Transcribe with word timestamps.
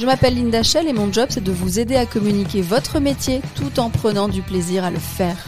Je 0.00 0.06
m'appelle 0.06 0.34
Linda 0.34 0.64
Shell 0.64 0.88
et 0.88 0.92
mon 0.92 1.12
job 1.12 1.28
c'est 1.30 1.42
de 1.42 1.52
vous 1.52 1.78
aider 1.78 1.94
à 1.94 2.04
communiquer 2.04 2.62
votre 2.62 2.98
métier 2.98 3.40
tout 3.54 3.78
en 3.78 3.90
prenant 3.90 4.28
du 4.28 4.42
plaisir 4.42 4.82
à 4.82 4.90
le 4.90 4.98
faire. 4.98 5.46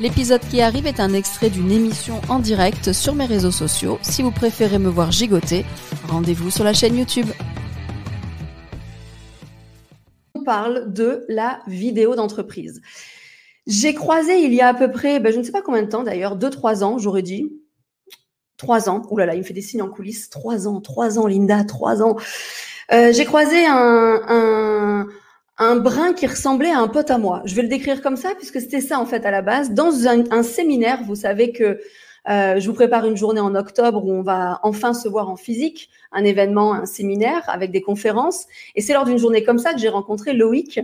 L'épisode 0.00 0.42
qui 0.48 0.60
arrive 0.60 0.86
est 0.86 1.00
un 1.00 1.12
extrait 1.12 1.50
d'une 1.50 1.72
émission 1.72 2.20
en 2.28 2.38
direct 2.38 2.92
sur 2.92 3.16
mes 3.16 3.26
réseaux 3.26 3.50
sociaux. 3.50 3.98
Si 4.00 4.22
vous 4.22 4.30
préférez 4.30 4.78
me 4.78 4.88
voir 4.88 5.10
gigoter, 5.10 5.64
rendez-vous 6.08 6.52
sur 6.52 6.62
la 6.62 6.72
chaîne 6.72 6.96
YouTube. 6.96 7.26
On 10.34 10.44
parle 10.44 10.92
de 10.92 11.24
la 11.28 11.60
vidéo 11.66 12.14
d'entreprise. 12.14 12.80
J'ai 13.66 13.94
croisé 13.94 14.38
il 14.38 14.54
y 14.54 14.60
a 14.60 14.68
à 14.68 14.74
peu 14.74 14.90
près, 14.92 15.18
ben, 15.18 15.32
je 15.32 15.38
ne 15.38 15.42
sais 15.42 15.52
pas 15.52 15.62
combien 15.62 15.82
de 15.82 15.88
temps 15.88 16.04
d'ailleurs, 16.04 16.38
2-3 16.38 16.84
ans, 16.84 16.98
j'aurais 16.98 17.22
dit. 17.22 17.50
3 18.56 18.88
ans. 18.88 19.02
Ouh 19.10 19.16
là 19.16 19.26
là, 19.26 19.34
il 19.34 19.38
me 19.38 19.44
fait 19.44 19.52
des 19.52 19.62
signes 19.62 19.82
en 19.82 19.88
coulisses. 19.88 20.30
3 20.30 20.68
ans, 20.68 20.80
3 20.80 21.18
ans, 21.18 21.26
Linda, 21.26 21.64
3 21.64 22.02
ans. 22.02 22.16
Euh, 22.92 23.12
j'ai 23.12 23.24
croisé 23.24 23.66
un, 23.66 24.20
un, 24.28 25.06
un, 25.58 25.76
brin 25.76 26.12
qui 26.12 26.26
ressemblait 26.26 26.70
à 26.70 26.78
un 26.78 26.88
pote 26.88 27.10
à 27.10 27.18
moi. 27.18 27.42
Je 27.44 27.54
vais 27.54 27.62
le 27.62 27.68
décrire 27.68 28.02
comme 28.02 28.16
ça 28.16 28.30
puisque 28.36 28.60
c'était 28.60 28.80
ça 28.80 28.98
en 28.98 29.06
fait 29.06 29.24
à 29.24 29.30
la 29.30 29.42
base. 29.42 29.70
Dans 29.70 30.06
un, 30.06 30.24
un 30.30 30.42
séminaire, 30.42 31.00
vous 31.04 31.14
savez 31.14 31.52
que 31.52 31.80
euh, 32.28 32.58
je 32.58 32.66
vous 32.66 32.74
prépare 32.74 33.04
une 33.04 33.16
journée 33.16 33.40
en 33.40 33.54
octobre 33.54 34.02
où 34.02 34.10
on 34.10 34.22
va 34.22 34.58
enfin 34.62 34.94
se 34.94 35.08
voir 35.08 35.28
en 35.28 35.36
physique, 35.36 35.90
un 36.10 36.24
événement, 36.24 36.72
un 36.72 36.86
séminaire 36.86 37.42
avec 37.48 37.70
des 37.70 37.82
conférences. 37.82 38.46
Et 38.74 38.80
c'est 38.80 38.94
lors 38.94 39.04
d'une 39.04 39.18
journée 39.18 39.44
comme 39.44 39.58
ça 39.58 39.74
que 39.74 39.78
j'ai 39.78 39.90
rencontré 39.90 40.32
Loïc. 40.32 40.80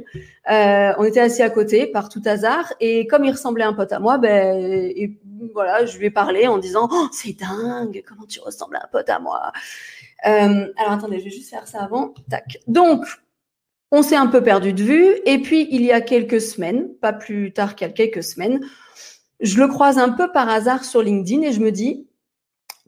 Euh, 0.51 0.93
on 0.99 1.05
était 1.05 1.21
assis 1.21 1.43
à 1.43 1.49
côté 1.49 1.87
par 1.87 2.11
tout 2.11 2.23
hasard 2.27 2.73
et 2.81 3.07
comme 3.07 3.25
il 3.25 3.31
ressemblait 3.31 3.65
à 3.65 3.69
un 3.69 3.73
pote 3.73 3.93
à 3.93 4.01
moi, 4.01 4.19
ben 4.19 4.93
voilà, 5.55 5.87
je 5.87 5.97
lui 5.99 6.07
ai 6.07 6.11
parlé 6.11 6.47
en 6.47 6.59
disant 6.59 6.89
oh, 6.93 7.09
c'est 7.13 7.39
dingue, 7.39 8.03
comment 8.07 8.27
tu 8.27 8.41
ressembles 8.41 8.77
à 8.77 8.85
un 8.85 8.89
pote 8.93 9.09
à 9.09 9.19
moi. 9.19 9.53
Euh, 10.27 10.67
alors 10.77 10.93
attendez, 10.93 11.19
je 11.19 11.25
vais 11.25 11.31
juste 11.31 11.51
faire 11.51 11.67
ça 11.67 11.83
avant. 11.83 12.15
Tac. 12.29 12.59
Donc, 12.67 13.05
on 13.91 14.03
s'est 14.03 14.17
un 14.17 14.27
peu 14.27 14.43
perdu 14.43 14.73
de 14.73 14.83
vue. 14.83 15.15
Et 15.27 15.39
puis, 15.39 15.69
il 15.71 15.83
y 15.83 15.93
a 15.93 16.01
quelques 16.01 16.41
semaines, 16.41 16.89
pas 17.01 17.13
plus 17.13 17.53
tard 17.53 17.75
qu'il 17.75 17.87
y 17.87 17.91
a 17.91 17.93
quelques 17.93 18.23
semaines, 18.23 18.61
je 19.41 19.59
le 19.59 19.69
croise 19.69 19.99
un 19.99 20.11
peu 20.11 20.31
par 20.33 20.49
hasard 20.49 20.85
sur 20.85 21.03
LinkedIn 21.03 21.43
et 21.43 21.53
je 21.53 21.61
me 21.61 21.73
dis, 21.73 22.07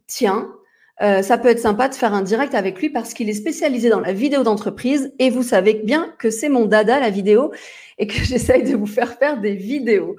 tiens, 0.06 0.52
euh, 1.00 1.22
ça 1.22 1.38
peut 1.38 1.48
être 1.48 1.58
sympa 1.58 1.88
de 1.88 1.94
faire 1.94 2.12
un 2.12 2.22
direct 2.22 2.54
avec 2.54 2.78
lui 2.78 2.90
parce 2.90 3.14
qu'il 3.14 3.28
est 3.30 3.34
spécialisé 3.34 3.88
dans 3.88 4.00
la 4.00 4.12
vidéo 4.12 4.42
d'entreprise 4.42 5.12
et 5.18 5.30
vous 5.30 5.42
savez 5.42 5.74
bien 5.74 6.14
que 6.18 6.30
c'est 6.30 6.50
mon 6.50 6.66
dada 6.66 7.00
la 7.00 7.10
vidéo 7.10 7.52
et 7.98 8.06
que 8.06 8.14
j'essaye 8.24 8.62
de 8.62 8.76
vous 8.76 8.86
faire 8.86 9.18
faire 9.18 9.40
des 9.40 9.54
vidéos. 9.54 10.16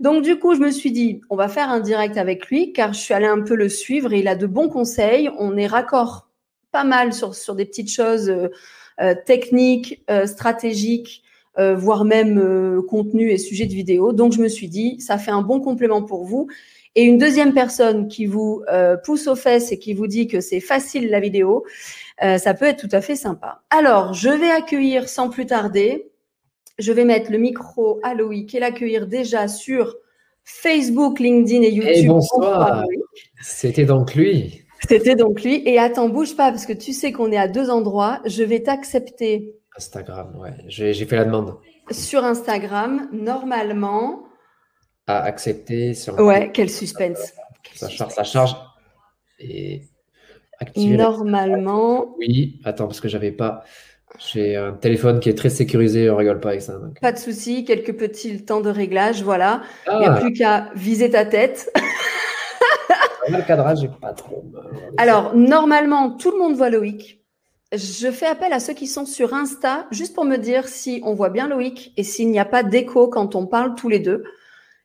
Donc 0.00 0.22
du 0.22 0.38
coup, 0.38 0.54
je 0.54 0.60
me 0.60 0.70
suis 0.70 0.92
dit, 0.92 1.20
on 1.30 1.36
va 1.36 1.48
faire 1.48 1.70
un 1.70 1.80
direct 1.80 2.16
avec 2.16 2.46
lui 2.46 2.72
car 2.72 2.92
je 2.92 3.00
suis 3.00 3.14
allée 3.14 3.26
un 3.26 3.40
peu 3.42 3.54
le 3.54 3.68
suivre 3.68 4.12
et 4.12 4.20
il 4.20 4.28
a 4.28 4.34
de 4.36 4.46
bons 4.46 4.68
conseils. 4.68 5.30
On 5.38 5.56
est 5.56 5.66
raccord 5.66 6.23
pas 6.74 6.84
mal 6.84 7.14
sur, 7.14 7.36
sur 7.36 7.54
des 7.54 7.64
petites 7.64 7.90
choses 7.90 8.28
euh, 8.28 8.48
euh, 9.00 9.14
techniques, 9.24 10.02
euh, 10.10 10.26
stratégiques, 10.26 11.22
voire 11.56 12.04
même 12.04 12.82
contenu 12.88 13.30
et 13.30 13.38
sujet 13.38 13.66
de 13.66 13.72
vidéo. 13.72 14.12
Donc, 14.12 14.32
je 14.32 14.40
me 14.40 14.48
suis 14.48 14.68
dit, 14.68 15.00
ça 15.00 15.18
fait 15.18 15.30
un 15.30 15.42
bon 15.42 15.60
complément 15.60 16.02
pour 16.02 16.24
vous. 16.24 16.48
Et 16.96 17.04
une 17.04 17.16
deuxième 17.16 17.54
personne 17.54 18.08
qui 18.08 18.26
vous 18.26 18.64
pousse 19.04 19.28
aux 19.28 19.36
fesses 19.36 19.70
et 19.70 19.78
qui 19.78 19.94
vous 19.94 20.08
dit 20.08 20.26
que 20.26 20.40
c'est 20.40 20.58
facile 20.58 21.10
la 21.10 21.20
vidéo, 21.20 21.64
ça 22.20 22.54
peut 22.54 22.64
être 22.64 22.80
tout 22.80 22.88
à 22.90 23.00
fait 23.00 23.14
sympa. 23.14 23.62
Alors, 23.70 24.14
je 24.14 24.30
vais 24.30 24.50
accueillir 24.50 25.08
sans 25.08 25.28
plus 25.28 25.46
tarder. 25.46 26.10
Je 26.80 26.90
vais 26.90 27.04
mettre 27.04 27.30
le 27.30 27.38
micro 27.38 28.00
à 28.02 28.14
Loïc 28.14 28.52
et 28.56 28.58
l'accueillir 28.58 29.06
déjà 29.06 29.46
sur 29.46 29.94
Facebook, 30.42 31.20
LinkedIn 31.20 31.62
et 31.62 31.70
YouTube. 31.70 31.94
Et 31.94 32.06
bonsoir. 32.08 32.82
C'était 33.40 33.84
donc 33.84 34.16
lui. 34.16 34.63
C'était 34.88 35.16
donc 35.16 35.42
lui. 35.42 35.62
Et 35.66 35.78
attends, 35.78 36.08
bouge 36.08 36.36
pas, 36.36 36.50
parce 36.50 36.66
que 36.66 36.72
tu 36.72 36.92
sais 36.92 37.12
qu'on 37.12 37.30
est 37.32 37.36
à 37.36 37.48
deux 37.48 37.70
endroits. 37.70 38.20
Je 38.26 38.42
vais 38.42 38.62
t'accepter. 38.62 39.54
Instagram, 39.76 40.36
ouais. 40.38 40.54
J'ai 40.68 40.94
fait 41.06 41.16
la 41.16 41.24
demande. 41.24 41.56
Sur 41.90 42.24
Instagram, 42.24 43.08
normalement. 43.12 44.24
À 45.06 45.22
accepter. 45.22 45.94
Sur 45.94 46.18
ouais, 46.18 46.50
quel 46.52 46.70
suspense. 46.70 47.32
ça, 47.74 47.88
Charge, 47.88 48.12
ça 48.12 48.24
charge. 48.24 48.56
Et 49.38 49.82
Normalement. 50.76 52.14
Oui, 52.18 52.60
attends, 52.64 52.86
parce 52.86 53.00
que 53.00 53.08
j'avais 53.08 53.32
pas. 53.32 53.64
J'ai 54.32 54.54
un 54.56 54.72
téléphone 54.72 55.18
qui 55.18 55.28
est 55.28 55.34
très 55.34 55.50
sécurisé, 55.50 56.08
on 56.08 56.16
rigole 56.16 56.38
pas 56.38 56.50
avec 56.50 56.62
ça. 56.62 56.78
Pas 57.00 57.10
de 57.10 57.18
souci, 57.18 57.64
quelques 57.64 57.96
petits 57.96 58.44
temps 58.44 58.60
de 58.60 58.70
réglage, 58.70 59.22
voilà. 59.22 59.62
Il 59.90 59.98
n'y 59.98 60.04
a 60.04 60.14
ah. 60.14 60.20
plus 60.20 60.32
qu'à 60.32 60.70
viser 60.76 61.10
ta 61.10 61.24
tête. 61.24 61.72
le 63.28 63.42
cadrage 63.42 63.88
pas 64.00 64.12
trop. 64.12 64.44
Alors, 64.96 65.34
normalement, 65.34 66.10
tout 66.10 66.30
le 66.30 66.38
monde 66.38 66.54
voit 66.54 66.70
Loïc. 66.70 67.20
Je 67.72 68.10
fais 68.10 68.26
appel 68.26 68.52
à 68.52 68.60
ceux 68.60 68.74
qui 68.74 68.86
sont 68.86 69.04
sur 69.04 69.34
Insta, 69.34 69.86
juste 69.90 70.14
pour 70.14 70.24
me 70.24 70.36
dire 70.36 70.68
si 70.68 71.00
on 71.04 71.14
voit 71.14 71.30
bien 71.30 71.48
Loïc 71.48 71.92
et 71.96 72.04
s'il 72.04 72.30
n'y 72.30 72.38
a 72.38 72.44
pas 72.44 72.62
d'écho 72.62 73.08
quand 73.08 73.34
on 73.34 73.46
parle 73.46 73.74
tous 73.74 73.88
les 73.88 73.98
deux. 73.98 74.24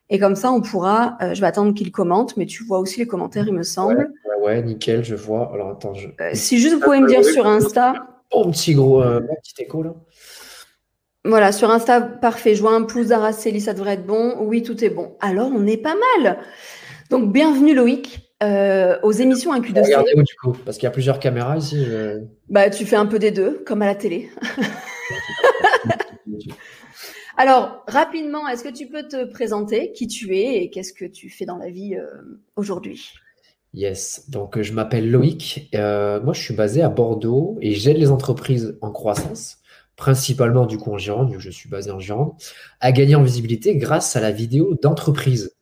Et 0.08 0.18
comme 0.18 0.34
ça, 0.34 0.50
on 0.50 0.60
pourra. 0.60 1.16
Euh, 1.22 1.34
je 1.34 1.40
vais 1.40 1.46
attendre 1.46 1.72
qu'il 1.72 1.92
commente, 1.92 2.36
mais 2.36 2.46
tu 2.46 2.64
vois 2.64 2.80
aussi 2.80 2.98
les 2.98 3.06
commentaires, 3.06 3.46
il 3.46 3.54
me 3.54 3.62
semble. 3.62 4.12
Ouais, 4.42 4.60
nickel, 4.62 5.04
je 5.04 5.14
vois. 5.14 5.52
Alors 5.54 5.70
attends, 5.70 5.92
euh, 6.20 6.30
si 6.32 6.58
juste 6.58 6.74
vous 6.74 6.80
pouvez 6.80 7.00
me 7.00 7.06
dire 7.06 7.24
sur 7.24 7.46
Insta. 7.46 7.94
Bon 8.32 8.50
petit 8.50 8.74
gros, 8.74 9.02
euh, 9.02 9.20
petit 9.20 9.62
écho 9.62 9.82
là. 9.82 9.94
Voilà, 11.24 11.52
sur 11.52 11.70
Insta, 11.70 12.00
parfait. 12.00 12.54
Je 12.54 12.62
vois 12.62 12.74
un 12.74 12.82
pouce 12.82 13.08
d'Araceli, 13.08 13.60
ça 13.60 13.74
devrait 13.74 13.94
être 13.94 14.06
bon. 14.06 14.36
Oui, 14.40 14.62
tout 14.62 14.82
est 14.82 14.90
bon. 14.90 15.16
Alors, 15.20 15.50
on 15.54 15.66
est 15.66 15.76
pas 15.76 15.94
mal. 16.22 16.38
Donc, 17.10 17.32
bienvenue 17.32 17.74
Loïc. 17.74 18.29
Euh, 18.42 18.98
aux 19.02 19.12
émissions 19.12 19.52
un 19.52 19.60
de 19.60 19.66
Regardez 19.66 20.12
où 20.16 20.22
du 20.22 20.34
coup 20.34 20.56
Parce 20.64 20.78
qu'il 20.78 20.84
y 20.84 20.86
a 20.86 20.92
plusieurs 20.92 21.18
caméras 21.18 21.58
ici. 21.58 21.86
Bah, 22.48 22.70
tu 22.70 22.86
fais 22.86 22.96
un 22.96 23.06
peu 23.06 23.18
des 23.18 23.30
deux, 23.30 23.62
comme 23.66 23.82
à 23.82 23.86
la 23.86 23.94
télé. 23.94 24.30
Alors, 27.40 27.84
rapidement, 27.86 28.46
est-ce 28.48 28.62
que 28.62 28.68
tu 28.68 28.86
peux 28.86 29.08
te 29.08 29.24
présenter 29.24 29.92
qui 29.92 30.06
tu 30.06 30.36
es 30.36 30.62
et 30.62 30.68
qu'est-ce 30.68 30.92
que 30.92 31.06
tu 31.06 31.30
fais 31.30 31.46
dans 31.46 31.56
la 31.56 31.70
vie 31.70 31.96
euh, 31.96 32.06
aujourd'hui? 32.56 33.12
Yes, 33.72 34.28
donc 34.28 34.60
je 34.60 34.72
m'appelle 34.74 35.10
Loïc. 35.10 35.70
Euh, 35.74 36.20
moi, 36.20 36.34
je 36.34 36.40
suis 36.42 36.54
basé 36.54 36.82
à 36.82 36.90
Bordeaux 36.90 37.56
et 37.62 37.72
j'aide 37.72 37.96
les 37.96 38.10
entreprises 38.10 38.76
en 38.82 38.90
croissance, 38.90 39.56
principalement 39.96 40.66
du 40.66 40.76
coup 40.76 40.92
en 40.92 40.98
Gironde, 40.98 41.34
je 41.38 41.48
suis 41.48 41.70
basé 41.70 41.90
en 41.90 41.98
Gironde, 41.98 42.32
à 42.80 42.92
gagner 42.92 43.14
en 43.14 43.22
visibilité 43.22 43.74
grâce 43.76 44.16
à 44.16 44.20
la 44.20 44.32
vidéo 44.32 44.76
d'entreprise 44.82 45.56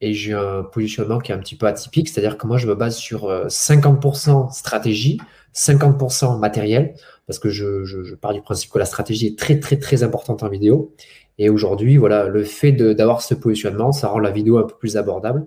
et 0.00 0.12
j'ai 0.12 0.32
un 0.32 0.62
positionnement 0.62 1.18
qui 1.18 1.32
est 1.32 1.34
un 1.34 1.38
petit 1.38 1.56
peu 1.56 1.66
atypique, 1.66 2.08
c'est-à-dire 2.08 2.36
que 2.36 2.46
moi, 2.46 2.58
je 2.58 2.66
me 2.66 2.74
base 2.74 2.96
sur 2.96 3.28
50% 3.30 4.46
euh, 4.46 4.50
stratégie, 4.50 5.18
50% 5.54 6.38
matériel, 6.38 6.94
parce 7.26 7.38
que 7.38 7.48
je, 7.48 8.14
pars 8.14 8.34
du 8.34 8.42
principe 8.42 8.70
que 8.70 8.78
la 8.78 8.84
stratégie 8.84 9.26
est 9.26 9.38
très, 9.38 9.58
très, 9.58 9.78
très 9.78 10.02
importante 10.02 10.42
en 10.42 10.48
vidéo. 10.48 10.94
Et 11.38 11.48
aujourd'hui, 11.50 11.96
voilà, 11.96 12.28
le 12.28 12.44
fait 12.44 12.72
d'avoir 12.72 13.22
ce 13.22 13.34
positionnement, 13.34 13.92
ça 13.92 14.08
rend 14.08 14.18
la 14.18 14.30
vidéo 14.30 14.58
un 14.58 14.64
peu 14.64 14.74
plus 14.76 14.96
abordable. 14.96 15.46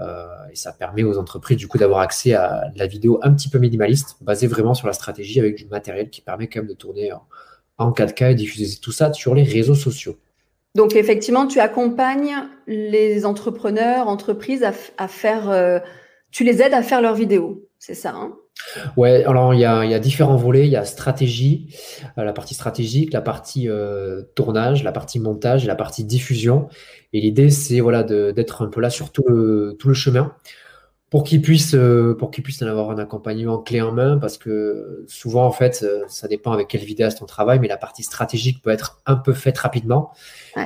Euh, 0.00 0.26
et 0.50 0.56
ça 0.56 0.72
permet 0.72 1.04
aux 1.04 1.18
entreprises, 1.18 1.56
du 1.56 1.68
coup, 1.68 1.78
d'avoir 1.78 2.00
accès 2.00 2.34
à 2.34 2.72
la 2.74 2.86
vidéo 2.86 3.20
un 3.22 3.32
petit 3.32 3.48
peu 3.48 3.58
minimaliste, 3.58 4.16
basée 4.20 4.48
vraiment 4.48 4.74
sur 4.74 4.88
la 4.88 4.92
stratégie 4.92 5.38
avec 5.38 5.56
du 5.56 5.66
matériel 5.66 6.10
qui 6.10 6.20
permet 6.20 6.48
quand 6.48 6.60
même 6.60 6.68
de 6.68 6.74
tourner 6.74 7.12
en, 7.12 7.22
en 7.78 7.92
4K 7.92 8.32
et 8.32 8.34
diffuser 8.34 8.80
tout 8.80 8.92
ça 8.92 9.12
sur 9.12 9.34
les 9.34 9.44
réseaux 9.44 9.76
sociaux. 9.76 10.18
Donc 10.74 10.96
effectivement, 10.96 11.46
tu 11.46 11.60
accompagnes 11.60 12.34
les 12.66 13.24
entrepreneurs, 13.26 14.08
entreprises 14.08 14.64
à, 14.98 15.08
faire, 15.08 15.50
euh, 15.50 15.78
tu 16.32 16.42
les 16.42 16.62
aides 16.62 16.74
à 16.74 16.82
faire 16.82 17.00
leurs 17.00 17.14
vidéos, 17.14 17.68
c'est 17.78 17.94
ça 17.94 18.12
hein? 18.14 18.34
Ouais, 18.96 19.24
alors 19.24 19.52
il 19.52 19.60
y, 19.60 19.64
a, 19.64 19.98
différents 19.98 20.36
volets. 20.36 20.66
Il 20.66 20.70
y 20.70 20.76
a 20.76 20.84
stratégie, 20.84 21.74
euh, 22.18 22.24
la 22.24 22.32
partie 22.32 22.54
stratégique, 22.54 23.12
la 23.12 23.20
partie 23.20 23.68
euh, 23.68 24.22
tournage, 24.36 24.84
la 24.84 24.92
partie 24.92 25.18
montage, 25.18 25.66
la 25.66 25.74
partie 25.74 26.04
diffusion. 26.04 26.68
Et 27.12 27.20
l'idée, 27.20 27.50
c'est 27.50 27.80
voilà 27.80 28.04
d'être 28.04 28.64
un 28.64 28.68
peu 28.68 28.80
là 28.80 28.90
sur 28.90 29.10
tout 29.10 29.24
le, 29.28 29.76
tout 29.78 29.88
le 29.88 29.94
chemin 29.94 30.34
pour 31.14 31.22
qu'ils 31.22 31.42
puissent, 31.42 31.76
euh, 31.76 32.16
pour 32.18 32.32
qu'ils 32.32 32.42
puissent 32.42 32.60
en 32.62 32.66
avoir 32.66 32.90
un 32.90 32.98
accompagnement 32.98 33.58
clé 33.58 33.80
en 33.80 33.92
main, 33.92 34.18
parce 34.18 34.36
que 34.36 35.04
souvent, 35.06 35.46
en 35.46 35.52
fait, 35.52 35.84
euh, 35.84 36.02
ça 36.08 36.26
dépend 36.26 36.50
avec 36.50 36.66
quel 36.66 36.80
vidéaste 36.80 37.22
on 37.22 37.24
travaille, 37.24 37.60
mais 37.60 37.68
la 37.68 37.76
partie 37.76 38.02
stratégique 38.02 38.60
peut 38.62 38.70
être 38.70 39.00
un 39.06 39.14
peu 39.14 39.32
faite 39.32 39.56
rapidement 39.58 40.10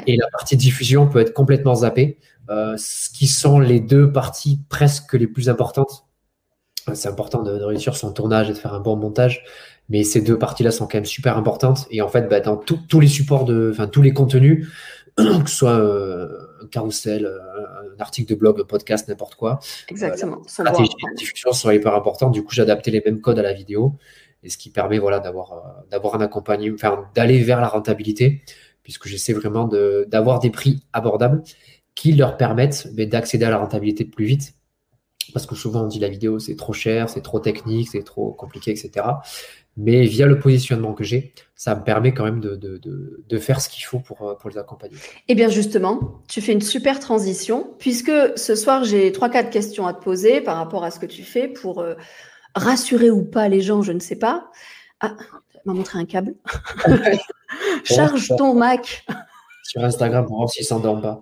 et 0.06 0.16
la 0.16 0.26
partie 0.32 0.56
diffusion 0.56 1.06
peut 1.06 1.18
être 1.18 1.34
complètement 1.34 1.74
zappée, 1.74 2.16
euh, 2.48 2.76
ce 2.78 3.10
qui 3.10 3.26
sont 3.26 3.60
les 3.60 3.78
deux 3.78 4.10
parties 4.10 4.58
presque 4.70 5.12
les 5.12 5.26
plus 5.26 5.50
importantes. 5.50 6.06
C'est 6.94 7.10
important 7.10 7.42
de, 7.42 7.50
réussir 7.50 7.94
son 7.94 8.14
tournage 8.14 8.48
et 8.48 8.54
de 8.54 8.58
faire 8.58 8.72
un 8.72 8.80
bon 8.80 8.96
montage, 8.96 9.44
mais 9.90 10.02
ces 10.02 10.22
deux 10.22 10.38
parties-là 10.38 10.70
sont 10.70 10.86
quand 10.86 10.96
même 10.96 11.04
super 11.04 11.36
importantes. 11.36 11.86
Et 11.90 12.00
en 12.00 12.08
fait, 12.08 12.26
bah, 12.26 12.40
dans 12.40 12.56
tous 12.56 13.00
les 13.00 13.08
supports 13.08 13.44
de, 13.44 13.68
enfin, 13.70 13.86
tous 13.86 14.00
les 14.00 14.14
contenus, 14.14 14.66
que 15.18 15.50
ce 15.50 15.54
soit 15.54 15.74
un 15.76 16.66
carrousel, 16.70 17.30
article 18.00 18.30
de 18.30 18.38
blog, 18.38 18.60
un 18.60 18.64
podcast, 18.64 19.08
n'importe 19.08 19.34
quoi. 19.34 19.60
Exactement. 19.88 20.38
la 20.42 20.48
stratégie 20.48 20.90
de 20.90 21.16
diffusion 21.16 21.52
sont 21.52 21.70
hyper 21.70 21.94
importante. 21.94 22.32
Du 22.32 22.42
coup, 22.42 22.52
j'ai 22.52 22.62
adapté 22.62 22.90
les 22.90 23.02
mêmes 23.04 23.20
codes 23.20 23.38
à 23.38 23.42
la 23.42 23.52
vidéo 23.52 23.94
et 24.42 24.50
ce 24.50 24.58
qui 24.58 24.70
permet 24.70 24.98
voilà, 24.98 25.18
d'avoir, 25.18 25.84
d'avoir 25.90 26.14
un 26.14 26.20
accompagnement, 26.20 26.74
enfin, 26.74 27.08
d'aller 27.14 27.42
vers 27.42 27.60
la 27.60 27.68
rentabilité, 27.68 28.42
puisque 28.82 29.08
j'essaie 29.08 29.32
vraiment 29.32 29.68
d'avoir 30.06 30.38
des 30.38 30.50
prix 30.50 30.82
abordables 30.92 31.42
qui 31.94 32.12
leur 32.12 32.36
permettent 32.36 32.94
d'accéder 32.94 33.44
à 33.44 33.50
la 33.50 33.58
rentabilité 33.58 34.04
plus 34.04 34.24
vite. 34.24 34.54
Parce 35.34 35.44
que 35.44 35.54
souvent 35.54 35.82
on 35.82 35.86
dit 35.86 35.98
la 35.98 36.08
vidéo 36.08 36.38
c'est 36.38 36.56
trop 36.56 36.72
cher, 36.72 37.10
c'est 37.10 37.20
trop 37.20 37.38
technique, 37.38 37.88
c'est 37.90 38.02
trop 38.02 38.32
compliqué, 38.32 38.70
etc. 38.70 39.04
Mais 39.78 40.04
via 40.04 40.26
le 40.26 40.38
positionnement 40.38 40.92
que 40.92 41.04
j'ai, 41.04 41.32
ça 41.54 41.74
me 41.74 41.82
permet 41.82 42.12
quand 42.12 42.24
même 42.24 42.40
de, 42.40 42.56
de, 42.56 42.78
de, 43.26 43.38
faire 43.38 43.60
ce 43.60 43.68
qu'il 43.68 43.84
faut 43.84 44.00
pour, 44.00 44.36
pour 44.36 44.50
les 44.50 44.58
accompagner. 44.58 44.96
Eh 45.28 45.34
bien 45.34 45.48
justement, 45.48 46.20
tu 46.28 46.40
fais 46.40 46.52
une 46.52 46.60
super 46.60 47.00
transition, 47.00 47.74
puisque 47.78 48.12
ce 48.36 48.54
soir 48.56 48.84
j'ai 48.84 49.12
trois, 49.12 49.30
quatre 49.30 49.50
questions 49.50 49.86
à 49.86 49.94
te 49.94 50.02
poser 50.02 50.40
par 50.40 50.56
rapport 50.56 50.84
à 50.84 50.90
ce 50.90 50.98
que 50.98 51.06
tu 51.06 51.22
fais 51.22 51.48
pour 51.48 51.78
euh, 51.78 51.94
rassurer 52.54 53.10
ou 53.10 53.24
pas 53.24 53.48
les 53.48 53.60
gens, 53.60 53.82
je 53.82 53.92
ne 53.92 54.00
sais 54.00 54.16
pas. 54.16 54.50
Ah, 55.00 55.14
m'as 55.68 55.74
montré 55.74 55.98
un 55.98 56.04
câble. 56.04 56.34
Charge 57.84 58.28
ton 58.36 58.54
Mac. 58.54 59.04
Sur 59.68 59.84
Instagram 59.84 60.24
pour 60.24 60.38
voir 60.38 60.48
s'il 60.48 60.62
ne 60.62 60.66
s'endorme 60.68 61.02
pas. 61.02 61.20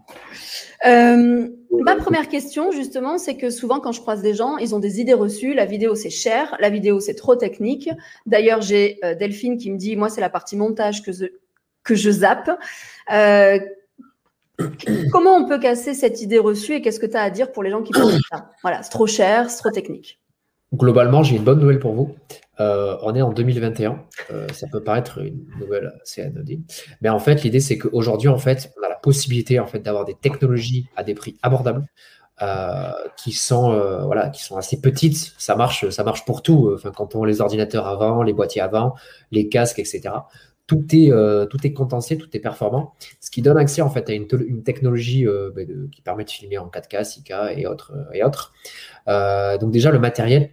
Euh, 0.86 1.48
ma 1.72 1.96
première 1.96 2.28
question, 2.28 2.70
justement, 2.70 3.18
c'est 3.18 3.36
que 3.36 3.50
souvent, 3.50 3.80
quand 3.80 3.90
je 3.90 4.00
croise 4.00 4.22
des 4.22 4.34
gens, 4.34 4.56
ils 4.58 4.72
ont 4.72 4.78
des 4.78 5.00
idées 5.00 5.14
reçues. 5.14 5.52
La 5.52 5.66
vidéo, 5.66 5.96
c'est 5.96 6.10
cher. 6.10 6.56
La 6.60 6.70
vidéo, 6.70 7.00
c'est 7.00 7.16
trop 7.16 7.34
technique. 7.34 7.90
D'ailleurs, 8.24 8.62
j'ai 8.62 9.00
euh, 9.04 9.16
Delphine 9.16 9.58
qui 9.58 9.72
me 9.72 9.76
dit, 9.76 9.96
moi, 9.96 10.10
c'est 10.10 10.20
la 10.20 10.30
partie 10.30 10.56
montage 10.56 11.02
que 11.02 11.10
je, 11.10 11.24
que 11.82 11.96
je 11.96 12.08
zappe. 12.08 12.56
Euh, 13.12 13.58
comment 15.10 15.34
on 15.34 15.48
peut 15.48 15.58
casser 15.58 15.92
cette 15.92 16.22
idée 16.22 16.38
reçue 16.38 16.74
et 16.74 16.82
qu'est-ce 16.82 17.00
que 17.00 17.06
tu 17.06 17.16
as 17.16 17.22
à 17.22 17.30
dire 17.30 17.50
pour 17.50 17.64
les 17.64 17.70
gens 17.70 17.82
qui 17.82 17.92
pensent 17.92 18.20
ça? 18.30 18.52
Voilà, 18.62 18.84
c'est 18.84 18.90
trop 18.90 19.08
cher, 19.08 19.50
c'est 19.50 19.58
trop 19.58 19.72
technique. 19.72 20.20
Globalement, 20.72 21.24
j'ai 21.24 21.34
une 21.34 21.42
bonne 21.42 21.58
nouvelle 21.58 21.80
pour 21.80 21.94
vous. 21.94 22.14
Euh, 22.60 22.96
on 23.02 23.14
est 23.14 23.22
en 23.22 23.32
2021. 23.32 24.02
Euh, 24.30 24.46
ça 24.52 24.66
peut 24.70 24.82
paraître 24.82 25.18
une 25.18 25.46
nouvelle 25.60 25.92
assez 26.02 26.22
anodine. 26.22 26.64
Mais 27.00 27.08
en 27.08 27.18
fait, 27.18 27.42
l'idée, 27.42 27.60
c'est 27.60 27.78
qu'aujourd'hui, 27.78 28.28
en 28.28 28.38
fait, 28.38 28.72
on 28.78 28.84
a 28.84 28.88
la 28.88 28.96
possibilité 28.96 29.60
en 29.60 29.66
fait, 29.66 29.80
d'avoir 29.80 30.04
des 30.04 30.14
technologies 30.14 30.88
à 30.96 31.04
des 31.04 31.14
prix 31.14 31.36
abordables. 31.42 31.86
Euh, 32.42 32.92
qui 33.16 33.32
sont 33.32 33.70
voilà 34.04 34.28
qui 34.28 34.42
sont 34.42 34.58
assez 34.58 34.78
petites 34.78 35.32
ça 35.38 35.56
marche 35.56 35.88
ça 35.88 36.04
marche 36.04 36.26
pour 36.26 36.42
tout 36.42 36.70
enfin 36.74 36.92
quand 36.94 37.14
on 37.14 37.24
les 37.24 37.40
ordinateurs 37.40 37.86
avant 37.86 38.22
les 38.22 38.34
boîtiers 38.34 38.60
avant 38.60 38.94
les 39.32 39.48
casques 39.48 39.78
etc 39.78 40.10
tout 40.66 40.84
est 40.92 41.10
tout 41.48 41.66
est 41.66 41.72
condensé 41.72 42.18
tout 42.18 42.28
est 42.36 42.40
performant 42.40 42.92
ce 43.20 43.30
qui 43.30 43.40
donne 43.40 43.56
accès 43.56 43.80
en 43.80 43.88
fait 43.88 44.10
à 44.10 44.12
une, 44.12 44.28
une 44.46 44.62
technologie 44.62 45.24
ben, 45.24 45.88
qui 45.90 46.02
permet 46.02 46.24
de 46.24 46.30
filmer 46.30 46.58
en 46.58 46.66
4K 46.66 47.04
6K 47.04 47.58
et 47.58 47.66
autres 47.66 47.94
et 48.12 48.22
autres 48.22 48.52
donc 49.06 49.70
déjà 49.70 49.90
le 49.90 49.98
matériel 49.98 50.50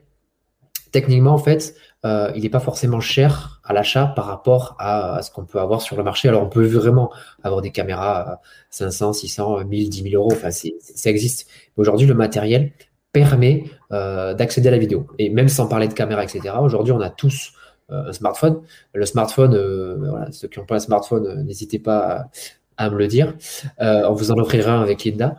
techniquement, 0.94 1.34
en 1.34 1.38
fait, 1.38 1.75
euh, 2.06 2.31
il 2.36 2.44
n'est 2.44 2.50
pas 2.50 2.62
forcément 2.62 3.01
cher 3.01 3.60
à 3.66 3.74
l'achat 3.74 4.06
par 4.16 4.25
rapport 4.25 4.78
à, 4.80 5.22
ce 5.22 5.31
qu'on 5.31 5.44
peut 5.44 5.60
avoir 5.60 5.81
sur 5.81 5.98
le 5.98 6.04
marché. 6.04 6.30
Alors, 6.30 6.44
on 6.44 6.50
peut 6.50 6.66
vraiment 6.66 7.12
avoir 7.44 7.62
des 7.62 7.72
caméras 7.72 8.19
à 8.19 8.42
500, 8.69 9.12
600, 9.13 9.66
1000, 9.66 9.90
10 9.90 10.04
000 10.12 10.16
euros. 10.16 10.31
Enfin, 10.31 10.51
ça 10.51 11.10
existe. 11.10 11.50
Aujourd'hui, 11.75 12.07
le 12.07 12.13
matériel 12.13 12.72
permet 13.12 13.66
euh, 13.92 14.34
d'accéder 14.34 14.69
à 14.69 14.72
la 14.72 14.78
vidéo. 14.78 15.07
Et 15.19 15.30
même 15.30 15.50
sans 15.50 15.68
parler 15.68 15.88
de 15.88 15.94
caméra, 15.94 16.24
etc., 16.24 16.56
aujourd'hui, 16.62 16.94
on 16.94 17.01
a 17.01 17.10
tous 17.10 17.54
euh, 17.92 18.10
un 18.10 18.13
smartphone. 18.13 18.62
Le 18.94 19.06
smartphone, 19.06 19.56
voilà, 19.98 20.31
ceux 20.31 20.48
qui 20.48 20.60
n'ont 20.60 20.66
pas 20.66 20.75
un 20.75 20.80
smartphone, 20.80 21.44
n'hésitez 21.44 21.80
pas 21.80 22.30
à, 22.78 22.90
me 22.90 22.98
le 22.98 23.07
dire. 23.07 23.34
on 23.80 24.13
vous 24.13 24.31
en 24.31 24.38
offrira 24.38 24.74
un 24.74 24.81
avec 24.81 25.04
Linda. 25.04 25.36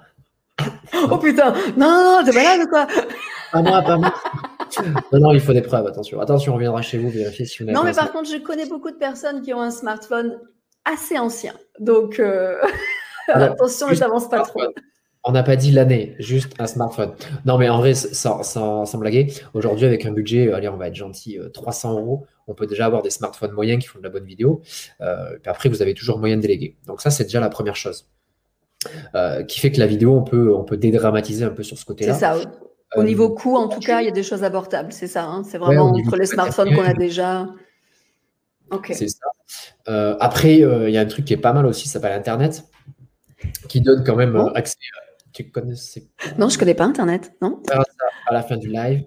Oh 1.11 1.19
putain, 1.19 1.53
non, 1.77 2.21
t'es 2.25 2.33
malade 2.33 2.61
ou 2.65 2.69
quoi 2.69 2.87
Pas 3.53 3.63
moi, 3.63 3.83
pas 3.83 3.97
moi. 3.97 4.15
non, 5.13 5.21
non, 5.21 5.33
il 5.33 5.41
faut 5.41 5.53
des 5.53 5.63
preuves, 5.63 5.87
attention. 5.87 6.21
Attention, 6.21 6.53
on 6.53 6.57
reviendra 6.57 6.83
chez 6.83 6.99
vous 6.99 7.11
vérifier 7.11 7.45
si 7.45 7.63
vous 7.63 7.71
Non, 7.71 7.85
mais 7.85 7.93
par 7.93 8.13
contre, 8.13 8.31
je 8.31 8.39
connais 8.39 8.67
beaucoup 8.67 8.91
de 8.91 8.97
personnes 8.97 9.43
qui 9.43 9.53
ont 9.53 9.61
un 9.61 9.71
smartphone 9.71 10.39
assez 10.85 11.19
ancien. 11.19 11.55
Donc, 11.79 12.21
euh, 12.21 12.57
attention, 13.29 13.89
ne 13.89 13.95
t'avance 13.95 14.29
pas 14.29 14.43
trop. 14.43 14.63
On 15.27 15.33
n'a 15.33 15.43
pas 15.43 15.57
dit 15.57 15.71
l'année, 15.71 16.15
juste 16.19 16.53
un 16.59 16.67
smartphone. 16.67 17.15
Non, 17.47 17.57
mais 17.57 17.71
en 17.71 17.79
vrai, 17.79 17.95
sans, 17.95 18.43
sans, 18.43 18.99
blaguer, 18.99 19.33
aujourd'hui, 19.55 19.87
avec 19.87 20.05
un 20.05 20.13
budget, 20.13 20.53
allez, 20.53 20.69
on 20.69 20.77
va 20.77 20.89
être 20.89 20.95
gentil, 20.95 21.39
300 21.55 21.93
euh, 21.97 22.01
euros, 22.01 22.27
on 22.47 22.53
peut 22.53 22.67
déjà 22.67 22.85
avoir 22.85 23.01
des 23.01 23.09
smartphones 23.09 23.53
moyens 23.53 23.83
qui 23.83 23.89
font 23.89 23.99
de 23.99 24.05
la 24.05 24.11
bonne 24.11 24.27
vidéo. 24.27 24.61
Euh, 25.01 25.39
puis 25.41 25.51
après, 25.51 25.71
vous 25.71 25.81
avez 25.81 25.95
toujours 25.95 26.19
moyen 26.19 26.37
de 26.37 26.43
déléguer. 26.43 26.77
Donc, 26.87 27.01
ça, 27.01 27.09
c'est 27.11 27.25
déjà 27.25 27.41
la 27.41 27.49
première 27.49 27.77
chose. 27.77 28.07
qui 29.49 29.61
fait 29.61 29.73
que 29.73 29.81
la 29.81 29.87
vidéo, 29.87 30.15
on 30.15 30.25
peut, 30.25 30.55
on 30.55 30.63
peut 30.63 30.77
dédramatiser 30.77 31.47
un 31.47 31.51
peu 31.51 31.63
sur 31.63 31.79
ce 31.79 31.87
côté-là. 31.87 32.13
C'est 32.13 32.21
ça. 32.21 32.37
Au 32.97 33.01
euh, 33.01 33.05
niveau 33.05 33.31
coût, 33.31 33.57
en 33.57 33.69
tout 33.69 33.81
cas, 33.81 34.01
il 34.01 34.07
y 34.07 34.09
a 34.09 34.13
des 34.13 34.23
choses 34.23 34.45
abordables, 34.45 34.93
c'est 34.93 35.07
ça. 35.07 35.25
Hein. 35.25 35.43
c'est 35.45 35.59
vraiment 35.59 35.87
entre 35.87 36.17
les 36.17 36.27
smartphones 36.27 36.75
qu'on 36.75 36.85
a 36.85 36.95
déjà. 36.95 37.49
Ok. 38.71 38.93
C'est 38.95 39.09
ça. 39.09 39.27
Euh, 39.89 40.17
après, 40.21 40.63
euh, 40.63 40.89
il 40.89 40.95
y 40.95 40.99
a 40.99 41.01
un 41.01 41.07
truc 41.07 41.25
qui 41.25 41.33
est 41.33 41.39
pas 41.39 41.53
mal 41.53 41.67
aussi, 41.67 41.89
ça 41.89 41.95
s'appelle 41.95 42.17
Internet, 42.17 42.65
qui 43.69 43.81
donne 43.81 44.05
quand 44.05 44.17
même 44.17 44.37
accès. 44.55 44.77
Tu 45.33 45.51
connais 45.51 45.75
Non, 46.39 46.49
je 46.49 46.59
connais 46.59 46.75
pas 46.75 46.85
Internet, 46.85 47.33
non 47.43 47.61
À 48.27 48.33
la 48.33 48.43
fin 48.43 48.57
du 48.57 48.69
live. 48.69 49.05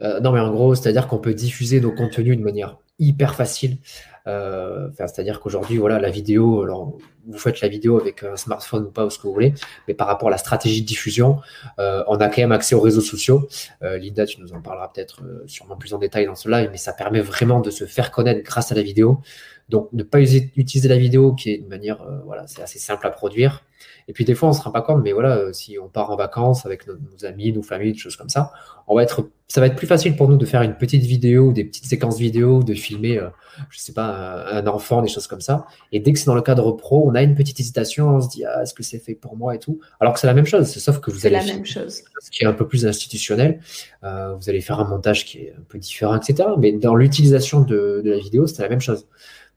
non, 0.00 0.32
mais 0.32 0.40
en 0.40 0.50
gros, 0.50 0.74
c'est-à-dire 0.74 1.06
qu'on 1.06 1.18
peut 1.18 1.34
diffuser 1.34 1.80
nos 1.80 1.92
contenus 1.92 2.36
de 2.36 2.42
manière 2.42 2.78
hyper 2.98 3.34
facile. 3.34 3.78
Euh, 4.26 4.88
c'est-à-dire 4.96 5.40
qu'aujourd'hui, 5.40 5.78
voilà, 5.78 5.98
la 5.98 6.10
vidéo, 6.10 6.62
alors, 6.62 6.96
vous 7.26 7.38
faites 7.38 7.60
la 7.60 7.68
vidéo 7.68 8.00
avec 8.00 8.22
un 8.22 8.36
smartphone 8.36 8.84
ou 8.84 8.90
pas, 8.90 9.04
ou 9.06 9.10
ce 9.10 9.18
que 9.18 9.26
vous 9.26 9.32
voulez, 9.32 9.54
mais 9.86 9.94
par 9.94 10.06
rapport 10.06 10.28
à 10.28 10.30
la 10.30 10.38
stratégie 10.38 10.82
de 10.82 10.86
diffusion, 10.86 11.40
euh, 11.78 12.02
on 12.08 12.16
a 12.16 12.28
quand 12.28 12.38
même 12.42 12.52
accès 12.52 12.74
aux 12.74 12.80
réseaux 12.80 13.00
sociaux. 13.00 13.48
Euh, 13.82 13.98
Linda, 13.98 14.26
tu 14.26 14.40
nous 14.40 14.52
en 14.52 14.60
parleras 14.60 14.88
peut-être 14.88 15.22
sûrement 15.46 15.76
plus 15.76 15.94
en 15.94 15.98
détail 15.98 16.26
dans 16.26 16.34
ce 16.34 16.48
live, 16.48 16.68
mais 16.70 16.78
ça 16.78 16.92
permet 16.92 17.20
vraiment 17.20 17.60
de 17.60 17.70
se 17.70 17.84
faire 17.84 18.10
connaître 18.10 18.42
grâce 18.42 18.72
à 18.72 18.74
la 18.74 18.82
vidéo. 18.82 19.20
Donc, 19.68 19.88
ne 19.92 20.02
pas 20.02 20.20
utiliser 20.20 20.88
la 20.88 20.96
vidéo, 20.96 21.34
qui 21.34 21.50
est 21.50 21.56
une 21.56 21.68
manière, 21.68 22.02
voilà, 22.24 22.46
c'est 22.46 22.62
assez 22.62 22.78
simple 22.78 23.06
à 23.06 23.10
produire. 23.10 23.62
Et 24.08 24.12
puis 24.14 24.24
des 24.24 24.34
fois, 24.34 24.48
on 24.48 24.52
se 24.52 24.62
rend 24.62 24.70
pas 24.70 24.80
compte, 24.80 25.02
mais 25.02 25.12
voilà, 25.12 25.36
euh, 25.36 25.52
si 25.52 25.78
on 25.78 25.88
part 25.88 26.10
en 26.10 26.16
vacances 26.16 26.64
avec 26.64 26.86
nos, 26.86 26.96
amis, 27.24 27.52
nos 27.52 27.62
familles, 27.62 27.92
des 27.92 27.98
choses 27.98 28.16
comme 28.16 28.30
ça, 28.30 28.52
on 28.86 28.96
va 28.96 29.02
être, 29.02 29.28
ça 29.48 29.60
va 29.60 29.66
être 29.66 29.76
plus 29.76 29.86
facile 29.86 30.16
pour 30.16 30.28
nous 30.28 30.38
de 30.38 30.46
faire 30.46 30.62
une 30.62 30.76
petite 30.76 31.02
vidéo, 31.02 31.52
des 31.52 31.64
petites 31.64 31.84
séquences 31.84 32.18
vidéo, 32.18 32.62
de 32.62 32.72
filmer, 32.72 33.18
euh, 33.18 33.28
je 33.68 33.78
sais 33.78 33.92
pas, 33.92 34.17
un, 34.18 34.66
enfant, 34.66 35.02
des 35.02 35.08
choses 35.08 35.26
comme 35.26 35.40
ça. 35.40 35.66
Et 35.92 36.00
dès 36.00 36.12
que 36.12 36.18
c'est 36.18 36.26
dans 36.26 36.34
le 36.34 36.42
cadre 36.42 36.72
pro, 36.72 37.04
on 37.06 37.14
a 37.14 37.22
une 37.22 37.34
petite 37.34 37.58
hésitation, 37.60 38.16
on 38.16 38.20
se 38.20 38.28
dit, 38.28 38.44
ah, 38.44 38.62
est-ce 38.62 38.74
que 38.74 38.82
c'est 38.82 38.98
fait 38.98 39.14
pour 39.14 39.36
moi 39.36 39.54
et 39.54 39.58
tout? 39.58 39.80
Alors 40.00 40.14
que 40.14 40.20
c'est 40.20 40.26
la 40.26 40.34
même 40.34 40.46
chose, 40.46 40.66
sauf 40.66 41.00
que 41.00 41.10
vous 41.10 41.26
allez 41.26 41.36
la 41.36 41.44
même 41.44 41.64
chose. 41.64 42.02
ce 42.20 42.30
qui 42.30 42.44
est 42.44 42.46
un 42.46 42.52
peu 42.52 42.66
plus 42.66 42.86
institutionnel. 42.86 43.60
Euh, 44.04 44.34
vous 44.34 44.48
allez 44.48 44.60
faire 44.60 44.80
un 44.80 44.88
montage 44.88 45.24
qui 45.24 45.38
est 45.38 45.54
un 45.58 45.62
peu 45.68 45.78
différent, 45.78 46.16
etc. 46.16 46.48
Mais 46.58 46.72
dans 46.72 46.94
l'utilisation 46.94 47.60
de, 47.60 48.02
de 48.04 48.10
la 48.10 48.18
vidéo, 48.18 48.46
c'est 48.46 48.62
la 48.62 48.68
même 48.68 48.80
chose. 48.80 49.06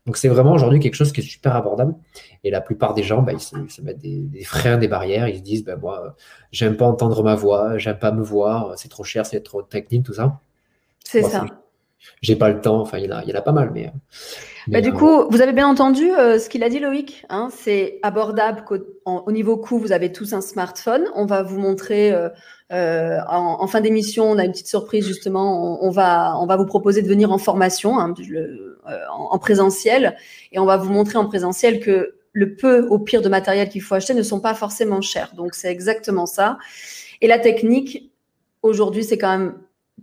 Donc 0.05 0.17
c'est 0.17 0.29
vraiment 0.29 0.53
aujourd'hui 0.53 0.79
quelque 0.79 0.95
chose 0.95 1.11
qui 1.11 1.21
est 1.21 1.23
super 1.23 1.55
abordable. 1.55 1.93
Et 2.43 2.49
la 2.49 2.61
plupart 2.61 2.93
des 2.93 3.03
gens, 3.03 3.21
bah, 3.21 3.33
ils, 3.33 3.39
se, 3.39 3.81
mettent 3.81 3.99
des, 3.99 4.43
freins, 4.43 4.77
des 4.77 4.87
barrières. 4.87 5.27
Ils 5.27 5.37
se 5.37 5.43
disent, 5.43 5.63
ben 5.63 5.77
moi, 5.79 6.15
j'aime 6.51 6.75
pas 6.75 6.85
entendre 6.85 7.21
ma 7.23 7.35
voix, 7.35 7.77
j'aime 7.77 7.99
pas 7.99 8.11
me 8.11 8.23
voir, 8.23 8.77
c'est 8.77 8.89
trop 8.89 9.03
cher, 9.03 9.25
c'est 9.25 9.41
trop 9.41 9.61
technique, 9.61 10.03
tout 10.03 10.13
ça. 10.13 10.39
C'est 11.03 11.21
ça. 11.21 11.45
J'ai 12.21 12.35
pas 12.35 12.49
le 12.49 12.61
temps. 12.61 12.79
Enfin, 12.81 12.97
il 12.97 13.05
y, 13.05 13.13
en 13.13 13.17
a, 13.17 13.23
il 13.23 13.29
y 13.29 13.33
en 13.33 13.37
a 13.37 13.41
pas 13.41 13.51
mal, 13.51 13.71
mais. 13.73 13.91
Bah, 14.67 14.81
du 14.81 14.89
euh, 14.89 14.93
coup, 14.93 15.27
vous 15.29 15.41
avez 15.41 15.53
bien 15.53 15.67
entendu 15.67 16.11
euh, 16.11 16.37
ce 16.37 16.49
qu'il 16.49 16.63
a 16.63 16.69
dit 16.69 16.79
Loïc. 16.79 17.25
Hein, 17.29 17.49
c'est 17.51 17.99
abordable 18.03 18.63
au 19.05 19.31
niveau 19.31 19.57
coût. 19.57 19.79
Vous 19.79 19.91
avez 19.91 20.11
tous 20.11 20.33
un 20.33 20.41
smartphone. 20.41 21.05
On 21.15 21.25
va 21.25 21.41
vous 21.41 21.59
montrer 21.59 22.13
euh, 22.71 23.17
en, 23.27 23.67
fin 23.67 23.81
d'émission, 23.81 24.29
on 24.29 24.37
a 24.37 24.45
une 24.45 24.51
petite 24.51 24.67
surprise 24.67 25.05
justement. 25.05 25.83
On, 25.83 25.89
va, 25.89 26.37
on 26.39 26.45
va 26.45 26.55
vous 26.55 26.65
proposer 26.65 27.01
de 27.01 27.07
venir 27.07 27.31
en 27.31 27.37
formation 27.37 27.99
hein, 27.99 28.13
en, 29.11 29.39
présentiel 29.39 30.15
et 30.51 30.59
on 30.59 30.65
va 30.65 30.77
vous 30.77 30.91
montrer 30.91 31.17
en 31.17 31.25
présentiel 31.25 31.79
que 31.79 32.15
le 32.33 32.55
peu 32.55 32.87
au 32.87 32.97
pire 32.97 33.21
de 33.21 33.27
matériel 33.27 33.67
qu'il 33.67 33.81
faut 33.81 33.95
acheter 33.95 34.13
ne 34.13 34.23
sont 34.23 34.39
pas 34.39 34.53
forcément 34.53 35.01
chers. 35.01 35.33
Donc 35.35 35.53
c'est 35.53 35.69
exactement 35.69 36.25
ça. 36.25 36.57
Et 37.19 37.27
la 37.27 37.39
technique, 37.39 38.09
aujourd'hui, 38.61 39.03
c'est 39.03 39.17
quand 39.17 39.37
même 39.37 39.55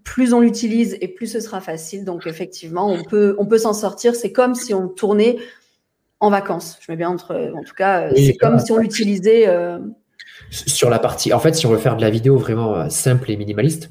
plus 0.09 0.33
on 0.33 0.41
l'utilise 0.41 0.97
et 1.01 1.09
plus 1.09 1.27
ce 1.27 1.41
sera 1.41 1.61
facile. 1.61 2.05
Donc 2.05 2.27
effectivement, 2.27 2.91
on 2.91 3.05
peut, 3.05 3.37
on 3.39 3.47
peut 3.47 3.59
s'en 3.59 3.75
sortir. 3.75 4.15
C'est 4.15 4.33
comme 4.33 4.55
si 4.55 4.75
on 4.75 4.89
tournait 4.89 5.37
en 6.21 6.31
vacances. 6.31 6.79
Je 6.81 6.91
mets 6.91 6.97
bien 6.97 7.11
entre, 7.11 7.53
en 7.55 7.63
tout 7.63 7.75
cas, 7.75 8.11
c'est 8.15 8.35
comme 8.35 8.59
si 8.59 8.73
on 8.73 8.79
l'utilisait. 8.79 9.47
Euh, 9.49 9.79
sur 10.51 10.89
la 10.89 10.99
partie, 10.99 11.33
en 11.33 11.41
fait, 11.41 11.55
si 11.55 11.67
on 11.67 11.71
veut 11.71 11.79
faire 11.79 11.97
de 11.97 12.01
la 12.01 12.11
vidéo 12.11 12.39
vraiment 12.39 12.75
euh, 12.75 12.89
simple 12.89 13.31
et 13.31 13.37
minimaliste, 13.37 13.91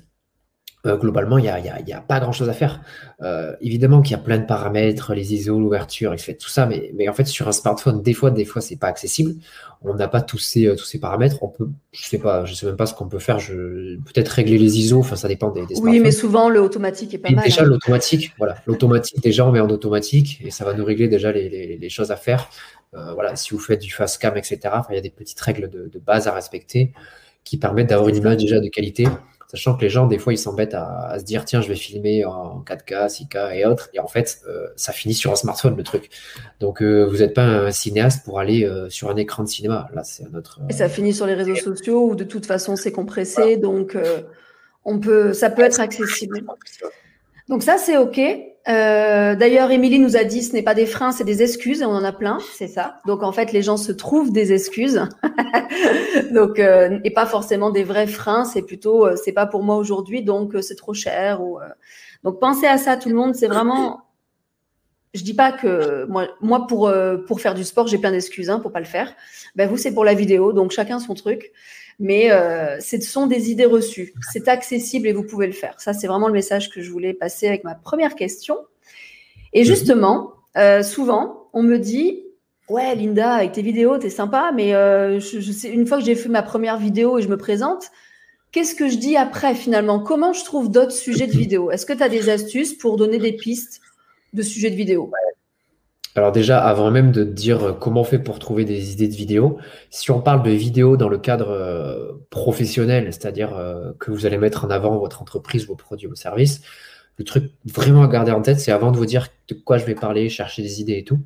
euh, 0.86 0.96
globalement, 0.96 1.38
il 1.38 1.42
n'y 1.42 1.50
a, 1.50 1.60
y 1.60 1.94
a, 1.94 2.02
pas 2.02 2.20
grand-chose 2.20 2.50
à 2.50 2.54
faire. 2.54 2.82
Euh, 3.22 3.56
évidemment 3.62 4.02
qu'il 4.02 4.12
y 4.12 4.16
a 4.16 4.22
plein 4.22 4.38
de 4.38 4.46
paramètres, 4.46 5.14
les 5.16 5.34
ISO, 5.34 5.60
l'ouverture, 5.60 6.16
fait 6.20 6.36
tout 6.36 6.50
ça, 6.50 6.68
mais, 6.68 6.92
mais, 6.96 7.10
en 7.10 7.14
fait, 7.14 7.26
sur 7.26 7.48
un 7.48 7.52
smartphone, 7.52 8.04
des 8.04 8.14
fois, 8.14 8.30
des 8.30 8.46
fois, 8.46 8.62
c'est 8.62 8.76
pas 8.76 8.88
accessible. 8.88 9.36
On 9.82 9.96
n'a 9.96 10.08
pas 10.08 10.22
tous 10.22 10.38
ces, 10.38 10.74
tous 10.78 10.86
ces 10.86 11.00
paramètres. 11.00 11.38
On 11.42 11.48
peut, 11.48 11.68
je 11.92 12.08
sais 12.08 12.20
pas, 12.20 12.46
je 12.46 12.54
sais 12.54 12.68
même 12.68 12.78
pas 12.78 12.86
ce 12.86 12.94
qu'on 12.94 13.08
peut 13.08 13.20
faire. 13.20 13.38
Peut-être 13.38 14.30
régler 14.30 14.60
les 14.60 14.78
ISO. 14.78 15.00
Enfin, 15.00 15.16
ça 15.16 15.28
dépend 15.28 15.50
des, 15.50 15.66
des 15.66 15.80
Oui, 15.80 16.00
mais 16.00 16.12
souvent 16.12 16.48
le 16.48 16.62
automatique 16.62 17.14
est 17.14 17.18
pas 17.18 17.32
mal. 17.32 17.44
Déjà, 17.44 17.64
hein. 17.64 17.66
l'automatique, 17.66 18.34
voilà, 18.38 18.56
l'automatique, 18.68 19.22
déjà, 19.22 19.48
on 19.48 19.52
met 19.52 19.60
en 19.60 19.70
automatique 19.70 20.42
et 20.46 20.52
ça 20.52 20.64
va 20.64 20.74
nous 20.74 20.86
régler 20.86 21.08
déjà 21.08 21.32
les, 21.32 21.50
les, 21.50 21.78
les 21.78 21.90
choses 21.90 22.12
à 22.12 22.16
faire. 22.16 22.50
Euh, 22.94 23.14
voilà, 23.14 23.36
si 23.36 23.54
vous 23.54 23.60
faites 23.60 23.82
du 23.82 23.92
fast 23.92 24.22
cam, 24.22 24.38
etc. 24.38 24.60
il 24.90 24.96
y 24.96 24.98
a 24.98 25.02
des 25.02 25.10
petites 25.10 25.40
règles 25.42 25.70
de, 25.70 25.90
de 25.92 26.00
base 26.00 26.28
à 26.28 26.34
respecter 26.34 26.94
qui 27.44 27.58
permettent 27.58 27.90
d'avoir 27.90 28.10
une 28.10 28.16
image 28.16 28.38
déjà 28.38 28.60
de 28.60 28.68
qualité 28.68 29.08
Sachant 29.50 29.78
que 29.78 29.82
les 29.82 29.90
gens, 29.90 30.08
des 30.08 30.20
fois, 30.20 30.34
ils 30.34 30.38
s'embêtent 30.38 30.74
à, 30.74 31.18
se 31.20 31.24
dire, 31.24 31.46
tiens, 31.46 31.62
je 31.62 31.70
vais 31.70 31.76
filmer 31.76 32.26
en 32.26 32.62
4K, 32.68 33.08
6K 33.08 33.56
et 33.56 33.66
autres. 33.66 33.90
Et 33.94 34.00
en 34.00 34.08
fait, 34.08 34.42
euh, 34.46 34.68
ça 34.76 34.92
finit 34.92 35.14
sur 35.14 35.32
un 35.32 35.38
smartphone, 35.38 35.78
le 35.78 35.84
truc. 35.84 36.10
Donc, 36.60 36.82
euh, 36.82 37.06
vous 37.06 37.18
n'êtes 37.18 37.34
pas 37.34 37.46
un 37.46 37.72
cinéaste 37.72 38.26
pour 38.26 38.40
aller 38.40 38.66
euh, 38.66 38.90
sur 38.90 39.10
un 39.10 39.16
écran 39.16 39.44
de 39.44 39.48
cinéma. 39.48 39.90
Là, 39.94 40.04
c'est 40.04 40.26
un 40.26 40.38
autre. 40.38 40.60
Et 40.70 40.74
ça 40.74 40.90
finit 40.90 41.14
sur 41.14 41.26
les 41.26 41.34
réseaux 41.34 41.56
sociaux 41.56 42.10
où 42.10 42.16
de 42.16 42.26
toute 42.26 42.46
façon, 42.46 42.76
c'est 42.76 42.92
compressé. 42.92 43.56
Donc, 43.56 43.98
on 44.84 45.00
peut, 45.00 45.32
ça 45.32 45.50
peut 45.50 45.64
être 45.64 45.80
accessible. 45.80 46.44
Donc, 47.48 47.64
ça, 47.64 47.78
c'est 47.78 47.96
OK. 47.96 48.20
Euh, 48.68 49.36
d'ailleurs, 49.36 49.72
Émilie 49.72 50.00
nous 50.00 50.18
a 50.18 50.26
dit 50.26 50.44
ce 50.44 50.54
n'est 50.54 50.62
pas 50.62 50.74
des 50.74 50.86
freins, 50.86 51.12
c'est 51.12 51.24
des 51.24 51.42
excuses 51.42 51.82
et 51.82 51.86
on 51.86 51.92
en 51.92 52.04
a 52.04 52.12
plein, 52.12 52.38
c'est 52.54 52.68
ça. 52.68 52.98
Donc 53.06 53.24
en 53.24 53.32
fait, 53.32 53.54
les 53.54 53.62
gens 53.62 53.78
se 53.78 53.94
trouvent 53.94 54.32
des 54.32 54.52
excuses, 54.52 55.08
donc 56.34 56.60
euh, 56.60 57.00
et 57.06 57.12
pas 57.12 57.26
forcément 57.26 57.72
des 57.72 57.86
vrais 57.86 58.08
freins. 58.08 58.44
C'est 58.44 58.64
plutôt 58.64 59.06
euh, 59.06 59.16
c'est 59.16 59.32
pas 59.32 59.46
pour 59.46 59.64
moi 59.64 59.78
aujourd'hui, 59.78 60.22
donc 60.22 60.54
c'est 60.62 60.76
trop 60.76 60.94
cher. 60.94 61.42
Ou, 61.42 61.60
donc 62.24 62.40
pensez 62.42 62.68
à 62.68 62.78
ça, 62.78 62.98
tout 62.98 63.10
le 63.10 63.16
monde. 63.16 63.36
C'est 63.36 63.48
vraiment. 63.48 64.02
Je 65.14 65.24
dis 65.24 65.34
pas 65.34 65.54
que 65.54 66.06
moi, 66.10 66.28
moi 66.42 66.68
pour 66.68 66.92
pour 67.26 67.40
faire 67.40 67.54
du 67.54 67.64
sport, 67.64 67.88
j'ai 67.88 67.98
plein 67.98 68.12
d'excuses 68.12 68.50
hein, 68.50 68.60
pour 68.60 68.74
pas 68.74 68.80
le 68.80 68.86
faire. 68.86 69.14
Ben 69.56 69.70
vous, 69.70 69.78
c'est 69.78 69.94
pour 69.94 70.04
la 70.04 70.14
vidéo, 70.14 70.52
donc 70.52 70.72
chacun 70.72 71.00
son 71.00 71.14
truc 71.14 71.54
mais 72.00 72.32
euh, 72.32 72.80
ce 72.80 73.00
sont 73.02 73.28
des 73.28 73.50
idées 73.52 73.66
reçues. 73.66 74.14
C'est 74.32 74.48
accessible 74.48 75.08
et 75.08 75.14
vous 75.14 75.24
pouvez 75.24 75.48
le 75.48 75.54
faire. 75.54 75.80
Ça, 75.80 75.94
c'est 75.94 76.08
vraiment 76.08 76.28
le 76.28 76.34
message 76.34 76.70
que 76.70 76.82
je 76.82 76.92
voulais 76.92 77.14
passer 77.14 77.48
avec 77.48 77.64
ma 77.64 77.76
première 77.76 78.16
question. 78.16 78.58
Et 79.54 79.62
mhm. 79.62 79.66
justement, 79.66 80.34
euh, 80.58 80.84
souvent, 80.84 81.50
on 81.54 81.64
me 81.64 81.78
dit 81.78 82.24
Ouais, 82.70 82.96
Linda, 82.96 83.36
avec 83.36 83.54
tes 83.54 83.62
vidéos, 83.62 83.98
t'es 83.98 84.10
sympa, 84.10 84.52
mais 84.54 84.76
euh, 84.76 85.22
je, 85.22 85.52
sais, 85.52 85.70
une 85.70 85.88
fois 85.88 86.00
que 86.00 86.04
j'ai 86.04 86.16
fait 86.16 86.28
ma 86.28 86.44
première 86.44 86.78
vidéo 86.78 87.18
et 87.18 87.22
je 87.22 87.30
me 87.30 87.38
présente, 87.38 87.92
qu'est-ce 88.52 88.76
que 88.76 88.90
je 88.90 88.98
dis 88.98 89.16
après 89.16 89.56
finalement? 89.56 90.00
Comment 90.00 90.34
je 90.34 90.44
trouve 90.44 90.70
d'autres 90.70 90.92
sujets 90.92 91.28
de 91.28 91.32
vidéo? 91.32 91.72
Est-ce 91.72 91.86
que 91.86 91.94
tu 91.94 92.04
as 92.04 92.10
des 92.10 92.30
astuces 92.30 92.74
pour 92.74 92.98
donner 92.98 93.20
des 93.20 93.32
pistes 93.34 93.80
de 94.34 94.42
sujets 94.42 94.70
de 94.70 94.76
vidéo 94.76 95.12
alors 96.18 96.32
déjà, 96.32 96.60
avant 96.66 96.90
même 96.90 97.12
de 97.12 97.24
dire 97.24 97.64
euh, 97.64 97.74
comment 97.74 98.02
on 98.02 98.04
fait 98.04 98.18
pour 98.18 98.40
trouver 98.40 98.66
des 98.66 98.92
idées 98.92 99.08
de 99.08 99.14
vidéos, 99.14 99.60
si 99.92 100.10
on 100.10 100.20
parle 100.20 100.42
de 100.42 100.50
vidéos 100.50 100.98
dans 100.98 101.10
le 101.10 101.20
cadre 101.20 101.52
euh, 101.52 102.14
professionnel, 102.32 103.14
c'est-à-dire 103.14 103.56
euh, 103.56 103.92
que 104.00 104.10
vous 104.10 104.26
allez 104.26 104.40
mettre 104.40 104.66
en 104.66 104.70
avant 104.70 104.98
votre 104.98 105.22
entreprise, 105.22 105.68
vos 105.68 105.76
produits, 105.76 106.08
vos 106.08 106.16
services, 106.16 106.62
le 107.18 107.24
truc 107.24 107.52
vraiment 107.66 108.04
à 108.04 108.08
garder 108.08 108.32
en 108.32 108.42
tête, 108.42 108.60
c'est 108.60 108.72
avant 108.72 108.92
de 108.92 108.98
vous 108.98 109.06
dire 109.06 109.28
de 109.48 109.54
quoi 109.54 109.78
je 109.78 109.86
vais 109.86 109.94
parler, 109.94 110.30
chercher 110.30 110.64
des 110.64 110.82
idées 110.82 110.98
et 110.98 111.04
tout, 111.04 111.20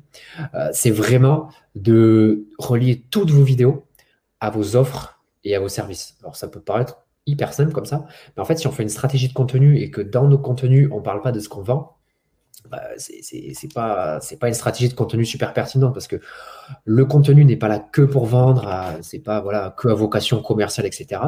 c'est 0.72 0.90
vraiment 0.90 1.48
de 1.74 2.46
relier 2.58 3.04
toutes 3.10 3.30
vos 3.30 3.42
vidéos 3.42 3.84
à 4.40 4.48
vos 4.48 4.74
offres 4.74 5.22
et 5.44 5.54
à 5.54 5.60
vos 5.60 5.68
services. 5.68 6.16
Alors 6.22 6.34
ça 6.34 6.48
peut 6.48 6.60
paraître 6.60 7.04
hyper 7.26 7.52
simple 7.52 7.72
comme 7.72 7.84
ça, 7.84 8.06
mais 8.34 8.42
en 8.42 8.46
fait, 8.46 8.56
si 8.56 8.66
on 8.66 8.72
fait 8.72 8.82
une 8.82 8.88
stratégie 8.88 9.28
de 9.28 9.34
contenu 9.34 9.78
et 9.80 9.90
que 9.90 10.00
dans 10.00 10.28
nos 10.28 10.38
contenus, 10.38 10.88
on 10.92 10.96
ne 10.96 11.02
parle 11.02 11.20
pas 11.20 11.30
de 11.30 11.40
ce 11.40 11.50
qu'on 11.50 11.60
vend, 11.62 11.98
c'est 12.96 13.72
pas 13.72 14.20
c'est 14.20 14.38
pas 14.38 14.48
une 14.48 14.54
stratégie 14.54 14.88
de 14.88 14.94
contenu 14.94 15.24
super 15.24 15.52
pertinente 15.52 15.92
parce 15.92 16.06
que 16.06 16.16
le 16.84 17.04
contenu 17.04 17.44
n'est 17.44 17.56
pas 17.56 17.68
là 17.68 17.78
que 17.78 18.02
pour 18.02 18.26
vendre, 18.26 18.70
c'est 19.02 19.18
pas 19.18 19.40
voilà 19.40 19.74
que 19.76 19.88
à 19.88 19.94
vocation 19.94 20.40
commerciale 20.42 20.86
etc. 20.86 21.20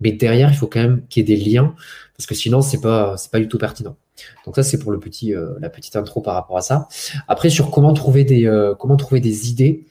Mais 0.00 0.12
derrière 0.12 0.50
il 0.50 0.56
faut 0.56 0.66
quand 0.66 0.80
même 0.80 1.06
qu'il 1.08 1.28
y 1.28 1.32
ait 1.32 1.36
des 1.36 1.42
liens 1.42 1.74
parce 2.16 2.26
que 2.26 2.34
sinon 2.34 2.62
c'est 2.62 2.80
pas 2.80 3.16
c'est 3.16 3.30
pas 3.30 3.38
du 3.38 3.48
tout 3.48 3.58
pertinent. 3.58 3.96
Donc 4.44 4.56
ça 4.56 4.62
c'est 4.62 4.78
pour 4.78 4.92
le 4.92 4.98
petit 4.98 5.34
euh, 5.34 5.54
la 5.60 5.70
petite 5.70 5.96
intro 5.96 6.20
par 6.20 6.34
rapport 6.34 6.56
à 6.56 6.62
ça. 6.62 6.88
Après 7.28 7.50
sur 7.50 7.70
comment 7.70 7.92
trouver 7.92 8.24
des 8.24 8.46
euh, 8.46 8.74
comment 8.74 8.96
trouver 8.96 9.20
des 9.20 9.50
idées. 9.50 9.84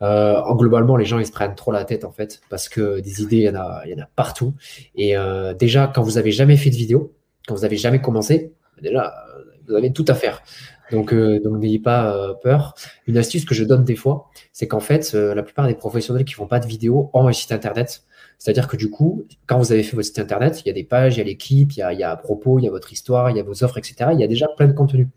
Euh, 0.00 0.40
en 0.40 0.56
globalement, 0.56 0.96
les 0.96 1.04
gens 1.04 1.20
ils 1.20 1.26
se 1.26 1.30
prennent 1.30 1.54
trop 1.54 1.70
la 1.70 1.84
tête 1.84 2.04
en 2.04 2.10
fait 2.10 2.40
parce 2.50 2.68
que 2.68 2.98
des 2.98 3.22
idées 3.22 3.36
il 3.36 3.42
y 3.44 3.50
en 3.50 3.54
a 3.54 3.82
y 3.86 3.94
en 3.94 4.02
a 4.02 4.08
partout. 4.16 4.54
Et 4.96 5.14
déjà 5.58 5.86
quand 5.86 6.02
vous 6.02 6.18
avez 6.18 6.32
jamais 6.32 6.56
fait 6.56 6.70
de 6.70 6.76
vidéo, 6.76 7.14
quand 7.46 7.54
vous 7.54 7.64
avez 7.64 7.76
jamais 7.76 8.00
commencé, 8.00 8.52
déjà 8.80 9.14
vous 9.66 9.74
avez 9.74 9.92
tout 9.92 10.04
à 10.08 10.14
faire. 10.14 10.42
Donc, 10.92 11.12
euh, 11.12 11.40
n'ayez 11.58 11.78
pas 11.78 12.14
euh, 12.14 12.34
peur. 12.34 12.74
Une 13.06 13.16
astuce 13.16 13.44
que 13.44 13.54
je 13.54 13.64
donne 13.64 13.82
des 13.82 13.96
fois, 13.96 14.30
c'est 14.52 14.68
qu'en 14.68 14.80
fait, 14.80 15.12
euh, 15.14 15.34
la 15.34 15.42
plupart 15.42 15.66
des 15.66 15.74
professionnels 15.74 16.24
qui 16.24 16.34
font 16.34 16.46
pas 16.46 16.60
de 16.60 16.66
vidéo 16.66 17.10
ont 17.14 17.26
un 17.26 17.32
site 17.32 17.50
internet. 17.50 18.04
C'est-à-dire 18.38 18.68
que 18.68 18.76
du 18.76 18.90
coup, 18.90 19.24
quand 19.46 19.58
vous 19.58 19.72
avez 19.72 19.82
fait 19.82 19.96
votre 19.96 20.06
site 20.06 20.18
internet, 20.18 20.60
il 20.60 20.68
y 20.68 20.70
a 20.70 20.74
des 20.74 20.84
pages, 20.84 21.16
il 21.16 21.18
y 21.18 21.20
a 21.22 21.24
l'équipe, 21.24 21.72
il 21.72 21.78
y 21.78 22.02
a, 22.02 22.10
à 22.10 22.16
propos, 22.16 22.58
il 22.58 22.64
y 22.64 22.68
a 22.68 22.70
votre 22.70 22.92
histoire, 22.92 23.30
il 23.30 23.36
y 23.36 23.40
a 23.40 23.42
vos 23.42 23.64
offres, 23.64 23.78
etc. 23.78 24.10
Il 24.12 24.20
y 24.20 24.24
a 24.24 24.26
déjà 24.26 24.48
plein 24.48 24.66
de 24.66 24.72
contenu. 24.72 25.08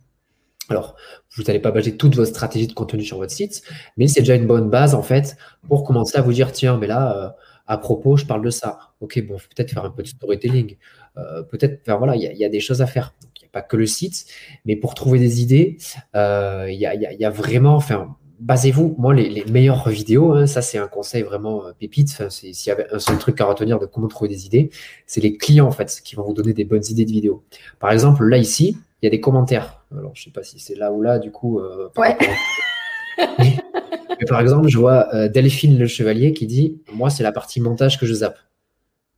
Alors, 0.70 0.96
vous 1.36 1.44
n'allez 1.44 1.60
pas 1.60 1.72
baser 1.72 1.98
toute 1.98 2.16
votre 2.16 2.30
stratégie 2.30 2.68
de 2.68 2.74
contenu 2.74 3.04
sur 3.04 3.18
votre 3.18 3.32
site, 3.32 3.62
mais 3.98 4.08
c'est 4.08 4.22
déjà 4.22 4.36
une 4.36 4.48
bonne 4.48 4.70
base 4.70 4.96
en 4.96 5.04
fait 5.04 5.38
pour 5.68 5.84
commencer 5.84 6.18
à 6.18 6.22
vous 6.22 6.34
dire 6.34 6.52
tiens, 6.52 6.78
mais 6.78 6.88
là, 6.88 7.36
à 7.68 7.78
propos, 7.78 8.18
je 8.18 8.26
parle 8.26 8.44
de 8.44 8.50
ça. 8.50 8.80
Ok, 9.00 9.22
bon, 9.28 9.38
peut-être 9.38 9.72
faire 9.72 9.86
un 9.86 9.92
peu 9.92 10.02
de 10.02 10.08
storytelling. 10.08 10.78
peut-être, 11.52 11.82
enfin, 11.82 11.98
voilà, 11.98 12.16
il 12.16 12.22
y, 12.22 12.46
a 12.46 12.50
des 12.50 12.60
choses 12.60 12.82
à 12.82 12.88
faire 12.88 13.14
pas 13.56 13.62
que 13.62 13.78
le 13.78 13.86
site, 13.86 14.26
mais 14.66 14.76
pour 14.76 14.96
trouver 14.96 15.18
des 15.18 15.42
idées, 15.42 15.78
euh, 16.14 16.68
il 16.70 16.78
y, 16.78 16.86
a, 16.86 17.30
vraiment, 17.30 17.76
enfin, 17.76 18.18
basez-vous, 18.42 18.96
moi, 18.98 19.14
les, 19.14 19.46
meilleures 19.46 19.88
vidéos, 19.88 20.34
hein, 20.34 20.46
ça 20.46 20.62
c'est 20.62 20.78
un 20.78 20.90
conseil 20.90 21.24
vraiment 21.24 21.66
euh, 21.66 21.72
pépite, 21.72 22.30
s'il 22.30 22.68
y 22.68 22.70
avait 22.70 22.86
un 22.92 23.00
seul 23.00 23.18
truc 23.18 23.40
à 23.40 23.46
retenir 23.46 23.80
de 23.80 23.86
comment 23.86 24.10
trouver 24.10 24.30
des 24.30 24.46
idées, 24.46 24.72
c'est 25.08 25.22
les 25.22 25.38
clients 25.38 25.68
en 25.68 25.72
fait 25.72 26.02
qui 26.04 26.16
vont 26.16 26.24
vous 26.24 26.34
donner 26.34 26.52
des 26.52 26.66
bonnes 26.66 26.84
idées 26.90 27.06
de 27.06 27.12
vidéos. 27.12 27.46
Par 27.80 27.92
exemple, 27.92 28.26
là 28.26 28.38
ici, 28.38 28.78
il 29.02 29.06
y 29.06 29.08
a 29.08 29.10
des 29.10 29.22
commentaires. 29.22 29.86
Alors, 29.98 30.12
je 30.16 30.26
sais 30.26 30.32
pas 30.32 30.44
si 30.44 30.60
c'est 30.60 30.76
là 30.76 30.92
ou 30.92 31.02
là, 31.02 31.18
du 31.18 31.32
coup. 31.32 31.60
Euh, 31.60 31.88
par, 31.96 32.08
par 34.28 34.42
exemple, 34.42 34.68
je 34.68 34.78
vois 34.78 35.30
Delphine 35.30 35.80
Le 35.80 35.88
Chevalier 35.88 36.34
qui 36.34 36.46
dit 36.46 36.82
Moi, 36.92 37.10
c'est 37.10 37.24
la 37.24 37.32
partie 37.32 37.62
montage 37.62 37.98
que 37.98 38.06
je 38.06 38.16
zappe. 38.16 38.38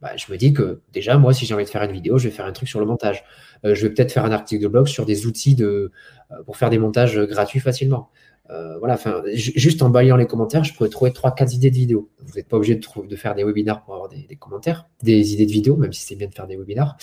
Bah, 0.01 0.15
je 0.15 0.31
me 0.31 0.37
dis 0.37 0.53
que 0.53 0.81
déjà, 0.93 1.17
moi, 1.17 1.33
si 1.33 1.45
j'ai 1.45 1.53
envie 1.55 1.63
de 1.63 1.69
faire 1.69 1.81
une 1.83 1.91
vidéo, 1.91 2.17
je 2.17 2.27
vais 2.27 2.33
faire 2.33 2.45
un 2.45 2.51
truc 2.51 2.69
sur 2.69 2.79
le 2.79 2.85
montage. 2.85 3.23
Euh, 3.65 3.73
je 3.73 3.87
vais 3.87 3.93
peut-être 3.93 4.11
faire 4.11 4.25
un 4.25 4.31
article 4.31 4.61
de 4.61 4.67
blog 4.67 4.87
sur 4.87 5.05
des 5.05 5.25
outils 5.25 5.55
de, 5.55 5.91
euh, 6.31 6.43
pour 6.45 6.57
faire 6.57 6.69
des 6.69 6.77
montages 6.77 7.19
gratuits 7.19 7.59
facilement. 7.59 8.09
Euh, 8.49 8.77
voilà, 8.77 8.93
enfin, 8.93 9.23
juste 9.33 9.81
en 9.81 9.89
baillant 9.89 10.15
les 10.15 10.27
commentaires, 10.27 10.63
je 10.63 10.73
pourrais 10.73 10.89
trouver 10.89 11.11
3-4 11.11 11.53
idées 11.55 11.71
de 11.71 11.75
vidéos. 11.75 12.09
Vous 12.19 12.35
n'êtes 12.35 12.47
pas 12.47 12.57
obligé 12.57 12.75
de, 12.75 13.07
de, 13.07 13.15
faire 13.15 13.35
des 13.35 13.43
webinars 13.43 13.83
pour 13.83 13.95
avoir 13.95 14.07
des, 14.07 14.35
commentaires, 14.37 14.87
des 15.03 15.33
idées 15.33 15.45
de 15.45 15.51
vidéos, 15.51 15.75
même 15.75 15.91
si 15.91 16.01
c'est 16.05 16.15
bien 16.15 16.27
de 16.27 16.33
faire 16.33 16.47
des 16.47 16.55
webinars. 16.55 16.95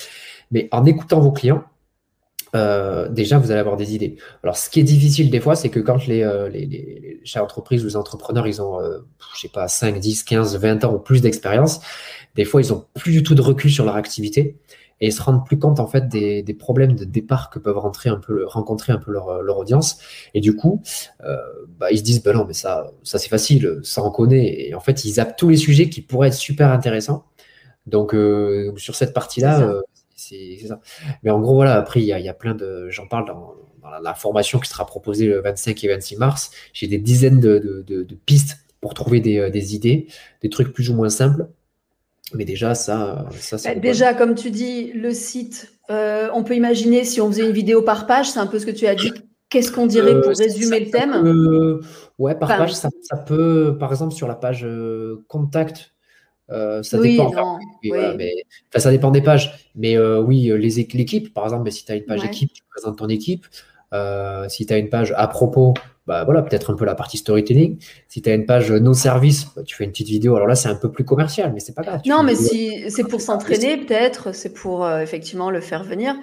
Mais 0.52 0.68
en 0.70 0.86
écoutant 0.86 1.20
vos 1.20 1.32
clients, 1.32 1.64
déjà, 3.10 3.38
vous 3.38 3.50
allez 3.50 3.60
avoir 3.60 3.76
des 3.76 3.94
idées. 3.94 4.16
Alors, 4.42 4.56
ce 4.56 4.70
qui 4.70 4.80
est 4.80 4.84
difficile 4.84 5.30
des 5.30 5.40
fois, 5.40 5.56
c'est 5.56 5.70
que 5.70 5.80
quand 5.80 6.06
les, 6.06 6.24
les, 6.52 6.66
les, 6.66 7.20
les 7.24 7.40
entreprises 7.40 7.82
ou 7.84 7.88
les 7.88 7.96
entrepreneurs, 7.96 8.46
ils 8.46 8.62
ont, 8.62 8.78
je 9.34 9.40
sais 9.40 9.48
pas, 9.48 9.68
5, 9.68 9.98
10, 9.98 10.22
15, 10.24 10.56
20 10.56 10.84
ans 10.84 10.94
ou 10.94 10.98
plus 10.98 11.20
d'expérience, 11.20 11.80
des 12.34 12.44
fois, 12.44 12.60
ils 12.60 12.72
ont 12.72 12.84
plus 12.94 13.12
du 13.12 13.22
tout 13.22 13.34
de 13.34 13.42
recul 13.42 13.70
sur 13.70 13.84
leur 13.84 13.96
activité 13.96 14.56
et 15.00 15.08
ils 15.08 15.12
se 15.12 15.22
rendent 15.22 15.44
plus 15.44 15.58
compte 15.58 15.80
en 15.80 15.86
fait 15.86 16.08
des, 16.08 16.42
des 16.42 16.54
problèmes 16.54 16.94
de 16.94 17.04
départ 17.04 17.50
que 17.50 17.58
peuvent 17.58 17.78
rentrer 17.78 18.10
un 18.10 18.18
peu, 18.18 18.46
rencontrer 18.46 18.92
un 18.92 18.98
peu 18.98 19.12
leur, 19.12 19.42
leur 19.42 19.58
audience. 19.58 19.98
Et 20.34 20.40
du 20.40 20.56
coup, 20.56 20.82
euh, 21.24 21.36
bah, 21.78 21.90
ils 21.90 21.98
se 21.98 22.02
disent, 22.02 22.22
bah 22.22 22.32
non, 22.32 22.44
mais 22.46 22.54
ça, 22.54 22.92
ça 23.02 23.18
c'est 23.18 23.28
facile, 23.28 23.80
ça 23.82 24.02
on 24.04 24.10
connaît. 24.10 24.68
Et 24.68 24.74
en 24.74 24.80
fait, 24.80 25.04
ils 25.04 25.12
zappent 25.12 25.36
tous 25.36 25.48
les 25.48 25.56
sujets 25.56 25.88
qui 25.88 26.00
pourraient 26.00 26.28
être 26.28 26.34
super 26.34 26.70
intéressants. 26.70 27.24
Donc, 27.86 28.14
euh, 28.14 28.72
sur 28.76 28.94
cette 28.94 29.12
partie-là, 29.12 29.60
euh, 29.60 29.82
c'est 30.28 30.66
ça. 30.66 30.80
Mais 31.22 31.30
en 31.30 31.40
gros, 31.40 31.54
voilà, 31.54 31.74
après, 31.74 32.00
il 32.00 32.06
y 32.06 32.12
a, 32.12 32.18
y 32.18 32.28
a, 32.28 32.34
plein 32.34 32.54
de. 32.54 32.88
J'en 32.90 33.06
parle 33.06 33.26
dans, 33.26 33.54
dans 33.82 33.90
la, 33.90 34.14
formation 34.14 34.58
qui 34.58 34.68
sera 34.68 34.86
proposée 34.86 35.26
le 35.26 35.40
25 35.40 35.82
et 35.84 35.88
26 35.88 36.16
mars. 36.16 36.50
J'ai 36.72 36.86
des 36.86 36.98
dizaines 36.98 37.40
de, 37.40 37.58
de, 37.58 37.82
de, 37.82 38.02
de, 38.02 38.14
pistes 38.14 38.58
pour 38.80 38.94
trouver 38.94 39.20
des, 39.20 39.50
des 39.50 39.74
idées, 39.74 40.06
des 40.42 40.48
trucs 40.48 40.72
plus 40.72 40.90
ou 40.90 40.94
moins 40.94 41.10
simples. 41.10 41.48
Mais 42.32 42.44
déjà, 42.44 42.74
ça, 42.74 43.26
ça 43.38 43.56
bah, 43.62 43.74
Déjà, 43.80 44.14
comme 44.14 44.34
tu 44.34 44.50
dis, 44.50 44.92
le 44.92 45.12
site, 45.12 45.72
euh, 45.90 46.28
on 46.32 46.42
peut 46.42 46.54
imaginer 46.54 47.04
si 47.04 47.20
on 47.20 47.28
faisait 47.28 47.44
une 47.44 47.52
vidéo 47.52 47.82
par 47.82 48.06
page, 48.06 48.30
c'est 48.30 48.40
un 48.40 48.46
peu 48.46 48.58
ce 48.58 48.66
que 48.66 48.70
tu 48.70 48.86
as 48.86 48.94
dit. 48.94 49.12
Qu'est-ce 49.50 49.70
qu'on 49.70 49.86
dirait 49.86 50.20
pour 50.20 50.30
euh, 50.30 50.34
résumer 50.36 50.80
le 50.80 50.90
thème? 50.90 51.80
Ouais, 52.18 52.34
par 52.34 52.48
page, 52.48 52.74
ça, 52.74 52.88
peut, 53.26 53.76
par 53.78 53.90
exemple, 53.92 54.14
sur 54.14 54.26
la 54.26 54.34
page 54.34 54.64
euh, 54.64 55.24
contact, 55.28 55.93
ça 56.48 56.98
dépend. 56.98 57.58
ça 58.76 58.90
dépend 58.90 59.10
des 59.10 59.22
pages. 59.22 59.70
Mais 59.74 59.98
oui, 59.98 60.50
l'équipe, 60.58 61.32
par 61.32 61.44
exemple, 61.44 61.70
si 61.70 61.84
tu 61.84 61.92
as 61.92 61.96
une 61.96 62.04
page 62.04 62.24
équipe, 62.24 62.52
tu 62.52 62.62
présentes 62.70 62.98
ton 62.98 63.08
équipe. 63.08 63.46
Euh, 63.94 64.48
si 64.48 64.66
tu 64.66 64.72
as 64.72 64.78
une 64.78 64.88
page 64.88 65.14
à 65.16 65.28
propos, 65.28 65.72
bah 66.06 66.24
voilà, 66.24 66.42
peut-être 66.42 66.72
un 66.72 66.76
peu 66.76 66.84
la 66.84 66.96
partie 66.96 67.16
storytelling. 67.16 67.78
Si 68.08 68.20
tu 68.20 68.28
as 68.28 68.34
une 68.34 68.44
page 68.44 68.72
nos 68.72 68.92
services, 68.92 69.46
bah, 69.54 69.62
tu 69.64 69.76
fais 69.76 69.84
une 69.84 69.92
petite 69.92 70.08
vidéo. 70.08 70.34
Alors 70.34 70.48
là, 70.48 70.56
c'est 70.56 70.68
un 70.68 70.74
peu 70.74 70.90
plus 70.90 71.04
commercial, 71.04 71.52
mais 71.54 71.60
c'est 71.60 71.74
pas 71.74 71.82
grave. 71.82 72.00
Non, 72.04 72.22
mais 72.24 72.34
si 72.34 72.90
c'est 72.90 73.04
pour 73.04 73.20
s'entraîner, 73.20 73.76
peut-être, 73.76 74.34
c'est 74.34 74.52
pour 74.52 74.84
euh, 74.84 75.00
effectivement 75.00 75.50
le 75.50 75.60
faire 75.60 75.84
venir. 75.84 76.16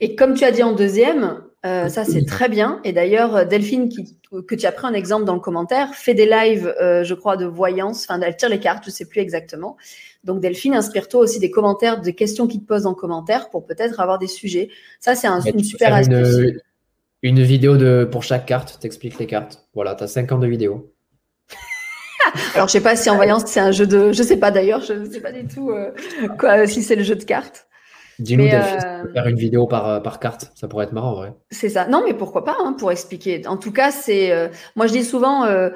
Et 0.00 0.14
comme 0.14 0.34
tu 0.34 0.44
as 0.44 0.52
dit 0.52 0.62
en 0.62 0.72
deuxième, 0.72 1.42
euh, 1.68 1.88
ça 1.88 2.04
c'est 2.04 2.24
très 2.24 2.48
bien. 2.48 2.80
Et 2.84 2.92
d'ailleurs, 2.92 3.46
Delphine, 3.46 3.88
qui, 3.88 4.16
que 4.46 4.54
tu 4.54 4.66
as 4.66 4.72
pris 4.72 4.86
un 4.86 4.94
exemple 4.94 5.24
dans 5.24 5.34
le 5.34 5.40
commentaire, 5.40 5.94
fait 5.94 6.14
des 6.14 6.26
lives, 6.26 6.74
je 6.80 7.14
crois, 7.14 7.36
de 7.36 7.46
voyance. 7.46 8.04
Enfin, 8.08 8.20
elle 8.20 8.36
tire 8.36 8.48
les 8.48 8.60
cartes, 8.60 8.84
je 8.86 8.90
sais 8.90 9.06
plus 9.06 9.20
exactement. 9.20 9.76
Donc 10.24 10.40
Delphine, 10.40 10.74
inspire-toi 10.74 11.20
aussi 11.20 11.38
des 11.38 11.50
commentaires, 11.50 12.00
des 12.00 12.12
questions 12.12 12.46
qui 12.46 12.60
te 12.60 12.66
posent 12.66 12.86
en 12.86 12.94
commentaire 12.94 13.50
pour 13.50 13.64
peut-être 13.64 14.00
avoir 14.00 14.18
des 14.18 14.26
sujets. 14.26 14.68
Ça, 15.00 15.14
c'est 15.14 15.28
un, 15.28 15.40
une 15.40 15.64
super 15.64 15.94
astuce. 15.94 16.60
Une, 17.22 17.42
vidéo 17.42 17.76
de, 17.76 18.08
pour 18.10 18.22
chaque 18.22 18.46
carte, 18.46 18.78
t'expliques 18.80 19.18
les 19.18 19.26
cartes. 19.26 19.66
Voilà, 19.74 19.94
tu 19.94 20.04
as 20.04 20.08
5 20.08 20.30
ans 20.32 20.38
de 20.38 20.46
vidéo. 20.46 20.92
Alors, 22.54 22.68
je 22.68 22.72
sais 22.72 22.80
pas 22.80 22.94
si 22.94 23.10
en 23.10 23.16
voyance, 23.16 23.44
c'est 23.46 23.60
un 23.60 23.72
jeu 23.72 23.86
de. 23.86 24.12
Je 24.12 24.22
sais 24.22 24.36
pas 24.36 24.50
d'ailleurs, 24.50 24.82
je 24.82 24.92
ne 24.92 25.10
sais 25.10 25.20
pas 25.20 25.32
du 25.32 25.46
tout 25.46 25.70
euh, 25.70 25.90
quoi, 26.38 26.66
si 26.66 26.82
c'est 26.82 26.96
le 26.96 27.02
jeu 27.02 27.16
de 27.16 27.24
cartes. 27.24 27.67
Dis-nous, 28.18 28.46
euh... 28.46 29.12
faire 29.12 29.26
une 29.28 29.36
vidéo 29.36 29.66
par, 29.66 29.88
euh, 29.88 30.00
par 30.00 30.18
carte, 30.18 30.50
ça 30.56 30.66
pourrait 30.66 30.86
être 30.86 30.92
marrant, 30.92 31.22
ouais. 31.22 31.32
C'est 31.50 31.68
ça. 31.68 31.86
Non, 31.86 32.02
mais 32.04 32.14
pourquoi 32.14 32.44
pas, 32.44 32.56
hein, 32.58 32.72
pour 32.72 32.90
expliquer. 32.90 33.46
En 33.46 33.56
tout 33.56 33.72
cas, 33.72 33.92
c'est. 33.92 34.32
Euh, 34.32 34.48
moi, 34.74 34.88
je 34.88 34.92
dis 34.92 35.04
souvent, 35.04 35.44
euh, 35.44 35.70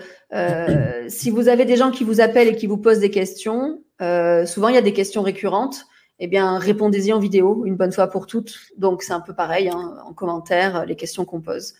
si 1.08 1.30
vous 1.30 1.48
avez 1.48 1.64
des 1.64 1.76
gens 1.76 1.92
qui 1.92 2.02
vous 2.02 2.20
appellent 2.20 2.48
et 2.48 2.56
qui 2.56 2.66
vous 2.66 2.78
posent 2.78 2.98
des 2.98 3.10
questions, 3.10 3.82
souvent 4.00 4.68
il 4.68 4.74
y 4.74 4.78
a 4.78 4.82
des 4.82 4.92
questions 4.92 5.22
récurrentes. 5.22 5.86
Eh 6.18 6.26
bien, 6.28 6.58
répondez-y 6.58 7.12
en 7.12 7.18
vidéo, 7.18 7.64
une 7.64 7.76
bonne 7.76 7.90
fois 7.90 8.06
pour 8.06 8.26
toutes. 8.26 8.56
Donc, 8.76 9.02
c'est 9.02 9.12
un 9.12 9.20
peu 9.20 9.34
pareil, 9.34 9.68
hein, 9.68 9.96
en 10.06 10.12
commentaire, 10.12 10.84
les 10.86 10.94
questions 10.94 11.24
qu'on 11.24 11.40
pose. 11.40 11.74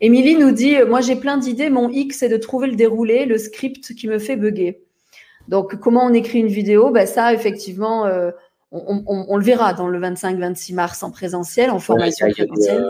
Émilie 0.00 0.36
nous 0.36 0.52
dit 0.52 0.76
Moi, 0.86 1.00
j'ai 1.00 1.16
plein 1.16 1.36
d'idées. 1.36 1.70
Mon 1.70 1.88
X, 1.88 2.18
c'est 2.18 2.28
de 2.28 2.36
trouver 2.36 2.66
le 2.68 2.76
déroulé, 2.76 3.24
le 3.24 3.38
script 3.38 3.94
qui 3.94 4.08
me 4.08 4.18
fait 4.18 4.36
bugger. 4.36 4.82
Donc, 5.48 5.76
comment 5.76 6.04
on 6.04 6.12
écrit 6.12 6.40
une 6.40 6.48
vidéo? 6.48 6.90
Ben, 6.90 7.06
Ça, 7.06 7.32
effectivement, 7.32 8.04
on, 8.72 9.36
le 9.36 9.44
verra 9.44 9.74
dans 9.74 9.88
le 9.88 9.98
25-26 10.00 10.74
mars 10.74 11.02
en 11.02 11.10
présentiel, 11.10 11.70
en 11.70 11.78
formation 11.78 12.28
présentielle. 12.30 12.84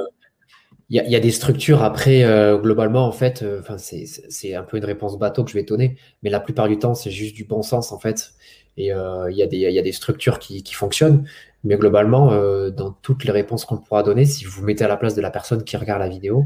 Il 0.88 1.02
y, 1.02 1.16
a 1.16 1.20
des 1.20 1.32
structures 1.32 1.82
après, 1.82 2.22
euh, 2.22 2.58
globalement, 2.58 3.08
en 3.08 3.12
fait, 3.12 3.42
euh, 3.42 3.60
c'est 3.76 4.54
un 4.54 4.62
peu 4.62 4.76
une 4.76 4.84
réponse 4.84 5.18
bateau 5.18 5.42
que 5.42 5.50
je 5.50 5.56
vais 5.56 5.64
donner, 5.64 5.96
mais 6.22 6.30
la 6.30 6.38
plupart 6.38 6.68
du 6.68 6.78
temps, 6.78 6.94
c'est 6.94 7.10
juste 7.10 7.34
du 7.34 7.44
bon 7.44 7.62
sens, 7.62 7.90
en 7.90 7.98
fait. 7.98 8.30
Et 8.76 8.92
euh, 8.92 9.28
il 9.28 9.36
y, 9.36 9.42
a 9.42 9.82
des 9.82 9.92
structures 9.92 10.38
qui, 10.38 10.62
fonctionnent, 10.72 11.26
mais 11.64 11.74
globalement, 11.74 12.30
dans 12.70 12.92
toutes 13.02 13.24
les 13.24 13.32
réponses 13.32 13.64
qu'on 13.64 13.78
pourra 13.78 14.04
donner, 14.04 14.26
si 14.26 14.44
vous 14.44 14.52
vous 14.52 14.64
mettez 14.64 14.84
à 14.84 14.88
la 14.88 14.96
place 14.96 15.16
de 15.16 15.20
la 15.20 15.30
personne 15.30 15.64
qui 15.64 15.76
regarde 15.76 16.00
la 16.00 16.08
vidéo, 16.08 16.44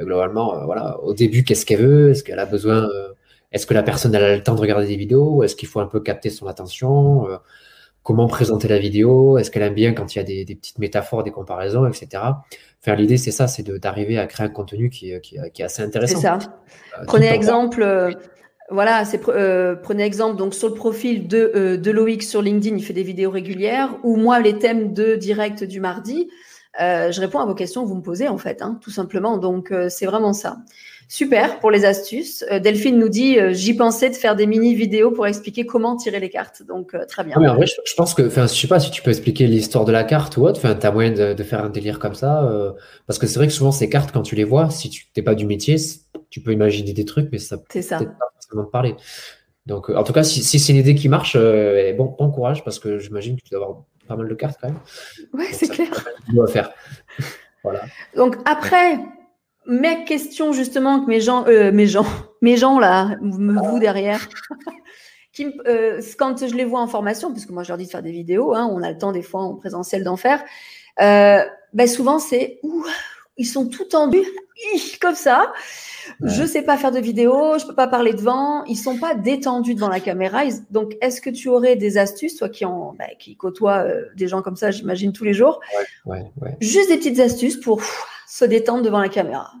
globalement, 0.00 0.64
voilà, 0.64 0.98
au 1.04 1.14
début, 1.14 1.44
qu'est-ce 1.44 1.64
qu'elle 1.64 1.82
veut? 1.82 2.10
Est-ce 2.10 2.24
qu'elle 2.24 2.40
a 2.40 2.46
besoin 2.46 2.88
Est-ce 3.52 3.68
que 3.68 3.74
la 3.74 3.84
personne 3.84 4.12
elle 4.16 4.24
a 4.24 4.34
le 4.34 4.42
temps 4.42 4.56
de 4.56 4.60
regarder 4.60 4.88
des 4.88 4.96
vidéos? 4.96 5.44
Est-ce 5.44 5.54
qu'il 5.54 5.68
faut 5.68 5.78
un 5.80 5.86
peu 5.86 6.00
capter 6.00 6.30
son 6.30 6.48
attention? 6.48 7.28
Comment 8.06 8.28
présenter 8.28 8.68
la 8.68 8.78
vidéo, 8.78 9.36
est-ce 9.36 9.50
qu'elle 9.50 9.64
aime 9.64 9.74
bien 9.74 9.92
quand 9.92 10.14
il 10.14 10.18
y 10.18 10.20
a 10.20 10.24
des, 10.24 10.54
petites 10.54 10.78
métaphores, 10.78 11.24
des 11.24 11.32
comparaisons, 11.32 11.88
etc. 11.88 12.22
Enfin, 12.80 12.94
l'idée, 12.94 13.16
c'est 13.16 13.32
ça, 13.32 13.48
c'est 13.48 13.68
d'arriver 13.68 14.16
à 14.16 14.28
créer 14.28 14.46
un 14.46 14.48
contenu 14.48 14.90
qui, 14.90 15.10
est 15.10 15.60
assez 15.60 15.82
intéressant. 15.82 16.14
C'est 16.14 16.22
ça. 16.22 16.38
Euh, 17.00 17.04
prenez 17.04 17.26
exemple, 17.26 17.82
euh, 17.82 18.12
voilà, 18.70 19.02
euh, 19.28 19.74
prenez 19.74 20.04
exemple 20.04 20.36
donc 20.36 20.54
sur 20.54 20.68
le 20.68 20.74
profil 20.74 21.26
de, 21.26 21.74
de 21.82 21.90
Loïc 21.90 22.22
sur 22.22 22.42
LinkedIn, 22.42 22.76
il 22.76 22.84
fait 22.84 22.92
des 22.92 23.02
vidéos 23.02 23.32
régulières, 23.32 23.96
ou 24.04 24.14
moi, 24.14 24.38
les 24.38 24.56
thèmes 24.56 24.92
de 24.92 25.16
direct 25.16 25.64
du 25.64 25.80
mardi, 25.80 26.30
je 26.78 27.20
réponds 27.20 27.40
à 27.40 27.44
vos 27.44 27.56
questions 27.56 27.82
que 27.82 27.88
vous 27.88 27.96
me 27.96 28.02
posez 28.02 28.28
en 28.28 28.38
fait, 28.38 28.62
hein, 28.62 28.78
tout 28.82 28.92
simplement. 28.92 29.36
Donc, 29.36 29.74
c'est 29.88 30.06
vraiment 30.06 30.32
ça. 30.32 30.58
Super 31.08 31.60
pour 31.60 31.70
les 31.70 31.84
astuces. 31.84 32.44
Euh, 32.50 32.58
Delphine 32.58 32.98
nous 32.98 33.08
dit 33.08 33.38
euh, 33.38 33.52
j'y 33.52 33.74
pensais 33.74 34.10
de 34.10 34.16
faire 34.16 34.34
des 34.34 34.46
mini 34.46 34.74
vidéos 34.74 35.12
pour 35.12 35.26
expliquer 35.26 35.64
comment 35.64 35.96
tirer 35.96 36.18
les 36.18 36.30
cartes. 36.30 36.64
Donc 36.64 36.94
euh, 36.94 37.04
très 37.06 37.22
bien. 37.22 37.36
en 37.36 37.54
vrai, 37.54 37.66
je, 37.66 37.94
pense 37.94 38.12
que, 38.12 38.26
enfin, 38.26 38.46
je 38.48 38.54
sais 38.54 38.66
pas 38.66 38.80
si 38.80 38.90
tu 38.90 39.02
peux 39.02 39.10
expliquer 39.10 39.46
l'histoire 39.46 39.84
de 39.84 39.92
la 39.92 40.02
carte 40.02 40.36
ou 40.36 40.44
autre. 40.44 40.58
Enfin, 40.58 40.74
t'as 40.74 40.90
moyen 40.90 41.12
de, 41.12 41.42
faire 41.44 41.62
un 41.62 41.68
délire 41.68 42.00
comme 42.00 42.14
ça, 42.14 42.50
parce 43.06 43.20
que 43.20 43.26
c'est 43.28 43.38
vrai 43.38 43.46
que 43.46 43.52
souvent 43.52 43.70
ces 43.70 43.88
cartes, 43.88 44.10
quand 44.10 44.22
tu 44.22 44.34
les 44.34 44.42
vois, 44.42 44.70
si 44.70 44.90
tu 44.90 45.06
n'es 45.16 45.22
pas 45.22 45.36
du 45.36 45.46
métier, 45.46 45.76
tu 46.28 46.40
peux 46.40 46.52
imaginer 46.52 46.92
des 46.92 47.04
trucs, 47.04 47.30
mais 47.30 47.38
ça 47.38 47.58
peut 47.58 47.82
ça. 47.82 47.98
pas 47.98 48.30
forcément 48.34 48.64
te 48.64 48.70
parler. 48.70 48.96
Donc, 49.66 49.90
en 49.90 50.02
tout 50.02 50.12
cas, 50.12 50.24
si, 50.24 50.42
c'est 50.42 50.72
une 50.72 50.78
idée 50.78 50.96
qui 50.96 51.08
marche, 51.08 51.36
bon, 51.36 52.16
bon 52.18 52.30
courage, 52.30 52.64
parce 52.64 52.80
que 52.80 52.98
j'imagine 52.98 53.36
que 53.36 53.42
tu 53.42 53.50
dois 53.50 53.62
avoir 53.62 53.82
pas 54.08 54.16
mal 54.16 54.28
de 54.28 54.34
cartes 54.34 54.58
quand 54.60 54.68
même. 54.68 54.80
Ouais, 55.32 55.52
c'est 55.52 55.68
clair. 55.68 55.88
Dois 56.32 56.48
faire. 56.48 56.72
voilà. 57.62 57.82
Donc 58.16 58.36
après, 58.44 58.98
mes 59.66 60.04
questions 60.04 60.52
justement 60.52 61.00
que 61.00 61.06
mes 61.06 61.20
gens, 61.20 61.44
euh, 61.46 61.72
mes 61.72 61.86
gens, 61.86 62.06
mes 62.42 62.56
gens 62.56 62.78
là, 62.78 63.16
vous 63.20 63.78
derrière, 63.78 64.28
qui, 65.32 65.52
euh, 65.66 66.00
quand 66.18 66.46
je 66.46 66.54
les 66.54 66.64
vois 66.64 66.80
en 66.80 66.86
formation, 66.86 67.32
puisque 67.32 67.50
moi 67.50 67.62
je 67.62 67.68
leur 67.68 67.78
dis 67.78 67.86
de 67.86 67.90
faire 67.90 68.02
des 68.02 68.12
vidéos, 68.12 68.54
hein, 68.54 68.68
on 68.70 68.82
a 68.82 68.90
le 68.90 68.98
temps 68.98 69.12
des 69.12 69.22
fois 69.22 69.42
en 69.42 69.54
présentiel 69.54 70.04
d'en 70.04 70.16
faire, 70.16 70.42
euh, 71.00 71.42
ben 71.72 71.86
souvent 71.86 72.18
c'est 72.18 72.60
ils 73.38 73.44
sont 73.46 73.68
tout 73.68 73.84
tendus 73.84 74.24
comme 75.00 75.14
ça. 75.14 75.52
Je 76.22 76.46
sais 76.46 76.62
pas 76.62 76.78
faire 76.78 76.92
de 76.92 77.00
vidéo, 77.00 77.58
je 77.58 77.66
peux 77.66 77.74
pas 77.74 77.88
parler 77.88 78.14
devant. 78.14 78.64
Ils 78.64 78.76
sont 78.76 78.96
pas 78.96 79.14
détendus 79.14 79.74
devant 79.74 79.88
la 79.88 79.98
caméra. 79.98 80.44
donc, 80.70 80.96
est-ce 81.00 81.20
que 81.20 81.30
tu 81.30 81.48
aurais 81.48 81.74
des 81.74 81.98
astuces, 81.98 82.36
toi 82.36 82.48
qui 82.48 82.64
en, 82.64 82.94
bah, 82.96 83.06
qui 83.18 83.36
côtoie 83.36 83.84
des 84.14 84.28
gens 84.28 84.40
comme 84.40 84.54
ça, 84.54 84.70
j'imagine 84.70 85.12
tous 85.12 85.24
les 85.24 85.34
jours, 85.34 85.60
ouais, 86.06 86.24
ouais, 86.40 86.56
juste 86.60 86.88
des 86.88 86.96
petites 86.96 87.18
astuces 87.18 87.56
pour 87.56 87.82
se 88.36 88.44
détendre 88.44 88.82
devant 88.82 89.00
la 89.00 89.08
caméra 89.08 89.52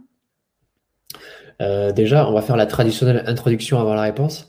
euh, 1.62 1.90
déjà, 1.90 2.28
on 2.28 2.34
va 2.34 2.42
faire 2.42 2.56
la 2.56 2.66
traditionnelle 2.66 3.22
introduction 3.26 3.80
avant 3.80 3.94
la 3.94 4.02
réponse. 4.02 4.46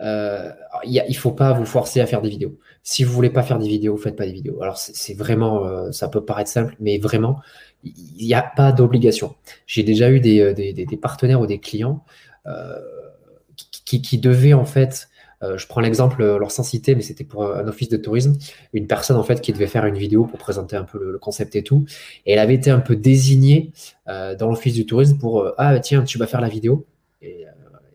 Euh, 0.00 0.50
il 0.82 1.00
ne 1.08 1.14
faut 1.14 1.30
pas 1.30 1.52
vous 1.52 1.64
forcer 1.64 2.00
à 2.00 2.06
faire 2.06 2.20
des 2.20 2.30
vidéos. 2.30 2.58
Si 2.82 3.04
vous 3.04 3.12
voulez 3.12 3.30
pas 3.30 3.44
faire 3.44 3.60
des 3.60 3.68
vidéos, 3.68 3.96
faites 3.96 4.16
pas 4.16 4.26
des 4.26 4.32
vidéos. 4.32 4.60
Alors 4.60 4.76
c'est 4.76 5.14
vraiment, 5.14 5.64
euh, 5.64 5.92
ça 5.92 6.08
peut 6.08 6.24
paraître 6.24 6.50
simple, 6.50 6.74
mais 6.80 6.98
vraiment, 6.98 7.38
il 7.84 8.26
n'y 8.26 8.34
a 8.34 8.42
pas 8.42 8.72
d'obligation. 8.72 9.36
J'ai 9.68 9.84
déjà 9.84 10.10
eu 10.10 10.18
des, 10.18 10.98
partenaires 11.00 11.40
ou 11.40 11.46
des 11.46 11.60
clients 11.60 12.04
qui, 13.84 14.18
devaient 14.18 14.54
en 14.54 14.64
fait 14.64 15.08
je 15.42 15.66
prends 15.66 15.80
l'exemple, 15.80 16.22
euh, 16.22 16.36
alors 16.36 16.50
sans 16.50 16.62
citer, 16.62 16.94
mais 16.94 17.02
c'était 17.02 17.24
pour 17.24 17.44
un 17.44 17.66
office 17.68 17.88
de 17.88 17.96
tourisme, 17.96 18.36
une 18.72 18.86
personne 18.86 19.16
en 19.16 19.22
fait 19.22 19.40
qui 19.40 19.52
devait 19.52 19.66
faire 19.66 19.86
une 19.86 19.96
vidéo 19.96 20.24
pour 20.24 20.38
présenter 20.38 20.76
un 20.76 20.84
peu 20.84 20.98
le, 21.12 21.18
concept 21.18 21.56
et 21.56 21.62
tout, 21.62 21.84
et 22.26 22.32
elle 22.32 22.38
avait 22.38 22.54
été 22.54 22.70
un 22.70 22.80
peu 22.80 22.96
désignée 22.96 23.72
euh, 24.08 24.34
dans 24.34 24.48
l'office 24.48 24.74
du 24.74 24.86
tourisme 24.86 25.18
pour 25.18 25.52
ah 25.58 25.78
tiens 25.80 26.02
tu 26.02 26.18
vas 26.18 26.26
faire 26.26 26.40
la 26.40 26.48
vidéo. 26.48 26.86
Et 27.20 27.44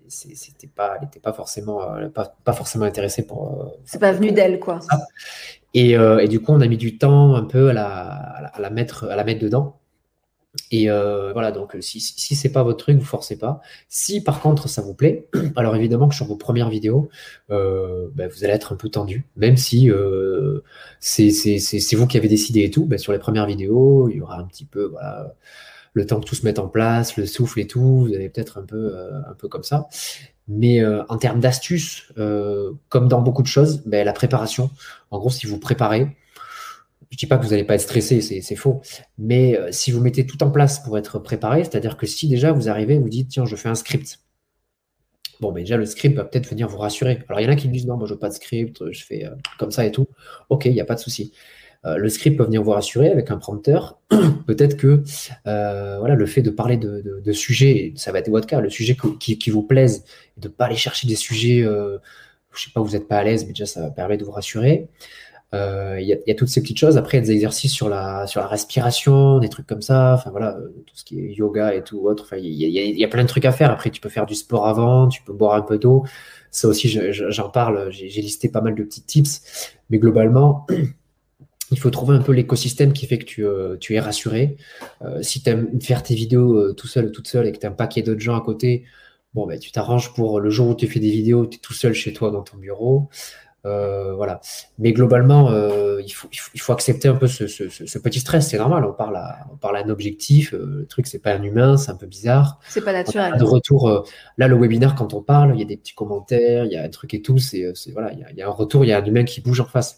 c'était 0.08 0.68
pas, 0.68 0.96
elle 0.96 1.06
n'était 1.06 1.20
pas 1.20 1.34
forcément, 1.34 1.80
pas, 2.14 2.36
pas, 2.44 2.54
forcément 2.54 2.86
intéressée 2.86 3.26
pour. 3.26 3.74
C'est 3.84 4.00
pas 4.00 4.12
venu 4.12 4.32
d'elle 4.32 4.60
quoi. 4.60 4.80
Et, 5.74 5.92
et, 5.94 6.28
du 6.28 6.40
coup 6.40 6.52
on 6.52 6.62
a 6.62 6.68
mis 6.68 6.78
du 6.78 6.98
temps 6.98 7.36
un 7.36 7.44
peu 7.44 7.70
à 7.70 7.74
la, 7.74 7.88
à 7.88 8.62
la 8.62 8.70
mettre, 8.70 9.06
à 9.06 9.16
la 9.16 9.24
mettre 9.24 9.42
dedans. 9.42 9.80
Et 10.70 10.90
euh, 10.90 11.34
voilà, 11.34 11.52
donc 11.52 11.76
si, 11.82 12.00
si 12.00 12.36
c'est 12.36 12.52
pas 12.52 12.64
votre 12.64 12.78
truc, 12.78 12.98
vous 12.98 13.06
forcez 13.06 13.38
pas. 13.38 13.62
Si 13.90 14.22
par 14.22 14.40
contre 14.40 14.70
ça 14.70 14.82
vous 14.82 14.94
plaît, 14.94 15.28
alors 15.56 15.76
évidemment 15.76 16.08
que 16.08 16.16
sur 16.16 16.28
vos 16.28 16.36
premières 16.36 16.70
vidéos, 16.70 17.10
euh, 17.50 18.08
ben, 18.14 18.30
vous 18.30 18.44
allez 18.44 18.54
être 18.54 18.74
un 18.74 18.76
peu 18.76 18.90
tendu, 18.90 19.26
même 19.36 19.58
si 19.58 19.90
euh, 19.90 20.62
c'est 21.00 21.96
vous 21.96 22.08
qui 22.08 22.18
avez 22.18 22.28
décidé 22.28 22.62
et 22.64 22.72
tout. 22.72 22.86
Ben, 22.86 23.00
sur 23.00 23.14
les 23.14 23.20
premières 23.20 23.48
vidéos, 23.48 24.10
il 24.10 24.18
y 24.18 24.22
aura 24.22 24.38
un 24.38 24.46
petit 24.46 24.66
peu 24.66 24.94
le 25.94 26.06
temps 26.06 26.20
que 26.20 26.26
tout 26.26 26.36
se 26.36 26.46
mette 26.46 26.60
en 26.60 26.68
place, 26.68 27.18
le 27.18 27.26
souffle 27.26 27.60
et 27.60 27.68
tout. 27.68 28.06
Vous 28.08 28.14
allez 28.14 28.30
peut-être 28.30 28.60
un 28.60 28.66
peu 28.66 28.96
un 29.28 29.34
peu 29.34 29.48
comme 29.48 29.64
ça. 29.64 29.88
Mais 30.48 30.86
en 30.86 31.18
termes 31.18 31.40
d'astuces, 31.40 32.12
comme 32.90 33.08
dans 33.08 33.22
beaucoup 33.22 33.42
de 33.42 33.48
choses, 33.48 33.82
ben, 33.86 34.06
la 34.06 34.14
préparation. 34.14 34.70
En 35.10 35.18
gros, 35.18 35.32
si 35.32 35.48
vous 35.48 35.60
préparez, 35.60 36.16
je 37.14 37.18
dis 37.20 37.28
pas 37.28 37.38
que 37.38 37.44
vous 37.44 37.52
n'allez 37.52 37.64
pas 37.64 37.76
être 37.76 37.82
stressé, 37.82 38.22
c'est 38.22 38.56
faux. 38.56 38.82
Mais 39.20 39.56
euh, 39.56 39.72
si 39.72 39.92
vous 39.92 40.02
mettez 40.02 40.26
tout 40.26 40.42
en 40.42 40.50
place 40.50 40.80
pour 40.80 40.98
être 40.98 41.20
préparé, 41.20 41.64
c'est-à-dire 41.64 41.96
que 41.96 42.08
si 42.08 42.28
déjà 42.28 42.52
vous 42.52 42.70
arrivez, 42.70 42.98
vous 42.98 43.08
dites, 43.08 43.30
tiens, 43.30 43.46
je 43.46 43.56
fais 43.56 43.70
un 43.70 43.76
script. 43.76 44.20
Bon, 45.40 45.52
mais 45.52 45.62
déjà, 45.62 45.78
le 45.78 45.86
script 45.86 46.16
va 46.16 46.26
peut-être 46.26 46.50
venir 46.50 46.68
vous 46.68 46.80
rassurer. 46.80 47.20
Alors, 47.30 47.40
il 47.40 47.44
y 47.44 47.48
en 47.48 47.52
a 47.52 47.56
qui 47.56 47.68
disent, 47.68 47.86
non, 47.86 47.98
moi, 47.98 48.08
je 48.08 48.14
veux 48.14 48.20
pas 48.20 48.30
de 48.30 48.34
script, 48.34 48.84
je 48.92 49.06
fais 49.06 49.26
euh, 49.26 49.30
comme 49.60 49.70
ça 49.70 49.86
et 49.86 49.92
tout. 49.92 50.08
OK, 50.50 50.66
il 50.66 50.74
n'y 50.74 50.82
a 50.82 50.86
pas 50.86 50.96
de 50.96 51.02
souci. 51.02 51.34
Euh, 51.86 51.98
le 51.98 52.10
script 52.10 52.36
peut 52.36 52.46
venir 52.46 52.64
vous 52.64 52.72
rassurer 52.72 53.10
avec 53.10 53.30
un 53.30 53.38
prompteur. 53.38 54.00
peut-être 54.48 54.76
que 54.76 55.04
voilà, 55.46 56.16
le 56.16 56.26
fait 56.26 56.42
de 56.42 56.50
parler 56.50 56.78
de, 56.78 57.32
sujets, 57.32 57.94
ça 57.96 58.12
va 58.12 58.20
être 58.20 58.30
votre 58.30 58.48
cas, 58.48 58.60
le 58.60 58.72
sujet 58.72 58.98
qui, 59.20 59.50
vous 59.52 59.62
plaise, 59.62 60.04
de 60.38 60.48
ne 60.48 60.52
pas 60.52 60.66
aller 60.66 60.78
chercher 60.78 61.08
des 61.08 61.16
sujets, 61.16 61.60
je 61.62 62.00
sais 62.64 62.72
pas, 62.74 62.82
vous 62.82 62.94
n'êtes 62.94 63.08
pas 63.08 63.18
à 63.18 63.24
l'aise, 63.24 63.46
mais 63.46 63.52
déjà, 63.52 63.68
ça 63.68 63.92
permet 63.92 64.18
de 64.18 64.26
vous 64.26 64.32
rassurer. 64.32 64.90
Euh, 65.54 66.00
il 66.02 66.08
y, 66.08 66.32
a 66.32 66.36
toutes 66.36 66.48
ces 66.48 66.62
petites 66.62 66.80
choses. 66.80 66.98
Après, 66.98 67.18
il 67.18 67.22
y 67.22 67.24
a 67.24 67.28
des 67.28 67.34
exercices 67.34 67.72
sur 67.72 67.88
la, 67.88 68.26
sur 68.26 68.42
la 68.42 68.48
respiration, 68.48 69.38
des 69.38 69.50
trucs 69.50 69.68
comme 69.68 69.84
ça. 69.84 70.16
Enfin, 70.16 70.32
voilà, 70.32 70.58
tout 70.88 70.96
ce 70.96 71.04
qui 71.04 71.20
est 71.20 71.34
yoga 71.34 71.76
et 71.76 71.84
tout 71.84 72.00
autre. 72.00 72.24
Enfin, 72.26 72.38
il 72.38 72.52
y, 72.52 73.04
a, 73.04 73.08
plein 73.08 73.22
de 73.22 73.28
trucs 73.28 73.46
à 73.46 73.52
faire. 73.52 73.70
Après, 73.70 73.92
tu 73.92 74.02
peux 74.02 74.10
faire 74.10 74.26
du 74.26 74.34
sport 74.34 74.68
avant, 74.68 75.08
tu 75.08 75.22
peux 75.22 75.34
boire 75.34 75.54
un 75.56 75.62
peu 75.62 75.78
d'eau. 75.78 76.06
Ça 76.50 76.68
aussi, 76.68 76.90
j'en 77.12 77.50
parle. 77.50 77.92
J'ai 77.92 78.22
listé 78.22 78.50
pas 78.50 78.62
mal 78.62 78.74
de 78.74 78.84
petits 78.84 79.04
tips. 79.04 79.42
Mais 79.92 80.00
globalement, 80.00 80.66
il 81.72 81.80
faut 81.80 81.92
trouver 81.92 82.16
un 82.16 82.22
peu 82.22 82.32
l'écosystème 82.32 82.94
qui 82.94 83.06
fait 83.06 83.20
que 83.20 83.26
tu, 83.26 83.46
euh, 83.46 83.78
tu 83.78 83.94
es 83.94 84.00
rassuré. 84.00 84.58
Euh, 85.04 85.22
si 85.22 85.44
tu 85.44 85.50
aimes 85.52 85.80
faire 85.82 86.02
tes 86.02 86.16
vidéos 86.16 86.56
euh, 86.56 86.74
tout 86.74 86.88
seul 86.88 87.06
ou 87.06 87.10
toute 87.10 87.28
seule 87.28 87.48
et 87.48 87.52
que 87.52 87.60
tu 87.60 87.88
qu'il 87.90 88.02
y 88.02 88.04
ait 88.04 88.08
d'autres 88.08 88.22
gens 88.22 88.36
à 88.36 88.42
côté, 88.42 88.86
bon, 89.34 89.46
ben, 89.46 89.60
tu 89.60 89.72
t'arranges 89.72 90.14
pour 90.14 90.40
le 90.40 90.50
jour 90.50 90.70
où 90.70 90.76
tu 90.76 90.88
fais 90.88 91.00
des 91.00 91.12
vidéos, 91.12 91.46
tu 91.46 91.58
es 91.58 91.60
tout 91.60 91.74
seul 91.74 91.94
chez 91.94 92.14
toi 92.14 92.32
dans 92.32 92.42
ton 92.42 92.58
bureau. 92.58 93.10
Voilà. 93.64 94.42
Mais 94.78 94.94
globalement, 94.94 95.50
il, 96.00 96.12
faut, 96.12 96.28
il, 96.54 96.60
faut, 96.60 96.74
accepter 96.74 97.08
un 97.08 97.16
peu 97.16 97.28
ce, 97.28 97.48
ce, 97.48 97.70
ce 97.70 98.00
petit 98.00 98.20
stress. 98.20 98.50
C'est 98.50 98.58
normal. 98.58 98.86
On 98.86 98.94
parle 98.94 99.16
à, 99.18 99.48
on 99.52 99.58
parle 99.58 99.78
à 99.78 99.84
un 99.84 99.90
objectif. 99.90 100.52
le 100.54 100.86
truc, 100.86 101.08
c'est 101.08 101.20
pas 101.20 101.34
un 101.34 101.44
humain, 101.44 101.78
c'est 101.78 101.92
un 101.92 101.96
peu 101.96 102.08
bizarre. 102.08 102.60
C'est 102.68 102.84
pas 102.84 102.94
naturel. 102.94 103.38
De 103.38 103.44
retour, 103.44 104.06
là, 104.38 104.48
le 104.48 104.56
webinaire, 104.56 104.96
quand 104.96 105.14
on 105.14 105.22
parle, 105.22 105.56
il 105.56 105.60
y 105.60 105.64
a 105.64 105.66
des 105.66 105.78
petits 105.78 105.96
commentaires, 105.96 106.66
il 106.66 106.72
y 106.72 106.78
a 106.78 106.84
un 106.84 106.90
truc 106.90 107.14
et 107.14 107.22
tout. 107.22 107.38
C'est, 107.38 107.74
voilà, 107.92 108.12
il 108.14 108.20
y, 108.20 108.24
a, 108.24 108.32
il 108.32 108.38
y, 108.38 108.42
a, 108.42 108.48
un 108.48 108.52
retour, 108.52 108.86
il 108.86 108.90
y 108.90 108.94
a 108.94 108.98
un 109.00 109.06
humain 109.06 109.24
qui 109.24 109.42
bouge 109.42 109.62
en 109.62 109.66
face. 109.66 109.98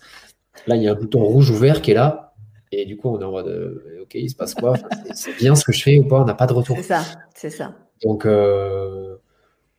Là, 0.68 0.76
il 0.76 0.84
y 0.84 0.88
a 0.88 0.92
un 0.92 0.96
bouton 0.96 1.24
rouge 1.24 1.50
ou 1.50 1.56
vert 1.56 1.82
qui 1.82 1.92
est 1.92 1.96
là. 1.96 2.34
Et 2.72 2.86
du 2.86 2.98
coup, 2.98 3.10
on 3.10 3.20
est 3.20 3.24
en 3.24 3.32
mode, 3.32 3.48
euh, 3.48 4.02
OK, 4.04 4.16
il 4.16 4.30
se 4.30 4.36
passe 4.36 4.54
quoi? 4.54 4.76
C'est 5.14 5.38
bien 5.38 5.56
ce 5.56 5.64
que 5.64 5.72
je 5.72 5.82
fais 5.82 6.00
ou 6.00 6.08
pas? 6.08 6.22
On 6.22 6.26
n'a 6.26 6.34
pas 6.34 6.48
de 6.48 6.54
retour. 6.54 6.76
C'est 6.78 6.84
ça, 6.84 7.04
c'est 7.34 7.50
ça. 7.50 7.76
Donc, 8.04 8.26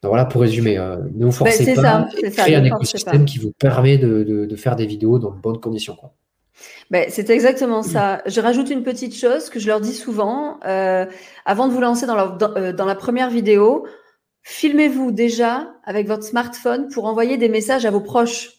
euh, 0.04 0.08
voilà, 0.08 0.24
pour 0.24 0.40
résumer, 0.40 0.78
euh, 0.78 0.96
ne 1.14 1.26
vous 1.26 1.30
ben, 1.30 1.32
forcez 1.32 1.74
pas. 1.74 1.82
Ça, 1.82 2.08
créez 2.30 2.56
un 2.56 2.64
écosystème 2.64 3.24
qui 3.24 3.38
vous 3.38 3.52
permet 3.58 3.98
de, 3.98 4.22
de, 4.24 4.56
faire 4.56 4.76
des 4.76 4.86
vidéos 4.86 5.18
dans 5.18 5.30
de 5.30 5.40
bonnes 5.40 5.60
conditions. 5.60 5.96
Quoi. 5.96 6.12
Ben, 6.90 7.06
c'est 7.08 7.30
exactement 7.30 7.82
ça. 7.82 8.22
Je 8.26 8.40
rajoute 8.40 8.70
une 8.70 8.82
petite 8.82 9.14
chose 9.14 9.50
que 9.50 9.58
je 9.58 9.66
leur 9.66 9.80
dis 9.80 9.94
souvent. 9.94 10.58
avant 10.62 11.68
de 11.68 11.72
vous 11.72 11.80
lancer 11.80 12.06
dans 12.06 12.36
dans 12.36 12.86
la 12.86 12.94
première 12.94 13.30
vidéo, 13.30 13.86
filmez-vous 14.42 15.10
déjà 15.10 15.74
avec 15.84 16.06
votre 16.06 16.22
smartphone 16.22 16.88
pour 16.88 17.06
envoyer 17.06 17.36
des 17.36 17.48
messages 17.48 17.84
à 17.84 17.90
vos 17.90 18.00
proches. 18.00 18.56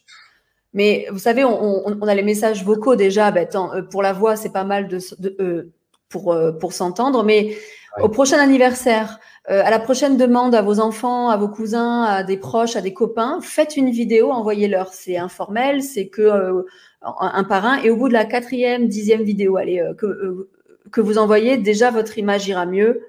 Mais 0.73 1.07
vous 1.11 1.17
savez, 1.17 1.43
on, 1.43 2.01
a 2.07 2.13
les 2.15 2.23
messages 2.23 2.63
vocaux 2.63 2.95
déjà. 2.95 3.31
Ben, 3.31 3.47
euh, 3.55 3.81
pour 3.83 4.03
la 4.03 4.13
voix, 4.13 4.35
c'est 4.35 4.51
pas 4.51 4.65
mal 4.65 4.87
de, 4.87 4.99
euh, 5.39 5.73
pour, 6.09 6.33
euh, 6.33 6.51
pour 6.51 6.73
s'entendre. 6.73 7.23
Mais 7.23 7.55
au 8.01 8.09
prochain 8.09 8.39
anniversaire, 8.39 9.19
à 9.47 9.69
la 9.69 9.79
prochaine 9.79 10.17
demande 10.17 10.53
à 10.55 10.61
vos 10.61 10.79
enfants, 10.79 11.29
à 11.29 11.37
vos 11.37 11.47
cousins, 11.47 12.03
à 12.03 12.23
des 12.23 12.35
proches, 12.37 12.75
à 12.75 12.81
des 12.81 12.93
copains, 12.93 13.39
faites 13.41 13.77
une 13.77 13.91
vidéo, 13.91 14.31
envoyez-leur. 14.31 14.93
C'est 14.93 15.17
informel, 15.17 15.81
c'est 15.81 16.07
que 16.07 16.65
un 17.01 17.43
par 17.45 17.65
un. 17.65 17.81
Et 17.81 17.89
au 17.89 17.95
bout 17.95 18.09
de 18.09 18.13
la 18.13 18.25
quatrième, 18.25 18.87
dixième 18.89 19.23
vidéo, 19.23 19.55
allez, 19.55 19.81
que, 19.97 20.49
que 20.91 20.99
vous 20.99 21.17
envoyez, 21.17 21.57
déjà 21.57 21.91
votre 21.91 22.17
image 22.17 22.47
ira 22.47 22.65
mieux 22.65 23.01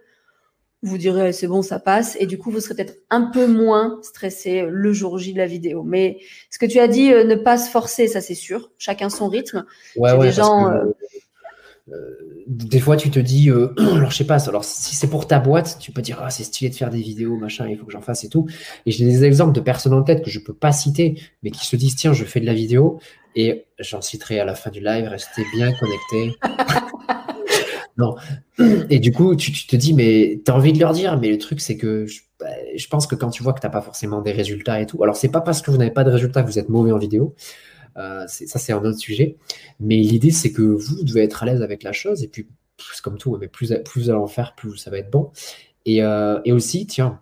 vous 0.82 0.98
direz 0.98 1.32
c'est 1.32 1.48
bon, 1.48 1.62
ça 1.62 1.80
passe, 1.80 2.16
et 2.20 2.26
du 2.26 2.38
coup 2.38 2.50
vous 2.50 2.60
serez 2.60 2.74
peut-être 2.76 2.98
un 3.10 3.22
peu 3.22 3.46
moins 3.46 3.98
stressé 4.02 4.66
le 4.68 4.92
jour 4.92 5.18
J 5.18 5.32
de 5.32 5.38
la 5.38 5.46
vidéo. 5.46 5.82
Mais 5.82 6.18
ce 6.50 6.58
que 6.58 6.66
tu 6.66 6.78
as 6.78 6.86
dit, 6.86 7.12
euh, 7.12 7.24
ne 7.24 7.34
pas 7.34 7.58
se 7.58 7.68
forcer, 7.68 8.06
ça 8.06 8.20
c'est 8.20 8.34
sûr. 8.34 8.70
Chacun 8.78 9.10
son 9.10 9.28
rythme. 9.28 9.64
Ouais, 9.96 10.12
ouais, 10.12 10.26
des 10.26 10.32
gens. 10.32 10.70
Euh, 10.70 10.84
euh, 11.92 12.44
des 12.46 12.80
fois, 12.80 12.96
tu 12.96 13.10
te 13.10 13.18
dis, 13.18 13.50
alors 13.78 14.10
je 14.10 14.16
sais 14.16 14.26
pas, 14.26 14.48
alors 14.48 14.64
si 14.64 14.94
c'est 14.94 15.08
pour 15.08 15.26
ta 15.26 15.38
boîte, 15.38 15.78
tu 15.80 15.92
peux 15.92 16.02
dire, 16.02 16.18
ah, 16.22 16.30
c'est 16.30 16.44
stylé 16.44 16.70
de 16.70 16.74
faire 16.74 16.90
des 16.90 17.00
vidéos, 17.00 17.36
machin, 17.36 17.68
il 17.68 17.76
faut 17.76 17.86
que 17.86 17.92
j'en 17.92 18.00
fasse 18.00 18.24
et 18.24 18.28
tout. 18.28 18.46
Et 18.86 18.90
j'ai 18.90 19.04
des 19.04 19.24
exemples 19.24 19.52
de 19.52 19.60
personnes 19.60 19.94
en 19.94 20.02
tête 20.02 20.24
que 20.24 20.30
je 20.30 20.38
peux 20.38 20.54
pas 20.54 20.72
citer, 20.72 21.20
mais 21.42 21.50
qui 21.50 21.66
se 21.66 21.76
disent, 21.76 21.96
tiens, 21.96 22.12
je 22.12 22.24
fais 22.24 22.40
de 22.40 22.46
la 22.46 22.54
vidéo, 22.54 22.98
et 23.36 23.66
j'en 23.78 24.00
citerai 24.00 24.40
à 24.40 24.44
la 24.44 24.54
fin 24.54 24.70
du 24.70 24.80
live, 24.80 25.06
restez 25.08 25.44
bien 25.54 25.72
connectés. 25.72 26.36
Non. 27.98 28.14
Et 28.90 29.00
du 29.00 29.12
coup, 29.12 29.34
tu, 29.36 29.52
te 29.52 29.76
dis, 29.76 29.92
mais 29.92 30.40
tu 30.44 30.50
as 30.50 30.54
envie 30.54 30.72
de 30.72 30.78
leur 30.78 30.92
dire, 30.92 31.18
mais 31.18 31.28
le 31.28 31.38
truc, 31.38 31.60
c'est 31.60 31.76
que 31.76 32.06
bah, 32.40 32.46
je, 32.76 32.86
pense 32.86 33.06
que 33.06 33.16
quand 33.16 33.30
tu 33.30 33.42
vois 33.42 33.52
que 33.52 33.60
tu 33.60 33.66
n'as 33.66 33.72
pas 33.72 33.82
forcément 33.82 34.22
des 34.22 34.32
résultats 34.32 34.80
et 34.80 34.86
tout, 34.86 35.02
alors 35.02 35.16
c'est 35.16 35.28
pas 35.28 35.40
parce 35.40 35.60
que 35.60 35.70
vous 35.70 35.76
n'avez 35.76 35.90
pas 35.90 36.04
de 36.04 36.10
résultats 36.10 36.42
que 36.42 36.46
vous 36.46 36.58
êtes 36.58 36.68
mauvais 36.68 36.92
en 36.92 36.98
vidéo, 36.98 37.34
euh, 37.96 38.26
ça 38.26 38.58
c'est 38.58 38.72
un 38.72 38.84
autre 38.84 38.98
sujet, 38.98 39.36
mais 39.80 39.96
l'idée 39.96 40.30
c'est 40.30 40.52
que 40.52 40.62
vous 40.62 41.02
devez 41.02 41.22
être 41.22 41.42
à 41.42 41.46
l'aise 41.46 41.62
avec 41.62 41.82
la 41.82 41.92
chose, 41.92 42.22
et 42.22 42.28
puis, 42.28 42.46
c'est 42.92 43.02
comme 43.02 43.18
tout, 43.18 43.36
mais 43.40 43.48
plus, 43.48 43.74
plus 43.84 44.02
vous 44.02 44.10
allez 44.10 44.18
en 44.18 44.26
faire, 44.28 44.54
plus 44.54 44.76
ça 44.76 44.90
va 44.90 44.98
être 44.98 45.10
bon. 45.10 45.30
Et, 45.84 46.02
euh, 46.02 46.40
aussi, 46.46 46.86
tiens, 46.86 47.20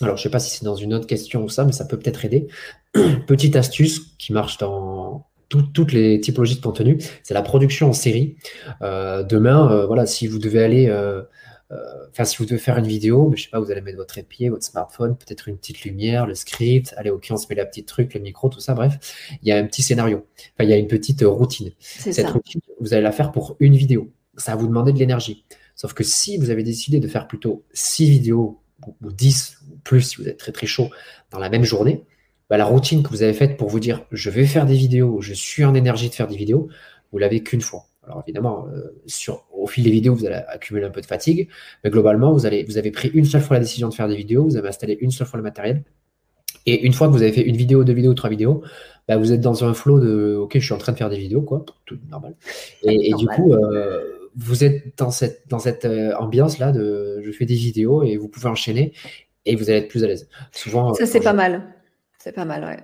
alors 0.00 0.16
je 0.16 0.22
sais 0.22 0.30
pas 0.30 0.38
si 0.38 0.56
c'est 0.56 0.64
dans 0.64 0.76
une 0.76 0.94
autre 0.94 1.06
question 1.06 1.44
ou 1.44 1.48
ça, 1.48 1.64
mais 1.64 1.72
ça 1.72 1.84
peut 1.84 1.98
peut-être 1.98 2.24
aider. 2.24 2.48
Petite 3.26 3.56
astuce 3.56 4.14
qui 4.18 4.32
marche 4.32 4.58
dans, 4.58 5.26
toutes 5.48 5.92
les 5.92 6.20
typologies 6.20 6.56
de 6.56 6.60
contenu, 6.60 6.98
c'est 7.24 7.34
la 7.34 7.42
production 7.42 7.88
en 7.88 7.92
série. 7.92 8.36
Euh, 8.82 9.24
demain, 9.24 9.84
voilà, 9.86 10.06
si 10.06 10.28
vous 10.28 10.38
devez 10.38 10.62
aller, 10.62 10.88
enfin, 12.10 12.24
si 12.24 12.36
vous 12.38 12.44
devez 12.44 12.58
faire 12.58 12.78
une 12.78 12.86
vidéo, 12.86 13.32
je 13.36 13.44
sais 13.44 13.48
pas, 13.48 13.60
vous 13.60 13.70
allez 13.70 13.80
mettre 13.80 13.96
votre 13.96 14.18
épier, 14.18 14.48
votre 14.48 14.64
smartphone, 14.64 15.16
peut-être 15.16 15.48
une 15.48 15.56
petite 15.56 15.82
lumière, 15.82 16.26
le 16.26 16.34
script, 16.34 16.94
allez, 16.96 17.10
ok, 17.10 17.28
on 17.30 17.36
se 17.36 17.46
met 17.48 17.54
la 17.54 17.64
petite 17.64 17.86
truc, 17.86 18.14
le 18.14 18.20
micro, 18.20 18.48
tout 18.48 18.60
ça, 18.60 18.74
bref, 18.74 18.98
il 19.42 19.48
y 19.48 19.52
a 19.52 19.56
un 19.56 19.64
petit 19.66 19.82
scénario. 19.82 20.26
Enfin, 20.36 20.64
il 20.64 20.70
y 20.70 20.72
a 20.72 20.76
une 20.76 20.88
petite 20.88 21.22
routine. 21.22 21.70
Cette 21.78 22.28
routine, 22.28 22.60
vous 22.80 22.92
allez 22.92 23.02
la 23.02 23.12
faire 23.12 23.30
pour 23.32 23.56
une 23.60 23.76
vidéo. 23.76 24.10
Ça 24.36 24.52
va 24.52 24.60
vous 24.60 24.66
demander 24.66 24.92
de 24.92 24.98
l'énergie. 24.98 25.44
Sauf 25.76 25.92
que 25.94 26.04
si 26.04 26.36
vous 26.36 26.50
avez 26.50 26.62
décidé 26.62 27.00
de 27.00 27.08
faire 27.08 27.26
plutôt 27.26 27.64
six 27.72 28.10
vidéos 28.10 28.60
ou, 29.02 29.12
dix 29.12 29.58
ou 29.70 29.76
plus, 29.78 30.02
si 30.02 30.16
vous 30.16 30.28
êtes 30.28 30.38
très 30.38 30.52
très 30.52 30.66
chaud, 30.66 30.90
dans 31.30 31.38
la 31.38 31.48
même 31.48 31.64
journée, 31.64 32.04
bah, 32.48 32.56
la 32.56 32.64
routine 32.64 33.02
que 33.02 33.10
vous 33.10 33.22
avez 33.22 33.32
faite 33.32 33.56
pour 33.56 33.68
vous 33.68 33.80
dire 33.80 34.04
je 34.10 34.28
vais 34.28 34.44
faire 34.44 34.66
des 34.66 34.74
vidéos, 34.74 35.20
je 35.20 35.32
suis 35.32 35.64
en 35.64 35.74
énergie 35.74 36.08
de 36.08 36.14
faire 36.14 36.26
des 36.26 36.36
vidéos, 36.36 36.68
vous 37.12 37.18
l'avez 37.18 37.42
qu'une 37.42 37.60
fois. 37.60 37.89
Alors 38.02 38.22
évidemment, 38.26 38.66
euh, 38.68 38.98
sur, 39.06 39.46
au 39.52 39.66
fil 39.66 39.84
des 39.84 39.90
vidéos, 39.90 40.14
vous 40.14 40.26
allez 40.26 40.40
accumuler 40.48 40.86
un 40.86 40.90
peu 40.90 41.00
de 41.00 41.06
fatigue, 41.06 41.48
mais 41.84 41.90
globalement, 41.90 42.32
vous, 42.32 42.46
allez, 42.46 42.64
vous 42.64 42.78
avez 42.78 42.90
pris 42.90 43.08
une 43.08 43.24
seule 43.24 43.42
fois 43.42 43.56
la 43.56 43.60
décision 43.60 43.88
de 43.88 43.94
faire 43.94 44.08
des 44.08 44.16
vidéos, 44.16 44.44
vous 44.44 44.56
avez 44.56 44.68
installé 44.68 44.96
une 45.00 45.10
seule 45.10 45.26
fois 45.26 45.36
le 45.36 45.42
matériel, 45.42 45.84
et 46.66 46.84
une 46.84 46.92
fois 46.92 47.08
que 47.08 47.12
vous 47.12 47.22
avez 47.22 47.32
fait 47.32 47.42
une 47.42 47.56
vidéo, 47.56 47.84
deux 47.84 47.92
vidéos, 47.92 48.14
trois 48.14 48.30
vidéos, 48.30 48.62
bah, 49.08 49.16
vous 49.16 49.32
êtes 49.32 49.40
dans 49.40 49.64
un 49.64 49.74
flow 49.74 49.98
de 49.98 50.36
OK, 50.36 50.52
je 50.54 50.64
suis 50.64 50.74
en 50.74 50.78
train 50.78 50.92
de 50.92 50.98
faire 50.98 51.10
des 51.10 51.18
vidéos, 51.18 51.42
quoi, 51.42 51.64
tout 51.84 51.98
normal. 52.08 52.36
Et, 52.82 53.12
du 53.14 53.26
coup, 53.26 53.52
euh, 53.52 54.28
vous 54.36 54.64
êtes 54.64 54.96
dans 54.98 55.10
cette, 55.10 55.48
dans 55.48 55.58
cette 55.58 55.84
euh, 55.84 56.14
ambiance-là 56.16 56.72
de 56.72 57.20
je 57.22 57.32
fais 57.32 57.46
des 57.46 57.54
vidéos 57.54 58.02
et 58.02 58.16
vous 58.16 58.28
pouvez 58.28 58.48
enchaîner 58.48 58.92
et 59.46 59.56
vous 59.56 59.70
allez 59.70 59.80
être 59.80 59.88
plus 59.88 60.04
à 60.04 60.06
l'aise. 60.06 60.28
Souvent, 60.52 60.94
ça 60.94 61.06
c'est 61.06 61.20
pas 61.20 61.32
mal. 61.32 61.74
C'est 62.18 62.32
pas 62.32 62.44
mal, 62.44 62.64
ouais. 62.64 62.78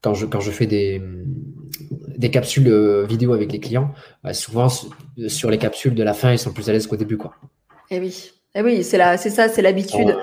Quand 0.00 0.14
je, 0.14 0.26
quand 0.26 0.40
je 0.40 0.50
fais 0.50 0.66
des, 0.66 1.02
des 2.18 2.30
capsules 2.30 2.68
euh, 2.68 3.06
vidéo 3.06 3.32
avec 3.32 3.50
les 3.52 3.60
clients, 3.60 3.94
bah, 4.22 4.34
souvent 4.34 4.68
sur 4.68 5.50
les 5.50 5.58
capsules 5.58 5.94
de 5.94 6.02
la 6.02 6.12
fin, 6.12 6.32
ils 6.32 6.38
sont 6.38 6.52
plus 6.52 6.68
à 6.68 6.72
l'aise 6.72 6.86
qu'au 6.86 6.96
début. 6.96 7.16
Quoi. 7.16 7.34
Et 7.90 7.96
eh 7.96 8.00
oui, 8.00 8.32
eh 8.54 8.62
oui 8.62 8.84
c'est 8.84 8.98
ça, 9.30 9.48
c'est 9.48 9.62
l'habitude. 9.62 10.16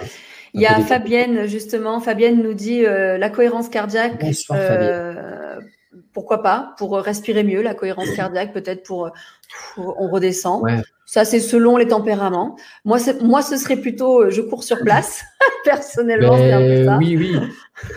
Il 0.54 0.62
y 0.62 0.66
a 0.66 0.80
Fabienne, 0.82 1.48
justement, 1.48 2.00
Fabienne 2.00 2.42
nous 2.42 2.54
dit 2.54 2.86
euh, 2.86 3.18
la 3.18 3.30
cohérence 3.30 3.68
cardiaque. 3.68 4.24
Euh, 4.52 5.60
pourquoi 6.16 6.42
pas 6.42 6.74
Pour 6.78 6.96
respirer 6.96 7.44
mieux, 7.44 7.62
la 7.62 7.76
cohérence 7.76 8.10
cardiaque, 8.16 8.54
peut-être 8.54 8.82
pour, 8.84 9.12
on 9.78 10.08
redescend. 10.08 10.64
Ça, 11.06 11.24
c'est 11.24 11.40
selon 11.40 11.78
les 11.78 11.88
tempéraments. 11.88 12.56
Moi, 12.84 12.98
moi, 13.22 13.44
ce 13.44 13.58
serait 13.58 13.76
plutôt 13.76 14.24
euh, 14.24 14.32
je 14.32 14.42
cours 14.42 14.64
sur 14.64 14.80
place. 14.80 15.22
Personnellement, 15.66 16.36
c'est 16.36 16.52
un 16.52 16.60
peu 16.62 16.86
ça. 16.86 16.98
Oui, 16.98 17.16
oui. 17.16 17.38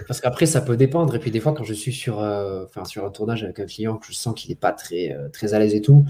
Parce 0.07 0.20
qu'après, 0.20 0.44
ça 0.44 0.61
peut 0.61 0.76
dépendre. 0.76 1.14
Et 1.14 1.18
puis, 1.18 1.31
des 1.31 1.40
fois, 1.40 1.54
quand 1.57 1.64
je 1.64 1.72
suis 1.72 1.92
sur, 1.92 2.20
euh, 2.20 2.66
sur 2.85 3.07
un 3.07 3.11
tournage 3.11 3.44
avec 3.44 3.61
un 3.61 3.64
client, 3.64 3.96
que 3.96 4.07
je 4.07 4.12
sens 4.12 4.35
qu'il 4.35 4.50
n'est 4.50 4.57
pas 4.57 4.72
très, 4.72 5.12
euh, 5.12 5.28
très 5.31 5.54
à 5.54 5.59
l'aise 5.59 5.74
et 5.74 5.81
tout, 5.81 6.04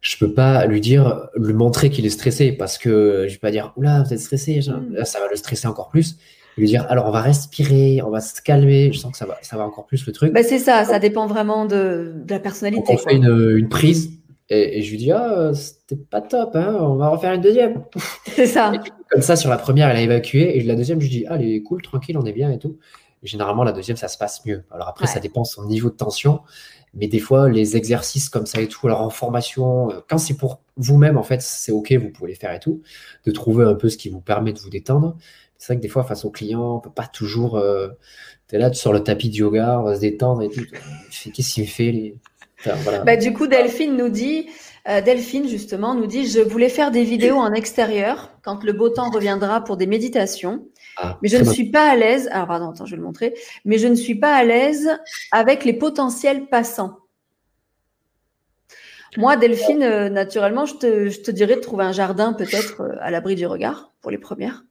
je 0.00 0.16
peux 0.16 0.32
pas 0.32 0.66
lui 0.66 0.80
dire, 0.80 1.28
lui 1.36 1.52
montrer 1.52 1.90
qu'il 1.90 2.06
est 2.06 2.10
stressé 2.10 2.50
parce 2.50 2.76
que 2.76 3.26
je 3.28 3.34
vais 3.34 3.38
pas 3.38 3.52
dire, 3.52 3.72
oula, 3.76 4.02
vous 4.02 4.12
êtes 4.12 4.18
stressé. 4.18 4.60
Là, 4.90 5.04
ça 5.04 5.20
va 5.20 5.28
le 5.28 5.36
stresser 5.36 5.68
encore 5.68 5.90
plus. 5.90 6.16
Lui 6.56 6.66
dire, 6.66 6.86
alors, 6.88 7.06
on 7.06 7.10
va 7.10 7.20
respirer, 7.20 8.02
on 8.02 8.10
va 8.10 8.20
se 8.20 8.42
calmer. 8.42 8.92
Je 8.92 8.98
sens 8.98 9.12
que 9.12 9.18
ça 9.18 9.26
va, 9.26 9.38
ça 9.42 9.56
va 9.56 9.64
encore 9.64 9.86
plus 9.86 10.06
le 10.06 10.12
truc. 10.12 10.32
Bah, 10.32 10.42
c'est 10.42 10.58
ça, 10.58 10.84
ça 10.84 10.98
dépend 10.98 11.26
vraiment 11.26 11.64
de, 11.64 12.12
de 12.14 12.30
la 12.30 12.40
personnalité. 12.40 12.92
on 12.92 12.98
fait 12.98 13.14
une, 13.14 13.56
une 13.56 13.68
prise 13.68 14.10
et, 14.54 14.82
je 14.82 14.90
lui 14.90 14.98
dis, 14.98 15.10
ah, 15.10 15.52
c'était 15.54 15.96
pas 15.96 16.20
top, 16.20 16.56
hein, 16.56 16.76
on 16.80 16.96
va 16.96 17.08
refaire 17.08 17.32
une 17.32 17.40
deuxième. 17.40 17.84
C'est 18.26 18.46
ça. 18.46 18.72
comme 19.10 19.22
ça, 19.22 19.36
sur 19.36 19.48
la 19.48 19.56
première, 19.56 19.88
elle 19.88 19.96
a 19.96 20.02
évacué. 20.02 20.58
Et 20.58 20.62
la 20.62 20.74
deuxième, 20.74 21.00
je 21.00 21.06
lui 21.06 21.10
dis, 21.10 21.24
ah, 21.28 21.36
elle 21.36 21.48
est 21.48 21.62
cool, 21.62 21.80
tranquille, 21.80 22.18
on 22.18 22.26
est 22.26 22.32
bien 22.32 22.50
et 22.50 22.58
tout. 22.58 22.78
généralement, 23.22 23.64
la 23.64 23.72
deuxième, 23.72 23.96
ça 23.96 24.08
se 24.08 24.18
passe 24.18 24.44
mieux. 24.44 24.64
Alors 24.70 24.88
après, 24.88 25.06
ça 25.06 25.20
dépend 25.20 25.42
de 25.42 25.46
son 25.46 25.64
niveau 25.64 25.88
de 25.88 25.96
tension. 25.96 26.40
Mais 26.94 27.06
des 27.06 27.20
fois, 27.20 27.48
les 27.48 27.76
exercices 27.76 28.28
comme 28.28 28.44
ça 28.44 28.60
et 28.60 28.68
tout, 28.68 28.86
alors 28.86 29.00
en 29.00 29.08
formation, 29.08 29.90
euh, 29.90 30.00
quand 30.06 30.18
c'est 30.18 30.36
pour 30.36 30.60
vous-même, 30.76 31.16
en 31.16 31.22
fait, 31.22 31.40
c'est 31.40 31.72
OK, 31.72 31.90
vous 31.92 32.10
pouvez 32.10 32.32
les 32.32 32.36
faire 32.36 32.52
et 32.52 32.60
tout, 32.60 32.82
de 33.24 33.30
trouver 33.30 33.64
un 33.64 33.74
peu 33.74 33.88
ce 33.88 33.96
qui 33.96 34.10
vous 34.10 34.20
permet 34.20 34.52
de 34.52 34.58
vous 34.58 34.68
détendre. 34.68 35.16
C'est 35.62 35.74
vrai 35.74 35.76
que 35.76 35.82
des 35.82 35.88
fois, 35.88 36.02
face 36.02 36.24
aux 36.24 36.30
clients, 36.30 36.74
on 36.74 36.80
peut 36.80 36.90
pas 36.90 37.06
toujours. 37.06 37.56
Euh, 37.56 37.90
tu 38.48 38.56
es 38.56 38.58
là, 38.58 38.72
sur 38.72 38.92
le 38.92 38.98
tapis 39.04 39.30
de 39.30 39.36
yoga, 39.36 39.78
on 39.78 39.84
va 39.84 39.94
se 39.94 40.00
détendre 40.00 40.42
et 40.42 40.48
tout. 40.48 40.64
Qu'est-ce 41.32 41.54
qu'il 41.54 41.68
fait 41.68 41.92
les... 41.92 42.16
Bah, 43.06 43.16
du 43.16 43.32
coup, 43.32 43.46
Delphine 43.46 43.96
nous 43.96 44.08
dit, 44.08 44.48
euh, 44.88 45.00
Delphine 45.00 45.46
justement 45.46 45.94
nous 45.94 46.06
dit, 46.06 46.26
je 46.26 46.40
voulais 46.40 46.68
faire 46.68 46.90
des 46.90 47.04
vidéos 47.04 47.36
en 47.36 47.52
extérieur 47.52 48.32
quand 48.42 48.64
le 48.64 48.72
beau 48.72 48.88
temps 48.88 49.10
reviendra 49.10 49.62
pour 49.62 49.76
des 49.76 49.86
méditations, 49.86 50.66
ah, 50.96 51.16
mais 51.22 51.28
je 51.28 51.36
ne 51.36 51.44
suis 51.44 51.70
pas 51.70 51.92
à 51.92 51.94
l'aise. 51.94 52.28
Alors 52.32 52.48
pardon, 52.48 52.70
attends, 52.70 52.84
je 52.84 52.90
vais 52.90 52.96
le 52.96 53.04
montrer. 53.04 53.32
Mais 53.64 53.78
je 53.78 53.86
ne 53.86 53.94
suis 53.94 54.16
pas 54.16 54.34
à 54.34 54.42
l'aise 54.42 54.90
avec 55.30 55.64
les 55.64 55.74
potentiels 55.74 56.46
passants. 56.46 56.98
Moi, 59.16 59.36
Delphine, 59.36 59.84
euh, 59.84 60.08
naturellement, 60.08 60.66
je 60.66 60.74
te, 60.74 61.30
dirais 61.30 61.54
de 61.54 61.60
trouver 61.60 61.84
un 61.84 61.92
jardin 61.92 62.32
peut-être 62.32 62.80
euh, 62.80 62.96
à 63.00 63.12
l'abri 63.12 63.36
du 63.36 63.46
regard 63.46 63.92
pour 64.00 64.10
les 64.10 64.18
premières. 64.18 64.64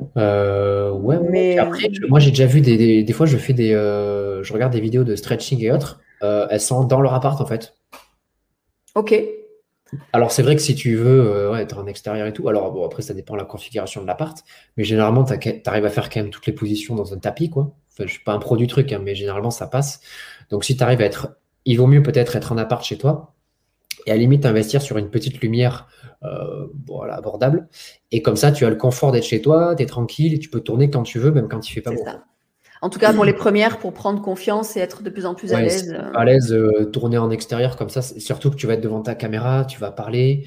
Ouais, 0.00 1.18
mais 1.30 1.58
après, 1.58 1.90
moi 2.08 2.20
j'ai 2.20 2.30
déjà 2.30 2.46
vu 2.46 2.60
des, 2.60 3.12
fois 3.12 3.26
je 3.26 3.36
fais 3.36 3.52
des, 3.52 3.72
je 3.72 4.52
regarde 4.52 4.72
des 4.72 4.80
vidéos 4.80 5.04
de 5.04 5.16
stretching 5.16 5.62
et 5.62 5.72
autres. 5.72 6.00
Euh, 6.22 6.46
elles 6.50 6.60
sont 6.60 6.84
dans 6.84 7.00
leur 7.00 7.14
appart 7.14 7.40
en 7.40 7.46
fait. 7.46 7.74
Ok. 8.94 9.14
Alors, 10.12 10.32
c'est 10.32 10.42
vrai 10.42 10.56
que 10.56 10.62
si 10.62 10.74
tu 10.74 10.96
veux 10.96 11.54
être 11.58 11.78
en 11.78 11.86
extérieur 11.86 12.26
et 12.26 12.32
tout, 12.32 12.48
alors 12.48 12.72
bon, 12.72 12.84
après, 12.84 13.02
ça 13.02 13.14
dépend 13.14 13.34
de 13.34 13.38
la 13.38 13.44
configuration 13.44 14.02
de 14.02 14.06
l'appart, 14.06 14.36
mais 14.76 14.84
généralement, 14.84 15.24
tu 15.24 15.34
arrives 15.64 15.84
à 15.84 15.90
faire 15.90 16.10
quand 16.10 16.20
même 16.20 16.30
toutes 16.30 16.46
les 16.46 16.52
positions 16.52 16.96
dans 16.96 17.14
un 17.14 17.18
tapis, 17.18 17.50
quoi. 17.50 17.72
Enfin, 17.92 18.04
je 18.06 18.12
suis 18.12 18.24
pas 18.24 18.32
un 18.32 18.38
pro 18.38 18.56
du 18.56 18.66
truc, 18.66 18.92
hein, 18.92 19.00
mais 19.02 19.14
généralement, 19.14 19.50
ça 19.50 19.68
passe. 19.68 20.00
Donc, 20.50 20.64
si 20.64 20.76
tu 20.76 20.82
arrives 20.82 21.00
à 21.00 21.04
être. 21.04 21.36
Il 21.68 21.78
vaut 21.78 21.88
mieux 21.88 22.02
peut-être 22.02 22.36
être 22.36 22.52
en 22.52 22.58
appart 22.58 22.84
chez 22.84 22.96
toi 22.96 23.34
et 24.06 24.10
à 24.10 24.14
la 24.14 24.20
limite 24.20 24.46
investir 24.46 24.82
sur 24.82 24.98
une 24.98 25.10
petite 25.10 25.40
lumière 25.40 25.88
euh, 26.22 26.66
voilà, 26.86 27.14
abordable. 27.14 27.68
Et 28.10 28.22
comme 28.22 28.36
ça, 28.36 28.52
tu 28.52 28.64
as 28.64 28.70
le 28.70 28.76
confort 28.76 29.12
d'être 29.12 29.24
chez 29.24 29.42
toi, 29.42 29.74
tu 29.76 29.82
es 29.82 29.86
tranquille 29.86 30.34
et 30.34 30.38
tu 30.38 30.48
peux 30.48 30.60
tourner 30.60 30.90
quand 30.90 31.02
tu 31.02 31.18
veux, 31.18 31.30
même 31.30 31.48
quand 31.48 31.68
il 31.68 31.72
fait 31.72 31.80
pas 31.80 31.92
beau. 31.92 32.04
En 32.82 32.90
tout 32.90 32.98
cas, 32.98 33.12
pour 33.12 33.24
les 33.24 33.32
premières, 33.32 33.78
pour 33.78 33.94
prendre 33.94 34.20
confiance 34.20 34.76
et 34.76 34.80
être 34.80 35.02
de 35.02 35.08
plus 35.08 35.24
en 35.24 35.34
plus 35.34 35.52
à 35.54 35.62
l'aise. 35.62 35.94
Euh. 35.96 36.12
À 36.14 36.24
l'aise, 36.24 36.52
euh, 36.52 36.84
tourner 36.84 37.16
en 37.16 37.30
extérieur 37.30 37.76
comme 37.76 37.88
ça, 37.88 38.02
surtout 38.02 38.50
que 38.50 38.56
tu 38.56 38.66
vas 38.66 38.74
être 38.74 38.82
devant 38.82 39.00
ta 39.00 39.14
caméra, 39.14 39.64
tu 39.64 39.80
vas 39.80 39.90
parler. 39.90 40.46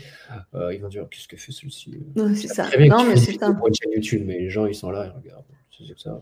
ils 0.53 0.79
vont 0.79 0.89
dire 0.89 1.07
Qu'est-ce 1.09 1.27
que 1.27 1.37
fait 1.37 1.51
celui-ci 1.51 1.99
C'est 2.35 2.47
ça. 2.47 2.65
Non, 2.87 3.03
mais 3.03 3.15
c'est 3.15 3.37
ça. 3.37 3.51
Pour 3.53 3.67
une 3.67 3.73
chaîne 3.73 3.91
YouTube, 3.93 4.23
mais 4.25 4.37
les 4.37 4.49
gens, 4.49 4.65
ils 4.65 4.75
sont 4.75 4.91
là, 4.91 5.05
ils 5.07 5.17
regardent. 5.17 5.45
C'est 5.71 5.97
ça. 5.97 6.21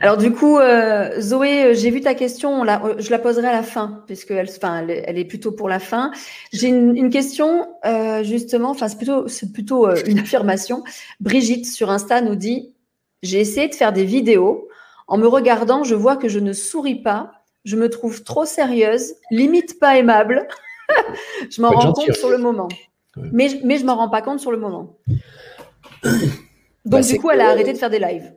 Alors 0.00 0.16
du 0.16 0.32
coup, 0.32 0.58
euh, 0.58 1.20
Zoé, 1.20 1.64
euh, 1.64 1.74
j'ai 1.74 1.90
vu 1.90 2.00
ta 2.00 2.14
question, 2.14 2.64
euh, 2.64 2.94
je 2.98 3.10
la 3.10 3.18
poserai 3.18 3.48
à 3.48 3.52
la 3.52 3.62
fin, 3.62 4.02
puisque 4.06 4.30
elle, 4.30 4.48
elle, 4.88 5.18
est 5.18 5.24
plutôt 5.24 5.52
pour 5.52 5.68
la 5.68 5.78
fin. 5.78 6.10
J'ai 6.52 6.68
une, 6.68 7.10
question 7.10 7.66
justement, 8.22 8.70
enfin 8.70 8.88
c'est 8.88 8.96
plutôt, 8.96 9.28
c'est 9.28 9.52
plutôt 9.52 9.88
une 10.06 10.18
affirmation. 10.18 10.84
Brigitte 11.20 11.66
sur 11.66 11.90
Insta 11.90 12.20
nous 12.20 12.36
dit 12.36 12.74
j'ai 13.22 13.40
essayé 13.40 13.68
de 13.68 13.74
faire 13.74 13.92
des 13.92 14.04
vidéos. 14.04 14.68
En 15.06 15.18
me 15.18 15.26
regardant, 15.26 15.82
je 15.82 15.94
vois 15.94 16.16
que 16.16 16.28
je 16.28 16.38
ne 16.38 16.52
souris 16.52 17.02
pas. 17.02 17.32
Je 17.64 17.76
me 17.76 17.90
trouve 17.90 18.22
trop 18.22 18.46
sérieuse, 18.46 19.14
limite 19.30 19.78
pas 19.78 19.98
aimable. 19.98 20.46
je 21.50 21.60
m'en 21.60 21.70
rends 21.70 21.92
compte 21.92 22.14
sur 22.14 22.30
le 22.30 22.38
moment. 22.38 22.68
Mais, 23.16 23.60
mais 23.64 23.76
je 23.76 23.84
m'en 23.84 23.96
rends 23.96 24.08
pas 24.08 24.22
compte 24.22 24.40
sur 24.40 24.52
le 24.52 24.58
moment. 24.58 24.98
Bah, 26.86 27.00
Donc 27.00 27.10
du 27.10 27.20
coup, 27.20 27.28
elle 27.28 27.42
a 27.42 27.50
arrêté 27.50 27.74
de 27.74 27.78
faire 27.78 27.90
des 27.90 27.98
lives. 27.98 28.32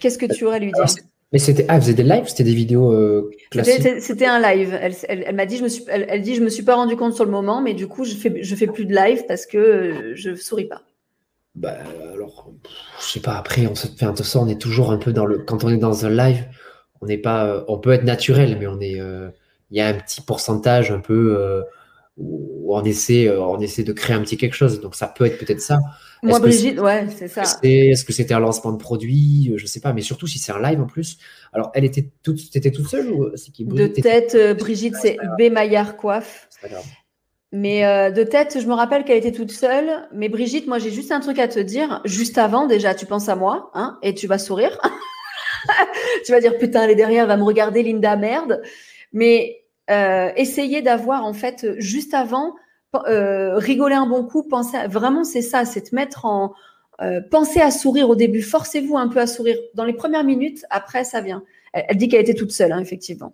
Qu'est-ce 0.00 0.18
que 0.18 0.26
tu 0.26 0.44
aurais 0.44 0.56
à 0.56 0.60
lui 0.60 0.72
dire 0.72 0.84
Mais 1.32 1.38
c'était 1.38 1.64
ah, 1.68 1.80
faisait 1.80 1.94
des 1.94 2.02
lives, 2.02 2.26
c'était 2.26 2.44
des 2.44 2.54
vidéos 2.54 2.92
euh, 2.92 3.30
classiques. 3.50 4.00
C'était 4.00 4.26
un 4.26 4.40
live. 4.40 4.78
Elle, 5.08 5.34
m'a 5.34 5.46
dit, 5.46 5.56
je 5.56 5.62
me 5.62 5.68
suis, 5.68 5.84
elle, 5.88 6.22
dit, 6.22 6.34
je 6.34 6.42
me 6.42 6.48
suis 6.48 6.62
pas 6.62 6.74
rendu 6.74 6.96
compte 6.96 7.14
sur 7.14 7.24
le 7.24 7.30
moment, 7.30 7.62
mais 7.62 7.74
du 7.74 7.86
coup, 7.86 8.04
je 8.04 8.14
fais, 8.14 8.42
je 8.42 8.54
fais 8.54 8.66
plus 8.66 8.86
de 8.86 8.94
live 8.94 9.24
parce 9.26 9.46
que 9.46 9.58
euh, 9.58 10.12
je 10.14 10.34
souris 10.34 10.66
pas. 10.66 10.82
Bah 11.54 11.76
alors, 12.14 12.50
je 12.98 13.04
sais 13.04 13.20
pas. 13.20 13.36
Après, 13.36 13.66
on 13.66 13.74
se 13.74 13.86
fait 13.86 14.06
un 14.06 14.14
on 14.36 14.48
est 14.48 14.60
toujours 14.60 14.90
un 14.90 14.98
peu 14.98 15.12
dans 15.12 15.26
le. 15.26 15.38
Quand 15.38 15.64
on 15.64 15.68
est 15.68 15.76
dans 15.76 16.06
un 16.06 16.10
live, 16.10 16.46
on 17.00 17.06
n'est 17.06 17.18
pas, 17.18 17.46
euh, 17.46 17.64
on 17.68 17.78
peut 17.78 17.92
être 17.92 18.04
naturel, 18.04 18.56
mais 18.58 18.66
on 18.66 18.80
est, 18.80 18.98
il 19.70 19.76
y 19.76 19.80
a 19.80 19.88
un 19.88 19.94
petit 19.94 20.20
pourcentage 20.20 20.90
un 20.90 21.00
peu 21.00 21.62
où 22.22 22.74
on 22.74 22.84
essaie, 22.84 23.28
on 23.28 23.60
essaie 23.60 23.82
de 23.82 23.92
créer 23.92 24.16
un 24.16 24.22
petit 24.22 24.36
quelque 24.36 24.54
chose. 24.54 24.80
Donc 24.80 24.94
ça 24.94 25.06
peut 25.06 25.26
être 25.26 25.38
peut-être 25.38 25.60
ça. 25.60 25.78
Moi, 26.24 26.38
Brigitte, 26.38 26.78
ouais, 26.78 27.06
c'est 27.16 27.26
ça. 27.26 27.42
Est-ce 27.64 28.04
que 28.04 28.12
c'était 28.12 28.34
un 28.34 28.38
lancement 28.38 28.70
de 28.70 28.76
produit? 28.76 29.50
Euh, 29.52 29.58
Je 29.58 29.66
sais 29.66 29.80
pas, 29.80 29.92
mais 29.92 30.02
surtout 30.02 30.28
si 30.28 30.38
c'est 30.38 30.52
un 30.52 30.62
live 30.62 30.80
en 30.80 30.86
plus. 30.86 31.18
Alors, 31.52 31.72
elle 31.74 31.84
était 31.84 32.10
toute, 32.22 32.38
étais 32.54 32.70
toute 32.70 32.86
seule 32.86 33.10
ou 33.10 33.24
euh, 33.24 33.32
c'est 33.34 33.50
qui? 33.50 33.64
De 33.64 33.88
tête, 33.88 34.36
euh, 34.36 34.54
Brigitte, 34.54 34.94
c'est 34.94 35.16
B. 35.36 35.50
Maillard 35.50 35.96
Coiffe. 35.96 36.48
Mais 37.54 37.82
de 38.12 38.22
tête, 38.22 38.58
je 38.62 38.66
me 38.66 38.72
rappelle 38.72 39.04
qu'elle 39.04 39.18
était 39.18 39.32
toute 39.32 39.50
seule. 39.50 40.08
Mais 40.14 40.28
Brigitte, 40.28 40.68
moi, 40.68 40.78
j'ai 40.78 40.90
juste 40.90 41.12
un 41.12 41.20
truc 41.20 41.38
à 41.38 41.48
te 41.48 41.58
dire. 41.58 42.00
Juste 42.04 42.38
avant, 42.38 42.66
déjà, 42.66 42.94
tu 42.94 43.04
penses 43.04 43.28
à 43.28 43.36
moi, 43.36 43.70
hein, 43.74 43.98
et 44.02 44.14
tu 44.14 44.26
vas 44.26 44.38
sourire. 44.38 44.78
tu 46.24 46.32
vas 46.32 46.40
dire, 46.40 46.56
putain, 46.56 46.84
elle 46.84 46.90
est 46.90 46.94
derrière, 46.94 47.24
elle 47.24 47.28
va 47.28 47.36
me 47.36 47.42
regarder, 47.42 47.82
Linda, 47.82 48.16
merde. 48.16 48.62
Mais 49.12 49.61
euh, 49.92 50.32
essayez 50.36 50.82
d'avoir, 50.82 51.24
en 51.24 51.32
fait, 51.32 51.66
juste 51.78 52.14
avant, 52.14 52.54
euh, 53.08 53.56
rigoler 53.56 53.94
un 53.94 54.06
bon 54.06 54.22
coup, 54.24 54.42
penser 54.42 54.76
vraiment 54.86 55.24
c'est 55.24 55.40
ça, 55.40 55.64
c'est 55.64 55.80
te 55.80 55.94
mettre 55.94 56.26
en 56.26 56.52
euh, 57.00 57.22
penser 57.30 57.60
à 57.60 57.70
sourire 57.70 58.10
au 58.10 58.16
début, 58.16 58.42
forcez-vous 58.42 58.98
un 58.98 59.08
peu 59.08 59.18
à 59.18 59.26
sourire 59.26 59.56
dans 59.74 59.84
les 59.84 59.94
premières 59.94 60.24
minutes, 60.24 60.64
après 60.68 61.04
ça 61.04 61.22
vient. 61.22 61.42
Elle, 61.72 61.96
dit 61.96 62.08
qu'elle 62.08 62.20
était 62.20 62.34
toute 62.34 62.52
seule, 62.52 62.70
hein, 62.70 62.80
effectivement. 62.80 63.32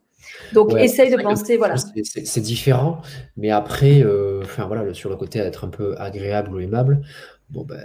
Donc 0.52 0.72
essaye 0.74 1.10
de 1.10 1.20
penser, 1.20 1.56
voilà. 1.56 1.74
C'est 2.04 2.40
différent, 2.40 3.02
mais 3.36 3.50
après, 3.50 4.00
euh, 4.00 4.42
enfin 4.44 4.66
voilà, 4.66 4.94
sur 4.94 5.10
le 5.10 5.16
côté 5.16 5.40
d'être 5.40 5.64
un 5.64 5.68
peu 5.68 5.96
agréable 5.98 6.54
ou 6.54 6.60
aimable, 6.60 7.00
bon 7.50 7.64
ben. 7.64 7.80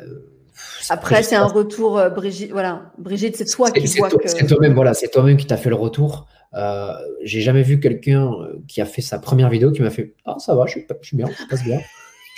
Après, 0.91 1.23
c'est 1.23 1.35
un 1.35 1.47
retour, 1.47 1.99
Brigitte. 2.13 2.51
Voilà, 2.51 2.91
Brigitte, 2.99 3.35
c'est 3.35 3.45
toi 3.45 3.71
qui 3.71 3.87
vois 3.97 4.09
que. 4.09 4.27
C'est 4.27 4.45
toi-même, 4.45 4.75
voilà, 4.75 4.93
c'est 4.93 5.07
toi-même 5.07 5.37
qui 5.37 5.47
t'a 5.47 5.57
fait 5.57 5.69
le 5.69 5.75
retour. 5.75 6.27
Euh, 6.55 6.93
j'ai 7.23 7.41
jamais 7.41 7.63
vu 7.63 7.79
quelqu'un 7.79 8.31
qui 8.67 8.81
a 8.81 8.85
fait 8.85 9.01
sa 9.01 9.19
première 9.19 9.49
vidéo 9.49 9.71
qui 9.71 9.81
m'a 9.81 9.89
fait 9.89 10.15
Ah, 10.25 10.35
ça 10.39 10.55
va, 10.55 10.65
je 10.65 10.71
suis, 10.71 10.85
je 11.01 11.07
suis 11.07 11.17
bien, 11.17 11.27
ça 11.27 11.45
passe 11.49 11.63
bien. 11.63 11.79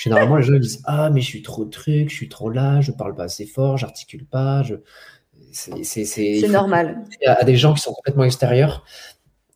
Généralement, 0.01 0.35
les 0.35 0.43
gens 0.43 0.53
disent 0.53 0.81
Ah, 0.85 1.09
mais 1.13 1.21
je 1.21 1.25
suis 1.25 1.41
trop 1.41 1.65
truc, 1.65 2.09
je 2.09 2.15
suis 2.15 2.29
trop 2.29 2.49
là, 2.49 2.81
je 2.81 2.91
parle 2.91 3.15
pas 3.15 3.23
assez 3.23 3.45
fort, 3.45 3.77
j'articule 3.77 4.25
pas. 4.25 4.63
Je... 4.63 4.75
C'est 5.51 6.47
normal. 6.49 7.03
Il 7.21 7.25
y 7.25 7.27
a 7.27 7.43
des 7.43 7.55
gens 7.55 7.73
qui 7.73 7.81
sont 7.81 7.93
complètement 7.93 8.23
extérieurs, 8.23 8.83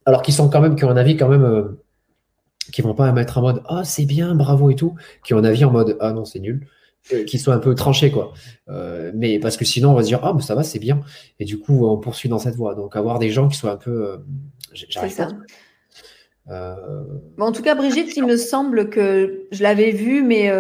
alors 0.06 0.22
qu'ils 0.22 0.34
sont 0.34 0.50
quand 0.50 0.62
même, 0.62 0.76
qui 0.76 0.86
ont 0.86 0.90
un 0.90 0.98
avis 0.98 1.18
quand 1.18 1.30
même, 1.30 1.44
euh, 1.44 1.84
qui 2.72 2.82
vont 2.82 2.94
pas 2.94 3.12
mettre 3.12 3.38
en 3.38 3.42
mode 3.42 3.64
Ah, 3.68 3.84
c'est 3.84 4.06
bien, 4.06 4.36
bravo 4.36 4.70
et 4.70 4.76
tout, 4.76 4.96
qui 5.26 5.34
ont 5.34 5.38
un 5.38 5.44
avis 5.44 5.66
en 5.66 5.72
mode 5.72 5.98
Ah 6.00 6.14
non, 6.14 6.26
c'est 6.26 6.40
nul. 6.40 6.68
Euh, 7.14 7.24
qui 7.24 7.40
soit 7.40 7.56
un 7.56 7.60
peu 7.60 7.74
tranché 7.74 8.12
quoi. 8.12 8.34
Euh, 8.68 9.12
mais 9.16 9.40
parce 9.40 9.58
que 9.58 9.66
sinon 9.66 9.92
on 9.92 9.94
va 9.96 10.04
se 10.04 10.08
dire 10.08 10.20
ah 10.22 10.34
mais 10.36 10.42
ça 10.42 10.54
va 10.54 10.64
c'est 10.64 10.80
bien 10.80 11.02
et 11.40 11.46
du 11.46 11.58
coup 11.58 11.88
on 11.88 11.98
poursuit 11.98 12.30
dans 12.30 12.38
cette 12.38 12.56
voie. 12.56 12.76
Donc 12.76 12.96
avoir 12.96 13.20
des 13.20 13.32
gens 13.32 13.48
qui 13.48 13.58
soient 13.58 13.72
un 13.72 13.78
peu, 13.78 14.10
euh, 14.10 14.18
j'arrive 14.74 15.16
pas. 16.50 16.78
en 17.38 17.52
tout 17.52 17.62
cas 17.62 17.76
Brigitte, 17.76 18.18
il 18.18 18.26
me 18.26 18.38
semble 18.38 18.90
que 18.90 19.48
je 19.52 19.64
l'avais 19.64 19.92
vu, 19.92 20.24
mais 20.24 20.52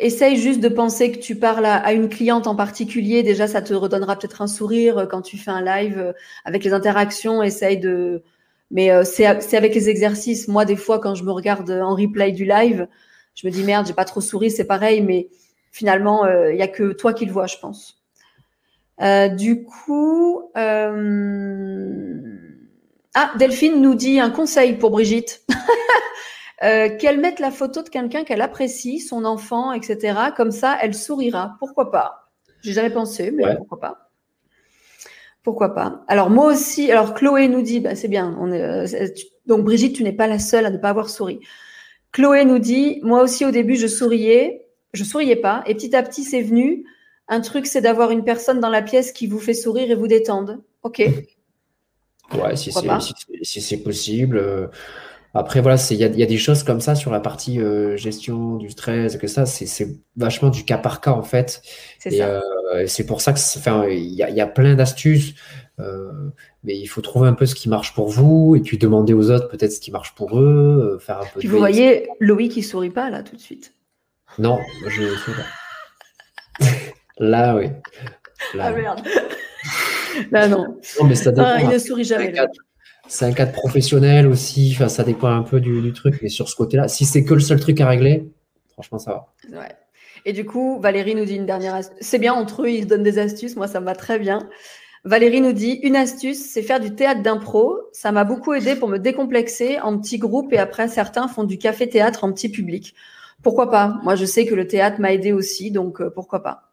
essaye 0.00 0.36
juste 0.36 0.60
de 0.60 0.68
penser 0.68 1.12
que 1.12 1.18
tu 1.18 1.36
parles 1.36 1.66
à, 1.66 1.92
une 1.92 2.08
cliente 2.08 2.46
en 2.46 2.56
particulier. 2.56 3.22
Déjà 3.22 3.46
ça 3.46 3.60
te 3.62 3.74
redonnera 3.74 4.16
peut-être 4.16 4.42
un 4.42 4.46
sourire 4.46 5.06
quand 5.10 5.22
tu 5.22 5.36
fais 5.36 5.50
un 5.50 5.62
live 5.62 6.14
avec 6.44 6.64
les 6.64 6.72
interactions. 6.72 7.42
Essaye 7.42 7.78
de, 7.78 8.22
mais 8.70 8.90
c'est 9.04 9.26
avec 9.26 9.74
les 9.74 9.88
exercices. 9.88 10.48
Moi 10.48 10.64
des 10.64 10.76
fois 10.76 10.98
quand 10.98 11.14
je 11.14 11.24
me 11.24 11.32
regarde 11.32 11.70
en 11.70 11.94
replay 11.94 12.32
du 12.32 12.44
live 12.44 12.86
je 13.34 13.46
me 13.46 13.52
dis 13.52 13.64
merde, 13.64 13.86
j'ai 13.86 13.94
pas 13.94 14.04
trop 14.04 14.20
souri, 14.20 14.50
c'est 14.50 14.66
pareil, 14.66 15.02
mais 15.02 15.28
finalement, 15.70 16.26
il 16.26 16.32
euh, 16.32 16.54
n'y 16.54 16.62
a 16.62 16.68
que 16.68 16.92
toi 16.92 17.14
qui 17.14 17.26
le 17.26 17.32
vois, 17.32 17.46
je 17.46 17.56
pense. 17.58 18.02
Euh, 19.00 19.28
du 19.28 19.64
coup, 19.64 20.50
euh, 20.56 22.20
ah, 23.14 23.32
Delphine 23.38 23.80
nous 23.80 23.94
dit 23.94 24.20
un 24.20 24.30
conseil 24.30 24.74
pour 24.74 24.90
Brigitte. 24.90 25.44
qu'elle 26.60 27.20
mette 27.20 27.40
la 27.40 27.50
photo 27.50 27.82
de 27.82 27.88
quelqu'un 27.88 28.22
qu'elle 28.22 28.40
apprécie, 28.40 29.00
son 29.00 29.24
enfant, 29.24 29.72
etc. 29.72 30.16
Comme 30.36 30.52
ça, 30.52 30.78
elle 30.80 30.94
sourira. 30.94 31.56
Pourquoi 31.58 31.90
pas? 31.90 32.30
J'ai 32.62 32.72
jamais 32.72 32.90
pensé, 32.90 33.32
mais 33.32 33.56
pourquoi 33.56 33.80
pas? 33.80 34.10
Pourquoi 35.42 35.74
pas? 35.74 36.04
Alors 36.06 36.30
moi 36.30 36.46
aussi. 36.46 36.90
Alors 36.90 37.14
Chloé 37.14 37.48
nous 37.48 37.62
dit, 37.62 37.80
bah, 37.80 37.96
c'est 37.96 38.08
bien. 38.08 38.36
On 38.40 38.52
est, 38.52 39.12
donc 39.46 39.64
Brigitte, 39.64 39.96
tu 39.96 40.04
n'es 40.04 40.12
pas 40.12 40.28
la 40.28 40.38
seule 40.38 40.66
à 40.66 40.70
ne 40.70 40.78
pas 40.78 40.90
avoir 40.90 41.10
souri. 41.10 41.40
Chloé 42.12 42.44
nous 42.44 42.60
dit, 42.60 43.00
moi 43.02 43.22
aussi 43.22 43.44
au 43.44 43.50
début 43.50 43.74
je 43.74 43.88
souriais, 43.88 44.68
je 44.92 45.02
souriais 45.02 45.36
pas, 45.36 45.64
et 45.66 45.74
petit 45.74 45.96
à 45.96 46.02
petit 46.02 46.22
c'est 46.22 46.42
venu. 46.42 46.84
Un 47.28 47.40
truc, 47.40 47.66
c'est 47.66 47.80
d'avoir 47.80 48.10
une 48.10 48.24
personne 48.24 48.60
dans 48.60 48.68
la 48.68 48.82
pièce 48.82 49.12
qui 49.12 49.26
vous 49.26 49.38
fait 49.38 49.54
sourire 49.54 49.90
et 49.90 49.94
vous 49.94 50.08
détendre. 50.08 50.58
Ok. 50.82 51.02
Ouais, 52.34 52.56
si 52.56 53.60
c'est 53.60 53.76
possible. 53.78 54.36
Euh, 54.36 54.66
après, 55.34 55.60
voilà, 55.60 55.78
il 55.90 55.96
y 55.96 56.04
a, 56.04 56.26
des 56.26 56.36
choses 56.36 56.62
comme 56.62 56.80
ça 56.80 56.94
sur 56.94 57.10
la 57.10 57.20
partie 57.20 57.58
euh, 57.58 57.96
gestion 57.96 58.56
du 58.56 58.70
stress, 58.70 59.16
que 59.16 59.26
ça, 59.26 59.46
c'est 59.46 59.88
vachement 60.16 60.50
du 60.50 60.64
cas 60.64 60.76
par 60.76 61.00
cas 61.00 61.12
en 61.12 61.22
fait. 61.22 61.62
C'est 61.98 62.20
euh, 62.20 62.40
c'est 62.86 63.06
pour 63.06 63.20
ça 63.20 63.32
que, 63.32 63.90
il 63.90 64.12
y 64.12 64.40
a, 64.40 64.46
plein 64.46 64.74
d'astuces. 64.74 65.34
mais 65.78 66.78
il 66.78 66.86
faut 66.86 67.00
trouver 67.00 67.28
un 67.28 67.32
peu 67.32 67.46
ce 67.46 67.54
qui 67.54 67.68
marche 67.68 67.94
pour 67.94 68.08
vous 68.08 68.56
et 68.56 68.60
puis 68.60 68.76
demander 68.76 69.14
aux 69.14 69.30
autres 69.30 69.48
peut-être 69.48 69.72
ce 69.72 69.80
qui 69.80 69.90
marche 69.90 70.14
pour 70.14 70.38
eux, 70.38 70.98
faire 71.00 71.18
un 71.18 71.26
peu. 71.32 71.40
Puis 71.40 71.48
vous 71.48 71.58
voyez 71.58 72.08
Loïc 72.20 72.52
qui 72.52 72.62
sourit 72.62 72.90
pas 72.90 73.08
là 73.08 73.22
tout 73.22 73.36
de 73.36 73.40
suite. 73.40 73.74
Non, 74.38 74.60
je 74.86 75.02
ne 75.02 75.14
souris 75.16 75.36
pas. 76.58 76.66
là, 77.18 77.56
oui. 77.56 77.68
ah 78.58 78.70
merde. 78.72 79.02
Là 80.30 80.48
non. 80.48 80.76
non 81.00 81.06
mais 81.06 81.14
ça 81.14 81.32
ah, 81.36 81.58
il 81.60 81.68
ne 81.68 81.78
sourit 81.78 82.04
jamais 82.04 82.32
c'est 83.08 83.26
un 83.26 83.32
cadre 83.32 83.52
professionnel 83.52 84.26
aussi. 84.26 84.72
Enfin, 84.74 84.88
ça 84.88 85.04
dépend 85.04 85.28
un 85.28 85.42
peu 85.42 85.60
du, 85.60 85.92
truc. 85.92 86.20
Mais 86.22 86.28
sur 86.28 86.48
ce 86.48 86.56
côté-là, 86.56 86.88
si 86.88 87.04
c'est 87.04 87.24
que 87.24 87.34
le 87.34 87.40
seul 87.40 87.60
truc 87.60 87.80
à 87.80 87.88
régler, 87.88 88.30
franchement, 88.72 88.98
ça 88.98 89.12
va. 89.12 89.58
Ouais. 89.60 89.68
Et 90.24 90.32
du 90.32 90.44
coup, 90.46 90.80
Valérie 90.80 91.14
nous 91.14 91.24
dit 91.24 91.34
une 91.34 91.46
dernière 91.46 91.74
astuce. 91.74 91.98
C'est 92.00 92.18
bien 92.18 92.32
entre 92.32 92.62
eux, 92.62 92.70
ils 92.70 92.86
donnent 92.86 93.02
des 93.02 93.18
astuces. 93.18 93.56
Moi, 93.56 93.66
ça 93.66 93.80
me 93.80 93.84
va 93.84 93.94
très 93.94 94.18
bien. 94.18 94.48
Valérie 95.04 95.40
nous 95.40 95.52
dit 95.52 95.80
une 95.82 95.96
astuce, 95.96 96.38
c'est 96.38 96.62
faire 96.62 96.78
du 96.78 96.94
théâtre 96.94 97.22
d'impro. 97.22 97.76
Ça 97.92 98.12
m'a 98.12 98.24
beaucoup 98.24 98.54
aidé 98.54 98.76
pour 98.76 98.88
me 98.88 98.98
décomplexer 98.98 99.80
en 99.80 99.98
petits 99.98 100.18
groupes 100.18 100.52
et 100.52 100.58
après 100.58 100.86
certains 100.86 101.26
font 101.26 101.42
du 101.42 101.58
café 101.58 101.88
théâtre 101.88 102.22
en 102.22 102.32
petit 102.32 102.48
public. 102.48 102.94
Pourquoi 103.42 103.68
pas? 103.68 103.98
Moi, 104.04 104.14
je 104.14 104.24
sais 104.24 104.46
que 104.46 104.54
le 104.54 104.68
théâtre 104.68 105.00
m'a 105.00 105.12
aidé 105.12 105.32
aussi, 105.32 105.72
donc 105.72 106.00
euh, 106.00 106.08
pourquoi 106.08 106.44
pas 106.44 106.71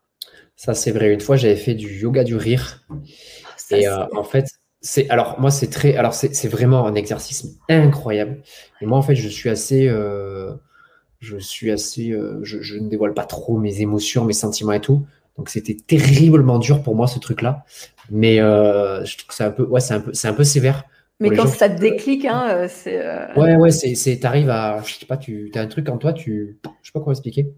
Ça, 0.59 0.73
c'est 0.73 0.91
vrai. 0.91 1.13
Une 1.13 1.21
fois, 1.21 1.37
j'avais 1.37 1.55
fait 1.55 1.73
du 1.73 2.01
yoga 2.01 2.25
du 2.25 2.35
rire. 2.35 2.85
Ah, 2.91 3.77
et 3.77 3.87
euh, 3.87 4.05
en 4.13 4.25
fait, 4.25 4.45
c'est 4.81 5.09
alors 5.09 5.39
moi 5.39 5.51
c'est 5.51 5.69
très 5.69 5.95
alors 5.95 6.13
c'est 6.13 6.47
vraiment 6.49 6.85
un 6.85 6.95
exercice 6.95 7.47
incroyable. 7.69 8.41
Et 8.81 8.85
moi 8.85 8.97
en 8.97 9.01
fait 9.01 9.15
je 9.15 9.29
suis 9.29 9.49
assez 9.49 9.87
euh, 9.87 10.51
je 11.19 11.37
suis 11.37 11.71
assez 11.71 12.11
euh, 12.11 12.39
je, 12.43 12.77
ne 12.77 12.89
dévoile 12.89 13.13
pas 13.13 13.23
trop 13.23 13.57
mes 13.57 13.79
émotions, 13.79 14.25
mes 14.25 14.33
sentiments 14.33 14.73
et 14.73 14.81
tout. 14.81 15.05
Donc 15.37 15.47
c'était 15.47 15.75
terriblement 15.75 16.59
dur 16.59 16.83
pour 16.83 16.93
moi 16.93 17.07
ce 17.07 17.19
truc 17.19 17.41
là. 17.41 17.63
Mais 18.09 18.41
euh, 18.41 19.05
je 19.05 19.17
trouve 19.17 19.27
que 19.29 19.35
c'est 19.35 19.45
un 19.45 19.51
peu 19.51 19.63
ouais 19.63 19.79
c'est 19.79 19.93
un 19.93 20.01
peu 20.01 20.13
c'est 20.13 20.27
un 20.27 20.33
peu 20.33 20.43
sévère. 20.43 20.83
Mais 21.21 21.31
quand 21.31 21.47
ça 21.47 21.69
te 21.69 21.79
déclique, 21.79 22.25
hein, 22.25 22.67
c'est. 22.69 22.97
Ouais, 23.35 23.55
ouais, 23.55 23.71
c'est, 23.71 24.19
t'arrives 24.19 24.49
à, 24.49 24.81
je 24.85 24.93
sais 24.93 25.05
pas, 25.05 25.17
tu 25.17 25.51
as 25.53 25.59
un 25.59 25.67
truc 25.67 25.87
en 25.89 25.97
toi, 25.97 26.13
tu, 26.13 26.57
je 26.81 26.87
sais 26.87 26.91
pas 26.93 26.99
comment 26.99 27.11
expliquer. 27.11 27.49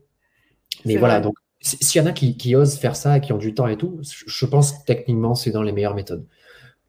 Mais 0.85 0.97
voilà, 0.97 1.19
donc 1.19 1.35
s'il 1.61 2.01
y 2.01 2.03
en 2.03 2.07
a 2.07 2.11
qui, 2.11 2.37
qui, 2.37 2.55
osent 2.55 2.77
faire 2.77 2.95
ça, 2.95 3.19
qui 3.19 3.33
ont 3.33 3.37
du 3.37 3.53
temps 3.53 3.67
et 3.67 3.77
tout, 3.77 3.99
je 4.01 4.45
pense 4.45 4.83
techniquement 4.83 5.35
c'est 5.35 5.51
dans 5.51 5.63
les 5.63 5.71
meilleures 5.71 5.95
méthodes. 5.95 6.25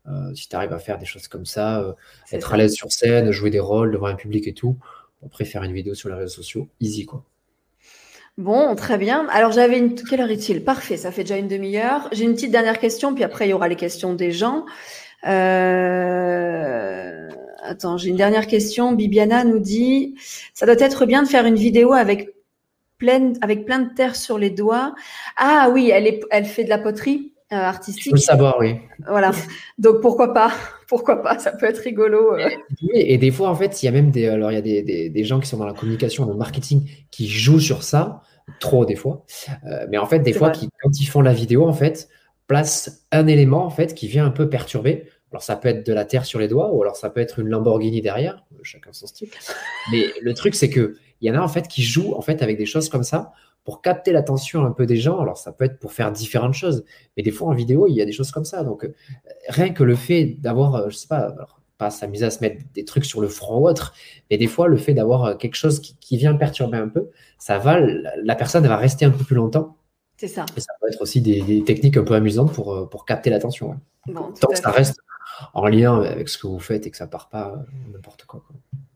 Euh, 0.08 0.34
si 0.34 0.48
tu 0.48 0.56
arrives 0.56 0.72
à 0.72 0.78
faire 0.78 0.98
des 0.98 1.06
choses 1.06 1.28
comme 1.28 1.46
ça, 1.46 1.80
euh, 1.80 1.92
être 2.32 2.52
à 2.52 2.56
l'aise 2.56 2.74
sur 2.74 2.90
scène, 2.90 3.30
jouer 3.30 3.50
des 3.50 3.60
rôles 3.60 3.92
devant 3.92 4.06
un 4.06 4.16
public 4.16 4.48
et 4.48 4.54
tout, 4.54 4.76
après 5.24 5.44
faire 5.44 5.62
une 5.62 5.72
vidéo 5.72 5.94
sur 5.94 6.08
les 6.08 6.16
réseaux 6.16 6.34
sociaux, 6.34 6.68
easy 6.80 7.06
quoi. 7.06 7.24
Bon, 8.38 8.74
très 8.74 8.96
bien. 8.96 9.28
Alors 9.28 9.52
j'avais 9.52 9.78
une. 9.78 9.94
Quelle 9.94 10.22
heure 10.22 10.30
est-il? 10.30 10.64
Parfait, 10.64 10.96
ça 10.96 11.12
fait 11.12 11.22
déjà 11.22 11.36
une 11.36 11.48
demi-heure. 11.48 12.08
J'ai 12.12 12.24
une 12.24 12.32
petite 12.32 12.50
dernière 12.50 12.78
question, 12.78 13.14
puis 13.14 13.24
après 13.24 13.46
il 13.46 13.50
y 13.50 13.52
aura 13.52 13.68
les 13.68 13.76
questions 13.76 14.14
des 14.14 14.32
gens. 14.32 14.64
Euh... 15.26 17.28
Attends, 17.62 17.98
j'ai 17.98 18.08
une 18.08 18.16
dernière 18.16 18.46
question. 18.46 18.92
Bibiana 18.92 19.44
nous 19.44 19.58
dit 19.58 20.14
ça 20.54 20.64
doit 20.66 20.78
être 20.78 21.04
bien 21.04 21.22
de 21.22 21.28
faire 21.28 21.44
une 21.44 21.56
vidéo 21.56 21.92
avec 21.92 22.30
pleine, 23.02 23.36
avec 23.40 23.64
plein 23.64 23.80
de 23.80 23.92
terre 23.92 24.14
sur 24.14 24.38
les 24.38 24.50
doigts. 24.50 24.94
Ah 25.36 25.70
oui, 25.72 25.90
elle, 25.92 26.06
est, 26.06 26.20
elle 26.30 26.44
fait 26.44 26.62
de 26.62 26.68
la 26.68 26.78
poterie. 26.78 27.32
Euh, 27.52 27.56
artistique. 27.56 28.04
Je 28.04 28.10
veux 28.12 28.16
savoir, 28.16 28.56
oui. 28.60 28.76
Voilà. 29.06 29.32
Donc 29.76 30.00
pourquoi 30.00 30.32
pas? 30.32 30.52
Pourquoi 30.88 31.20
pas? 31.22 31.38
Ça 31.38 31.50
peut 31.52 31.66
être 31.66 31.80
rigolo. 31.80 32.34
Euh. 32.38 32.48
Et 32.94 33.18
des 33.18 33.30
fois, 33.30 33.50
en 33.50 33.54
fait, 33.54 33.82
il 33.82 33.86
y 33.86 33.88
a 33.90 33.92
même 33.92 34.10
des, 34.10 34.26
alors 34.28 34.52
il 34.52 34.54
y 34.54 34.58
a 34.58 34.62
des, 34.62 34.82
des, 34.82 35.10
des, 35.10 35.24
gens 35.24 35.38
qui 35.38 35.48
sont 35.48 35.58
dans 35.58 35.66
la 35.66 35.74
communication, 35.74 36.24
le 36.24 36.34
marketing, 36.34 36.88
qui 37.10 37.28
jouent 37.28 37.60
sur 37.60 37.82
ça, 37.82 38.22
trop 38.58 38.86
des 38.86 38.96
fois. 38.96 39.26
Euh, 39.66 39.86
mais 39.90 39.98
en 39.98 40.06
fait, 40.06 40.20
des 40.20 40.32
fois, 40.32 40.50
qui, 40.50 40.70
quand 40.80 40.98
ils 40.98 41.04
font 41.04 41.20
la 41.20 41.34
vidéo, 41.34 41.66
en 41.66 41.74
fait, 41.74 42.08
placent 42.46 43.04
un 43.10 43.26
élément 43.26 43.66
en 43.66 43.70
fait 43.70 43.94
qui 43.94 44.06
vient 44.06 44.24
un 44.24 44.30
peu 44.30 44.48
perturber. 44.48 45.08
Alors 45.30 45.42
ça 45.42 45.56
peut 45.56 45.68
être 45.68 45.86
de 45.86 45.92
la 45.92 46.06
terre 46.06 46.24
sur 46.24 46.38
les 46.38 46.48
doigts, 46.48 46.72
ou 46.72 46.80
alors 46.80 46.96
ça 46.96 47.10
peut 47.10 47.20
être 47.20 47.38
une 47.38 47.48
Lamborghini 47.48 48.00
derrière, 48.00 48.44
chacun 48.62 48.92
son 48.92 49.06
style. 49.06 49.28
Mais 49.92 50.04
le 50.22 50.32
truc, 50.32 50.54
c'est 50.54 50.70
que 50.70 50.96
il 51.22 51.28
y 51.28 51.30
en 51.30 51.40
a 51.40 51.42
en 51.42 51.48
fait 51.48 51.68
qui 51.68 51.82
jouent 51.82 52.14
en 52.14 52.20
fait 52.20 52.42
avec 52.42 52.58
des 52.58 52.66
choses 52.66 52.88
comme 52.88 53.04
ça 53.04 53.32
pour 53.64 53.80
capter 53.80 54.12
l'attention 54.12 54.64
un 54.64 54.72
peu 54.72 54.86
des 54.86 54.96
gens. 54.96 55.20
Alors, 55.20 55.38
ça 55.38 55.52
peut 55.52 55.64
être 55.64 55.78
pour 55.78 55.92
faire 55.92 56.10
différentes 56.10 56.54
choses, 56.54 56.84
mais 57.16 57.22
des 57.22 57.30
fois 57.30 57.48
en 57.48 57.54
vidéo, 57.54 57.86
il 57.86 57.94
y 57.94 58.02
a 58.02 58.04
des 58.04 58.12
choses 58.12 58.30
comme 58.30 58.44
ça. 58.44 58.64
Donc, 58.64 58.84
euh, 58.84 58.92
rien 59.48 59.70
que 59.70 59.84
le 59.84 59.94
fait 59.94 60.36
d'avoir, 60.40 60.74
euh, 60.74 60.90
je 60.90 60.96
sais 60.96 61.06
pas, 61.06 61.32
pas 61.78 61.90
s'amuser 61.90 62.26
à 62.26 62.30
se 62.30 62.40
mettre 62.40 62.62
des 62.74 62.84
trucs 62.84 63.04
sur 63.04 63.20
le 63.20 63.28
front 63.28 63.60
ou 63.60 63.68
autre, 63.68 63.94
mais 64.30 64.36
des 64.36 64.48
fois, 64.48 64.66
le 64.66 64.76
fait 64.76 64.94
d'avoir 64.94 65.24
euh, 65.24 65.34
quelque 65.36 65.54
chose 65.54 65.80
qui, 65.80 66.16
vient 66.16 66.34
perturber 66.34 66.78
un 66.78 66.88
peu, 66.88 67.10
ça 67.38 67.58
va, 67.58 67.78
la 67.80 68.34
personne 68.34 68.66
va 68.66 68.76
rester 68.76 69.04
un 69.04 69.10
peu 69.10 69.24
plus 69.24 69.36
longtemps. 69.36 69.76
C'est 70.16 70.28
ça. 70.28 70.44
Et 70.56 70.60
ça 70.60 70.72
peut 70.80 70.88
être 70.88 71.00
aussi 71.00 71.20
des, 71.20 71.62
techniques 71.64 71.96
un 71.96 72.04
peu 72.04 72.14
amusantes 72.14 72.52
pour, 72.52 72.88
pour 72.90 73.04
capter 73.04 73.30
l'attention. 73.30 73.76
Tant 74.12 74.48
que 74.48 74.58
ça 74.58 74.70
reste 74.70 75.00
en 75.54 75.66
lien 75.66 76.02
avec 76.02 76.28
ce 76.28 76.38
que 76.38 76.46
vous 76.46 76.58
faites 76.58 76.86
et 76.86 76.90
que 76.90 76.96
ça 76.96 77.06
part 77.06 77.28
pas 77.28 77.64
n'importe 77.92 78.24
quoi. 78.24 78.44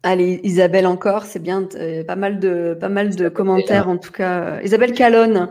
Allez, 0.08 0.38
Isabelle 0.44 0.86
encore, 0.86 1.24
c'est 1.24 1.40
bien, 1.40 1.68
euh, 1.74 2.04
pas 2.04 2.14
mal 2.14 2.38
de, 2.38 2.76
pas 2.80 2.88
mal 2.88 3.16
de 3.16 3.28
commentaires 3.28 3.88
en 3.88 3.98
tout 3.98 4.12
cas. 4.12 4.62
Isabelle 4.62 4.92
Calonne. 4.92 5.50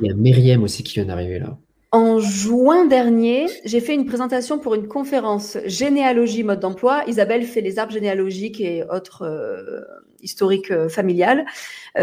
Il 0.00 0.06
y 0.06 0.10
a 0.10 0.14
Myriam 0.14 0.62
aussi 0.62 0.82
qui 0.82 0.94
vient 0.94 1.04
d'arriver 1.04 1.38
là. 1.38 1.58
En 1.92 2.18
juin 2.18 2.86
dernier, 2.86 3.46
j'ai 3.66 3.80
fait 3.80 3.92
une 3.92 4.06
présentation 4.06 4.58
pour 4.58 4.74
une 4.74 4.88
conférence 4.88 5.58
généalogie 5.66 6.44
mode 6.44 6.60
d'emploi. 6.60 7.02
Isabelle 7.08 7.42
fait 7.42 7.60
les 7.60 7.78
arbres 7.78 7.92
généalogiques 7.92 8.58
et 8.62 8.84
autres 8.90 9.26
euh, 9.26 9.82
historiques 10.22 10.70
euh, 10.70 10.88
familiales, 10.88 11.44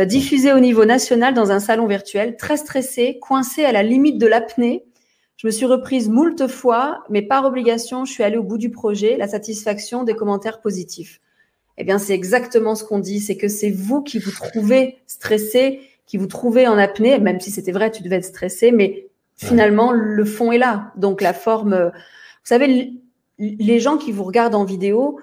diffusés 0.06 0.54
au 0.54 0.60
niveau 0.60 0.86
national 0.86 1.34
dans 1.34 1.50
un 1.50 1.60
salon 1.60 1.88
virtuel, 1.88 2.38
très 2.38 2.58
stressée, 2.58 3.18
coincée 3.20 3.66
à 3.66 3.72
la 3.72 3.82
limite 3.82 4.20
de 4.20 4.28
l'apnée. 4.28 4.86
Je 5.38 5.48
me 5.48 5.52
suis 5.52 5.66
reprise 5.66 6.10
moult 6.10 6.48
fois, 6.48 7.04
mais 7.10 7.24
par 7.24 7.44
obligation, 7.46 8.06
je 8.06 8.12
suis 8.12 8.24
allée 8.24 8.38
au 8.38 8.44
bout 8.44 8.60
du 8.60 8.70
projet, 8.70 9.18
la 9.18 9.28
satisfaction 9.28 10.04
des 10.04 10.14
commentaires 10.14 10.62
positifs 10.62 11.22
eh 11.78 11.84
bien, 11.84 12.00
c'est 12.00 12.14
exactement 12.14 12.76
ce 12.76 12.84
qu'on 12.84 13.00
dit. 13.00 13.20
C'est 13.20 13.38
que 13.38 13.48
c'est 13.48 13.70
vous 13.70 14.02
qui 14.02 14.20
vous 14.20 14.32
trouvez 14.32 14.98
stressé, 15.08 15.82
qui 16.06 16.18
vous 16.18 16.28
trouvez 16.28 16.68
en 16.68 16.78
apnée, 16.78 17.20
même 17.20 17.40
si 17.40 17.52
c'était 17.52 17.72
vrai, 17.72 17.92
tu 17.92 18.04
devais 18.04 18.18
être 18.18 18.26
stressé, 18.26 18.72
mais 18.72 19.08
finalement, 19.36 19.92
le 19.92 20.26
fond 20.26 20.52
est 20.52 20.58
là. 20.58 20.92
Donc, 20.96 21.22
la 21.22 21.34
forme, 21.34 21.74
euh, 21.74 21.90
vous 21.90 22.46
savez, 22.46 22.94
les 23.38 23.80
gens 23.80 23.98
qui 23.98 24.12
vous 24.12 24.24
regardent 24.24 24.56
en 24.56 24.66
vidéo, 24.66 25.20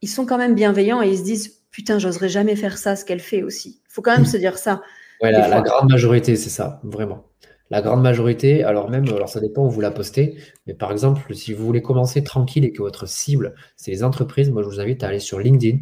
ils 0.00 0.08
sont 0.08 0.26
quand 0.26 0.38
même 0.38 0.54
bienveillants 0.54 1.02
et 1.02 1.08
ils 1.08 1.18
se 1.18 1.22
disent, 1.22 1.60
putain, 1.70 1.98
j'oserais 1.98 2.28
jamais 2.28 2.56
faire 2.56 2.78
ça, 2.78 2.96
ce 2.96 3.04
qu'elle 3.04 3.20
fait 3.20 3.42
aussi. 3.42 3.80
Il 3.88 3.92
faut 3.92 4.02
quand 4.02 4.16
même 4.16 4.26
se 4.26 4.36
dire 4.36 4.58
ça. 4.58 4.82
Ouais, 5.22 5.30
la 5.30 5.60
grande 5.60 5.90
majorité, 5.90 6.34
c'est 6.34 6.50
ça, 6.50 6.80
vraiment. 6.82 7.24
La 7.72 7.80
grande 7.80 8.02
majorité, 8.02 8.64
alors 8.64 8.90
même, 8.90 9.08
alors 9.08 9.30
ça 9.30 9.40
dépend 9.40 9.64
où 9.64 9.70
vous 9.70 9.80
la 9.80 9.90
postez, 9.90 10.36
mais 10.66 10.74
par 10.74 10.92
exemple, 10.92 11.34
si 11.34 11.54
vous 11.54 11.64
voulez 11.64 11.80
commencer 11.80 12.22
tranquille 12.22 12.66
et 12.66 12.70
que 12.70 12.82
votre 12.82 13.08
cible, 13.08 13.54
c'est 13.76 13.90
les 13.90 14.04
entreprises, 14.04 14.50
moi 14.50 14.62
je 14.62 14.68
vous 14.68 14.78
invite 14.78 15.02
à 15.02 15.08
aller 15.08 15.20
sur 15.20 15.38
LinkedIn. 15.38 15.78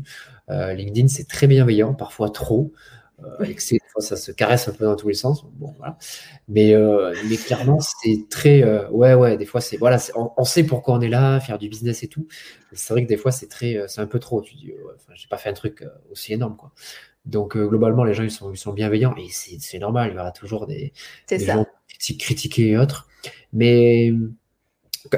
Euh, 0.50 0.72
LinkedIn, 0.72 1.08
c'est 1.08 1.26
très 1.26 1.48
bienveillant, 1.48 1.92
parfois 1.94 2.30
trop. 2.30 2.72
Euh, 3.24 3.54
ça 3.98 4.16
se 4.16 4.30
caresse 4.30 4.68
un 4.68 4.72
peu 4.72 4.84
dans 4.84 4.94
tous 4.94 5.08
les 5.08 5.14
sens. 5.14 5.44
Bon, 5.54 5.74
voilà. 5.78 5.98
mais, 6.46 6.74
euh, 6.74 7.12
mais 7.28 7.36
clairement, 7.36 7.80
c'est 7.80 8.26
très. 8.30 8.62
Euh, 8.62 8.88
ouais, 8.90 9.14
ouais, 9.14 9.36
des 9.36 9.44
fois, 9.44 9.60
c'est. 9.60 9.76
Voilà, 9.76 9.98
on, 10.14 10.44
sait 10.44 10.62
pourquoi 10.62 10.94
on 10.94 11.00
est 11.00 11.08
là, 11.08 11.40
faire 11.40 11.58
du 11.58 11.68
business 11.68 12.04
et 12.04 12.08
tout. 12.08 12.28
C'est 12.72 12.94
vrai 12.94 13.02
que 13.02 13.08
des 13.08 13.16
fois, 13.16 13.32
c'est 13.32 13.48
très. 13.48 13.84
C'est 13.88 14.00
un 14.00 14.06
peu 14.06 14.20
trop. 14.20 14.42
Tu 14.42 14.54
dis, 14.54 14.68
ouais, 14.68 14.94
j'ai 15.14 15.28
pas 15.28 15.38
fait 15.38 15.50
un 15.50 15.54
truc 15.54 15.84
aussi 16.10 16.32
énorme, 16.32 16.56
quoi. 16.56 16.72
Donc, 17.26 17.58
globalement, 17.58 18.04
les 18.04 18.14
gens, 18.14 18.22
ils 18.22 18.30
sont, 18.30 18.52
ils 18.52 18.56
sont 18.56 18.72
bienveillants 18.72 19.14
et 19.16 19.26
c'est 19.28 19.78
normal. 19.78 20.12
Il 20.12 20.16
y 20.16 20.18
aura 20.20 20.32
toujours 20.32 20.66
des, 20.66 20.92
des 21.28 21.38
gens 21.40 21.66
critiquer 22.18 22.68
et 22.68 22.78
autres. 22.78 23.08
Mais 23.52 24.12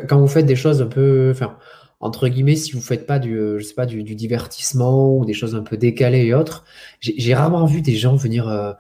quand 0.09 0.21
vous 0.21 0.29
faites 0.29 0.47
des 0.47 0.57
choses 0.57 0.83
un 0.83 0.87
peu, 0.87 1.31
enfin, 1.31 1.57
entre 2.01 2.29
guillemets, 2.29 2.57
si 2.57 2.73
vous 2.73 2.81
faites 2.81 3.07
pas 3.07 3.19
du, 3.19 3.37
je 3.59 3.63
sais 3.63 3.75
pas, 3.75 3.87
du, 3.87 4.03
divertissement 4.03 5.17
ou 5.17 5.25
des 5.25 5.35
choses 5.35 5.55
un 5.55 5.63
peu 5.63 5.77
décalées 5.77 6.27
et 6.27 6.35
autres, 6.35 6.65
j'ai 7.01 7.35
rarement 7.35 7.65
vu 7.65 7.81
des 7.81 7.95
gens 7.95 8.17
venir, 8.17 8.49
euh, 8.49 8.73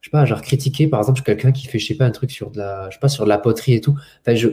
je 0.00 0.08
sais 0.08 0.10
pas, 0.12 0.24
genre 0.24 0.42
critiquer, 0.42 0.86
par 0.86 1.00
exemple, 1.00 1.22
quelqu'un 1.22 1.52
qui 1.52 1.66
fait, 1.66 1.78
je 1.78 1.86
sais 1.86 1.94
pas, 1.94 2.04
un 2.04 2.10
truc 2.10 2.30
sur 2.30 2.50
de 2.50 2.58
la, 2.58 2.88
je 2.90 2.94
sais 2.94 3.00
pas, 3.00 3.08
sur 3.08 3.24
de 3.24 3.28
la 3.28 3.38
poterie 3.38 3.74
et 3.74 3.80
tout. 3.80 3.96
Enfin, 4.20 4.36
je, 4.36 4.48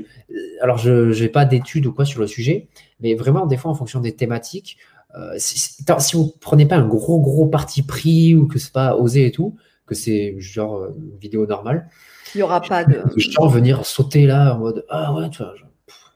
alors, 0.61 0.77
je 0.77 1.21
n'ai 1.21 1.29
pas 1.29 1.45
d'études 1.45 1.85
ou 1.85 1.93
quoi 1.93 2.05
sur 2.05 2.19
le 2.19 2.27
sujet, 2.27 2.67
mais 2.99 3.13
vraiment, 3.15 3.45
des 3.45 3.57
fois, 3.57 3.71
en 3.71 3.75
fonction 3.75 3.99
des 3.99 4.15
thématiques, 4.15 4.77
euh, 5.17 5.35
si, 5.37 5.59
si, 5.59 6.15
vous 6.15 6.33
prenez 6.41 6.65
pas 6.65 6.75
un 6.75 6.87
gros, 6.87 7.19
gros 7.21 7.45
parti 7.45 7.83
pris 7.83 8.35
ou 8.35 8.47
que 8.47 8.59
c'est 8.59 8.73
pas 8.73 8.95
osé 8.97 9.27
et 9.27 9.31
tout, 9.31 9.55
que 9.85 9.95
c'est 9.95 10.35
genre 10.39 10.77
euh, 10.77 10.95
une 10.97 11.17
vidéo 11.17 11.45
normale, 11.45 11.89
il 12.33 12.39
n'y 12.39 12.43
aura 12.43 12.61
pas 12.61 12.83
de. 12.83 13.01
Je 13.15 13.29
sens 13.29 13.51
venir 13.51 13.85
sauter 13.85 14.25
là 14.25 14.55
en 14.55 14.59
mode 14.59 14.85
Ah 14.89 15.13
ouais, 15.13 15.29
tu 15.29 15.37
vois. 15.37 15.53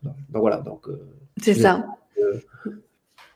Donc 0.04 0.42
voilà. 0.42 0.58
Donc, 0.58 0.88
euh, 0.88 1.00
c'est 1.42 1.54
ça. 1.54 1.86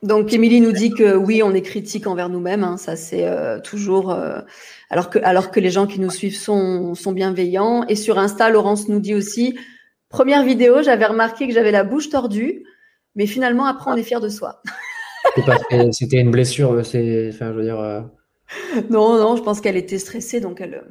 Donc, 0.01 0.33
Émilie 0.33 0.59
nous 0.59 0.73
dit 0.73 0.89
que 0.89 1.15
oui, 1.15 1.41
on 1.43 1.53
est 1.53 1.61
critique 1.61 2.07
envers 2.07 2.27
nous-mêmes. 2.27 2.65
Hein, 2.65 2.75
ça, 2.75 2.97
c'est 2.97 3.25
euh, 3.25 3.61
toujours. 3.61 4.11
Euh, 4.11 4.41
alors, 4.89 5.09
que, 5.09 5.17
alors 5.19 5.49
que 5.49 5.61
les 5.61 5.69
gens 5.69 5.87
qui 5.87 6.01
nous 6.01 6.09
suivent 6.09 6.35
sont, 6.35 6.93
sont 6.93 7.13
bienveillants. 7.13 7.85
Et 7.87 7.95
sur 7.95 8.19
Insta, 8.19 8.49
Laurence 8.49 8.89
nous 8.89 8.99
dit 8.99 9.15
aussi 9.15 9.57
Première 10.09 10.43
vidéo, 10.43 10.83
j'avais 10.83 11.05
remarqué 11.05 11.47
que 11.47 11.53
j'avais 11.53 11.71
la 11.71 11.85
bouche 11.85 12.09
tordue, 12.09 12.65
mais 13.15 13.27
finalement, 13.27 13.65
après, 13.65 13.91
on 13.91 13.95
est 13.95 14.03
fier 14.03 14.19
de 14.19 14.29
soi. 14.29 14.61
C'était 15.91 16.19
une 16.19 16.31
blessure, 16.31 16.85
c'est. 16.85 17.29
Enfin, 17.33 17.53
je 17.53 17.57
veux 17.57 17.63
dire. 17.63 18.09
Non, 18.89 19.17
non, 19.17 19.35
je 19.35 19.41
pense 19.41 19.61
qu'elle 19.61 19.77
était 19.77 19.99
stressée, 19.99 20.39
donc 20.39 20.61
elle. 20.61 20.83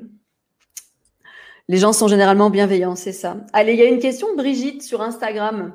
Les 1.69 1.79
gens 1.79 1.93
sont 1.93 2.09
généralement 2.09 2.51
bienveillants, 2.51 2.97
c'est 2.97 3.13
ça. 3.13 3.37
Allez, 3.53 3.73
il 3.75 3.79
y 3.79 3.83
a 3.83 3.89
une 3.89 4.01
question 4.01 4.31
de 4.33 4.37
Brigitte 4.37 4.83
sur 4.83 5.01
Instagram. 5.01 5.73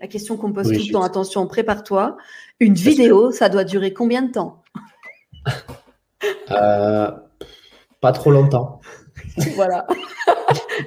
La 0.00 0.06
question 0.06 0.36
qu'on 0.36 0.52
pose 0.52 0.68
tout 0.68 0.74
le 0.86 0.92
temps. 0.92 1.02
Attention, 1.02 1.46
prépare-toi. 1.46 2.16
Une 2.60 2.74
vidéo, 2.74 3.30
ça 3.32 3.48
doit 3.48 3.64
durer 3.64 3.92
combien 3.92 4.22
de 4.22 4.32
temps? 4.32 4.62
Euh, 6.50 7.10
Pas 8.00 8.12
trop 8.12 8.30
longtemps. 8.30 8.80
voilà. 9.54 9.86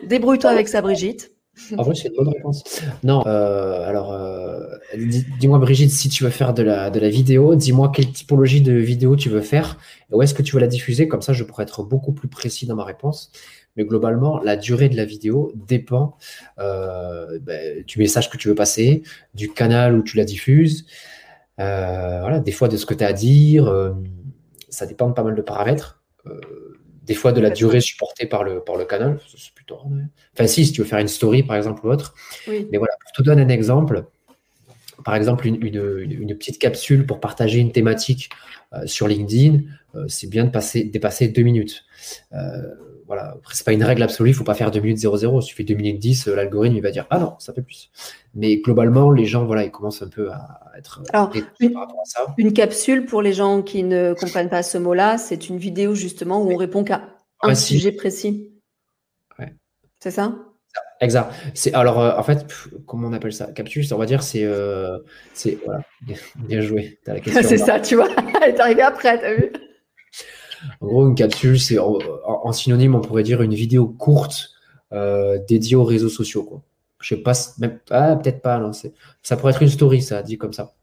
Débrouille-toi 0.04 0.50
avec 0.50 0.68
ça, 0.68 0.82
Brigitte. 0.82 1.32
En 1.78 1.84
vrai, 1.84 1.96
c'est 1.96 2.10
une 2.10 2.16
bonne 2.16 2.30
réponse. 2.30 2.64
Non, 3.04 3.24
euh, 3.26 3.88
alors, 3.88 4.14
euh, 4.14 4.60
dis-moi, 5.40 5.60
Brigitte, 5.60 5.92
si 5.92 6.10
tu 6.10 6.24
veux 6.24 6.30
faire 6.30 6.54
de 6.54 6.64
la, 6.64 6.90
vidéo, 7.10 7.56
dis-moi 7.56 7.92
quelle 7.94 8.12
typologie 8.12 8.62
de 8.62 8.74
vidéo 8.74 9.16
tu 9.16 9.30
veux 9.30 9.42
faire 9.42 9.78
et 10.12 10.16
où 10.16 10.22
est-ce 10.22 10.34
que 10.34 10.42
tu 10.42 10.54
veux 10.54 10.62
la 10.62 10.68
diffuser. 10.68 11.08
Comme 11.08 11.22
ça, 11.22 11.34
je 11.34 11.44
pourrais 11.44 11.64
être 11.64 11.84
beaucoup 11.84 12.12
plus 12.12 12.28
précis 12.28 12.66
dans 12.66 12.76
ma 12.76 12.84
réponse. 12.84 13.32
Mais 13.78 13.86
globalement, 13.86 14.40
la 14.44 14.58
durée 14.58 14.90
de 14.90 14.98
la 14.98 15.06
vidéo 15.06 15.54
dépend 15.56 16.18
euh, 16.60 17.40
ben, 17.40 17.84
du 17.86 18.00
message 18.00 18.30
que 18.30 18.38
tu 18.38 18.50
veux 18.50 18.56
passer, 18.56 19.04
du 19.34 19.52
canal 19.52 19.96
où 19.96 20.04
tu 20.04 20.18
la 20.18 20.26
diffuses, 20.26 20.86
voilà, 21.58 22.40
des 22.40 22.52
fois 22.52 22.68
de 22.68 22.76
ce 22.76 22.86
que 22.86 22.94
tu 22.94 23.04
as 23.04 23.08
à 23.08 23.14
dire. 23.14 23.74
Ça 24.70 24.86
dépend 24.86 25.08
de 25.08 25.14
pas 25.14 25.24
mal 25.24 25.36
de 25.36 25.42
paramètres. 25.42 26.02
Des 27.02 27.14
fois 27.14 27.32
de 27.32 27.42
la 27.42 27.50
durée 27.50 27.82
supportée 27.82 28.26
par 28.26 28.44
le, 28.44 28.62
par 28.62 28.76
le 28.76 28.86
canal. 28.86 29.20
C'est 29.36 29.54
plutôt. 29.54 29.80
Enfin, 30.34 30.48
si, 30.48 30.66
si 30.66 30.72
tu 30.72 30.82
veux 30.82 30.88
faire 30.88 31.00
une 31.00 31.08
story 31.08 31.44
par 31.44 31.56
exemple 31.56 31.86
ou 31.86 31.90
autre. 31.90 32.14
Mais 32.48 32.78
voilà, 32.78 32.94
pour 33.02 33.12
te 33.12 33.22
donner 33.24 33.42
un 33.42 33.50
exemple, 33.50 34.06
par 35.04 35.16
exemple, 35.16 35.48
une, 35.48 36.36
petite 36.38 36.60
capsule 36.60 37.06
pour 37.06 37.20
partager 37.20 37.60
une 37.60 37.72
thématique 37.72 38.30
euh, 38.74 38.86
sur 38.86 39.08
LinkedIn, 39.08 39.60
euh, 39.96 40.06
c'est 40.08 40.30
bien 40.30 40.46
de 40.46 40.50
passer, 40.50 40.84
dépasser 40.84 41.28
deux 41.28 41.42
minutes. 41.42 41.84
Euh, 42.34 42.62
voilà. 43.12 43.32
Après, 43.32 43.56
c'est 43.56 43.66
pas 43.66 43.74
une 43.74 43.84
règle 43.84 44.04
absolue, 44.04 44.30
il 44.30 44.34
faut 44.34 44.46
pas 44.46 44.54
faire 44.54 44.72
2 44.72 44.80
minutes 44.80 45.00
00. 45.00 45.42
Il 45.42 45.44
suffit 45.44 45.66
2 45.66 45.74
minutes 45.74 46.00
10, 46.00 46.28
l'algorithme 46.28 46.78
il 46.78 46.82
va 46.82 46.92
dire 46.92 47.08
Ah 47.10 47.20
non, 47.20 47.36
ça 47.40 47.52
fait 47.52 47.62
plus. 47.62 47.92
Mais 48.36 48.56
globalement, 48.56 49.12
les 49.12 49.26
gens, 49.26 49.44
voilà, 49.44 49.66
ils 49.66 49.72
commencent 49.72 50.02
un 50.02 50.08
peu 50.08 50.32
à 50.32 50.72
être. 50.78 51.04
Alors, 51.12 51.30
une, 51.60 51.74
par 51.74 51.82
rapport 51.82 52.00
à 52.00 52.06
ça. 52.06 52.34
une 52.38 52.54
capsule, 52.54 53.06
pour 53.06 53.22
les 53.22 53.34
gens 53.34 53.64
qui 53.64 53.84
ne 53.84 54.14
comprennent 54.18 54.48
pas 54.48 54.64
ce 54.64 54.78
mot-là, 54.78 55.18
c'est 55.18 55.50
une 55.50 55.58
vidéo 55.58 55.94
justement 55.94 56.42
où 56.42 56.54
on 56.54 56.56
répond 56.56 56.86
qu'à 56.86 57.02
un 57.42 57.54
sujet 57.54 57.92
précis. 57.92 58.54
Ouais. 59.38 59.54
C'est 60.00 60.12
ça? 60.12 60.34
Exact. 61.02 61.34
C'est 61.54 61.74
alors 61.74 62.00
euh, 62.00 62.16
en 62.16 62.24
fait, 62.24 62.46
comment 62.88 63.10
on 63.10 63.14
appelle 63.14 63.34
ça? 63.34 63.48
Capsule, 63.48 63.84
on 63.92 63.98
va 63.98 64.06
dire, 64.06 64.24
c'est 64.24 64.46
euh, 64.46 65.00
c'est 65.34 65.58
voilà, 65.66 65.82
bien, 66.38 66.62
joué. 66.62 66.98
c'est 67.26 67.58
ça, 67.58 67.82
tu 67.82 67.96
vois. 67.96 68.08
Elle 68.42 68.56
est 68.56 68.60
arrivée 68.62 68.84
après, 68.84 69.20
t'as 69.20 69.34
vu? 69.34 69.52
En 70.80 70.88
gros, 70.88 71.08
une 71.08 71.16
capsule, 71.16 71.60
c'est 71.60 71.78
en, 71.80 72.52
synonyme, 72.52 72.96
on 72.96 73.02
pourrait 73.02 73.24
dire 73.24 73.42
une 73.42 73.54
vidéo 73.54 73.88
courte 73.88 74.52
euh, 74.94 75.40
dédiée 75.48 75.76
aux 75.76 75.84
réseaux 75.84 76.10
sociaux, 76.10 76.44
quoi. 76.44 76.62
Je 77.00 77.16
sais 77.16 77.22
pas, 77.22 77.34
même 77.58 77.80
ah, 77.90 78.16
peut-être 78.16 78.42
pas. 78.42 78.60
Non, 78.60 78.72
ça 79.24 79.38
pourrait 79.38 79.54
être 79.54 79.64
une 79.64 79.70
story, 79.70 80.02
ça 80.04 80.22
dit 80.22 80.38
comme 80.38 80.54
ça. 80.54 80.74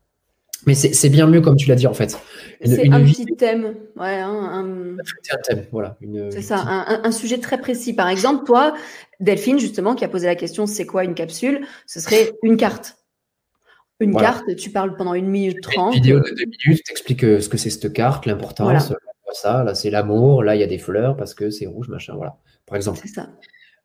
Mais 0.66 0.74
c'est 0.74 1.08
bien 1.08 1.28
mieux 1.28 1.40
comme 1.40 1.56
tu 1.56 1.68
l'as 1.68 1.76
dit 1.76 1.86
en 1.86 1.94
fait. 1.94 2.18
C'est 2.64 2.92
un 2.92 3.04
petit 3.04 3.24
thème. 3.36 3.76
Ouais, 3.96 4.18
un, 4.18 4.96
thème, 5.44 5.64
voilà. 5.70 5.96
C'est 6.30 6.42
ça, 6.42 6.56
un, 6.66 7.12
sujet 7.12 7.38
très 7.38 7.60
précis. 7.60 7.94
Par 7.94 8.08
exemple, 8.08 8.44
toi, 8.44 8.74
Delphine, 9.20 9.60
justement, 9.60 9.94
qui 9.94 10.04
a 10.04 10.08
posé 10.08 10.26
la 10.26 10.34
question 10.34 10.66
c'est 10.66 10.84
quoi 10.84 11.04
une 11.04 11.14
capsule? 11.14 11.64
Ce 11.86 12.00
serait 12.00 12.32
une 12.42 12.56
carte. 12.56 12.96
Une 14.00 14.14
carte, 14.16 14.54
tu 14.56 14.70
parles 14.70 14.96
pendant 14.96 15.14
une 15.14 15.28
minute 15.28 15.60
trente. 15.60 15.94
Une 15.94 16.02
vidéo 16.02 16.20
de 16.20 16.30
deux 16.30 16.44
minutes, 16.44 16.82
tu 16.84 16.92
expliques 16.92 17.24
euh, 17.24 17.40
ce 17.40 17.48
que 17.48 17.56
c'est 17.56 17.70
cette 17.70 17.92
carte, 17.92 18.26
l'importance. 18.26 18.92
Ça, 19.32 19.64
là, 19.64 19.74
c'est 19.74 19.90
l'amour. 19.90 20.42
Là, 20.42 20.56
il 20.56 20.60
y 20.60 20.64
a 20.64 20.66
des 20.66 20.78
fleurs 20.78 21.16
parce 21.16 21.34
que 21.34 21.50
c'est 21.50 21.66
rouge, 21.66 21.88
machin. 21.88 22.14
Voilà, 22.16 22.36
par 22.66 22.76
exemple. 22.76 23.00
C'est 23.02 23.08
ça. 23.08 23.28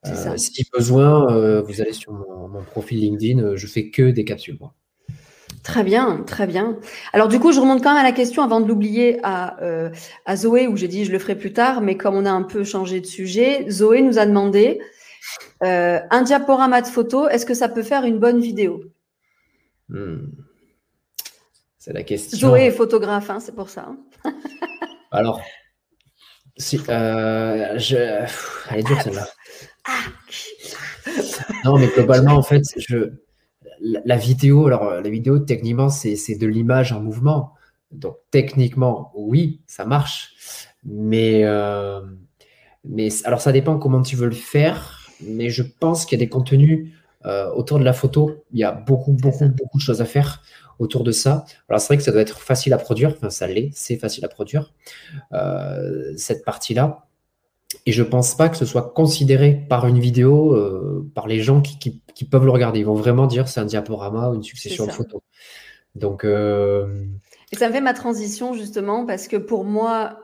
Euh, 0.05 0.37
si 0.37 0.65
besoin, 0.73 1.31
euh, 1.31 1.61
vous 1.61 1.81
allez 1.81 1.93
sur 1.93 2.11
mon, 2.11 2.47
mon 2.49 2.63
profil 2.63 2.99
LinkedIn. 2.99 3.55
je 3.55 3.67
fais 3.67 3.89
que 3.89 4.11
des 4.11 4.25
capsules. 4.25 4.57
Moi. 4.59 4.73
Très 5.63 5.85
bien, 5.85 6.23
très 6.27 6.45
bien. 6.45 6.77
Alors 7.13 7.29
du 7.29 7.39
coup, 7.39 7.53
je 7.53 7.59
remonte 7.59 7.81
quand 7.81 7.93
même 7.93 8.01
à 8.01 8.03
la 8.03 8.11
question 8.11 8.43
avant 8.43 8.59
de 8.59 8.67
l'oublier 8.67 9.19
à, 9.23 9.61
euh, 9.63 9.89
à 10.25 10.35
Zoé, 10.35 10.67
où 10.67 10.75
j'ai 10.75 10.89
dit 10.89 11.05
je 11.05 11.11
le 11.11 11.19
ferai 11.19 11.35
plus 11.35 11.53
tard, 11.53 11.79
mais 11.79 11.95
comme 11.95 12.15
on 12.15 12.25
a 12.25 12.31
un 12.31 12.43
peu 12.43 12.65
changé 12.65 12.99
de 12.99 13.05
sujet, 13.05 13.65
Zoé 13.69 14.01
nous 14.01 14.19
a 14.19 14.25
demandé 14.25 14.81
euh, 15.63 15.99
un 16.11 16.21
diaporama 16.23 16.81
de 16.81 16.87
photo, 16.87 17.29
est-ce 17.29 17.45
que 17.45 17.53
ça 17.53 17.69
peut 17.69 17.81
faire 17.81 18.03
une 18.03 18.19
bonne 18.19 18.41
vidéo? 18.41 18.83
Hmm. 19.87 20.25
C'est 21.79 21.93
la 21.93 22.03
question. 22.03 22.49
Zoé 22.49 22.65
est 22.65 22.71
photographe, 22.71 23.29
hein, 23.29 23.39
c'est 23.39 23.55
pour 23.55 23.69
ça. 23.69 23.87
Hein. 24.25 24.33
Alors, 25.13 25.39
si, 26.57 26.79
euh, 26.89 27.77
je... 27.77 27.95
elle 28.69 28.79
est 28.79 28.83
dure 28.83 28.99
celle-là. 28.99 29.27
Non, 31.65 31.77
mais 31.77 31.87
globalement, 31.87 32.33
en 32.33 32.41
fait, 32.41 32.63
la, 33.79 34.17
vidéo, 34.17 34.65
alors 34.65 35.01
la 35.01 35.09
vidéo, 35.09 35.39
techniquement, 35.39 35.89
c'est 35.89 36.35
de 36.35 36.47
l'image 36.47 36.91
en 36.91 36.99
mouvement. 36.99 37.53
Donc, 37.91 38.15
techniquement, 38.31 39.11
oui, 39.15 39.61
ça 39.67 39.85
marche. 39.85 40.33
Mais, 40.83 41.41
euh, 41.43 42.01
alors, 43.23 43.41
ça 43.41 43.51
dépend 43.51 43.77
comment 43.77 44.01
tu 44.01 44.15
veux 44.15 44.27
le 44.27 44.31
faire. 44.31 45.07
Mais 45.21 45.49
je 45.49 45.61
pense 45.61 46.05
qu'il 46.05 46.17
y 46.17 46.21
a 46.21 46.25
des 46.25 46.29
contenus 46.29 46.91
euh, 47.25 47.51
autour 47.51 47.77
de 47.77 47.83
la 47.83 47.93
photo. 47.93 48.43
Il 48.51 48.59
y 48.59 48.63
a 48.63 48.71
beaucoup, 48.71 49.13
beaucoup, 49.13 49.47
beaucoup 49.47 49.77
de 49.77 49.83
choses 49.83 50.01
à 50.01 50.05
faire 50.05 50.41
autour 50.83 51.03
de 51.03 51.11
ça. 51.11 51.45
Alors, 51.69 51.81
c'est 51.81 51.87
vrai 51.87 51.97
que 51.97 52.03
ça 52.03 52.11
doit 52.11 52.21
être 52.21 52.39
facile 52.39 52.73
à 52.73 52.77
produire. 52.77 53.09
Enfin, 53.09 53.29
ça 53.29 53.47
l'est, 53.47 53.71
c'est 53.73 53.97
facile 53.97 54.25
à 54.25 54.27
produire, 54.27 54.73
euh, 55.33 56.13
cette 56.17 56.45
partie-là. 56.45 57.07
Et 57.85 57.91
je 57.91 58.03
pense 58.03 58.35
pas 58.35 58.49
que 58.49 58.57
ce 58.57 58.65
soit 58.65 58.93
considéré 58.93 59.65
par 59.67 59.87
une 59.87 59.99
vidéo, 59.99 60.53
euh, 60.53 61.09
par 61.15 61.27
les 61.27 61.41
gens 61.41 61.61
qui, 61.61 62.01
peuvent 62.29 62.45
le 62.45 62.51
regarder. 62.51 62.79
Ils 62.79 62.85
vont 62.85 62.93
vraiment 62.93 63.25
dire 63.25 63.47
c'est 63.47 63.59
un 63.59 63.65
diaporama 63.65 64.29
ou 64.29 64.35
une 64.35 64.43
succession 64.43 64.85
de 64.85 64.91
photos. 64.91 65.21
Donc. 65.95 66.23
Euh, 66.23 67.05
Et 67.51 67.55
ça 67.55 67.67
me 67.67 67.73
fait 67.73 67.81
ma 67.81 67.93
transition 67.93 68.53
justement 68.53 69.05
parce 69.05 69.27
que 69.27 69.37
pour 69.37 69.65
moi, 69.65 70.19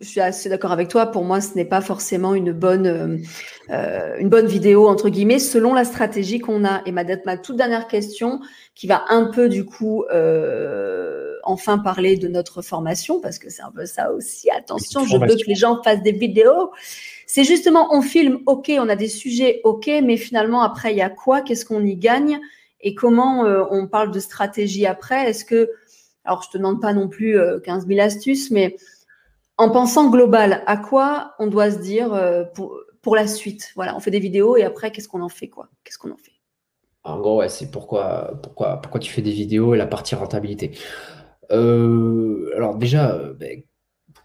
je 0.00 0.08
suis 0.08 0.20
assez 0.20 0.48
d'accord 0.48 0.72
avec 0.72 0.88
toi. 0.88 1.06
Pour 1.06 1.24
moi, 1.24 1.40
ce 1.40 1.54
n'est 1.54 1.64
pas 1.64 1.80
forcément 1.80 2.34
une 2.34 2.52
bonne, 2.52 3.22
une 3.68 4.28
bonne 4.28 4.46
vidéo 4.46 4.88
entre 4.88 5.08
guillemets, 5.08 5.38
selon 5.38 5.74
la 5.74 5.84
stratégie 5.84 6.40
qu'on 6.40 6.64
a. 6.64 6.82
Et 6.86 6.92
ma, 6.92 7.04
ma 7.24 7.38
toute 7.38 7.56
dernière 7.56 7.86
question, 7.86 8.40
qui 8.74 8.86
va 8.86 9.04
un 9.10 9.26
peu 9.26 9.48
du 9.48 9.64
coup 9.64 10.04
enfin 11.42 11.78
parler 11.78 12.16
de 12.16 12.28
notre 12.28 12.62
formation, 12.62 13.20
parce 13.20 13.38
que 13.38 13.50
c'est 13.50 13.62
un 13.62 13.70
peu 13.70 13.86
ça 13.86 14.12
aussi. 14.12 14.50
Attention, 14.50 15.04
je 15.04 15.16
veux 15.16 15.26
que 15.26 15.46
les 15.46 15.54
gens 15.54 15.82
fassent 15.82 16.02
des 16.02 16.12
vidéos. 16.12 16.70
C'est 17.26 17.44
justement, 17.44 17.94
on 17.94 18.02
filme, 18.02 18.40
ok, 18.46 18.72
on 18.78 18.88
a 18.88 18.96
des 18.96 19.08
sujets, 19.08 19.60
ok, 19.64 19.90
mais 20.02 20.16
finalement, 20.16 20.62
après, 20.62 20.92
il 20.92 20.98
y 20.98 21.02
a 21.02 21.10
quoi? 21.10 21.40
Qu'est-ce 21.40 21.64
qu'on 21.64 21.84
y 21.84 21.96
gagne? 21.96 22.40
Et 22.80 22.94
comment 22.94 23.44
euh, 23.44 23.64
on 23.70 23.86
parle 23.86 24.10
de 24.10 24.20
stratégie 24.20 24.86
après? 24.86 25.30
Est-ce 25.30 25.44
que, 25.44 25.70
alors 26.24 26.42
je 26.42 26.50
te 26.50 26.58
demande 26.58 26.80
pas 26.80 26.92
non 26.92 27.08
plus 27.08 27.38
15 27.64 27.84
euh, 27.84 27.88
000 27.88 28.00
astuces, 28.00 28.50
mais 28.50 28.76
en 29.62 29.70
pensant 29.70 30.10
global, 30.10 30.64
à 30.66 30.76
quoi 30.76 31.34
on 31.38 31.46
doit 31.46 31.70
se 31.70 31.78
dire 31.78 32.12
euh, 32.12 32.42
pour, 32.42 33.14
la 33.14 33.28
suite? 33.28 33.70
Voilà, 33.76 33.96
on 33.96 34.00
fait 34.00 34.10
des 34.10 34.18
vidéos 34.18 34.56
et 34.56 34.64
après, 34.64 34.90
qu'est-ce 34.90 35.06
qu'on 35.06 35.22
en 35.22 35.28
fait 35.28 35.48
quoi? 35.48 35.68
Qu'est-ce 35.84 35.98
qu'on 35.98 36.10
en 36.10 36.16
fait? 36.16 36.32
En 37.04 37.20
gros, 37.20 37.46
c'est 37.48 37.70
pourquoi, 37.70 38.40
pourquoi, 38.42 38.80
pourquoi 38.82 38.98
tu 38.98 39.12
fais 39.12 39.22
des 39.22 39.30
vidéos 39.30 39.74
et 39.74 39.78
la 39.78 39.86
partie 39.86 40.16
rentabilité. 40.16 40.72
Euh, 41.52 42.50
alors 42.56 42.76
déjà, 42.76 43.12
euh, 43.12 43.34
ben, 43.34 43.62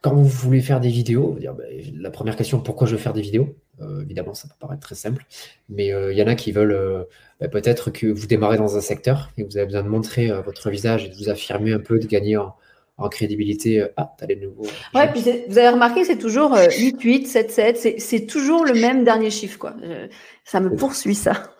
quand 0.01 0.15
vous 0.15 0.23
voulez 0.23 0.61
faire 0.61 0.79
des 0.79 0.89
vidéos, 0.89 1.37
ben, 1.39 1.55
la 1.93 2.09
première 2.09 2.35
question, 2.35 2.59
pourquoi 2.59 2.87
je 2.87 2.93
veux 2.93 3.01
faire 3.01 3.13
des 3.13 3.21
vidéos? 3.21 3.55
Évidemment, 4.01 4.33
ça 4.33 4.47
peut 4.47 4.55
paraître 4.59 4.81
très 4.81 4.95
simple, 4.95 5.23
mais 5.69 5.89
il 5.89 6.17
y 6.17 6.23
en 6.23 6.27
a 6.27 6.33
qui 6.33 6.51
veulent 6.51 7.05
ben, 7.39 7.47
peut-être 7.47 7.91
que 7.91 8.07
vous 8.07 8.25
démarrez 8.25 8.57
dans 8.57 8.75
un 8.75 8.81
secteur 8.81 9.29
et 9.37 9.43
vous 9.43 9.55
avez 9.57 9.67
besoin 9.67 9.83
de 9.83 9.87
montrer 9.87 10.31
votre 10.41 10.71
visage 10.71 11.05
et 11.05 11.09
de 11.09 11.15
vous 11.15 11.29
affirmer 11.29 11.73
un 11.73 11.79
peu, 11.79 11.99
de 11.99 12.07
gagner 12.07 12.37
crédibilité. 13.09 13.85
Ah, 13.97 14.13
t'as 14.17 14.25
les 14.25 14.35
nouveaux. 14.35 14.65
Ouais, 14.93 15.11
puis 15.11 15.21
vous 15.47 15.57
avez 15.57 15.69
remarqué, 15.69 16.03
c'est 16.03 16.17
toujours 16.17 16.55
8, 16.55 17.01
8, 17.01 17.27
7, 17.27 17.51
7, 17.51 17.99
c'est 17.99 18.25
toujours 18.25 18.65
le 18.65 18.73
même 18.73 19.03
dernier 19.03 19.29
chiffre, 19.29 19.57
quoi. 19.57 19.75
ça 20.43 20.59
me 20.59 20.75
poursuit, 20.75 21.15
ça. 21.15 21.51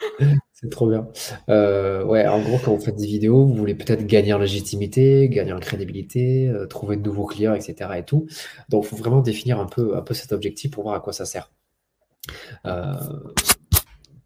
C'est 0.52 0.70
trop 0.70 0.88
bien. 0.88 1.08
Euh, 1.48 2.04
ouais, 2.04 2.26
en 2.26 2.40
gros, 2.40 2.58
quand 2.62 2.74
vous 2.74 2.84
faites 2.84 2.96
des 2.96 3.06
vidéos, 3.06 3.46
vous 3.46 3.54
voulez 3.54 3.74
peut-être 3.74 4.06
gagner 4.06 4.34
en 4.34 4.38
légitimité, 4.38 5.28
gagner 5.30 5.54
en 5.54 5.60
crédibilité, 5.60 6.48
euh, 6.48 6.66
trouver 6.66 6.96
de 6.96 7.02
nouveaux 7.02 7.24
clients, 7.24 7.54
etc. 7.54 7.90
et 7.96 8.04
tout. 8.04 8.26
Donc, 8.68 8.84
il 8.84 8.88
faut 8.88 8.96
vraiment 8.96 9.20
définir 9.20 9.58
un 9.58 9.64
peu, 9.64 9.96
un 9.96 10.02
peu 10.02 10.12
cet 10.12 10.32
objectif 10.32 10.70
pour 10.70 10.82
voir 10.82 10.96
à 10.96 11.00
quoi 11.00 11.14
ça 11.14 11.24
sert. 11.24 11.50
Euh, 12.66 12.92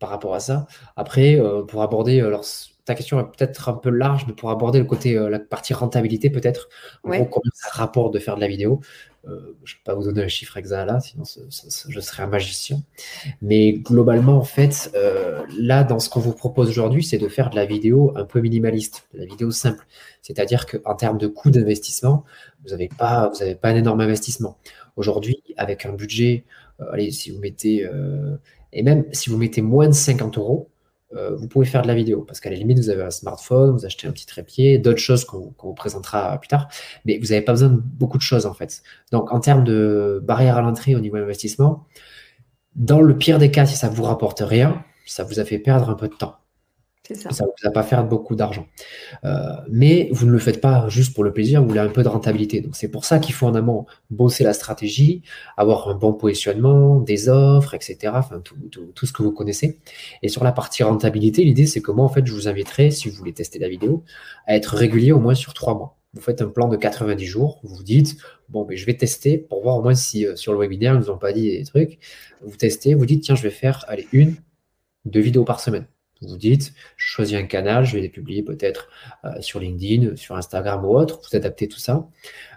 par 0.01 0.11
rapport 0.11 0.35
à 0.35 0.41
ça. 0.41 0.67
Après, 0.97 1.41
pour 1.69 1.83
aborder, 1.83 2.21
alors, 2.21 2.45
ta 2.85 2.95
question 2.95 3.19
est 3.21 3.25
peut-être 3.25 3.69
un 3.69 3.75
peu 3.75 3.91
large, 3.91 4.25
mais 4.27 4.35
pour 4.35 4.51
aborder 4.51 4.79
le 4.79 4.85
côté, 4.85 5.15
la 5.15 5.39
partie 5.39 5.73
rentabilité, 5.75 6.31
peut-être, 6.31 6.69
en 7.03 7.11
gros, 7.11 7.25
combien 7.25 7.51
ça 7.55 7.69
rapporte 7.73 8.13
de 8.13 8.19
faire 8.19 8.37
de 8.37 8.41
la 8.41 8.49
vidéo. 8.49 8.81
Euh, 9.29 9.57
je 9.65 9.75
ne 9.75 9.79
vais 9.79 9.83
pas 9.85 9.95
vous 9.95 10.03
donner 10.03 10.23
un 10.23 10.29
chiffre 10.29 10.57
exact 10.57 10.85
là, 10.85 11.01
sinon 11.01 11.25
je 11.25 12.01
serais 12.01 12.23
un 12.23 12.27
magicien. 12.27 12.83
Mais 13.41 13.73
globalement, 13.73 14.37
en 14.37 14.45
fait, 14.45 14.91
euh, 14.95 15.43
là, 15.59 15.83
dans 15.85 15.99
ce 15.99 16.11
qu'on 16.11 16.21
vous 16.21 16.35
propose 16.35 16.69
aujourd'hui, 16.69 17.03
c'est 17.03 17.19
de 17.19 17.29
faire 17.29 17.51
de 17.51 17.57
la 17.57 17.65
vidéo 17.65 18.13
un 18.17 18.25
peu 18.25 18.41
minimaliste, 18.41 19.09
de 19.15 19.21
la 19.21 19.27
vidéo 19.27 19.51
simple. 19.51 19.87
C'est-à-dire 20.23 20.67
qu'en 20.67 20.95
termes 20.95 21.19
de 21.19 21.27
coût 21.27 21.51
d'investissement, 21.51 22.25
vous 22.65 22.71
n'avez 22.71 22.89
pas, 22.89 23.31
vous 23.31 23.43
avez 23.43 23.55
pas 23.55 23.71
un 23.71 23.77
énorme 23.77 24.01
investissement. 24.01 24.59
Aujourd'hui, 24.97 25.43
avec 25.57 25.87
un 25.87 25.93
budget, 25.93 26.45
euh, 26.81 26.93
allez, 26.93 27.11
si 27.11 27.31
vous 27.31 27.41
mettez, 27.41 27.89
et 28.73 28.83
même 28.83 29.05
si 29.13 29.31
vous 29.31 29.39
mettez 29.39 29.63
moins 29.63 29.87
de 29.87 29.93
50 29.93 30.37
euros, 30.39 30.69
euh, 31.17 31.35
vous 31.37 31.49
pouvez 31.49 31.67
faire 31.67 31.83
de 31.83 31.89
la 31.89 31.95
vidéo. 31.95 32.23
Parce 32.23 32.41
qu'à 32.41 32.51
la 32.51 32.57
limite, 32.57 32.79
vous 32.79 32.91
avez 32.91 33.03
un 33.03 33.11
smartphone, 33.11 33.73
vous 33.73 33.87
achetez 33.87 34.07
un 34.07 34.13
petit 34.13 34.27
trépied, 34.27 34.79
d'autres 34.79 34.99
choses 34.99 35.25
qu'on 35.25 35.55
vous 35.63 35.75
présentera 35.75 36.39
plus 36.39 36.49
tard. 36.49 36.69
Mais 37.05 37.19
vous 37.19 37.29
n'avez 37.29 37.43
pas 37.43 37.53
besoin 37.53 37.69
de 37.69 37.81
beaucoup 37.81 38.19
de 38.19 38.23
choses, 38.23 38.47
en 38.47 38.55
fait. 38.55 38.83
Donc, 39.13 39.33
en 39.33 39.41
termes 39.41 39.65
de 39.65 40.21
barrière 40.25 40.57
à 40.57 40.63
l'entrée 40.63 40.95
au 40.95 41.01
niveau 41.01 41.17
investissement, 41.17 41.87
dans 42.77 43.01
le 43.01 43.17
pire 43.17 43.39
des 43.39 43.51
cas, 43.51 43.67
si 43.67 43.77
ça 43.77 43.89
ne 43.89 43.95
vous 43.95 44.03
rapporte 44.03 44.41
rien, 44.41 44.85
ça 45.07 45.25
vous 45.25 45.41
a 45.41 45.45
fait 45.45 45.59
perdre 45.59 45.91
un 45.91 45.95
peu 45.95 46.09
de 46.09 46.15
temps. 46.15 46.37
Ça 47.13 47.29
ne 47.29 47.51
vous 47.51 47.69
a 47.69 47.71
pas 47.71 47.83
fait 47.83 48.03
beaucoup 48.03 48.35
d'argent. 48.35 48.67
Euh, 49.25 49.37
mais 49.71 50.09
vous 50.13 50.25
ne 50.25 50.31
le 50.31 50.39
faites 50.39 50.63
pas 50.63 50.89
juste 50.89 51.13
pour 51.13 51.23
le 51.23 51.35
plaisir, 51.35 51.61
vous 51.61 51.69
voulez 51.69 51.81
un 51.81 51.91
peu 51.91 52.03
de 52.03 52.09
rentabilité. 52.09 52.63
Donc 52.63 52.77
c'est 52.77 52.89
pour 52.89 53.05
ça 53.05 53.19
qu'il 53.19 53.35
faut 53.35 53.47
en 53.47 53.55
amont 53.55 53.85
bosser 54.09 54.43
la 54.43 54.55
stratégie, 54.55 55.23
avoir 55.59 55.89
un 55.89 55.95
bon 55.95 56.15
positionnement, 56.15 57.01
des 57.01 57.29
offres, 57.29 57.75
etc. 57.75 58.13
Enfin, 58.15 58.41
tout, 58.41 58.57
tout, 58.95 59.07
ce 59.07 59.13
que 59.13 59.23
vous 59.23 59.33
connaissez. 59.33 59.81
Et 60.23 60.29
sur 60.29 60.45
la 60.45 60.53
partie 60.53 60.83
rentabilité, 60.83 61.45
l'idée 61.45 61.67
c'est 61.67 61.83
que 61.83 61.91
moi, 61.91 62.07
en 62.07 62.09
fait, 62.09 62.27
je 62.27 62.33
vous 62.33 62.49
inviterai, 62.49 62.91
si 62.91 63.11
vous 63.11 63.17
voulez 63.17 63.35
tester 63.35 63.59
la 63.59 63.69
vidéo, 63.69 64.03
à 64.47 64.57
être 64.57 64.75
régulier 64.75 65.13
au 65.13 65.21
moins 65.21 65.35
sur 65.35 65.53
trois 65.53 65.75
mois. 65.75 65.99
Vous 66.15 66.23
faites 66.23 66.41
un 66.41 66.49
plan 66.49 66.69
de 66.69 66.77
90 66.77 67.27
jours, 67.27 67.61
vous 67.65 67.75
vous 67.75 67.83
dites, 67.83 68.17
bon, 68.49 68.65
ben, 68.65 68.77
je 68.79 68.87
vais 68.87 68.97
tester 68.97 69.37
pour 69.37 69.63
voir 69.63 69.77
au 69.77 69.83
moins 69.83 69.95
si 69.95 70.25
euh, 70.27 70.37
sur 70.37 70.53
le 70.55 70.59
webinaire, 70.59 70.95
ils 70.95 71.01
ne 71.01 71.03
nous 71.03 71.11
ont 71.11 71.19
pas 71.19 71.33
dit 71.33 71.51
des 71.51 71.65
trucs. 71.65 71.99
Vous 72.41 72.57
testez, 72.57 72.95
vous 72.95 73.05
dites, 73.05 73.25
tiens, 73.25 73.35
je 73.35 73.43
vais 73.43 73.51
faire 73.51 73.85
allez, 73.89 74.09
une, 74.13 74.37
deux 75.05 75.21
vidéos 75.21 75.45
par 75.45 75.61
semaine 75.61 75.87
Vous 76.27 76.37
dites, 76.37 76.73
je 76.97 77.07
choisis 77.07 77.37
un 77.37 77.45
canal, 77.45 77.85
je 77.85 77.95
vais 77.95 78.01
les 78.01 78.09
publier 78.09 78.43
peut-être 78.43 78.89
euh, 79.25 79.41
sur 79.41 79.61
LinkedIn, 79.61 80.17
sur 80.17 80.37
Instagram 80.37 80.85
ou 80.85 80.97
autre. 80.97 81.21
Vous 81.21 81.37
adaptez 81.37 81.69
tout 81.69 81.79
ça 81.79 82.09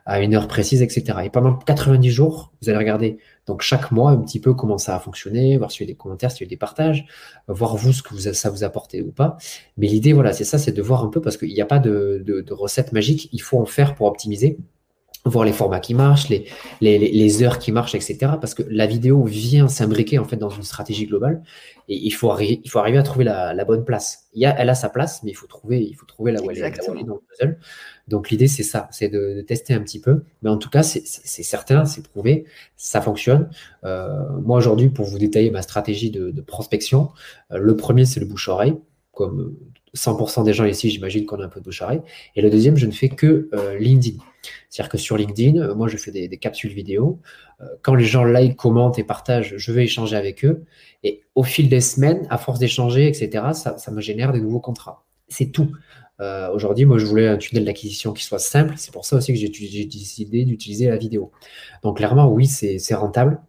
à 0.06 0.22
une 0.22 0.36
heure 0.36 0.48
précise, 0.48 0.82
etc. 0.82 1.20
Et 1.26 1.30
pendant 1.30 1.54
90 1.54 2.10
jours, 2.10 2.54
vous 2.62 2.70
allez 2.70 2.78
regarder 2.78 3.18
donc 3.46 3.62
chaque 3.62 3.92
mois 3.92 4.12
un 4.12 4.18
petit 4.18 4.40
peu 4.40 4.54
comment 4.54 4.78
ça 4.78 4.96
a 4.96 5.00
fonctionné, 5.00 5.58
voir 5.58 5.72
s'il 5.72 5.86
y 5.86 5.90
a 5.90 5.94
des 5.94 5.98
commentaires, 5.98 6.32
s'il 6.32 6.46
y 6.46 6.48
a 6.48 6.50
des 6.50 6.58
partages, 6.58 7.06
voir 7.48 7.76
vous 7.76 7.92
ce 7.92 8.02
que 8.02 8.14
vous, 8.14 8.34
ça 8.34 8.50
vous 8.50 8.64
apporte 8.64 8.96
ou 8.96 9.12
pas. 9.12 9.38
Mais 9.78 9.88
l'idée, 9.88 10.14
voilà, 10.14 10.34
c'est 10.34 10.46
ça, 10.46 10.58
c'est 10.58 10.72
de 10.72 10.82
voir 10.82 11.04
un 11.04 11.10
peu 11.10 11.22
parce 11.22 11.36
qu'il 11.38 11.54
n'y 11.54 11.62
a 11.62 11.66
pas 11.66 11.80
de 11.80 12.46
recette 12.52 12.94
magique. 12.94 13.30
Il 13.34 13.42
faut 13.42 13.60
en 13.60 13.66
faire 13.66 13.96
pour 13.96 14.08
optimiser 14.08 14.58
voir 15.28 15.46
les 15.46 15.54
formats 15.54 15.80
qui 15.80 15.94
marchent, 15.94 16.30
les, 16.30 16.46
les, 16.82 16.98
les, 16.98 17.44
heures 17.44 17.60
qui 17.60 17.72
marchent, 17.72 17.96
etc. 17.96 18.18
Parce 18.40 18.54
que 18.54 18.64
la 18.70 18.86
vidéo 18.86 19.24
vient 19.24 19.68
s'imbriquer 19.68 20.20
en 20.20 20.26
fait 20.26 20.38
dans 20.38 20.50
une 20.50 20.64
stratégie 20.64 21.06
globale 21.06 21.42
et 21.90 21.96
il 21.96 22.12
faut, 22.12 22.32
arri 22.32 22.62
il 22.64 22.70
faut 22.70 22.80
arriver 22.80 22.98
à 22.98 23.04
trouver 23.04 23.24
la, 23.24 23.54
la, 23.54 23.66
bonne 23.66 23.86
place. 23.86 24.28
Il 24.34 24.42
y 24.42 24.46
a, 24.46 24.56
elle 24.60 24.70
a 24.70 24.76
sa 24.76 24.90
place, 24.90 25.24
mais 25.24 25.32
il 25.32 25.36
faut 25.36 25.48
trouver, 25.48 25.82
il 25.82 25.94
faut 25.94 26.06
trouver 26.06 26.32
la 26.32 26.42
où 26.42 26.52
elle 26.52 26.58
est 26.58 27.04
dans 27.06 27.16
le 27.16 27.22
puzzle. 27.28 27.60
Donc 28.08 28.30
l'idée 28.30 28.48
c'est 28.48 28.64
ça, 28.64 28.88
c'est 28.92 29.10
de, 29.10 29.36
de, 29.36 29.42
tester 29.42 29.74
un 29.74 29.82
petit 29.82 30.00
peu. 30.00 30.24
Mais 30.42 30.50
en 30.50 30.58
tout 30.58 30.70
cas, 30.70 30.84
c'est 30.84 31.04
certain, 31.06 31.86
c'est 31.86 32.06
prouvé, 32.06 32.46
ça 32.76 33.02
fonctionne. 33.02 33.50
Euh, 33.84 34.30
moi 34.44 34.58
aujourd'hui, 34.58 34.90
pour 34.90 35.06
vous 35.06 35.18
détailler 35.18 35.52
ma 35.52 35.62
stratégie 35.62 36.12
de, 36.12 36.32
de 36.32 36.42
prospection, 36.42 37.10
euh, 37.52 37.58
le 37.58 37.76
premier 37.76 38.06
c'est 38.06 38.20
le 38.20 38.26
bouche-oreille, 38.26 38.76
comme 39.12 39.56
100% 39.98 40.44
des 40.44 40.54
gens 40.54 40.66
ici, 40.66 40.90
j'imagine 40.90 41.26
qu'on 41.26 41.40
a 41.40 41.46
un 41.46 41.50
peu 41.50 41.60
de 41.60 41.66
bouche-oreille. 41.66 42.02
Et 42.36 42.42
le 42.42 42.50
deuxième, 42.50 42.78
je 42.78 42.86
ne 42.86 42.92
fais 42.92 43.10
que 43.10 43.50
euh, 43.54 43.78
LinkedIn. 43.78 44.18
C'est-à-dire 44.70 44.90
que 44.90 44.98
sur 44.98 45.18
LinkedIn, 45.18 45.60
euh, 45.60 45.76
moi, 45.76 45.88
je 45.88 45.98
fais 45.98 46.12
des, 46.12 46.30
capsules 46.38 46.72
vidéo. 46.72 47.20
Euh, 47.62 47.66
quand 47.82 47.96
les 47.96 48.06
gens 48.06 48.24
like, 48.24 48.56
commentent 48.56 49.00
et 49.00 49.04
partagent, 49.04 49.56
je 49.58 49.72
vais 49.72 49.84
échanger 49.84 50.16
avec 50.16 50.46
eux. 50.46 50.66
Et 51.04 51.24
au 51.36 51.44
fil 51.44 51.68
des 51.70 51.82
semaines, 51.82 52.28
à 52.30 52.38
force 52.38 52.60
d'échanger, 52.60 53.08
etc., 53.08 53.46
ça, 53.54 53.92
me 53.92 54.02
génère 54.02 54.32
des 54.32 54.42
nouveaux 54.42 54.62
contrats. 54.62 55.06
C'est 55.28 55.52
tout. 55.52 55.72
Aujourd'hui, 56.52 56.86
moi, 56.86 56.98
je 56.98 57.06
voulais 57.06 57.28
un 57.28 57.38
tunnel 57.38 57.64
d'acquisition 57.66 58.12
qui 58.12 58.24
soit 58.24 58.40
simple. 58.40 58.74
C'est 58.78 58.92
pour 58.92 59.06
ça 59.06 59.18
aussi 59.18 59.34
que 59.34 59.38
j'ai 59.40 59.50
décidé 59.86 60.46
d'utiliser 60.46 60.88
la 60.88 60.98
vidéo. 60.98 61.32
Donc, 61.84 61.98
clairement, 61.98 62.28
oui, 62.28 62.48
c'est 62.48 62.96
rentable. 62.96 63.40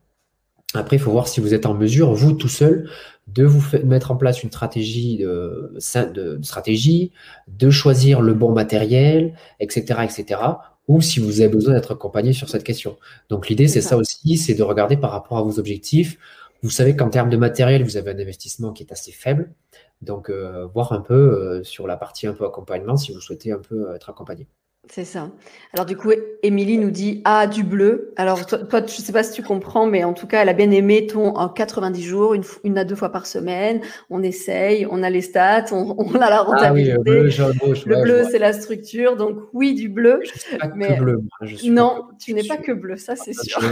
Après, 0.75 0.97
il 0.97 0.99
faut 0.99 1.11
voir 1.11 1.29
si 1.29 1.41
vous 1.41 1.55
êtes 1.55 1.65
en 1.65 1.73
mesure, 1.73 2.13
vous 2.13 2.33
tout 2.33 2.49
seul, 2.49 2.91
de 3.35 3.45
vous 3.45 3.63
mettre 3.85 4.11
en 4.11 4.17
place 4.17 4.43
une 4.43 4.51
stratégie 4.51 5.19
de, 5.19 5.75
de, 6.15 6.39
stratégie, 6.43 7.13
de 7.47 7.71
choisir 7.71 8.21
le 8.21 8.35
bon 8.35 8.53
matériel, 8.53 9.35
etc., 9.61 10.01
etc., 10.05 10.41
ou 10.89 11.03
si 11.03 11.21
vous 11.21 11.41
avez 11.41 11.51
besoin 11.51 11.75
d'être 11.75 11.93
accompagné 11.93 12.33
sur 12.33 12.49
cette 12.49 12.65
question. 12.65 12.97
Donc 13.29 13.49
l'idée, 13.49 13.69
c'est 13.69 13.83
ça. 13.83 13.97
aussi, 13.99 14.39
c'est 14.39 14.55
de 14.55 14.63
regarder 14.63 14.97
par 14.97 15.11
rapport 15.11 15.37
à 15.37 15.43
vos 15.43 15.59
objectifs. 15.59 16.19
Vous 16.63 16.71
savez 16.71 16.97
qu'en 16.97 17.11
termes 17.11 17.29
de 17.29 17.37
matériel, 17.37 17.85
vous 17.85 17.99
avez 17.99 18.11
un 18.11 18.19
investissement 18.19 18.73
qui 18.73 18.83
est 18.83 18.93
assez 18.93 19.13
faible. 19.13 19.53
Donc, 20.01 20.31
euh, 20.31 20.67
voir 20.67 20.93
un 20.93 21.01
peu 21.01 21.15
euh, 21.15 21.63
sur 21.63 21.87
la 21.87 21.97
partie 21.97 22.27
un 22.27 22.33
peu 22.33 22.47
accompagnement 22.47 22.97
si 22.97 23.13
vous 23.13 23.21
souhaitez 23.21 23.53
un 23.53 23.59
peu 23.59 23.95
être 23.95 24.09
accompagné. 24.11 24.47
C'est 24.91 25.05
ça. 25.05 25.31
Alors 25.75 25.85
du 25.85 25.97
coup, 25.97 26.11
Émilie 26.43 26.79
nous 26.79 26.91
dit 26.91 27.21
Ah, 27.27 27.47
du 27.47 27.63
bleu. 27.63 28.13
Alors 28.17 28.47
toi, 28.47 28.61
je 28.73 28.77
ne 28.77 28.87
sais 28.89 29.13
pas 29.13 29.23
si 29.23 29.33
tu 29.33 29.43
comprends, 29.43 29.87
mais 29.87 30.03
en 30.03 30.15
tout 30.15 30.27
cas, 30.27 30.43
elle 30.43 30.49
a 30.49 30.55
bien 30.55 30.71
aimé 30.71 31.07
ton 31.07 31.37
en 31.37 31.49
90 31.49 32.03
jours, 32.03 32.33
une, 32.35 32.43
une 32.65 32.79
à 32.79 32.85
deux 32.85 32.95
fois 32.95 33.11
par 33.11 33.27
semaine. 33.27 33.83
On 34.09 34.23
essaye, 34.23 34.87
on 34.91 35.03
a 35.03 35.11
les 35.11 35.21
stats, 35.21 35.67
on, 35.73 35.95
on 35.99 36.15
a 36.15 36.31
la 36.31 36.41
rentabilité. 36.41 36.93
Ah 36.97 37.01
oui, 37.01 37.05
le 37.05 37.21
bleu, 37.21 37.29
jaune, 37.29 37.57
rouge, 37.61 37.85
le 37.85 38.01
bleu 38.01 38.25
c'est 38.31 38.39
la 38.39 38.55
structure. 38.55 39.17
Donc 39.17 39.37
oui, 39.53 39.75
du 39.75 39.91
bleu. 39.91 40.21
Je 40.25 40.57
pas 40.57 40.69
mais 40.75 40.97
que 40.97 41.01
bleu. 41.03 41.21
non, 41.65 42.05
tu 42.19 42.33
n'es 42.33 42.45
pas 42.45 42.57
que 42.57 42.73
bleu, 42.73 42.97
ça 42.97 43.15
c'est 43.17 43.35
sûr. 43.35 43.61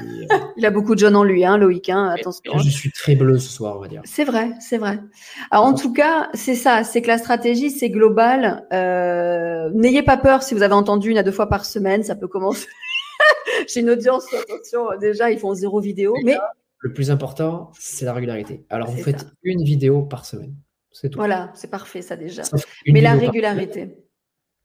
Euh, 0.00 0.04
Il 0.56 0.64
a 0.64 0.70
beaucoup 0.70 0.94
de 0.94 1.00
jaune 1.00 1.16
en 1.16 1.24
lui, 1.24 1.44
hein, 1.44 1.56
Loïc. 1.58 1.88
Hein, 1.88 2.14
attention. 2.16 2.56
Je 2.58 2.70
suis 2.70 2.90
très 2.92 3.14
bleu 3.14 3.38
ce 3.38 3.50
soir, 3.50 3.76
on 3.76 3.80
va 3.80 3.88
dire. 3.88 4.00
C'est 4.04 4.24
vrai, 4.24 4.50
c'est 4.60 4.78
vrai. 4.78 4.98
Alors 5.50 5.64
en 5.64 5.74
tout 5.74 5.92
cas, 5.92 6.28
c'est 6.34 6.54
ça, 6.54 6.84
c'est 6.84 7.02
que 7.02 7.08
la 7.08 7.18
stratégie, 7.18 7.70
c'est 7.70 7.90
global. 7.90 8.64
Euh, 8.72 9.70
N'ayez 9.74 10.02
pas 10.02 10.16
peur 10.16 10.42
si 10.48 10.54
vous 10.54 10.62
avez 10.62 10.74
entendu 10.74 11.10
une 11.10 11.18
à 11.18 11.22
deux 11.22 11.32
fois 11.32 11.48
par 11.48 11.64
semaine, 11.64 12.02
ça 12.02 12.16
peut 12.16 12.28
commencer. 12.28 12.66
J'ai 13.68 13.80
une 13.80 13.90
audience, 13.90 14.24
attention, 14.32 14.96
déjà, 14.98 15.30
ils 15.30 15.38
font 15.38 15.54
zéro 15.54 15.80
vidéo. 15.80 16.14
mais 16.24 16.38
le 16.80 16.92
plus 16.92 17.10
important, 17.10 17.72
c'est 17.78 18.04
la 18.04 18.12
régularité. 18.12 18.64
Alors, 18.70 18.88
vous 18.90 19.02
faites 19.02 19.26
une 19.42 19.62
vidéo 19.64 20.02
par 20.02 20.24
semaine. 20.24 20.54
C'est 20.92 21.10
tout. 21.10 21.18
Voilà, 21.18 21.50
c'est 21.54 21.70
parfait, 21.70 22.02
ça 22.02 22.16
déjà. 22.16 22.42
Mais 22.86 23.00
la 23.00 23.14
régularité. 23.14 24.04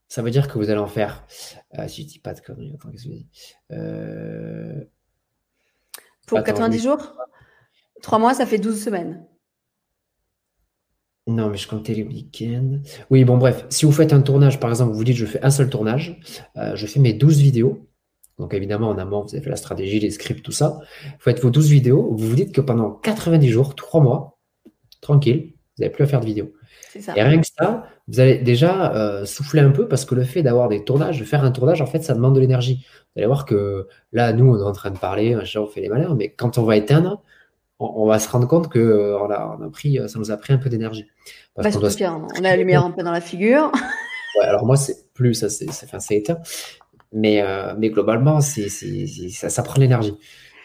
Ça 0.07 0.21
veut 0.21 0.31
dire 0.31 0.47
que 0.47 0.59
vous 0.59 0.69
allez 0.69 0.79
en 0.79 0.87
faire. 0.87 1.25
Euh, 1.79 1.87
si 1.87 2.03
je 2.03 2.07
dis 2.07 2.19
pas 2.19 2.33
de 2.33 2.39
conneries, 2.39 2.71
attends, 2.75 2.91
qu'est-ce 2.91 3.05
que 3.05 3.09
je 3.09 3.15
dis 3.15 3.27
euh, 3.71 4.83
Pour 6.27 6.43
90 6.43 6.83
jours? 6.83 7.17
Trois 8.03 8.19
mois, 8.19 8.35
ça 8.35 8.45
fait 8.45 8.59
12 8.59 8.83
semaines. 8.83 9.25
Non, 11.25 11.49
mais 11.49 11.57
je 11.57 11.67
comptais 11.67 11.93
les 11.93 12.03
week-ends. 12.03 12.79
Oui, 13.09 13.23
bon, 13.23 13.37
bref, 13.37 13.65
si 13.69 13.85
vous 13.85 13.91
faites 13.93 14.11
un 14.11 14.21
tournage, 14.21 14.59
par 14.59 14.69
exemple, 14.69 14.93
vous 14.93 15.03
dites 15.03 15.15
je 15.15 15.25
fais 15.25 15.41
un 15.43 15.51
seul 15.51 15.69
tournage, 15.69 16.19
euh, 16.57 16.75
je 16.75 16.85
fais 16.85 16.99
mes 16.99 17.13
12 17.13 17.39
vidéos. 17.39 17.87
Donc, 18.39 18.53
évidemment, 18.53 18.89
en 18.89 18.97
amont, 18.97 19.21
vous 19.21 19.33
avez 19.33 19.43
fait 19.43 19.49
la 19.49 19.55
stratégie, 19.55 19.99
les 19.99 20.11
scripts, 20.11 20.43
tout 20.43 20.51
ça. 20.51 20.79
Vous 21.03 21.19
faites 21.19 21.39
vos 21.39 21.49
12 21.49 21.69
vidéos, 21.69 22.13
vous 22.13 22.27
vous 22.27 22.35
dites 22.35 22.53
que 22.53 22.61
pendant 22.61 22.91
90 22.91 23.47
jours, 23.49 23.75
3 23.75 24.01
mois, 24.01 24.37
tranquille, 24.99 25.53
vous 25.77 25.83
n'avez 25.83 25.93
plus 25.93 26.03
à 26.03 26.07
faire 26.07 26.19
de 26.19 26.25
vidéos. 26.25 26.51
Et 27.15 27.23
rien 27.23 27.39
que 27.39 27.47
ça, 27.47 27.87
vous 28.07 28.19
allez 28.19 28.37
déjà 28.39 28.93
euh, 28.93 29.25
souffler 29.25 29.61
un 29.61 29.71
peu 29.71 29.87
parce 29.87 30.05
que 30.05 30.15
le 30.15 30.23
fait 30.23 30.43
d'avoir 30.43 30.67
des 30.67 30.83
tournages, 30.83 31.19
de 31.19 31.25
faire 31.25 31.43
un 31.43 31.51
tournage, 31.51 31.81
en 31.81 31.85
fait, 31.85 32.03
ça 32.03 32.13
demande 32.13 32.35
de 32.35 32.39
l'énergie. 32.39 32.85
Vous 32.85 33.19
allez 33.19 33.27
voir 33.27 33.45
que 33.45 33.87
là, 34.11 34.33
nous, 34.33 34.53
on 34.53 34.59
est 34.59 34.63
en 34.63 34.73
train 34.73 34.91
de 34.91 34.97
parler, 34.97 35.35
on 35.35 35.67
fait 35.67 35.81
les 35.81 35.89
malheurs, 35.89 36.15
mais 36.15 36.29
quand 36.29 36.57
on 36.57 36.63
va 36.63 36.75
éteindre, 36.75 37.23
on, 37.83 38.05
va 38.05 38.19
se 38.19 38.29
rendre 38.29 38.47
compte 38.47 38.69
que 38.69 38.79
euh, 38.79 39.19
on 39.19 39.29
a, 39.29 39.69
pris, 39.71 39.99
ça 40.07 40.19
nous 40.19 40.31
a 40.31 40.37
pris 40.37 40.53
un 40.53 40.57
peu 40.57 40.69
d'énergie. 40.69 41.05
Bah, 41.55 41.69
on, 41.73 41.83
a 41.83 42.41
la 42.41 42.55
lumière 42.55 42.83
un 42.85 42.91
peu 42.91 43.03
dans 43.03 43.11
la 43.11 43.21
figure. 43.21 43.71
alors 44.41 44.65
moi, 44.65 44.77
c'est 44.77 45.13
plus, 45.13 45.33
ça 45.33 45.49
c'est 45.49 45.67
enfin, 45.83 45.99
éteint. 46.11 46.39
Mais, 47.11 47.41
euh, 47.41 47.73
mais 47.77 47.89
globalement, 47.89 48.41
c'est, 48.41 48.69
ça, 48.69 49.49
ça 49.49 49.63
prend 49.63 49.79
l'énergie. 49.79 50.15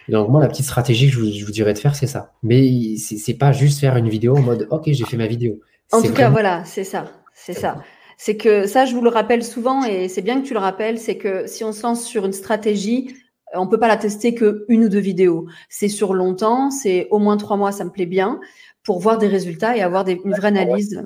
Donc 0.09 0.31
moi, 0.31 0.41
la 0.41 0.49
petite 0.49 0.64
stratégie 0.64 1.11
que 1.11 1.14
je 1.14 1.45
vous, 1.45 1.53
dirais 1.53 1.75
de 1.75 1.79
faire, 1.79 1.95
c'est 1.95 2.07
ça. 2.07 2.33
Mais 2.43 2.97
c'est 2.97 3.35
pas 3.35 3.53
juste 3.53 3.81
faire 3.81 3.97
une 3.97 4.09
vidéo 4.09 4.37
en 4.37 4.41
mode, 4.41 4.66
OK, 4.71 4.85
j'ai 4.87 5.05
fait 5.05 5.19
ma 5.19 5.27
vidéo. 5.27 5.61
En 5.93 6.01
tout 6.01 6.12
cas, 6.12 6.31
voilà, 6.31 6.64
c'est 6.64 6.85
ça. 6.85 7.12
C'est 7.35 7.53
ça. 7.53 7.83
C'est 8.16 8.37
que 8.37 8.66
ça, 8.66 8.85
je 8.85 8.95
vous 8.95 9.03
le 9.03 9.11
rappelle 9.11 9.45
souvent, 9.45 9.85
et 9.85 10.09
c'est 10.09 10.23
bien 10.23 10.41
que 10.41 10.47
tu 10.47 10.55
le 10.55 10.59
rappelles, 10.59 10.99
c'est 10.99 11.16
que 11.16 11.47
si 11.47 11.62
on 11.62 11.73
se 11.73 11.83
lance 11.83 12.05
sur 12.05 12.25
une 12.27 12.33
stratégie, 12.33 13.14
on 13.55 13.66
peut 13.66 13.78
pas 13.78 13.88
la 13.88 13.96
tester 13.96 14.34
que 14.34 14.64
une 14.68 14.84
ou 14.84 14.88
deux 14.88 14.99
vidéos. 14.99 15.46
C'est 15.68 15.88
sur 15.88 16.14
longtemps, 16.14 16.70
c'est 16.70 17.09
au 17.11 17.18
moins 17.18 17.36
trois 17.36 17.57
mois, 17.57 17.72
ça 17.72 17.84
me 17.84 17.90
plaît 17.90 18.07
bien, 18.07 18.40
pour 18.82 19.01
voir 19.01 19.18
des 19.18 19.28
résultats 19.28 19.76
et 19.76 19.82
avoir 19.82 20.05
des, 20.05 20.20
une 20.24 20.34
vraie 20.34 20.49
analyse. 20.49 21.03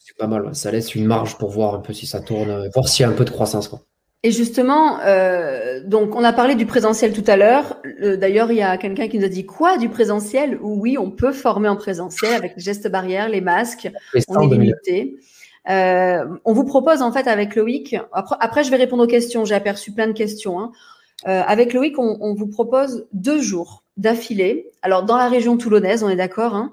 c'est 0.00 0.16
pas 0.16 0.26
mal, 0.26 0.54
ça 0.54 0.70
laisse 0.70 0.94
une 0.94 1.06
marge 1.06 1.38
pour 1.38 1.50
voir 1.50 1.74
un 1.74 1.80
peu 1.80 1.92
si 1.92 2.06
ça 2.06 2.20
tourne, 2.20 2.68
voir 2.74 2.88
s'il 2.88 3.04
y 3.04 3.06
a 3.06 3.10
un 3.10 3.14
peu 3.14 3.24
de 3.24 3.30
croissance. 3.30 3.68
Quoi. 3.68 3.80
Et 4.24 4.30
justement, 4.30 5.00
euh, 5.00 5.80
donc 5.84 6.14
on 6.14 6.22
a 6.22 6.32
parlé 6.32 6.54
du 6.54 6.64
présentiel 6.64 7.12
tout 7.12 7.24
à 7.26 7.36
l'heure. 7.36 7.82
D'ailleurs, 8.00 8.52
il 8.52 8.58
y 8.58 8.62
a 8.62 8.76
quelqu'un 8.76 9.08
qui 9.08 9.18
nous 9.18 9.24
a 9.24 9.28
dit 9.28 9.44
quoi 9.44 9.78
du 9.78 9.88
présentiel? 9.88 10.58
Oui, 10.62 10.96
on 10.96 11.10
peut 11.10 11.32
former 11.32 11.68
en 11.68 11.74
présentiel 11.74 12.32
avec 12.34 12.54
les 12.56 12.62
gestes 12.62 12.88
barrières, 12.88 13.28
les 13.28 13.40
masques. 13.40 13.90
on 14.28 14.40
est 14.42 14.54
limité. 14.54 15.16
Euh, 15.70 16.24
on 16.44 16.52
vous 16.52 16.64
propose 16.64 17.02
en 17.02 17.10
fait 17.10 17.26
avec 17.26 17.56
Loïc. 17.56 17.96
Après, 18.12 18.36
après 18.38 18.64
je 18.64 18.70
vais 18.70 18.76
répondre 18.76 19.02
aux 19.02 19.08
questions. 19.08 19.44
J'ai 19.44 19.56
aperçu 19.56 19.90
plein 19.90 20.06
de 20.06 20.12
questions. 20.12 20.60
Hein. 20.60 20.70
Euh, 21.26 21.42
avec 21.46 21.72
Loïc, 21.72 21.98
on, 21.98 22.34
vous 22.34 22.48
propose 22.48 23.06
deux 23.12 23.40
jours 23.40 23.84
d'affilée. 23.96 24.70
Alors, 24.82 25.04
dans 25.04 25.16
la 25.16 25.28
région 25.28 25.56
toulonnaise, 25.56 26.02
on 26.02 26.08
est 26.08 26.16
d'accord, 26.16 26.54
hein, 26.54 26.72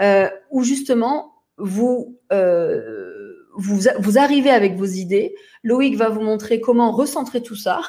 euh, 0.00 0.28
où 0.50 0.62
justement, 0.62 1.34
vous, 1.56 2.16
euh, 2.32 3.34
vous, 3.56 3.80
vous 3.98 4.18
arrivez 4.18 4.50
avec 4.50 4.76
vos 4.76 4.84
idées. 4.84 5.34
Loïc 5.64 5.96
va 5.96 6.08
vous 6.08 6.20
montrer 6.20 6.60
comment 6.60 6.92
recentrer 6.92 7.42
tout 7.42 7.56
ça. 7.56 7.80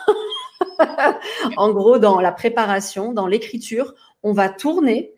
en 1.57 1.71
gros, 1.71 1.99
dans 1.99 2.19
la 2.19 2.31
préparation, 2.31 3.13
dans 3.13 3.27
l'écriture, 3.27 3.93
on 4.23 4.33
va 4.33 4.49
tourner 4.49 5.13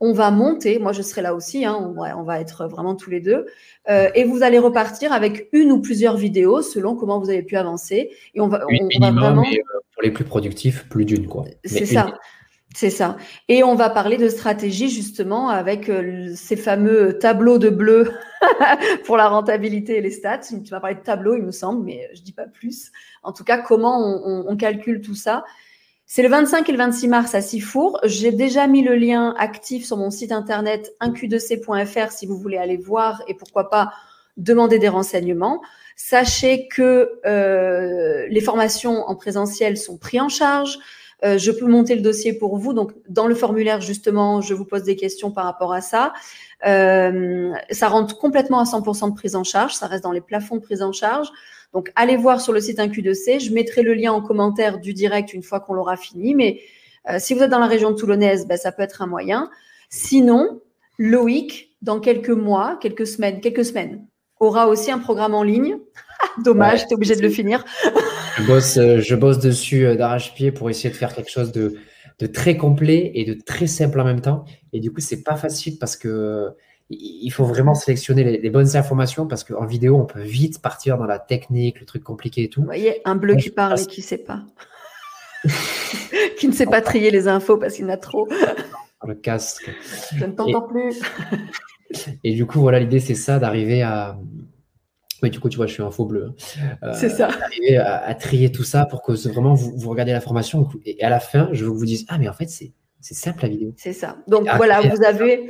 on 0.00 0.12
va 0.12 0.30
monter, 0.30 0.78
moi 0.78 0.92
je 0.92 1.02
serai 1.02 1.22
là 1.22 1.34
aussi, 1.34 1.64
hein, 1.64 1.76
on, 1.80 1.92
va, 1.92 2.18
on, 2.18 2.22
va, 2.22 2.40
être 2.40 2.66
vraiment 2.66 2.94
tous 2.94 3.10
les 3.10 3.20
deux, 3.20 3.46
euh, 3.88 4.10
et 4.14 4.24
vous 4.24 4.42
allez 4.42 4.58
repartir 4.58 5.12
avec 5.12 5.48
une 5.52 5.72
ou 5.72 5.80
plusieurs 5.80 6.16
vidéos 6.16 6.60
selon 6.60 6.96
comment 6.96 7.18
vous 7.18 7.30
avez 7.30 7.42
pu 7.42 7.56
avancer. 7.56 8.10
Et 8.34 8.40
on 8.40 8.48
va, 8.48 8.58
vraiment... 8.58 9.42
Euh, 9.42 9.80
pour 9.96 10.02
les 10.02 10.12
plus 10.12 10.24
productifs, 10.24 10.88
plus 10.88 11.04
d'une 11.04 11.26
quoi. 11.26 11.44
C'est 11.64 11.86
ça. 11.86 12.18
C'est 12.74 12.90
ça. 12.90 13.16
Et 13.48 13.64
on 13.64 13.74
va 13.74 13.88
parler 13.88 14.18
de 14.18 14.28
stratégie 14.28 14.90
justement 14.90 15.48
avec 15.48 15.88
euh, 15.88 16.34
ces 16.34 16.56
fameux 16.56 17.18
tableaux 17.18 17.56
de 17.56 17.70
bleu 17.70 18.12
pour 19.06 19.16
la 19.16 19.28
rentabilité 19.28 19.96
et 19.96 20.00
les 20.02 20.10
stats. 20.10 20.40
Tu 20.40 20.70
vas 20.70 20.80
parler 20.80 20.96
de 20.96 21.00
tableau, 21.00 21.34
il 21.36 21.42
me 21.42 21.52
semble, 21.52 21.82
mais 21.84 22.06
je 22.12 22.20
dis 22.20 22.32
pas 22.32 22.44
plus. 22.46 22.92
En 23.22 23.32
tout 23.32 23.44
cas, 23.44 23.58
comment 23.58 24.20
on 24.46 24.56
calcule 24.56 25.00
tout 25.00 25.14
ça 25.14 25.44
c'est 26.08 26.22
le 26.22 26.28
25 26.28 26.68
et 26.68 26.72
le 26.72 26.78
26 26.78 27.08
mars 27.08 27.34
à 27.34 27.40
Sifour. 27.40 27.98
J'ai 28.04 28.30
déjà 28.30 28.68
mis 28.68 28.82
le 28.82 28.94
lien 28.94 29.34
actif 29.38 29.84
sur 29.84 29.96
mon 29.96 30.10
site 30.10 30.30
internet 30.30 30.94
1q2c.fr 31.02 32.12
si 32.12 32.26
vous 32.26 32.38
voulez 32.38 32.58
aller 32.58 32.76
voir 32.76 33.22
et 33.26 33.34
pourquoi 33.34 33.68
pas 33.68 33.92
demander 34.36 34.78
des 34.78 34.88
renseignements. 34.88 35.60
Sachez 35.98 36.68
que 36.68 37.18
euh, 37.24 38.26
les 38.28 38.42
formations 38.42 39.08
en 39.08 39.16
présentiel 39.16 39.78
sont 39.78 39.96
prises 39.96 40.20
en 40.20 40.28
charge. 40.28 40.78
Euh, 41.24 41.38
je 41.38 41.50
peux 41.50 41.64
monter 41.64 41.94
le 41.94 42.02
dossier 42.02 42.34
pour 42.34 42.58
vous. 42.58 42.74
Donc, 42.74 42.92
dans 43.08 43.26
le 43.26 43.34
formulaire, 43.34 43.80
justement, 43.80 44.42
je 44.42 44.52
vous 44.52 44.66
pose 44.66 44.82
des 44.82 44.94
questions 44.94 45.30
par 45.30 45.46
rapport 45.46 45.72
à 45.72 45.80
ça. 45.80 46.12
Euh, 46.66 47.50
ça 47.70 47.88
rentre 47.88 48.18
complètement 48.18 48.60
à 48.60 48.64
100% 48.64 49.08
de 49.08 49.14
prise 49.14 49.36
en 49.36 49.42
charge. 49.42 49.74
Ça 49.74 49.86
reste 49.86 50.04
dans 50.04 50.12
les 50.12 50.20
plafonds 50.20 50.56
de 50.56 50.60
prise 50.60 50.82
en 50.82 50.92
charge. 50.92 51.28
Donc, 51.72 51.90
allez 51.96 52.18
voir 52.18 52.42
sur 52.42 52.52
le 52.52 52.60
site 52.60 52.78
1Q2C. 52.78 53.40
Je 53.40 53.54
mettrai 53.54 53.80
le 53.80 53.94
lien 53.94 54.12
en 54.12 54.20
commentaire 54.20 54.78
du 54.78 54.92
direct 54.92 55.32
une 55.32 55.42
fois 55.42 55.60
qu'on 55.60 55.72
l'aura 55.72 55.96
fini. 55.96 56.34
Mais 56.34 56.60
si 57.18 57.32
vous 57.32 57.42
êtes 57.42 57.50
dans 57.50 57.58
la 57.58 57.68
région 57.68 57.94
toulonnaise, 57.94 58.46
ben, 58.46 58.58
ça 58.58 58.70
peut 58.70 58.82
être 58.82 59.00
un 59.00 59.06
moyen. 59.06 59.48
Sinon, 59.88 60.60
Loïc, 60.98 61.74
dans 61.80 62.00
quelques 62.00 62.28
mois, 62.28 62.78
quelques 62.82 63.06
semaines, 63.06 63.40
quelques 63.40 63.64
semaines, 63.64 64.04
aura 64.40 64.68
aussi 64.68 64.90
un 64.90 64.98
programme 64.98 65.34
en 65.34 65.42
ligne. 65.42 65.78
Dommage, 66.44 66.86
tu 66.86 66.92
es 66.92 66.94
obligé 66.94 67.16
de 67.16 67.22
le 67.22 67.30
finir. 67.30 67.64
je, 68.38 68.46
bosse, 68.46 68.76
euh, 68.76 69.00
je 69.00 69.14
bosse 69.14 69.38
dessus 69.38 69.86
euh, 69.86 69.96
d'arrache-pied 69.96 70.52
pour 70.52 70.70
essayer 70.70 70.90
de 70.90 70.96
faire 70.96 71.14
quelque 71.14 71.30
chose 71.30 71.52
de, 71.52 71.74
de, 72.18 72.26
très 72.26 72.56
complet 72.56 73.12
et 73.14 73.24
de 73.24 73.34
très 73.34 73.66
simple 73.66 74.00
en 74.00 74.04
même 74.04 74.20
temps. 74.20 74.44
Et 74.72 74.80
du 74.80 74.92
coup, 74.92 75.00
c'est 75.00 75.22
pas 75.22 75.36
facile 75.36 75.78
parce 75.78 75.96
que 75.96 76.50
il 76.88 77.30
faut 77.30 77.44
vraiment 77.44 77.74
sélectionner 77.74 78.22
les, 78.22 78.50
bonnes 78.50 78.76
informations 78.76 79.26
parce 79.26 79.42
qu'en 79.42 79.66
vidéo, 79.66 79.96
on 79.96 80.04
peut 80.04 80.22
vite 80.22 80.62
partir 80.62 80.98
dans 80.98 81.06
la 81.06 81.18
technique, 81.18 81.80
le 81.80 81.86
truc 81.86 82.04
compliqué 82.04 82.44
et 82.44 82.48
tout. 82.48 82.60
Vous 82.60 82.66
voyez, 82.66 83.00
un 83.04 83.16
bleu 83.16 83.34
qui 83.34 83.50
parle 83.50 83.80
et 83.80 83.86
qui 83.86 84.02
ne 84.02 84.06
sait 84.06 84.18
pas. 84.18 84.42
qui 86.38 86.48
ne 86.48 86.52
sait 86.52 86.66
pas 86.66 86.80
trier 86.80 87.10
les 87.10 87.28
infos 87.28 87.56
parce 87.56 87.74
qu'il 87.74 87.86
en 87.86 87.90
a 87.90 87.96
trop. 87.96 88.28
Le 89.06 89.14
casque. 89.14 89.70
Je 90.14 90.24
ne 90.24 90.32
t'entends 90.32 90.62
plus. 90.62 91.00
Et 92.24 92.34
du 92.34 92.46
coup, 92.46 92.60
voilà, 92.60 92.80
l'idée, 92.80 93.00
c'est 93.00 93.14
ça, 93.14 93.38
d'arriver 93.38 93.82
à. 93.82 94.18
Oui, 95.22 95.30
du 95.30 95.40
coup, 95.40 95.48
tu 95.48 95.56
vois, 95.56 95.66
je 95.66 95.72
suis 95.72 95.82
un 95.82 95.90
faux 95.90 96.04
bleu. 96.04 96.26
Hein. 96.28 96.76
Euh, 96.82 96.92
c'est 96.94 97.08
ça. 97.08 97.28
D'arriver 97.28 97.78
à, 97.78 98.14
trier 98.14 98.52
tout 98.52 98.64
ça 98.64 98.84
pour 98.84 99.02
que 99.02 99.12
vraiment 99.28 99.54
vous, 99.54 99.72
vous 99.76 99.90
regardez 99.90 100.12
la 100.12 100.20
formation 100.20 100.68
et 100.84 101.02
à 101.02 101.08
la 101.08 101.20
fin, 101.20 101.48
je 101.52 101.64
vous 101.64 101.84
dise 101.84 102.04
Ah, 102.08 102.18
mais 102.18 102.28
en 102.28 102.34
fait, 102.34 102.48
c'est 102.48 102.72
simple 103.00 103.42
la 103.42 103.48
vidéo. 103.48 103.72
C'est 103.76 103.92
ça. 103.92 104.18
Donc 104.26 104.46
voilà, 104.56 104.82
vous 104.82 105.02
avez 105.02 105.48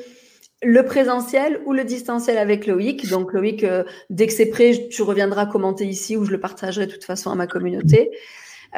le 0.62 0.84
présentiel 0.84 1.61
ou 1.66 1.72
le 1.72 1.84
distanciel 1.84 2.39
avec 2.39 2.66
Loïc. 2.66 3.09
Donc 3.09 3.32
Loïc, 3.32 3.64
euh, 3.64 3.84
dès 4.11 4.26
que 4.26 4.32
c'est 4.32 4.47
prêt, 4.47 4.89
tu 4.91 5.03
reviendras 5.03 5.47
commenter 5.47 5.87
ici 5.87 6.16
ou 6.16 6.24
je 6.24 6.30
le 6.30 6.41
partagerai 6.41 6.87
de 6.87 6.93
toute 6.93 7.05
façon 7.05 7.30
à 7.30 7.34
ma 7.34 7.47
communauté. 7.47 8.11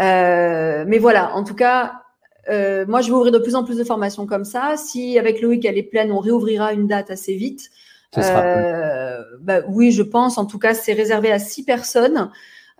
Euh, 0.00 0.84
mais 0.86 0.98
voilà, 0.98 1.34
en 1.34 1.44
tout 1.44 1.54
cas, 1.54 2.02
euh, 2.50 2.84
moi, 2.86 3.00
je 3.00 3.08
vais 3.08 3.14
ouvrir 3.14 3.32
de 3.32 3.38
plus 3.38 3.54
en 3.54 3.64
plus 3.64 3.76
de 3.76 3.84
formations 3.84 4.26
comme 4.26 4.44
ça. 4.44 4.74
Si 4.76 5.18
avec 5.18 5.40
Loïc, 5.40 5.64
elle 5.64 5.78
est 5.78 5.82
pleine, 5.82 6.12
on 6.12 6.18
réouvrira 6.18 6.72
une 6.72 6.86
date 6.86 7.10
assez 7.10 7.34
vite. 7.34 7.70
Euh, 8.16 9.22
bah, 9.40 9.60
oui, 9.68 9.92
je 9.92 10.02
pense. 10.02 10.38
En 10.38 10.46
tout 10.46 10.58
cas, 10.58 10.74
c'est 10.74 10.92
réservé 10.92 11.30
à 11.30 11.38
six 11.38 11.64
personnes. 11.64 12.30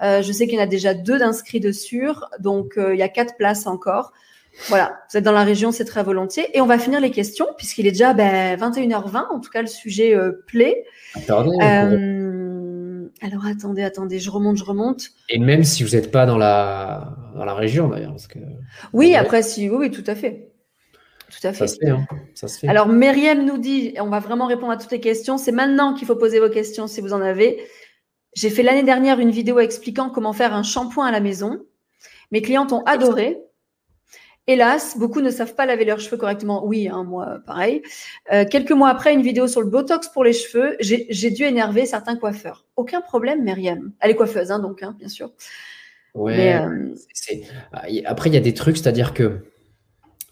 Euh, 0.03 0.23
je 0.23 0.33
sais 0.33 0.47
qu'il 0.47 0.57
y 0.57 0.61
en 0.61 0.65
a 0.65 0.67
déjà 0.67 0.95
deux 0.95 1.19
d'inscrits 1.19 1.61
dessus. 1.61 2.09
Donc, 2.41 2.75
il 2.79 2.97
y 2.97 3.03
a 3.03 3.09
quatre 3.09 3.37
places 3.37 3.67
encore. 3.67 4.13
Voilà, 4.67 4.99
vous 5.09 5.17
êtes 5.17 5.23
dans 5.23 5.33
la 5.33 5.45
région, 5.45 5.71
c'est 5.71 5.85
très 5.85 6.03
volontiers. 6.03 6.49
Et 6.57 6.61
on 6.61 6.67
va 6.67 6.79
finir 6.79 7.01
les 7.01 7.11
questions, 7.11 7.47
puisqu'il 7.57 7.87
est 7.87 7.93
déjà 7.93 8.13
ben, 8.15 8.57
21h20. 8.57 9.27
En 9.31 9.39
tout 9.39 9.51
cas, 9.51 9.61
le 9.61 9.69
sujet 9.69 10.17
plaît. 10.47 10.85
Attendez, 11.15 11.57
alors 13.21 13.47
attendez, 13.47 13.83
attendez, 13.83 14.19
je 14.19 14.31
remonte, 14.31 14.57
je 14.57 14.65
remonte. 14.65 15.11
Et 15.29 15.39
même 15.39 15.65
si 15.65 15.85
vous 15.85 15.91
n'êtes 15.91 16.11
pas 16.11 16.27
dans 16.27 16.39
la, 16.39 17.17
dans 17.35 17.45
la 17.45 17.55
région 17.55 17.89
d'ailleurs. 17.89 18.17
Que... 18.29 18.39
Oui, 18.93 19.15
après, 19.15 19.43
si, 19.43 19.69
oui, 19.69 19.91
tout 19.91 20.05
à 20.07 20.15
fait. 20.15 20.53
Tout 21.31 21.47
à 21.47 21.53
fait. 21.53 21.67
Ça 21.67 21.75
se 21.75 21.79
fait, 21.79 21.91
hein. 21.91 22.07
Ça 22.35 22.49
se 22.49 22.59
fait. 22.59 22.69
Alors, 22.69 22.89
Myriam 22.89 23.45
nous 23.45 23.59
dit, 23.59 23.95
on 24.01 24.09
va 24.09 24.19
vraiment 24.19 24.47
répondre 24.47 24.73
à 24.73 24.77
toutes 24.77 24.93
les 24.93 25.01
questions. 25.01 25.37
C'est 25.37 25.53
maintenant 25.53 25.95
qu'il 25.95 26.07
faut 26.07 26.17
poser 26.17 26.41
vos 26.41 26.49
questions 26.49 26.87
si 26.87 27.01
vous 27.01 27.13
en 27.13 27.21
avez. 27.21 27.63
J'ai 28.35 28.51
fait 28.51 28.63
l'année 28.63 28.83
dernière 28.83 29.21
une 29.21 29.31
vidéo 29.31 29.59
expliquant 29.59 30.11
comment 30.11 30.33
faire 30.33 30.55
un 30.55 30.63
shampoing 30.63 31.07
à 31.07 31.11
la 31.13 31.21
maison. 31.21 31.65
Mes 32.31 32.43
clientes 32.43 32.73
ont 32.73 32.83
adoré. 32.85 33.39
Hélas, 34.49 34.97
beaucoup 34.97 35.21
ne 35.21 35.31
savent 35.31 35.55
pas 35.55 35.67
laver 35.67 35.85
leurs 35.85 36.01
cheveux 36.01 36.17
correctement. 36.17 36.65
Oui, 36.67 36.89
hein, 36.89 37.05
moi, 37.05 37.39
pareil. 37.47 37.83
Euh, 38.33 38.47
quelques 38.51 38.73
mois 38.73 38.89
après, 38.89 39.13
une 39.13 39.21
vidéo 39.21 39.47
sur 39.47 39.61
le 39.61 39.69
Botox 39.69 40.09
pour 40.09 40.25
les 40.25 40.33
cheveux, 40.33 40.75
j'ai 40.81 41.31
dû 41.31 41.45
énerver 41.45 41.85
certains 41.85 42.17
coiffeurs. 42.17 42.65
Aucun 42.75 43.03
problème, 43.03 43.45
Myriam. 43.45 43.93
Elle 44.01 44.13
est 44.13 44.15
coiffeuse, 44.15 44.51
hein, 44.51 44.59
donc, 44.59 44.83
hein, 44.83 44.97
bien 44.99 45.09
sûr. 45.09 45.33
Ouais. 46.15 46.55
Euh, 46.55 46.95
ah, 47.75 47.83
après, 48.07 48.31
il 48.31 48.35
y 48.35 48.39
a 48.39 48.41
des 48.41 48.55
trucs, 48.55 48.79
c'est-à-dire 48.79 49.13
que 49.13 49.45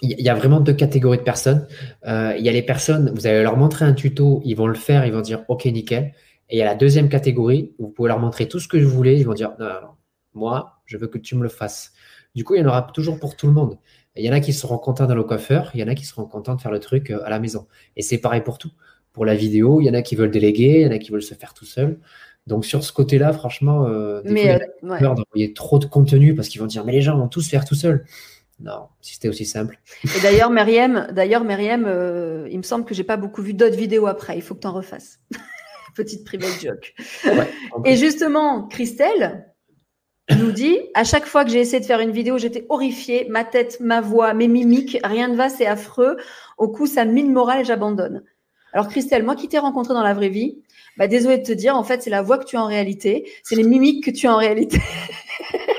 il 0.00 0.20
y 0.20 0.28
a 0.30 0.34
vraiment 0.34 0.60
deux 0.60 0.74
catégories 0.74 1.18
de 1.18 1.22
personnes. 1.22 1.66
Euh, 2.06 2.34
il 2.38 2.44
y 2.44 2.48
a 2.48 2.52
les 2.52 2.62
personnes, 2.62 3.12
vous 3.14 3.26
allez 3.26 3.42
leur 3.42 3.58
montrer 3.58 3.84
un 3.84 3.92
tuto, 3.92 4.40
ils 4.44 4.54
vont 4.54 4.66
le 4.66 4.74
faire, 4.74 5.04
ils 5.04 5.12
vont 5.12 5.20
dire 5.20 5.44
OK, 5.48 5.66
nickel. 5.66 6.12
Et 6.48 6.56
il 6.56 6.58
y 6.58 6.62
a 6.62 6.66
la 6.66 6.74
deuxième 6.74 7.10
catégorie, 7.10 7.74
vous 7.78 7.88
pouvez 7.88 8.08
leur 8.08 8.18
montrer 8.18 8.48
tout 8.48 8.60
ce 8.60 8.68
que 8.68 8.78
vous 8.78 8.90
voulez, 8.90 9.18
ils 9.18 9.24
vont 9.26 9.34
dire 9.34 9.52
non, 9.58 9.66
non, 9.66 9.80
non, 9.82 9.94
moi, 10.34 10.80
je 10.86 10.96
veux 10.96 11.06
que 11.06 11.18
tu 11.18 11.34
me 11.34 11.42
le 11.42 11.48
fasses. 11.48 11.92
Du 12.34 12.44
coup, 12.44 12.54
il 12.54 12.60
y 12.60 12.64
en 12.64 12.68
aura 12.68 12.82
toujours 12.94 13.18
pour 13.18 13.34
tout 13.34 13.46
le 13.46 13.54
monde. 13.54 13.78
Il 14.16 14.24
y 14.24 14.30
en 14.30 14.32
a 14.32 14.40
qui 14.40 14.52
seront 14.52 14.78
contents 14.78 15.06
d'aller 15.06 15.20
au 15.20 15.24
coiffeur, 15.24 15.70
il 15.74 15.80
y 15.80 15.84
en 15.84 15.88
a 15.88 15.94
qui 15.94 16.04
seront 16.04 16.24
contents 16.24 16.54
de 16.54 16.60
faire 16.60 16.70
le 16.72 16.80
truc 16.80 17.10
euh, 17.10 17.24
à 17.24 17.30
la 17.30 17.38
maison. 17.38 17.66
Et 17.96 18.02
c'est 18.02 18.18
pareil 18.18 18.42
pour 18.42 18.58
tout. 18.58 18.70
Pour 19.12 19.24
la 19.24 19.34
vidéo, 19.34 19.80
il 19.80 19.86
y 19.86 19.90
en 19.90 19.94
a 19.94 20.02
qui 20.02 20.14
veulent 20.14 20.30
déléguer, 20.30 20.80
il 20.80 20.82
y 20.82 20.86
en 20.86 20.90
a 20.90 20.98
qui 20.98 21.10
veulent 21.10 21.22
se 21.22 21.34
faire 21.34 21.54
tout 21.54 21.64
seul. 21.64 21.98
Donc 22.46 22.64
sur 22.64 22.84
ce 22.84 22.92
côté-là, 22.92 23.32
franchement, 23.32 23.86
euh, 23.86 24.22
des 24.22 24.30
mais 24.30 24.58
fois, 24.80 24.98
peur 24.98 25.14
d'envoyer 25.14 25.52
trop 25.52 25.78
de 25.78 25.86
contenu 25.86 26.34
parce 26.34 26.48
qu'ils 26.48 26.60
vont 26.60 26.66
dire 26.66 26.84
mais 26.84 26.92
les 26.92 27.02
gens 27.02 27.16
vont 27.16 27.28
tous 27.28 27.48
faire 27.48 27.64
tout 27.64 27.74
seul. 27.74 28.04
Non, 28.60 28.88
si 29.02 29.14
c'était 29.14 29.28
aussi 29.28 29.44
simple. 29.44 29.78
Et 30.04 30.20
d'ailleurs, 30.22 30.50
Myriam, 30.50 31.08
d'ailleurs, 31.12 31.44
Myriam, 31.44 31.84
euh, 31.86 32.48
il 32.50 32.56
me 32.56 32.62
semble 32.62 32.86
que 32.86 32.94
j'ai 32.94 33.04
pas 33.04 33.18
beaucoup 33.18 33.42
vu 33.42 33.52
d'autres 33.52 33.76
vidéos 33.76 34.06
après. 34.06 34.36
Il 34.36 34.42
faut 34.42 34.54
que 34.54 34.60
tu 34.60 34.66
en 34.66 34.72
refasses. 34.72 35.20
Petite 35.94 36.24
private 36.24 36.60
joke. 36.62 36.94
Et 37.84 37.96
justement, 37.96 38.66
Christelle, 38.68 39.46
nous 40.34 40.52
dit 40.52 40.78
à 40.94 41.04
chaque 41.04 41.26
fois 41.26 41.44
que 41.44 41.50
j'ai 41.50 41.60
essayé 41.60 41.80
de 41.80 41.84
faire 41.84 42.00
une 42.00 42.10
vidéo, 42.10 42.38
j'étais 42.38 42.66
horrifiée. 42.68 43.26
Ma 43.28 43.44
tête, 43.44 43.78
ma 43.80 44.00
voix, 44.00 44.34
mes 44.34 44.48
mimiques, 44.48 44.98
rien 45.04 45.28
ne 45.28 45.36
va, 45.36 45.48
c'est 45.48 45.66
affreux. 45.66 46.16
Au 46.58 46.68
coup, 46.68 46.86
ça 46.86 47.04
mine 47.04 47.28
le 47.28 47.32
moral 47.32 47.60
et 47.60 47.64
j'abandonne. 47.64 48.22
Alors, 48.72 48.88
Christelle, 48.88 49.22
moi 49.22 49.36
qui 49.36 49.48
t'ai 49.48 49.58
rencontré 49.58 49.94
dans 49.94 50.02
la 50.02 50.14
vraie 50.14 50.28
vie, 50.28 50.58
bah, 50.96 51.06
désolé 51.06 51.38
de 51.38 51.44
te 51.44 51.52
dire, 51.52 51.76
en 51.76 51.84
fait, 51.84 52.02
c'est 52.02 52.10
la 52.10 52.22
voix 52.22 52.38
que 52.38 52.44
tu 52.44 52.56
as 52.56 52.62
en 52.62 52.66
réalité, 52.66 53.30
c'est 53.42 53.54
les 53.54 53.62
mimiques 53.62 54.04
que 54.04 54.10
tu 54.10 54.26
as 54.26 54.34
en 54.34 54.38
réalité. 54.38 54.78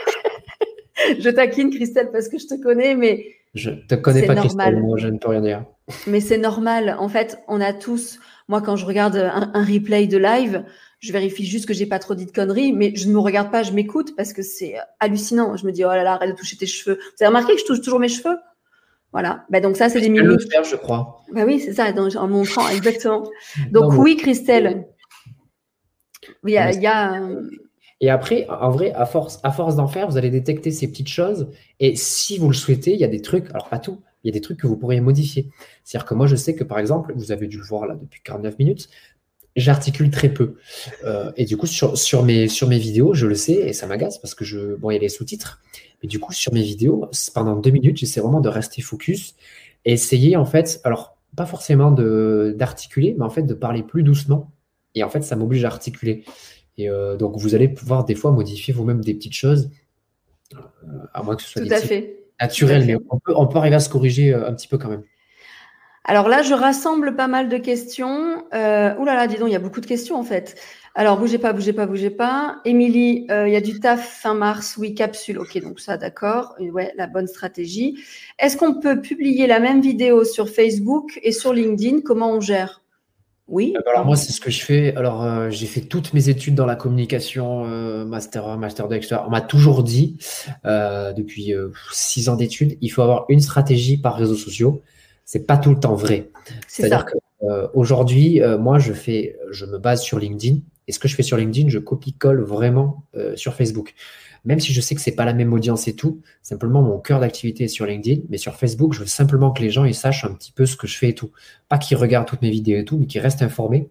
je 1.19 1.29
taquine, 1.29 1.69
Christelle, 1.69 2.09
parce 2.11 2.29
que 2.29 2.37
je 2.37 2.47
te 2.47 2.61
connais, 2.61 2.95
mais. 2.95 3.25
Je 3.53 3.71
te 3.71 3.95
connais 3.95 4.25
pas, 4.25 4.35
Christelle, 4.35 4.79
moi, 4.79 4.97
je 4.97 5.07
ne 5.07 5.17
peux 5.17 5.29
rien 5.29 5.41
dire. 5.41 5.65
Mais 6.05 6.21
c'est 6.21 6.37
normal. 6.37 6.95
En 6.99 7.09
fait, 7.09 7.39
on 7.47 7.61
a 7.61 7.73
tous. 7.73 8.19
Moi, 8.47 8.61
quand 8.61 8.75
je 8.75 8.85
regarde 8.85 9.15
un 9.15 9.63
replay 9.63 10.07
de 10.07 10.17
live, 10.17 10.63
je 10.99 11.13
vérifie 11.13 11.45
juste 11.45 11.65
que 11.67 11.73
j'ai 11.73 11.85
pas 11.85 11.99
trop 11.99 12.15
dit 12.15 12.25
de 12.25 12.31
conneries, 12.31 12.73
mais 12.73 12.95
je 12.95 13.07
ne 13.07 13.13
me 13.13 13.19
regarde 13.19 13.51
pas, 13.51 13.63
je 13.63 13.71
m'écoute 13.71 14.15
parce 14.15 14.33
que 14.33 14.41
c'est 14.41 14.75
hallucinant. 14.99 15.55
Je 15.55 15.65
me 15.65 15.71
dis, 15.71 15.83
oh 15.85 15.89
là 15.89 16.03
là, 16.03 16.13
arrête 16.13 16.31
de 16.31 16.35
toucher 16.35 16.57
tes 16.57 16.65
cheveux. 16.65 16.95
Vous 16.95 17.23
avez 17.23 17.27
remarqué 17.27 17.53
que 17.53 17.59
je 17.59 17.65
touche 17.65 17.81
toujours 17.81 17.99
mes 17.99 18.07
cheveux? 18.07 18.37
Voilà. 19.11 19.45
Bah, 19.49 19.59
donc 19.59 19.77
ça, 19.77 19.89
c'est 19.89 20.01
des 20.01 20.09
minutes. 20.09 20.25
le 20.25 20.39
faire, 20.39 20.63
je 20.63 20.75
crois. 20.75 21.21
Bah 21.31 21.43
oui, 21.45 21.59
c'est 21.59 21.73
ça, 21.73 21.91
en 21.93 22.27
montrant, 22.27 22.67
exactement. 22.69 23.29
Donc 23.71 23.93
oui, 23.93 24.17
Christelle. 24.17 24.87
Il 26.45 26.51
y 26.51 26.57
a, 26.57 26.71
y 26.71 26.87
a 26.87 27.21
Et 27.99 28.09
après, 28.09 28.47
en 28.49 28.69
vrai, 28.69 28.93
à 28.93 29.05
force, 29.05 29.39
à 29.43 29.51
force 29.51 29.75
d'en 29.75 29.87
faire, 29.87 30.07
vous 30.07 30.17
allez 30.17 30.29
détecter 30.29 30.71
ces 30.71 30.87
petites 30.87 31.07
choses. 31.07 31.49
Et 31.79 31.95
si 31.95 32.37
vous 32.37 32.47
le 32.47 32.53
souhaitez, 32.53 32.93
il 32.93 32.99
y 32.99 33.03
a 33.03 33.07
des 33.07 33.21
trucs, 33.21 33.49
alors 33.49 33.69
pas 33.69 33.79
tout, 33.79 34.01
il 34.23 34.27
y 34.27 34.29
a 34.29 34.33
des 34.33 34.41
trucs 34.41 34.59
que 34.59 34.67
vous 34.67 34.77
pourriez 34.77 35.01
modifier. 35.01 35.49
C'est-à-dire 35.83 36.05
que 36.05 36.13
moi, 36.13 36.27
je 36.27 36.35
sais 36.35 36.55
que 36.55 36.63
par 36.63 36.79
exemple, 36.79 37.13
vous 37.15 37.31
avez 37.31 37.47
dû 37.47 37.57
le 37.57 37.63
voir 37.63 37.87
là 37.87 37.95
depuis 37.95 38.21
49 38.23 38.59
minutes, 38.59 38.89
j'articule 39.55 40.11
très 40.11 40.29
peu. 40.29 40.55
Euh, 41.03 41.31
et 41.35 41.45
du 41.45 41.57
coup, 41.57 41.65
sur, 41.65 42.23
mes 42.23 42.47
vidéos, 42.77 43.13
je 43.13 43.25
le 43.25 43.35
sais, 43.35 43.53
et 43.53 43.73
ça 43.73 43.87
m'agace 43.87 44.19
parce 44.19 44.35
que 44.35 44.45
je. 44.45 44.75
Bon, 44.75 44.91
il 44.91 44.93
y 44.93 44.97
a 44.97 45.01
les 45.01 45.09
sous-titres, 45.09 45.59
mais 46.01 46.07
du 46.07 46.19
coup, 46.19 46.31
sur 46.31 46.53
mes 46.53 46.61
vidéos, 46.61 47.09
pendant 47.33 47.55
deux 47.55 47.71
minutes, 47.71 47.97
j'essaie 47.97 48.21
vraiment 48.21 48.41
de 48.41 48.49
rester 48.49 48.81
focus 48.81 49.35
et 49.85 49.93
essayer, 49.93 50.37
en 50.37 50.45
fait, 50.45 50.79
alors, 50.83 51.17
pas 51.35 51.45
forcément 51.45 51.91
d'articuler, 51.91 53.15
mais 53.17 53.25
en 53.25 53.29
fait, 53.29 53.43
de 53.43 53.53
parler 53.53 53.83
plus 53.83 54.03
doucement. 54.03 54.51
Et 54.95 55.03
en 55.03 55.09
fait, 55.09 55.21
ça 55.21 55.35
m'oblige 55.35 55.63
à 55.65 55.67
articuler. 55.67 56.23
Et 56.77 56.89
euh, 56.89 57.17
donc, 57.17 57.37
vous 57.37 57.55
allez 57.55 57.67
pouvoir 57.67 58.05
des 58.05 58.15
fois 58.15 58.31
modifier 58.31 58.73
vous-même 58.73 59.01
des 59.03 59.13
petites 59.13 59.33
choses, 59.33 59.71
euh, 60.53 60.59
à 61.13 61.23
moins 61.23 61.35
que 61.35 61.41
ce 61.41 61.49
soit 61.49 61.61
Tout 61.61 61.73
à 61.73 61.79
fait. 61.79 62.19
naturel, 62.39 62.85
mais 62.85 62.95
on 63.09 63.19
peut, 63.19 63.33
on 63.35 63.47
peut 63.47 63.57
arriver 63.57 63.75
à 63.75 63.79
se 63.79 63.89
corriger 63.89 64.33
un 64.33 64.53
petit 64.53 64.67
peu 64.67 64.77
quand 64.77 64.89
même. 64.89 65.03
Alors 66.09 66.29
là, 66.29 66.41
je 66.41 66.53
rassemble 66.53 67.17
pas 67.17 67.27
mal 67.27 67.49
de 67.49 67.57
questions. 67.57 68.45
Euh, 68.53 68.95
ouh 68.95 69.03
là 69.03 69.13
là, 69.13 69.27
dis 69.27 69.35
donc, 69.35 69.49
il 69.49 69.51
y 69.51 69.57
a 69.57 69.59
beaucoup 69.59 69.81
de 69.81 69.85
questions 69.85 70.17
en 70.17 70.23
fait. 70.23 70.55
Alors, 70.95 71.19
bougez 71.19 71.37
pas, 71.37 71.51
bougez 71.51 71.73
pas, 71.73 71.85
bougez 71.85 72.09
pas. 72.09 72.61
Émilie, 72.63 73.27
euh, 73.29 73.45
il 73.45 73.53
y 73.53 73.57
a 73.57 73.61
du 73.61 73.81
taf 73.81 74.21
fin 74.21 74.33
mars, 74.33 74.77
oui, 74.77 74.95
capsule. 74.95 75.37
Ok, 75.37 75.61
donc 75.61 75.81
ça, 75.81 75.97
d'accord. 75.97 76.55
Ouais, 76.59 76.93
la 76.95 77.07
bonne 77.07 77.27
stratégie. 77.27 77.99
Est-ce 78.39 78.55
qu'on 78.55 78.79
peut 78.79 79.01
publier 79.01 79.47
la 79.47 79.59
même 79.59 79.81
vidéo 79.81 80.23
sur 80.23 80.49
Facebook 80.49 81.19
et 81.23 81.33
sur 81.33 81.53
LinkedIn? 81.53 81.99
Comment 82.05 82.31
on 82.31 82.39
gère? 82.39 82.81
Oui. 83.47 83.73
Euh, 83.75 83.89
alors 83.89 84.05
moi, 84.05 84.15
c'est 84.15 84.31
ce 84.31 84.41
que 84.41 84.51
je 84.51 84.63
fais. 84.63 84.95
Alors, 84.95 85.23
euh, 85.23 85.49
j'ai 85.49 85.67
fait 85.67 85.81
toutes 85.81 86.13
mes 86.13 86.29
études 86.29 86.55
dans 86.55 86.65
la 86.65 86.75
communication, 86.75 87.65
master 88.05 88.47
1, 88.47 88.57
master 88.57 88.87
2, 88.87 88.95
etc. 88.95 89.17
On 89.25 89.29
m'a 89.29 89.41
toujours 89.41 89.83
dit, 89.83 90.17
depuis 90.63 91.53
six 91.91 92.29
ans 92.29 92.35
d'études, 92.35 92.77
il 92.81 92.89
faut 92.89 93.01
avoir 93.01 93.25
une 93.29 93.39
stratégie 93.39 93.97
par 93.97 94.15
réseaux 94.15 94.35
sociaux 94.35 94.83
c'est 95.27 95.45
pas 95.45 95.57
tout 95.57 95.69
le 95.69 95.79
temps 95.79 95.93
vrai. 95.93 96.31
C'est-à-dire 96.67 97.05
qu'aujourd'hui, 97.05 98.41
euh, 98.41 98.57
moi, 98.57 98.79
je 98.79 98.93
fais, 98.93 99.37
je 99.51 99.65
me 99.65 99.77
base 99.77 100.01
sur 100.01 100.17
LinkedIn 100.17 100.59
Et 100.87 100.93
ce 100.93 100.99
que 100.99 101.09
je 101.09 101.15
fais 101.15 101.21
sur 101.21 101.35
LinkedIn, 101.35 101.67
je 101.69 101.79
copie-colle 101.79 102.41
vraiment 102.41 103.03
euh, 103.15 103.35
sur 103.35 103.53
Facebook. 103.53 103.93
Même 104.47 104.61
si 104.61 104.71
je 104.71 104.79
sais 104.79 104.95
que 104.95 105.01
c'est 105.01 105.11
pas 105.11 105.25
la 105.25 105.33
même 105.33 105.51
audience 105.51 105.89
et 105.89 105.95
tout, 105.95 106.21
simplement 106.41 106.81
mon 106.81 106.99
cœur 106.99 107.19
d'activité 107.19 107.65
est 107.65 107.67
sur 107.67 107.85
LinkedIn, 107.85 108.21
mais 108.29 108.37
sur 108.37 108.55
Facebook, 108.55 108.93
je 108.93 109.01
veux 109.01 109.05
simplement 109.05 109.51
que 109.51 109.61
les 109.61 109.69
gens 109.69 109.83
ils 109.83 109.93
sachent 109.93 110.23
un 110.23 110.33
petit 110.33 110.53
peu 110.53 110.65
ce 110.65 110.77
que 110.77 110.87
je 110.87 110.97
fais 110.97 111.09
et 111.09 111.13
tout. 111.13 111.31
Pas 111.67 111.77
qu'ils 111.77 111.97
regardent 111.97 112.27
toutes 112.27 112.41
mes 112.41 112.49
vidéos 112.49 112.79
et 112.79 112.85
tout, 112.85 112.97
mais 112.97 113.07
qu'ils 113.07 113.19
restent 113.19 113.41
informés. 113.41 113.89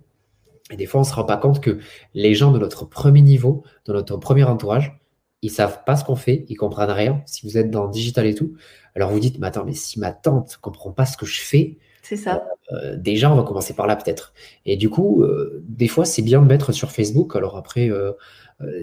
Et 0.70 0.76
des 0.76 0.86
fois, 0.86 1.02
on 1.02 1.04
se 1.04 1.12
rend 1.12 1.24
pas 1.24 1.36
compte 1.36 1.60
que 1.60 1.78
les 2.14 2.34
gens 2.34 2.52
de 2.52 2.58
notre 2.58 2.86
premier 2.86 3.20
niveau, 3.20 3.64
de 3.84 3.92
notre 3.92 4.16
premier 4.16 4.44
entourage, 4.44 4.98
ils 5.42 5.50
savent 5.50 5.84
pas 5.84 5.94
ce 5.94 6.04
qu'on 6.04 6.16
fait, 6.16 6.46
ils 6.48 6.56
comprennent 6.56 6.90
rien. 6.90 7.22
Si 7.26 7.46
vous 7.46 7.58
êtes 7.58 7.70
dans 7.70 7.84
le 7.84 7.90
digital 7.90 8.24
et 8.24 8.34
tout, 8.34 8.54
alors 8.94 9.10
vous 9.10 9.20
dites, 9.20 9.38
mais 9.38 9.48
attends, 9.48 9.66
mais 9.66 9.74
si 9.74 10.00
ma 10.00 10.10
tante 10.10 10.56
comprend 10.62 10.90
pas 10.90 11.04
ce 11.04 11.18
que 11.18 11.26
je 11.26 11.42
fais, 11.42 11.76
c'est 12.08 12.16
ça. 12.16 12.46
Euh, 12.70 12.94
déjà, 12.96 13.32
on 13.32 13.34
va 13.34 13.42
commencer 13.42 13.74
par 13.74 13.88
là 13.88 13.96
peut-être. 13.96 14.32
Et 14.64 14.76
du 14.76 14.88
coup, 14.88 15.24
euh, 15.24 15.60
des 15.66 15.88
fois, 15.88 16.04
c'est 16.04 16.22
bien 16.22 16.40
de 16.40 16.46
mettre 16.46 16.70
sur 16.70 16.92
Facebook. 16.92 17.34
Alors 17.34 17.56
après, 17.56 17.90
euh, 17.90 18.12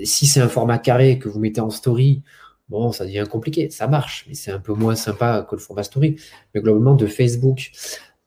si 0.04 0.28
c'est 0.28 0.42
un 0.42 0.50
format 0.50 0.78
carré 0.78 1.20
que 1.20 1.30
vous 1.30 1.40
mettez 1.40 1.62
en 1.62 1.70
story, 1.70 2.24
bon, 2.70 2.92
ça 2.92 3.06
devient 3.06 3.26
compliqué. 3.30 3.70
Ça 3.70 3.88
marche, 3.88 4.26
mais 4.28 4.34
c'est 4.34 4.52
un 4.52 4.60
peu 4.60 4.74
moins 4.74 4.96
sympa 4.96 5.46
que 5.50 5.56
le 5.56 5.62
format 5.62 5.84
story. 5.84 6.18
Mais 6.54 6.62
globalement, 6.62 6.96
de 6.96 7.08
Facebook 7.08 7.72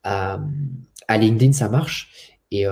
à, 0.03 0.39
à 1.07 1.17
LinkedIn, 1.17 1.53
ça 1.53 1.69
marche. 1.69 2.33
Et 2.51 2.65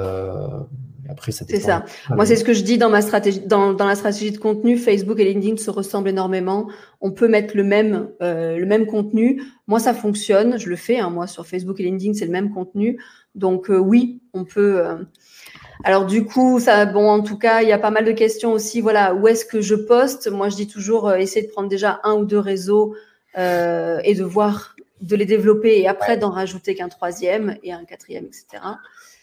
après, 1.10 1.32
ça 1.32 1.46
C'est 1.48 1.60
ça. 1.60 1.86
Moi, 2.10 2.26
c'est 2.26 2.36
ce 2.36 2.44
que 2.44 2.54
je 2.54 2.64
dis 2.64 2.78
dans 2.78 2.90
ma 2.90 3.02
stratégie, 3.02 3.42
dans, 3.42 3.74
dans, 3.74 3.86
la 3.86 3.96
stratégie 3.96 4.32
de 4.32 4.38
contenu. 4.38 4.78
Facebook 4.78 5.20
et 5.20 5.26
LinkedIn 5.26 5.58
se 5.58 5.70
ressemblent 5.70 6.10
énormément. 6.10 6.68
On 7.02 7.12
peut 7.12 7.28
mettre 7.28 7.56
le 7.56 7.64
même, 7.64 8.10
euh, 8.22 8.58
le 8.58 8.66
même 8.66 8.86
contenu. 8.86 9.42
Moi, 9.68 9.80
ça 9.80 9.94
fonctionne. 9.94 10.58
Je 10.60 10.70
le 10.70 10.76
fais. 10.76 11.00
Hein. 11.00 11.10
Moi, 11.10 11.28
sur 11.28 11.46
Facebook 11.46 11.80
et 11.80 11.84
LinkedIn, 11.84 12.14
c'est 12.14 12.26
le 12.26 12.32
même 12.32 12.52
contenu. 12.52 13.00
Donc, 13.36 13.70
euh, 13.70 13.78
oui, 13.78 14.22
on 14.34 14.46
peut. 14.46 14.84
Alors, 15.88 16.08
du 16.08 16.26
coup, 16.26 16.60
ça, 16.60 16.88
bon, 16.88 17.08
en 17.08 17.22
tout 17.22 17.38
cas, 17.38 17.62
il 17.62 17.70
y 17.70 17.72
a 17.72 17.78
pas 17.78 17.92
mal 17.92 18.06
de 18.06 18.12
questions 18.12 18.54
aussi. 18.54 18.82
Voilà, 18.82 19.14
où 19.14 19.28
est-ce 19.28 19.46
que 19.46 19.62
je 19.62 19.76
poste? 19.76 20.32
Moi, 20.32 20.50
je 20.50 20.56
dis 20.56 20.68
toujours, 20.68 21.08
euh, 21.08 21.18
essayer 21.18 21.46
de 21.46 21.52
prendre 21.52 21.70
déjà 21.70 22.00
un 22.04 22.16
ou 22.16 22.26
deux 22.26 22.40
réseaux 22.40 22.96
euh, 23.38 24.00
et 24.04 24.16
de 24.16 24.24
voir, 24.24 24.76
de 25.02 25.16
les 25.16 25.26
développer 25.26 25.80
et 25.80 25.88
après 25.88 26.18
d'en 26.18 26.32
rajouter 26.32 26.74
qu'un 26.74 26.90
troisième 26.90 27.58
et 27.62 27.72
un 27.72 27.86
quatrième, 27.86 28.26
etc. 28.26 28.64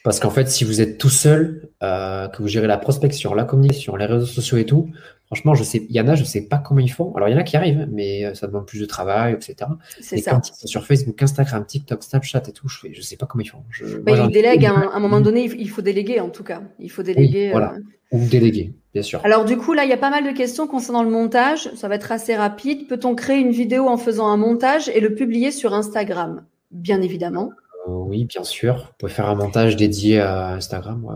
Parce 0.05 0.19
qu'en 0.19 0.31
fait, 0.31 0.49
si 0.49 0.65
vous 0.65 0.81
êtes 0.81 0.99
tout 0.99 1.11
seul, 1.11 1.69
euh, 1.83 2.27
que 2.29 2.43
vous 2.43 2.49
gérez 2.49 2.67
la 2.67 2.79
prospection, 2.79 3.35
la 3.35 3.45
communication, 3.45 3.95
les 3.95 4.07
réseaux 4.07 4.27
sociaux 4.27 4.57
et 4.57 4.67
tout, 4.67 4.89
franchement, 5.27 5.55
je 5.55 5.63
sais, 5.63 5.87
il 5.89 5.95
y 5.95 6.01
en 6.01 6.09
a, 6.09 6.17
je 6.17 6.23
ne 6.23 6.27
sais 6.27 6.43
pas 6.43 6.59
comment 6.59 6.81
ils 6.81 6.91
font. 6.91 7.15
Alors, 7.15 7.29
il 7.29 7.33
y 7.33 7.35
en 7.37 7.39
a 7.39 7.45
qui 7.45 7.57
arrivent, 7.57 7.89
mais 7.91 8.25
euh, 8.25 8.35
ça 8.35 8.49
demande 8.49 8.67
plus 8.67 8.81
de 8.81 8.85
travail, 8.85 9.35
etc. 9.35 9.71
C'est 10.01 10.19
ça. 10.19 10.33
Quand 10.33 10.49
ils 10.49 10.55
sont 10.55 10.67
sur 10.67 10.85
Facebook, 10.85 11.23
Instagram, 11.23 11.65
TikTok, 11.65 12.03
Snapchat 12.03 12.43
et 12.49 12.53
tout, 12.53 12.69
je 12.69 12.89
ne 12.89 13.01
sais 13.01 13.17
pas 13.17 13.27
comment 13.27 13.43
ils 13.43 13.49
font. 13.49 13.63
Je, 13.71 13.87
ils 13.87 14.33
délèguent 14.33 14.67
à 14.67 14.75
un, 14.93 15.01
moment 15.01 15.21
donné, 15.21 15.45
il 15.45 15.71
faut 15.71 15.83
déléguer 15.83 16.19
en 16.19 16.31
tout 16.31 16.45
cas. 16.45 16.63
Il 16.81 16.91
faut 16.91 17.05
déléguer. 17.05 17.53
voilà. 17.53 17.75
Euh, 17.75 18.17
Ou 18.17 18.27
déléguer, 18.27 18.73
bien 18.93 19.03
sûr. 19.03 19.21
Alors, 19.25 19.45
du 19.45 19.57
coup, 19.57 19.73
là, 19.73 19.85
il 19.85 19.91
y 19.91 19.95
a 19.95 19.99
pas 19.99 20.11
mal 20.11 20.25
de 20.25 20.37
questions 20.37 20.67
concernant 20.67 21.05
le 21.05 21.11
montage. 21.11 21.71
Ça 21.77 21.87
va 21.87 21.95
être 21.95 22.11
assez 22.11 22.35
rapide. 22.35 22.89
Peut-on 22.89 23.15
créer 23.15 23.39
une 23.39 23.53
vidéo 23.53 23.87
en 23.87 23.99
faisant 23.99 24.27
un 24.27 24.37
montage 24.37 24.89
et 24.89 24.99
le 24.99 25.15
publier 25.15 25.53
sur 25.53 25.75
Instagram? 25.75 26.45
Bien 26.73 27.01
évidemment. 27.03 27.53
Euh, 27.89 27.91
oui, 27.91 28.25
bien 28.25 28.45
sûr. 28.45 28.77
Vous 28.77 28.93
pouvez 28.99 29.13
faire 29.13 29.29
un 29.29 29.35
montage 29.35 29.77
dédié 29.77 30.21
à 30.21 30.49
Instagram. 30.51 31.07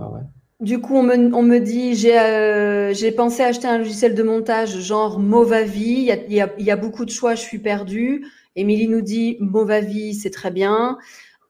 Du 0.60 0.80
coup, 0.80 0.96
on 0.96 1.02
me, 1.02 1.58
dit, 1.58 2.08
euh, 2.08 2.94
j'ai 2.94 3.12
pensé 3.12 3.42
acheter 3.42 3.68
un 3.68 3.78
logiciel 3.78 4.14
de 4.14 4.22
montage 4.22 4.80
genre 4.80 5.18
Movavi. 5.18 6.08
Il 6.28 6.32
y 6.32 6.40
a, 6.40 6.48
il 6.58 6.64
y 6.64 6.70
a 6.70 6.76
beaucoup 6.76 7.04
de 7.04 7.10
choix, 7.10 7.34
je 7.34 7.42
suis 7.42 7.58
perdue. 7.58 8.26
Émilie 8.56 8.88
nous 8.88 9.02
dit 9.02 9.36
Movavi, 9.40 10.14
c'est 10.14 10.30
très 10.30 10.50
bien. 10.50 10.96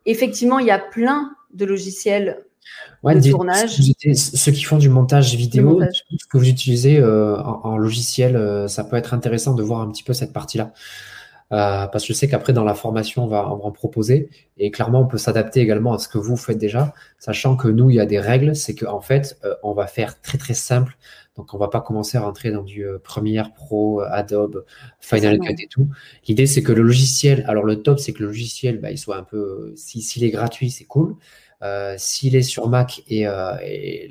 Effectivement, 0.06 0.58
il 0.58 0.66
y 0.66 0.72
a 0.72 0.78
plein 0.78 1.32
de 1.54 1.64
logiciels 1.64 2.44
de 3.04 3.30
tournage. 3.30 3.80
Ceux 4.14 4.52
qui 4.52 4.64
font 4.64 4.78
du 4.78 4.88
montage 4.88 5.34
vidéo, 5.36 5.80
ce 5.92 6.26
que 6.26 6.36
vous 6.36 6.48
utilisez 6.48 6.98
euh, 6.98 7.40
en, 7.40 7.76
logiciel, 7.76 8.68
ça 8.68 8.82
peut 8.82 8.96
être 8.96 9.14
intéressant 9.14 9.54
de 9.54 9.62
voir 9.62 9.80
un 9.80 9.90
petit 9.90 10.02
peu 10.02 10.14
cette 10.14 10.32
partie-là. 10.32 10.72
Euh, 11.52 11.86
parce 11.86 12.04
que 12.04 12.12
je 12.12 12.18
sais 12.18 12.28
qu'après, 12.28 12.52
dans 12.52 12.64
la 12.64 12.74
formation, 12.74 13.24
on 13.24 13.28
va, 13.28 13.48
en 13.48 13.70
proposer. 13.70 14.30
Et 14.58 14.70
clairement, 14.70 15.02
on 15.02 15.06
peut 15.06 15.18
s'adapter 15.18 15.60
également 15.60 15.94
à 15.94 15.98
ce 15.98 16.08
que 16.08 16.18
vous 16.18 16.36
faites 16.36 16.58
déjà, 16.58 16.92
sachant 17.18 17.56
que 17.56 17.68
nous, 17.68 17.90
il 17.90 17.96
y 17.96 18.00
a 18.00 18.06
des 18.06 18.18
règles. 18.18 18.56
C'est 18.56 18.74
qu'en 18.74 18.96
en 18.96 19.00
fait, 19.00 19.38
euh, 19.44 19.54
on 19.62 19.72
va 19.72 19.86
faire 19.86 20.20
très, 20.20 20.38
très 20.38 20.54
simple. 20.54 20.96
Donc, 21.36 21.54
on 21.54 21.58
va 21.58 21.68
pas 21.68 21.80
commencer 21.80 22.18
à 22.18 22.22
rentrer 22.22 22.50
dans 22.50 22.62
du 22.62 22.84
euh, 22.86 22.98
Premiere 22.98 23.52
Pro, 23.52 24.00
Adobe, 24.00 24.64
Final 25.00 25.38
Cut 25.38 25.54
et 25.62 25.68
tout. 25.68 25.88
L'idée, 26.26 26.46
c'est 26.46 26.62
que 26.62 26.72
le 26.72 26.82
logiciel, 26.82 27.44
alors 27.46 27.64
le 27.64 27.82
top, 27.82 28.00
c'est 28.00 28.12
que 28.12 28.20
le 28.20 28.28
logiciel, 28.28 28.80
bah, 28.80 28.90
il 28.90 28.98
soit 28.98 29.16
un 29.16 29.22
peu, 29.22 29.72
s'il 29.76 30.24
est 30.24 30.30
gratuit, 30.30 30.70
c'est 30.70 30.84
cool. 30.84 31.16
s'il 31.98 32.36
est 32.36 32.42
sur 32.42 32.68
Mac 32.68 33.02
et, 33.08 33.26
et 33.62 34.10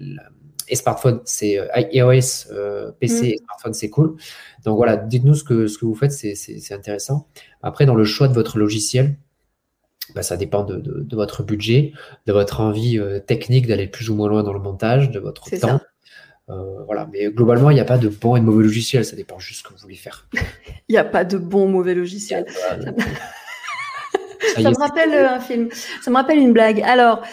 et 0.67 0.75
smartphone, 0.75 1.21
c'est 1.25 1.59
euh, 1.59 1.67
iOS, 1.75 2.51
euh, 2.51 2.91
PC 2.99 3.27
et 3.27 3.35
mm. 3.35 3.45
smartphone, 3.45 3.73
c'est 3.73 3.89
cool. 3.89 4.15
Donc 4.63 4.77
voilà, 4.77 4.97
dites-nous 4.97 5.35
ce 5.35 5.43
que, 5.43 5.67
ce 5.67 5.77
que 5.77 5.85
vous 5.85 5.95
faites, 5.95 6.11
c'est 6.11 6.73
intéressant. 6.73 7.27
Après, 7.61 7.85
dans 7.85 7.95
le 7.95 8.03
choix 8.03 8.27
de 8.27 8.33
votre 8.33 8.57
logiciel, 8.57 9.17
bah, 10.13 10.21
ça 10.21 10.37
dépend 10.37 10.63
de, 10.63 10.77
de, 10.77 11.15
votre 11.15 11.43
budget, 11.43 11.93
de 12.27 12.33
votre 12.33 12.61
envie 12.61 12.99
euh, 12.99 13.19
technique 13.19 13.67
d'aller 13.67 13.87
plus 13.87 14.09
ou 14.09 14.15
moins 14.15 14.29
loin 14.29 14.43
dans 14.43 14.53
le 14.53 14.59
montage, 14.59 15.09
de 15.09 15.19
votre 15.19 15.49
temps. 15.59 15.79
voilà, 16.47 17.07
mais 17.11 17.31
globalement, 17.31 17.71
il 17.71 17.75
n'y 17.75 17.79
a 17.79 17.85
pas 17.85 17.97
de 17.97 18.07
bon 18.07 18.35
et 18.35 18.39
de 18.39 18.45
mauvais 18.45 18.63
logiciel, 18.63 19.03
ça 19.03 19.15
dépend 19.15 19.39
juste 19.39 19.61
ce 19.61 19.63
que 19.63 19.73
vous 19.73 19.79
voulez 19.79 19.95
faire. 19.95 20.27
Il 20.87 20.91
n'y 20.91 20.99
a 20.99 21.03
pas 21.03 21.25
de 21.25 21.39
bon 21.39 21.65
ou 21.65 21.67
mauvais 21.67 21.95
logiciel. 21.95 22.45
ça 24.55 24.69
me 24.69 24.75
rappelle 24.79 25.13
un 25.13 25.39
film, 25.39 25.69
ça 26.01 26.11
me 26.11 26.15
rappelle 26.15 26.37
une 26.37 26.53
blague. 26.53 26.81
Alors, 26.81 27.23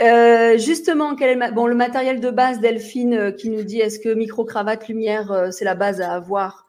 euh, 0.00 0.58
justement, 0.58 1.16
quel 1.16 1.42
est 1.42 1.52
bon, 1.52 1.66
le 1.66 1.74
matériel 1.74 2.20
de 2.20 2.30
base, 2.30 2.60
Delphine, 2.60 3.14
euh, 3.14 3.30
qui 3.30 3.48
nous 3.48 3.62
dit 3.62 3.80
est-ce 3.80 3.98
que 3.98 4.12
micro-cravate, 4.12 4.88
lumière, 4.88 5.32
euh, 5.32 5.50
c'est 5.50 5.64
la 5.64 5.74
base 5.74 6.00
à 6.00 6.12
avoir 6.12 6.66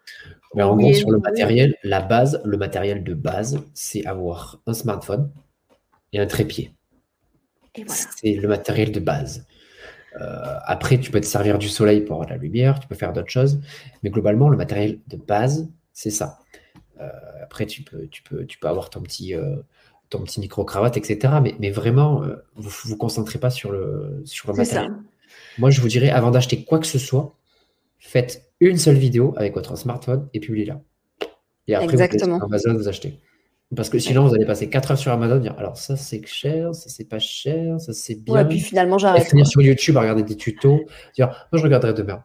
Mais 0.55 0.63
En 0.63 0.77
gros, 0.77 0.93
sur 0.93 1.11
le 1.11 1.19
matériel, 1.19 1.75
la 1.83 2.01
base, 2.01 2.41
le 2.45 2.57
matériel 2.57 3.03
de 3.03 3.13
base, 3.13 3.61
c'est 3.73 4.05
avoir 4.05 4.61
un 4.65 4.73
smartphone 4.73 5.29
et 6.13 6.19
un 6.19 6.25
trépied. 6.25 6.73
Voilà. 7.75 7.93
C'est 8.15 8.33
le 8.33 8.47
matériel 8.47 8.91
de 8.91 8.99
base. 8.99 9.45
après, 10.65 10.97
tu 10.97 11.11
peux 11.11 11.21
te 11.21 11.27
servir 11.27 11.59
du 11.59 11.69
soleil 11.69 12.01
pour 12.01 12.15
avoir 12.15 12.27
de 12.27 12.33
la 12.33 12.37
lumière, 12.37 12.79
tu 12.79 12.87
peux 12.87 12.95
faire 12.95 13.13
d'autres 13.13 13.29
choses, 13.29 13.59
mais 14.01 14.09
globalement, 14.09 14.49
le 14.49 14.57
matériel 14.57 14.99
de 15.07 15.17
base, 15.17 15.69
c'est 15.93 16.09
ça. 16.09 16.39
après, 17.43 17.67
tu 17.67 17.83
peux, 17.83 18.07
tu, 18.07 18.23
peux, 18.23 18.45
tu 18.45 18.57
peux 18.57 18.67
avoir 18.67 18.89
ton 18.89 19.01
petit 19.01 19.35
ton 20.09 20.19
petit 20.23 20.39
micro-cravate, 20.39 20.97
etc. 20.97 21.35
Mais, 21.41 21.55
mais 21.59 21.71
vraiment, 21.71 22.23
euh, 22.23 22.35
vous 22.55 22.69
ne 22.69 22.89
vous 22.89 22.97
concentrez 22.97 23.39
pas 23.39 23.49
sur 23.49 23.71
le, 23.71 24.21
sur 24.25 24.51
le 24.51 24.57
matériel. 24.57 24.93
Moi, 25.57 25.69
je 25.69 25.81
vous 25.81 25.87
dirais, 25.87 26.09
avant 26.09 26.31
d'acheter 26.31 26.63
quoi 26.63 26.79
que 26.79 26.87
ce 26.87 26.99
soit, 26.99 27.35
faites 27.99 28.49
une 28.59 28.77
seule 28.77 28.95
vidéo 28.95 29.33
avec 29.37 29.53
votre 29.53 29.75
smartphone 29.77 30.27
et 30.33 30.39
publiez-la. 30.39 30.81
Et 31.67 31.75
après, 31.75 31.91
Exactement. 31.91 32.37
vous 32.37 32.45
Amazon, 32.45 32.73
vous 32.75 32.87
achetez. 32.87 33.19
Parce 33.75 33.89
que 33.89 33.99
sinon, 33.99 34.25
vous 34.25 34.33
allez 34.33 34.45
passer 34.45 34.69
4 34.69 34.91
heures 34.91 34.97
sur 34.97 35.11
Amazon, 35.11 35.39
dire 35.39 35.53
alors 35.57 35.75
ça 35.75 35.97
c'est 35.97 36.25
cher, 36.25 36.73
ça 36.73 36.89
c'est 36.89 37.03
pas 37.09 37.19
cher, 37.19 37.81
ça 37.81 37.91
c'est 37.91 38.15
bien. 38.15 38.35
Ouais, 38.35 38.45
puis 38.45 38.61
finalement, 38.61 38.97
j'arrête. 38.97 39.27
Finir 39.27 39.45
sur 39.45 39.61
YouTube 39.61 39.97
à 39.97 40.01
regarder 40.01 40.23
des 40.23 40.37
tutos, 40.37 40.85
dire 41.15 41.27
moi 41.51 41.59
je 41.59 41.63
regarderai 41.63 41.93
demain. 41.93 42.23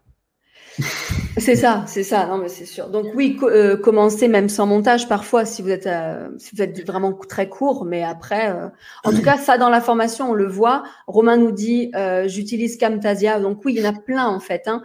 C'est 1.38 1.56
ça, 1.56 1.84
c'est 1.86 2.02
ça, 2.02 2.26
non 2.26 2.38
mais 2.38 2.48
c'est 2.48 2.66
sûr. 2.66 2.88
Donc 2.88 3.06
oui, 3.14 3.38
euh, 3.42 3.76
commencer 3.76 4.28
même 4.28 4.48
sans 4.48 4.66
montage 4.66 5.08
parfois 5.08 5.44
si 5.44 5.62
vous 5.62 5.70
êtes 5.70 5.86
euh, 5.86 6.28
si 6.38 6.54
vous 6.54 6.62
êtes 6.62 6.86
vraiment 6.86 7.12
très 7.12 7.48
court, 7.48 7.84
mais 7.84 8.02
après, 8.02 8.50
euh, 8.50 8.68
en 9.04 9.12
tout 9.12 9.22
cas 9.22 9.38
ça 9.38 9.58
dans 9.58 9.70
la 9.70 9.80
formation 9.80 10.30
on 10.30 10.34
le 10.34 10.46
voit. 10.46 10.82
Romain 11.06 11.36
nous 11.36 11.52
dit 11.52 11.90
j'utilise 12.26 12.78
Camtasia, 12.78 13.40
donc 13.40 13.64
oui 13.64 13.74
il 13.74 13.82
y 13.82 13.86
en 13.86 13.90
a 13.90 13.94
plein 13.94 14.26
en 14.28 14.40
fait. 14.40 14.66
Hein. 14.66 14.82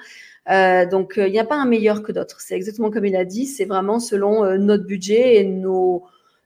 donc 0.90 1.14
il 1.18 1.32
n'y 1.32 1.40
a 1.40 1.46
pas 1.46 1.58
un 1.58 1.66
meilleur 1.66 2.04
que 2.04 2.12
d'autres. 2.12 2.42
C'est 2.42 2.56
exactement 2.56 2.92
comme 2.92 3.06
il 3.06 3.16
a 3.16 3.26
dit, 3.26 3.46
c'est 3.46 3.66
vraiment 3.66 4.00
selon 4.00 4.58
notre 4.58 4.86
budget 4.86 5.36
et 5.38 5.44
nos 5.44 6.04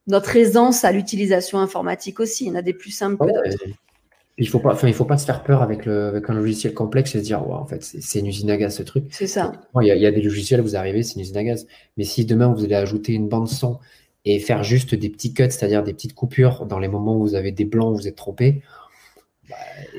notre 0.07 0.35
aisance 0.35 0.83
à 0.83 0.91
l'utilisation 0.91 1.59
informatique 1.59 2.19
aussi. 2.19 2.45
Il 2.45 2.47
y 2.49 2.51
en 2.51 2.55
a 2.55 2.61
des 2.61 2.73
plus 2.73 2.91
simples 2.91 3.25
que 3.25 3.31
d'autres. 3.31 3.65
Il 4.41 4.49
faut 4.49 4.57
pas, 4.57 4.73
enfin, 4.73 4.87
il 4.87 4.93
faut 4.95 5.05
pas 5.05 5.19
se 5.19 5.25
faire 5.25 5.43
peur 5.43 5.61
avec, 5.61 5.85
le, 5.85 6.07
avec 6.07 6.27
un 6.27 6.33
logiciel 6.33 6.73
complexe 6.73 7.13
et 7.13 7.19
se 7.19 7.23
dire, 7.23 7.47
ouais, 7.47 7.53
en 7.53 7.67
fait, 7.67 7.83
c'est 7.83 8.19
une 8.19 8.25
usine 8.25 8.49
à 8.49 8.57
gaz 8.57 8.75
ce 8.75 8.81
truc. 8.81 9.05
C'est 9.11 9.27
ça. 9.27 9.51
Il 9.79 9.87
y, 9.87 9.91
a, 9.91 9.95
il 9.95 10.01
y, 10.01 10.05
a, 10.07 10.11
des 10.11 10.21
logiciels, 10.23 10.61
vous 10.61 10.75
arrivez, 10.75 11.03
c'est 11.03 11.13
une 11.13 11.21
usine 11.21 11.37
à 11.37 11.43
gaz. 11.43 11.67
Mais 11.95 12.03
si 12.05 12.25
demain 12.25 12.47
vous 12.47 12.63
allez 12.63 12.73
ajouter 12.73 13.13
une 13.13 13.29
bande 13.29 13.47
son 13.47 13.77
et 14.25 14.39
faire 14.39 14.63
juste 14.63 14.95
des 14.95 15.09
petits 15.09 15.35
cuts, 15.35 15.43
c'est-à-dire 15.43 15.83
des 15.83 15.93
petites 15.93 16.15
coupures 16.15 16.65
dans 16.65 16.79
les 16.79 16.87
moments 16.87 17.17
où 17.17 17.19
vous 17.19 17.35
avez 17.35 17.51
des 17.51 17.65
blancs, 17.65 17.93
où 17.93 17.97
vous 17.97 18.07
êtes 18.07 18.15
trompé. 18.15 18.63
Bah, 19.47 19.55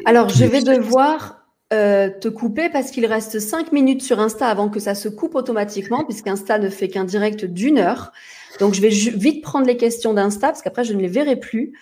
Alors, 0.06 0.28
je 0.28 0.44
vais 0.44 0.62
devoir 0.62 1.46
euh, 1.72 2.10
te 2.10 2.26
couper 2.26 2.68
parce 2.68 2.90
qu'il 2.90 3.06
reste 3.06 3.38
5 3.38 3.70
minutes 3.70 4.02
sur 4.02 4.18
Insta 4.18 4.48
avant 4.48 4.68
que 4.68 4.80
ça 4.80 4.96
se 4.96 5.08
coupe 5.08 5.36
automatiquement, 5.36 6.04
puisqu'Insta 6.04 6.58
ne 6.58 6.68
fait 6.68 6.88
qu'un 6.88 7.04
direct 7.04 7.44
d'une 7.44 7.78
heure. 7.78 8.10
Donc, 8.58 8.74
je 8.74 8.80
vais 8.80 8.88
vite 8.88 9.40
prendre 9.42 9.66
les 9.66 9.76
questions 9.76 10.14
d'Insta 10.14 10.48
parce 10.48 10.62
qu'après, 10.62 10.82
je 10.82 10.94
ne 10.94 11.00
les 11.00 11.08
verrai 11.08 11.36
plus. 11.36 11.72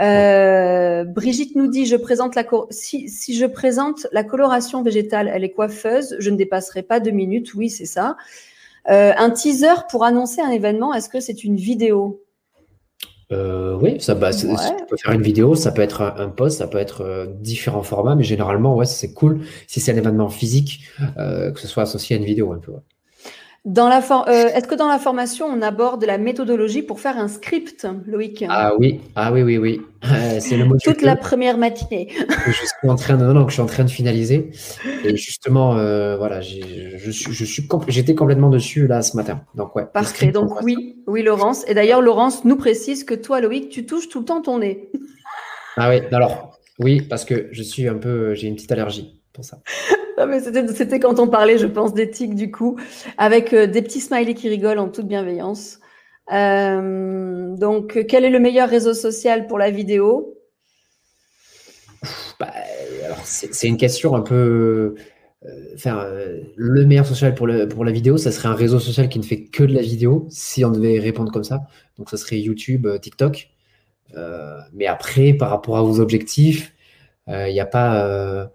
Euh, 0.00 1.04
Brigitte 1.04 1.54
nous 1.54 1.68
dit 1.68 1.86
je 1.86 1.94
présente 1.96 2.34
la 2.34 2.44
si, 2.70 3.08
si 3.08 3.34
je 3.36 3.46
présente 3.46 4.06
la 4.10 4.24
coloration 4.24 4.82
végétale, 4.82 5.30
elle 5.32 5.44
est 5.44 5.50
coiffeuse, 5.52 6.16
je 6.18 6.30
ne 6.30 6.36
dépasserai 6.36 6.82
pas 6.82 6.98
deux 7.00 7.12
minutes. 7.12 7.54
Oui, 7.54 7.70
c'est 7.70 7.84
ça. 7.86 8.16
Euh, 8.90 9.12
un 9.16 9.30
teaser 9.30 9.86
pour 9.90 10.04
annoncer 10.04 10.40
un 10.40 10.50
événement, 10.50 10.92
est-ce 10.94 11.08
que 11.08 11.20
c'est 11.20 11.44
une 11.44 11.56
vidéo? 11.56 12.20
Euh, 13.32 13.78
oui, 13.80 14.00
ça, 14.00 14.14
bah, 14.14 14.32
c'est- 14.32 14.46
Ouais. 14.46 14.76
tu 14.78 14.84
peux 14.86 14.96
faire 14.98 15.12
une 15.12 15.22
vidéo, 15.22 15.54
ça 15.54 15.72
peut 15.72 15.80
être 15.80 16.02
un, 16.02 16.14
un 16.18 16.28
post, 16.28 16.58
ça 16.58 16.66
peut 16.66 16.76
être 16.78 17.00
euh, 17.00 17.26
différents 17.26 17.82
formats, 17.82 18.14
mais 18.14 18.22
généralement, 18.24 18.76
ouais, 18.76 18.84
c'est 18.84 19.14
cool 19.14 19.40
si 19.66 19.80
c'est 19.80 19.92
un 19.92 19.96
événement 19.96 20.28
physique, 20.28 20.80
euh, 21.16 21.50
que 21.50 21.58
ce 21.60 21.66
soit 21.66 21.84
associé 21.84 22.16
à 22.16 22.18
une 22.18 22.26
vidéo 22.26 22.52
un 22.52 22.58
peu. 22.58 22.72
ouais. 22.72 22.78
Dans 23.64 23.88
la 23.88 24.02
for- 24.02 24.28
euh, 24.28 24.48
Est-ce 24.48 24.68
que 24.68 24.74
dans 24.74 24.88
la 24.88 24.98
formation, 24.98 25.46
on 25.46 25.62
aborde 25.62 26.04
la 26.04 26.18
méthodologie 26.18 26.82
pour 26.82 27.00
faire 27.00 27.16
un 27.16 27.28
script, 27.28 27.86
Loïc? 28.06 28.44
Ah 28.46 28.74
oui, 28.78 29.00
ah 29.16 29.32
oui, 29.32 29.42
oui, 29.42 29.56
oui. 29.56 29.80
Euh, 30.04 30.36
c'est 30.38 30.58
le 30.58 30.66
module 30.66 30.80
Toute 30.82 31.00
la 31.00 31.16
première 31.16 31.56
matinée. 31.56 32.08
que 32.08 32.50
je 32.52 32.58
suis 32.58 32.88
en 32.90 32.94
train 32.96 33.16
de, 33.16 33.24
non, 33.24 33.32
non, 33.32 33.44
que 33.44 33.50
je 33.50 33.54
suis 33.54 33.62
en 33.62 33.66
train 33.66 33.84
de 33.84 33.90
finaliser. 33.90 34.50
Et 35.02 35.16
justement, 35.16 35.78
euh, 35.78 36.18
voilà, 36.18 36.42
j'ai- 36.42 36.98
je 36.98 37.10
suis, 37.10 37.32
je 37.32 37.44
suis, 37.46 37.62
compl- 37.62 37.86
j'étais 37.88 38.14
complètement 38.14 38.50
dessus 38.50 38.86
là 38.86 39.00
ce 39.00 39.16
matin. 39.16 39.40
Donc 39.54 39.74
ouais. 39.76 39.86
Parfait. 39.90 40.26
Donc 40.30 40.60
oui, 40.62 41.02
oui, 41.06 41.22
Laurence. 41.22 41.64
Et 41.66 41.72
d'ailleurs, 41.72 42.02
Laurence 42.02 42.44
nous 42.44 42.56
précise 42.56 43.02
que 43.04 43.14
toi, 43.14 43.40
Loïc, 43.40 43.70
tu 43.70 43.86
touches 43.86 44.10
tout 44.10 44.18
le 44.18 44.26
temps 44.26 44.42
ton 44.42 44.58
nez. 44.58 44.90
Ah 45.78 45.88
oui, 45.88 46.02
alors 46.12 46.58
oui, 46.80 47.00
parce 47.00 47.24
que 47.24 47.48
je 47.50 47.62
suis 47.62 47.88
un 47.88 47.94
peu, 47.94 48.34
j'ai 48.34 48.46
une 48.46 48.56
petite 48.56 48.72
allergie 48.72 49.22
pour 49.34 49.44
ça. 49.44 49.60
C'était, 50.42 50.68
c'était 50.68 51.00
quand 51.00 51.18
on 51.18 51.26
parlait, 51.26 51.58
je 51.58 51.66
pense, 51.66 51.92
d'éthique 51.92 52.36
du 52.36 52.52
coup, 52.52 52.78
avec 53.18 53.52
euh, 53.52 53.66
des 53.66 53.82
petits 53.82 54.00
smileys 54.00 54.34
qui 54.34 54.48
rigolent 54.48 54.78
en 54.78 54.88
toute 54.88 55.08
bienveillance. 55.08 55.80
Euh, 56.32 57.56
donc, 57.56 58.06
quel 58.08 58.24
est 58.24 58.30
le 58.30 58.38
meilleur 58.38 58.68
réseau 58.68 58.94
social 58.94 59.48
pour 59.48 59.58
la 59.58 59.70
vidéo? 59.72 60.38
Bah, 62.38 62.52
alors 63.04 63.20
c'est 63.24 63.66
une 63.68 63.76
question 63.76 64.14
un 64.14 64.20
peu. 64.22 64.94
euh, 65.44 65.74
Enfin, 65.74 66.04
euh, 66.04 66.40
le 66.56 66.86
meilleur 66.86 67.06
social 67.06 67.34
pour, 67.34 67.46
le, 67.48 67.68
pour 67.68 67.84
la 67.84 67.92
vidéo, 67.92 68.16
ça 68.16 68.30
serait 68.32 68.48
un 68.48 68.54
réseau 68.54 68.78
social 68.78 69.08
qui 69.08 69.18
ne 69.18 69.24
fait 69.24 69.44
que 69.46 69.64
de 69.64 69.74
la 69.74 69.82
vidéo, 69.82 70.26
si 70.30 70.64
on 70.64 70.70
devait 70.70 71.00
répondre 71.00 71.32
comme 71.32 71.44
ça. 71.44 71.66
Donc, 71.98 72.08
ça 72.08 72.16
serait 72.16 72.38
YouTube, 72.38 72.86
TikTok. 73.00 73.50
Mais 74.72 74.86
après, 74.86 75.32
par 75.34 75.50
rapport 75.50 75.76
à 75.76 75.82
vos 75.82 75.98
objectifs, 76.00 76.72
il 77.26 77.52
n'y 77.52 77.60
a 77.60 77.66
pas. 77.66 78.50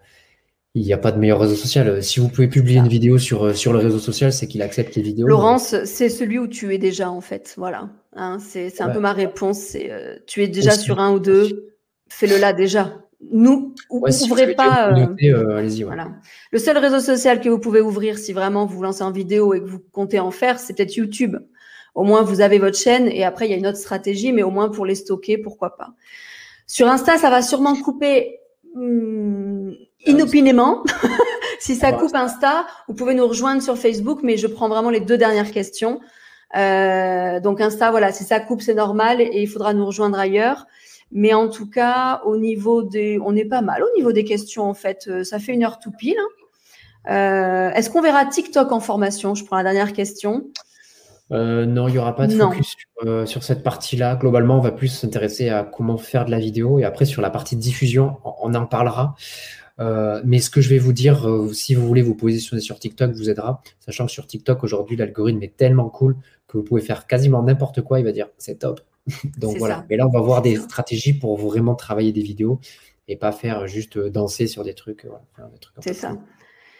Euh, 0.76 0.80
il 0.80 0.82
n'y 0.86 0.92
a 0.92 0.98
pas 0.98 1.12
de 1.12 1.18
meilleur 1.18 1.40
réseau 1.40 1.54
social. 1.56 2.02
Si 2.02 2.20
vous 2.20 2.28
pouvez 2.28 2.48
publier 2.48 2.78
une 2.78 2.88
vidéo 2.88 3.18
sur, 3.18 3.44
euh, 3.46 3.52
sur 3.54 3.72
le 3.72 3.78
réseau 3.80 3.98
social, 3.98 4.32
c'est 4.32 4.46
qu'il 4.46 4.62
accepte 4.62 4.94
les 4.96 5.02
vidéos. 5.02 5.26
Laurence, 5.26 5.74
c'est 5.84 6.08
celui 6.08 6.38
où 6.38 6.46
tu 6.46 6.72
es 6.74 6.78
déjà 6.78 7.10
en 7.10 7.20
fait. 7.20 7.54
Voilà. 7.56 7.90
Hein, 8.14 8.38
c'est, 8.40 8.70
c'est 8.70 8.82
un 8.82 8.88
Ouais. 8.88 8.94
peu 8.94 9.00
ma 9.00 9.12
réponse. 9.12 9.58
C'est, 9.58 9.90
euh, 9.90 10.16
tu 10.26 10.42
es 10.42 10.48
déjà 10.48 10.72
Aussi. 10.72 10.80
sur 10.82 11.00
un 11.00 11.12
ou 11.12 11.18
deux. 11.20 11.74
Fais-le 12.08 12.38
là 12.38 12.52
déjà. 12.52 12.96
Nous, 13.32 13.74
Ouais, 13.90 14.10
ouvrez 14.22 14.54
pas. 14.54 14.92
euh, 14.96 15.06
euh, 15.24 15.62
ouais. 15.62 15.84
Voilà. 15.84 16.08
Le 16.52 16.58
seul 16.58 16.78
réseau 16.78 17.00
social 17.00 17.40
que 17.40 17.48
vous 17.50 17.58
pouvez 17.58 17.80
ouvrir 17.82 18.16
si 18.18 18.32
vraiment 18.32 18.64
vous 18.64 18.76
vous 18.76 18.82
lancez 18.82 19.02
en 19.02 19.10
vidéo 19.12 19.52
et 19.52 19.60
que 19.60 19.66
vous 19.66 19.78
comptez 19.92 20.18
en 20.20 20.30
faire, 20.30 20.58
c'est 20.58 20.74
peut-être 20.74 20.96
YouTube. 20.96 21.36
Au 21.94 22.02
moins, 22.04 22.22
vous 22.22 22.40
avez 22.40 22.58
votre 22.58 22.78
chaîne 22.78 23.08
et 23.08 23.24
après, 23.24 23.46
il 23.46 23.50
y 23.50 23.54
a 23.54 23.58
une 23.58 23.66
autre 23.66 23.76
stratégie, 23.76 24.32
mais 24.32 24.42
au 24.42 24.50
moins 24.50 24.70
pour 24.70 24.86
les 24.86 24.94
stocker, 24.94 25.36
pourquoi 25.36 25.76
pas. 25.76 25.90
Sur 26.66 26.86
Insta, 26.88 27.18
ça 27.18 27.28
va 27.30 27.42
sûrement 27.42 27.74
couper 27.76 28.38
hum, 28.74 29.74
inopinément. 30.06 30.82
si 31.60 31.74
ça 31.76 31.90
Ouais. 31.90 31.98
coupe 31.98 32.14
Insta, 32.14 32.66
vous 32.88 32.94
pouvez 32.94 33.14
nous 33.14 33.26
rejoindre 33.26 33.62
sur 33.62 33.76
Facebook, 33.76 34.20
mais 34.22 34.36
je 34.36 34.46
prends 34.46 34.68
vraiment 34.68 34.90
les 34.90 35.00
deux 35.00 35.18
dernières 35.18 35.50
questions. 35.50 36.00
Euh, 36.56 37.38
donc 37.40 37.60
Insta, 37.60 37.90
voilà, 37.90 38.12
si 38.12 38.24
ça 38.24 38.40
coupe, 38.40 38.60
c'est 38.62 38.74
normal 38.74 39.20
et 39.20 39.42
il 39.42 39.46
faudra 39.46 39.72
nous 39.74 39.86
rejoindre 39.86 40.18
ailleurs. 40.18 40.66
Mais 41.12 41.34
en 41.34 41.48
tout 41.48 41.68
cas, 41.68 42.22
au 42.24 42.36
niveau 42.36 42.82
des, 42.82 43.18
on 43.24 43.34
est 43.36 43.44
pas 43.44 43.62
mal 43.62 43.82
au 43.82 43.96
niveau 43.96 44.12
des 44.12 44.24
questions 44.24 44.64
en 44.68 44.74
fait. 44.74 45.06
Euh, 45.08 45.24
Ça 45.24 45.38
fait 45.38 45.52
une 45.52 45.64
heure 45.64 45.78
tout 45.80 45.90
pile. 45.90 46.16
hein. 46.18 47.12
Euh, 47.12 47.70
Est-ce 47.74 47.90
qu'on 47.90 48.02
verra 48.02 48.24
TikTok 48.26 48.70
en 48.72 48.80
formation? 48.80 49.34
Je 49.34 49.44
prends 49.44 49.56
la 49.56 49.62
dernière 49.64 49.92
question. 49.92 50.44
Euh, 51.32 51.64
non, 51.66 51.86
il 51.88 51.92
n'y 51.92 51.98
aura 51.98 52.14
pas 52.16 52.26
de 52.26 52.34
Non. 52.34 52.50
focus 52.50 52.66
sur, 52.76 53.08
euh, 53.08 53.24
sur 53.26 53.42
cette 53.44 53.62
partie-là. 53.62 54.16
Globalement, 54.16 54.56
on 54.56 54.60
va 54.60 54.72
plus 54.72 54.88
s'intéresser 54.88 55.48
à 55.48 55.62
comment 55.64 55.96
faire 55.96 56.24
de 56.24 56.30
la 56.32 56.38
vidéo 56.38 56.78
et 56.80 56.84
après 56.84 57.04
sur 57.04 57.22
la 57.22 57.30
partie 57.30 57.56
diffusion, 57.56 58.16
on, 58.24 58.32
on 58.42 58.54
en 58.54 58.66
parlera. 58.66 59.14
Euh, 59.80 60.20
mais 60.24 60.40
ce 60.40 60.50
que 60.50 60.60
je 60.60 60.68
vais 60.68 60.78
vous 60.78 60.92
dire, 60.92 61.28
euh, 61.28 61.52
si 61.52 61.74
vous 61.74 61.86
voulez 61.86 62.02
vous 62.02 62.14
positionner 62.14 62.60
sur 62.60 62.78
TikTok, 62.78 63.12
vous 63.12 63.30
aidera. 63.30 63.62
Sachant 63.80 64.06
que 64.06 64.12
sur 64.12 64.26
TikTok, 64.26 64.62
aujourd'hui, 64.62 64.96
l'algorithme 64.96 65.42
est 65.42 65.56
tellement 65.56 65.88
cool 65.88 66.16
que 66.48 66.58
vous 66.58 66.64
pouvez 66.64 66.82
faire 66.82 67.06
quasiment 67.06 67.42
n'importe 67.42 67.80
quoi. 67.80 67.98
Il 67.98 68.04
va 68.04 68.12
dire 68.12 68.28
c'est 68.38 68.58
top. 68.58 68.80
Donc 69.38 69.56
voilà. 69.58 69.76
ça. 69.76 69.86
Mais 69.88 69.96
là, 69.96 70.06
on 70.06 70.10
va 70.10 70.20
voir 70.20 70.42
des 70.42 70.56
ça. 70.56 70.62
stratégies 70.62 71.14
pour 71.14 71.36
vraiment 71.38 71.74
travailler 71.74 72.12
des 72.12 72.22
vidéos 72.22 72.60
et 73.08 73.16
pas 73.16 73.32
faire 73.32 73.66
juste 73.66 73.96
euh, 73.96 74.10
danser 74.10 74.46
sur 74.46 74.64
des 74.64 74.74
trucs. 74.74 75.06
voilà, 75.06 75.50
C'est 75.80 75.94
ça. 75.94 76.16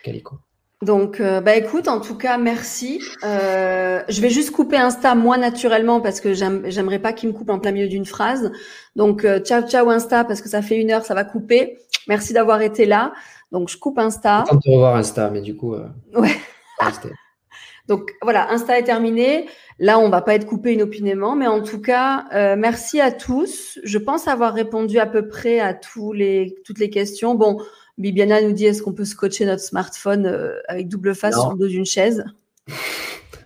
Calico. 0.05 0.37
Donc, 0.83 1.21
euh, 1.21 1.43
bah 1.43 1.57
écoute, 1.57 1.89
en 1.89 2.01
tout 2.01 2.15
cas, 2.17 2.39
merci. 2.39 3.03
Euh, 3.23 4.01
je 4.09 4.21
vais 4.23 4.31
juste 4.31 4.51
couper 4.51 4.79
Insta 4.79 5.15
moi 5.15 5.37
naturellement 5.37 6.01
parce 6.01 6.23
que 6.23 6.33
j'aime- 6.33 6.63
j'aimerais 6.69 6.99
pas 6.99 7.13
qu'il 7.13 7.29
me 7.29 7.35
coupe 7.35 7.51
en 7.51 7.59
plein 7.59 7.73
milieu 7.73 7.89
d'une 7.89 8.07
phrase. 8.07 8.51
Donc, 8.97 9.27
euh, 9.27 9.41
ciao 9.41 9.61
ciao 9.69 9.91
Insta 9.91 10.25
parce 10.25 10.41
que 10.41 10.49
ça 10.49 10.63
fait 10.63 10.77
une 10.81 10.91
heure, 10.91 11.05
ça 11.05 11.13
va 11.15 11.25
couper. 11.25 11.77
Merci 12.11 12.33
d'avoir 12.33 12.61
été 12.61 12.87
là. 12.87 13.13
Donc, 13.53 13.69
je 13.69 13.79
coupe 13.79 13.97
Insta. 13.97 14.43
Content 14.43 14.57
de 14.57 14.63
te 14.63 14.69
revoir 14.69 14.97
Insta, 14.97 15.31
mais 15.31 15.43
du 15.43 15.57
coup, 15.57 15.75
euh, 15.75 15.87
Ouais. 16.13 16.35
Donc 17.87 18.11
voilà, 18.21 18.51
Insta 18.51 18.81
est 18.81 18.83
terminé. 18.83 19.49
Là, 19.79 20.01
on 20.01 20.09
va 20.09 20.21
pas 20.21 20.35
être 20.35 20.45
coupé 20.45 20.73
inopinément, 20.73 21.37
mais 21.37 21.47
en 21.47 21.63
tout 21.63 21.81
cas, 21.81 22.25
euh, 22.35 22.57
merci 22.59 23.01
à 23.01 23.13
tous. 23.13 23.79
Je 23.85 23.97
pense 23.97 24.27
avoir 24.27 24.55
répondu 24.55 24.99
à 24.99 25.07
peu 25.07 25.29
près 25.29 25.61
à 25.61 25.73
tous 25.73 26.13
les, 26.13 26.57
toutes 26.65 26.81
les 26.81 26.91
questions. 26.91 27.37
Bon, 27.37 27.63
Bibiana 27.97 28.43
nous 28.43 28.53
dit 28.53 28.67
est-ce 28.67 28.83
qu'on 28.83 28.93
peut 28.93 29.05
scotcher 29.05 29.47
notre 29.47 29.63
smartphone 29.63 30.27
euh, 30.27 30.59
avec 30.67 30.89
double 30.89 31.15
face 31.15 31.37
Non. 31.37 31.43
sur 31.43 31.53
le 31.53 31.59
dos 31.59 31.69
d'une 31.69 31.87
chaise? 31.87 32.25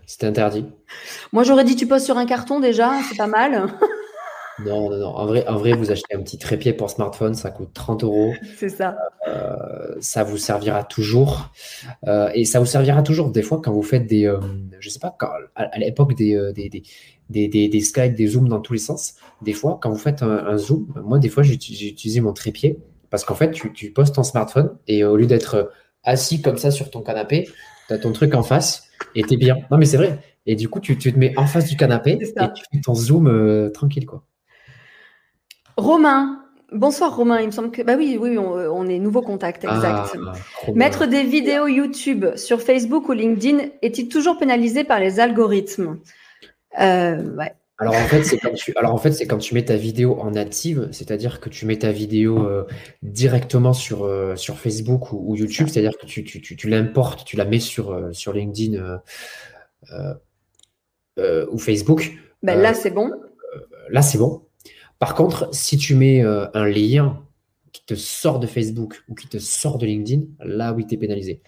C'était 0.06 0.26
interdit. 0.26 0.64
Moi, 1.32 1.42
j'aurais 1.42 1.64
dit 1.64 1.76
tu 1.76 1.86
poses 1.86 2.04
sur 2.04 2.16
un 2.16 2.24
carton 2.24 2.60
déjà, 2.60 2.92
c'est 3.10 3.18
pas 3.18 3.26
mal. 3.26 3.66
Non, 4.60 4.88
non, 4.90 4.96
non. 4.98 5.06
En 5.16 5.26
vrai, 5.26 5.46
en 5.48 5.56
vrai, 5.56 5.72
vous 5.72 5.90
achetez 5.90 6.14
un 6.14 6.22
petit 6.22 6.38
trépied 6.38 6.72
pour 6.72 6.88
smartphone, 6.90 7.34
ça 7.34 7.50
coûte 7.50 7.70
30 7.74 8.04
euros. 8.04 8.34
c'est 8.58 8.68
ça. 8.68 8.96
Euh, 9.26 9.96
ça 10.00 10.22
vous 10.22 10.36
servira 10.36 10.84
toujours. 10.84 11.50
Euh, 12.06 12.30
et 12.34 12.44
ça 12.44 12.60
vous 12.60 12.66
servira 12.66 13.02
toujours 13.02 13.30
des 13.30 13.42
fois 13.42 13.60
quand 13.62 13.72
vous 13.72 13.82
faites 13.82 14.06
des, 14.06 14.26
euh, 14.26 14.38
je 14.78 14.88
sais 14.88 15.00
pas, 15.00 15.14
quand, 15.18 15.28
à, 15.56 15.64
à 15.64 15.78
l'époque 15.78 16.14
des, 16.14 16.34
euh, 16.36 16.52
des, 16.52 16.68
des, 16.68 16.82
des, 17.48 17.68
des, 17.68 17.80
Skype, 17.80 18.14
des 18.14 18.28
Zooms 18.28 18.48
dans 18.48 18.60
tous 18.60 18.74
les 18.74 18.78
sens. 18.78 19.14
Des 19.42 19.54
fois, 19.54 19.78
quand 19.82 19.90
vous 19.90 19.98
faites 19.98 20.22
un, 20.22 20.46
un 20.46 20.56
Zoom, 20.56 20.86
moi, 21.04 21.18
des 21.18 21.28
fois, 21.28 21.42
j'ai 21.42 21.54
uti- 21.54 21.74
j'ai 21.74 21.88
utilisé 21.88 22.20
mon 22.20 22.32
trépied 22.32 22.78
parce 23.10 23.24
qu'en 23.24 23.34
fait, 23.34 23.50
tu, 23.50 23.72
tu 23.72 23.90
poses 23.92 24.12
ton 24.12 24.22
smartphone 24.22 24.76
et 24.86 25.04
au 25.04 25.16
lieu 25.16 25.26
d'être 25.26 25.72
assis 26.04 26.42
comme 26.42 26.58
ça 26.58 26.70
sur 26.70 26.90
ton 26.90 27.00
canapé, 27.02 27.48
tu 27.88 27.94
as 27.94 27.98
ton 27.98 28.12
truc 28.12 28.34
en 28.34 28.42
face 28.42 28.84
et 29.16 29.22
t'es 29.22 29.36
bien. 29.36 29.56
Non, 29.70 29.78
mais 29.78 29.86
c'est 29.86 29.96
vrai. 29.96 30.18
Et 30.46 30.54
du 30.56 30.68
coup, 30.68 30.78
tu, 30.80 30.98
tu 30.98 31.12
te 31.12 31.18
mets 31.18 31.32
en 31.38 31.46
face 31.46 31.66
du 31.66 31.76
canapé 31.76 32.18
et 32.44 32.52
tu 32.54 32.62
fais 32.72 32.80
ton 32.82 32.94
Zoom 32.94 33.26
euh, 33.26 33.70
tranquille, 33.70 34.04
quoi. 34.06 34.22
Romain. 35.76 36.40
Bonsoir 36.72 37.14
Romain, 37.14 37.40
il 37.40 37.46
me 37.46 37.52
semble 37.52 37.70
que 37.70 37.82
bah 37.82 37.94
oui, 37.96 38.18
oui, 38.20 38.36
on, 38.36 38.52
on 38.52 38.88
est 38.88 38.98
nouveau 38.98 39.22
contact, 39.22 39.62
exact. 39.64 40.10
Ah, 40.14 40.32
bien. 40.66 40.74
Mettre 40.74 41.06
des 41.06 41.22
vidéos 41.22 41.68
YouTube 41.68 42.34
sur 42.36 42.62
Facebook 42.62 43.08
ou 43.08 43.12
LinkedIn 43.12 43.58
est-il 43.82 44.08
toujours 44.08 44.38
pénalisé 44.38 44.82
par 44.82 44.98
les 44.98 45.20
algorithmes? 45.20 45.98
Euh, 46.80 47.36
ouais. 47.36 47.54
Alors 47.78 47.94
en 47.94 48.06
fait, 48.06 48.22
c'est 48.24 48.38
quand 48.38 48.52
tu, 48.54 48.72
alors 48.76 48.94
en 48.94 48.98
fait, 48.98 49.12
c'est 49.12 49.26
quand 49.26 49.38
tu 49.38 49.52
mets 49.54 49.64
ta 49.64 49.76
vidéo 49.76 50.16
en 50.20 50.30
native, 50.30 50.88
c'est-à-dire 50.92 51.40
que 51.40 51.48
tu 51.48 51.66
mets 51.66 51.78
ta 51.78 51.90
vidéo 51.92 52.44
euh, 52.44 52.64
directement 53.02 53.72
sur, 53.72 54.04
euh, 54.04 54.36
sur 54.36 54.58
Facebook 54.58 55.12
ou, 55.12 55.22
ou 55.26 55.36
YouTube, 55.36 55.68
c'est-à-dire 55.68 55.96
que 55.98 56.06
tu, 56.06 56.24
tu, 56.24 56.40
tu, 56.40 56.56
tu 56.56 56.68
l'importes, 56.68 57.24
tu 57.24 57.36
la 57.36 57.44
mets 57.44 57.60
sur, 57.60 57.90
euh, 57.90 58.12
sur 58.12 58.32
LinkedIn 58.32 58.80
euh, 58.80 58.96
euh, 59.92 60.14
euh, 61.18 61.46
ou 61.50 61.58
Facebook. 61.58 62.12
Ben 62.42 62.58
Euh, 62.58 62.62
là, 62.62 62.74
c'est 62.74 62.90
bon. 62.90 63.12
Là, 63.90 64.02
c'est 64.02 64.18
bon. 64.18 64.43
Par 65.04 65.14
contre, 65.14 65.50
si 65.52 65.76
tu 65.76 65.94
mets 65.94 66.24
euh, 66.24 66.46
un 66.54 66.64
lien 66.64 67.22
qui 67.72 67.84
te 67.84 67.94
sort 67.94 68.40
de 68.40 68.46
Facebook 68.46 69.04
ou 69.06 69.14
qui 69.14 69.28
te 69.28 69.36
sort 69.36 69.76
de 69.76 69.84
LinkedIn, 69.84 70.22
là, 70.42 70.72
oui, 70.72 70.86
tu 70.86 70.94
es 70.94 70.96
pénalisé. 70.96 71.42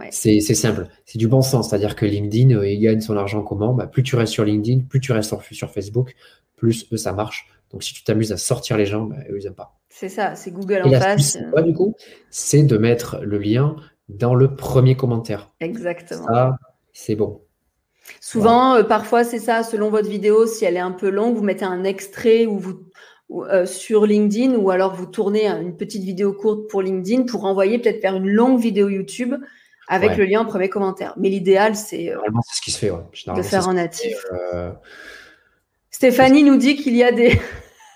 Ouais. 0.00 0.08
C'est 0.10 0.40
simple, 0.40 0.88
c'est 1.04 1.18
du 1.18 1.28
bon 1.28 1.42
sens, 1.42 1.68
c'est-à-dire 1.68 1.94
que 1.94 2.06
LinkedIn, 2.06 2.56
euh, 2.56 2.66
il 2.66 2.80
gagne 2.80 3.02
son 3.02 3.14
argent 3.18 3.42
comment? 3.42 3.74
Bah, 3.74 3.86
Plus 3.86 4.02
tu 4.02 4.16
restes 4.16 4.32
sur 4.32 4.46
LinkedIn, 4.46 4.84
plus 4.88 4.98
tu 4.98 5.12
restes 5.12 5.28
sur, 5.28 5.42
sur 5.42 5.70
Facebook, 5.70 6.14
plus 6.56 6.86
eux, 6.90 6.96
ça 6.96 7.12
marche. 7.12 7.48
Donc 7.70 7.82
si 7.82 7.92
tu 7.92 8.02
t'amuses 8.02 8.32
à 8.32 8.38
sortir 8.38 8.78
les 8.78 8.86
gens, 8.86 9.02
bah, 9.02 9.16
eux, 9.28 9.38
ils 9.38 9.44
n'aiment 9.44 9.52
pas. 9.52 9.78
C'est 9.90 10.08
ça, 10.08 10.34
c'est 10.34 10.50
Google 10.50 10.80
Et 10.86 10.96
en 10.96 10.98
face. 10.98 11.32
c'est 11.32 11.50
quoi 11.50 11.60
du 11.60 11.74
coup? 11.74 11.94
C'est 12.30 12.62
de 12.62 12.78
mettre 12.78 13.20
le 13.20 13.36
lien 13.36 13.76
dans 14.08 14.34
le 14.34 14.54
premier 14.56 14.96
commentaire. 14.96 15.52
Exactement. 15.60 16.24
Ça, 16.28 16.56
c'est 16.94 17.14
bon. 17.14 17.42
Souvent, 18.20 18.74
euh, 18.76 18.82
parfois, 18.82 19.24
c'est 19.24 19.38
ça, 19.38 19.62
selon 19.62 19.90
votre 19.90 20.08
vidéo, 20.08 20.46
si 20.46 20.64
elle 20.64 20.76
est 20.76 20.80
un 20.80 20.92
peu 20.92 21.08
longue, 21.10 21.36
vous 21.36 21.42
mettez 21.44 21.64
un 21.64 21.84
extrait 21.84 22.46
ou 22.46 22.58
vous, 22.58 22.80
ou, 23.28 23.44
euh, 23.44 23.64
sur 23.66 24.06
LinkedIn 24.06 24.54
ou 24.56 24.70
alors 24.70 24.94
vous 24.94 25.06
tournez 25.06 25.46
un- 25.46 25.60
une 25.60 25.76
petite 25.76 26.02
vidéo 26.02 26.32
courte 26.32 26.68
pour 26.68 26.82
LinkedIn 26.82 27.24
pour 27.24 27.44
envoyer 27.44 27.78
peut-être 27.78 28.00
faire 28.00 28.16
une 28.16 28.28
longue 28.28 28.58
vidéo 28.60 28.88
YouTube 28.88 29.34
avec 29.88 30.10
Ouais. 30.10 30.16
le 30.16 30.24
lien 30.26 30.40
en 30.40 30.44
premier 30.44 30.68
commentaire. 30.68 31.14
Mais 31.16 31.28
l'idéal, 31.28 31.74
c'est 31.76 32.10
euh, 32.12 32.18
ce 32.52 32.60
qui 32.60 32.70
se 32.70 32.78
fait. 32.78 32.90
Ouais. 32.90 33.00
de 33.36 33.42
faire 33.42 33.68
en 33.68 33.74
natif. 33.74 34.16
Stéphanie 35.90 36.42
nous 36.42 36.56
dit 36.56 36.76
qu'il 36.76 36.96
y 36.96 37.02
a 37.04 37.12
des 37.12 37.38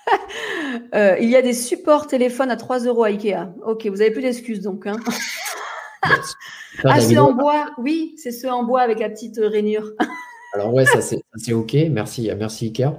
il 1.21 1.29
y 1.29 1.35
a 1.35 1.41
des 1.41 1.53
supports 1.53 2.07
téléphone 2.07 2.49
à 2.51 2.55
3 2.55 2.79
euros 2.85 3.03
à 3.03 3.07
Ikea. 3.07 3.49
Ok, 3.65 3.85
vous 3.87 4.01
avez 4.01 4.11
plus 4.11 4.21
d'excuses 4.21 4.61
donc. 4.61 4.85
hein. 4.87 4.97
Ah, 6.83 6.89
la 6.89 7.01
ceux 7.01 7.07
vidéo. 7.07 7.23
en 7.23 7.33
bois, 7.33 7.71
oui, 7.79 8.13
c'est 8.17 8.31
ceux 8.31 8.51
en 8.51 8.63
bois 8.63 8.81
avec 8.81 8.99
la 8.99 9.09
petite 9.09 9.39
euh, 9.39 9.49
rainure. 9.49 9.93
Alors 10.53 10.71
ouais, 10.71 10.85
ça 10.85 11.01
c'est 11.01 11.23
c'est 11.35 11.53
ok. 11.53 11.75
Merci, 11.89 12.29
merci 12.37 12.65
Ikea. 12.65 12.93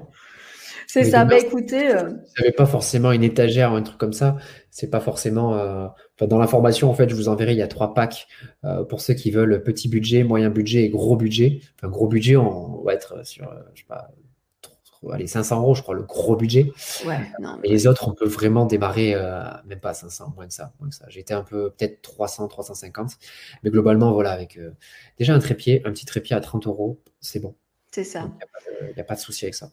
C'est 0.88 1.04
ça. 1.04 1.24
Bah, 1.26 1.38
écoutez. 1.38 1.94
Euh... 1.94 2.08
Vous 2.08 2.52
pas 2.56 2.66
forcément 2.66 3.12
une 3.12 3.22
étagère 3.22 3.72
ou 3.72 3.76
un 3.76 3.82
truc 3.82 3.98
comme 3.98 4.14
ça. 4.14 4.36
C'est 4.70 4.88
pas 4.88 5.00
forcément. 5.00 5.54
Euh... 5.54 5.86
dans 6.26 6.38
l'information, 6.38 6.90
en 6.90 6.94
fait, 6.94 7.08
je 7.10 7.14
vous 7.14 7.28
enverrai. 7.28 7.52
Il 7.52 7.58
y 7.58 7.62
a 7.62 7.68
trois 7.68 7.92
packs 7.94 8.26
euh, 8.64 8.84
pour 8.84 9.02
ceux 9.02 9.14
qui 9.14 9.30
veulent 9.30 9.62
petit 9.62 9.88
budget, 9.88 10.24
moyen 10.24 10.48
budget 10.48 10.84
et 10.84 10.88
gros 10.88 11.14
budget. 11.14 11.60
Enfin, 11.76 11.88
gros 11.88 12.08
budget, 12.08 12.36
on 12.36 12.82
va 12.82 12.94
être 12.94 13.24
sur, 13.26 13.44
euh, 13.44 13.56
je 13.74 13.80
sais 13.80 13.86
pas, 13.86 14.10
allez, 15.12 15.26
500 15.26 15.60
euros, 15.60 15.74
je 15.74 15.82
crois, 15.82 15.94
le 15.94 16.02
gros 16.02 16.36
budget. 16.36 16.72
Ouais, 17.06 17.20
Et 17.62 17.70
les 17.70 17.86
autres, 17.86 18.08
on 18.08 18.12
peut 18.12 18.26
vraiment 18.26 18.66
démarrer, 18.66 19.14
euh, 19.14 19.42
même 19.66 19.80
pas 19.80 19.94
500, 19.94 20.32
moins 20.36 20.46
que 20.46 20.54
ça. 20.54 20.72
Moins 20.80 20.88
que 20.88 20.94
ça. 20.94 21.06
J'étais 21.08 21.34
un 21.34 21.42
peu, 21.42 21.70
peut-être 21.70 22.02
300, 22.02 22.48
350. 22.48 23.12
Mais 23.62 23.70
globalement, 23.70 24.12
voilà, 24.12 24.32
avec 24.32 24.56
euh, 24.56 24.72
déjà 25.18 25.34
un 25.34 25.38
trépied, 25.38 25.82
un 25.84 25.92
petit 25.92 26.06
trépied 26.06 26.34
à 26.34 26.40
30 26.40 26.66
euros, 26.66 26.98
c'est 27.20 27.40
bon. 27.40 27.54
C'est 27.92 28.04
ça. 28.04 28.30
Il 28.82 28.94
n'y 28.94 29.00
a, 29.00 29.04
pas 29.04 29.14
de 29.14 29.20
souci 29.20 29.44
avec 29.44 29.54
ça. 29.54 29.70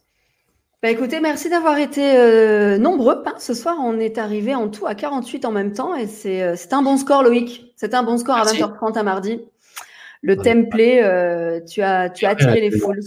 Bah 0.81 0.89
écoutez, 0.91 1.19
merci 1.19 1.49
d'avoir 1.49 1.77
été 1.79 2.17
euh, 2.17 2.77
nombreux. 2.77 3.23
Hein. 3.25 3.33
Ce 3.39 3.53
soir, 3.53 3.77
on 3.79 3.99
est 3.99 4.17
arrivé 4.17 4.53
en 4.53 4.69
tout 4.69 4.85
à 4.85 4.93
48 4.93 5.45
en 5.45 5.51
même 5.51 5.73
temps 5.73 5.95
et 5.95 6.07
c'est 6.07 6.71
un 6.71 6.81
bon 6.81 6.97
score, 6.97 7.23
Loïc. 7.23 7.73
C'est 7.75 7.93
un 7.93 8.03
bon 8.03 8.17
score 8.17 8.35
à 8.35 8.45
20h30 8.45 8.97
à 8.97 9.03
mardi. 9.03 9.41
Le 10.21 10.37
templé, 10.37 11.01
tu 11.67 11.81
as, 11.81 12.09
tu 12.09 12.25
as 12.25 12.29
attiré 12.29 12.61
les 12.61 12.71
foules. 12.71 13.01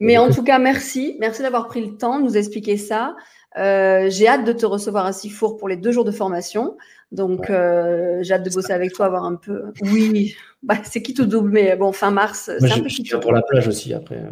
Mais 0.00 0.18
en 0.18 0.30
tout 0.30 0.42
cas, 0.42 0.58
merci. 0.58 1.16
Merci 1.20 1.42
d'avoir 1.42 1.68
pris 1.68 1.84
le 1.84 1.96
temps 1.96 2.18
de 2.18 2.24
nous 2.24 2.36
expliquer 2.36 2.76
ça. 2.76 3.16
Euh, 3.56 4.08
j'ai 4.10 4.28
hâte 4.28 4.44
de 4.44 4.52
te 4.52 4.66
recevoir 4.66 5.06
à 5.06 5.12
Sifour 5.12 5.56
pour 5.56 5.68
les 5.68 5.76
deux 5.76 5.92
jours 5.92 6.04
de 6.04 6.10
formation. 6.10 6.76
Donc, 7.12 7.48
euh, 7.48 8.18
j'ai 8.22 8.34
hâte 8.34 8.42
de 8.42 8.50
bosser 8.50 8.72
avec 8.72 8.92
toi, 8.92 9.06
avoir 9.06 9.24
un 9.24 9.36
peu. 9.36 9.72
Oui, 9.80 10.36
bah, 10.62 10.76
c'est 10.84 11.00
qui 11.00 11.14
tout 11.14 11.24
double, 11.24 11.50
mais 11.50 11.76
bon, 11.76 11.92
fin 11.92 12.10
mars, 12.10 12.50
c'est 12.58 12.72
un 12.72 12.80
peu 12.80 12.88
qui 12.88 13.08
pour 13.20 13.32
la 13.32 13.42
plage 13.42 13.68
aussi 13.68 13.94
après. 13.94 14.22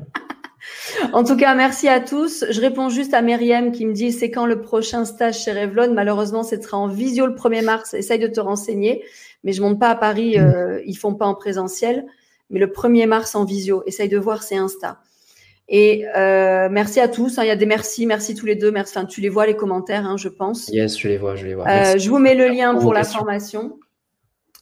en 1.13 1.25
tout 1.25 1.37
cas, 1.37 1.55
merci 1.55 1.89
à 1.89 2.01
tous. 2.01 2.45
Je 2.51 2.61
réponds 2.61 2.91
juste 2.91 3.15
à 3.15 3.23
Myriam 3.23 3.73
qui 3.73 3.87
me 3.87 3.95
dit 3.95 4.13
c'est 4.13 4.31
quand 4.31 4.45
le 4.45 4.61
prochain 4.61 5.07
stage 5.07 5.41
chez 5.41 5.53
Revlon? 5.53 5.95
Malheureusement, 5.95 6.43
ce 6.43 6.61
sera 6.61 6.77
en 6.77 6.89
visio 6.89 7.27
le 7.27 7.35
1er 7.35 7.65
mars. 7.65 7.95
Essaye 7.95 8.19
de 8.19 8.27
te 8.27 8.41
renseigner. 8.41 9.05
Mais 9.45 9.53
je 9.53 9.63
monte 9.63 9.79
pas 9.79 9.91
à 9.91 9.95
Paris, 9.95 10.39
mm. 10.39 10.43
euh, 10.43 10.83
ils 10.85 10.97
font 10.97 11.15
pas 11.15 11.27
en 11.27 11.35
présentiel. 11.35 12.05
Mais 12.51 12.59
le 12.59 12.67
1er 12.67 13.07
mars 13.07 13.35
en 13.35 13.45
visio. 13.45 13.83
Essaye 13.87 14.09
de 14.11 14.19
voir, 14.19 14.43
c'est 14.43 14.57
Insta. 14.57 15.01
Et 15.69 16.07
euh, 16.15 16.69
merci 16.71 17.01
à 17.01 17.09
tous. 17.09 17.39
Hein. 17.39 17.45
Il 17.45 17.49
y 17.49 17.51
a 17.51 17.57
des 17.57 17.67
merci, 17.67 18.07
merci 18.07 18.35
tous 18.35 18.47
les 18.47 18.55
deux. 18.55 18.71
Merci. 18.71 18.97
Enfin, 18.97 19.07
tu 19.07 19.21
les 19.21 19.29
vois 19.29 19.47
les 19.47 19.57
commentaires, 19.57 20.07
hein, 20.07 20.17
je 20.17 20.29
pense. 20.29 20.69
Yes, 20.69 20.99
je 20.99 21.09
les 21.09 21.17
vois, 21.17 21.37
je 21.37 21.47
les 21.47 21.55
vois. 21.55 21.67
Euh, 21.69 21.99
je 21.99 22.11
vous 22.11 22.19
mets 22.19 22.35
le 22.35 22.49
lien 22.49 22.75
pour 22.75 22.93
la 22.93 23.05
formation. 23.05 23.79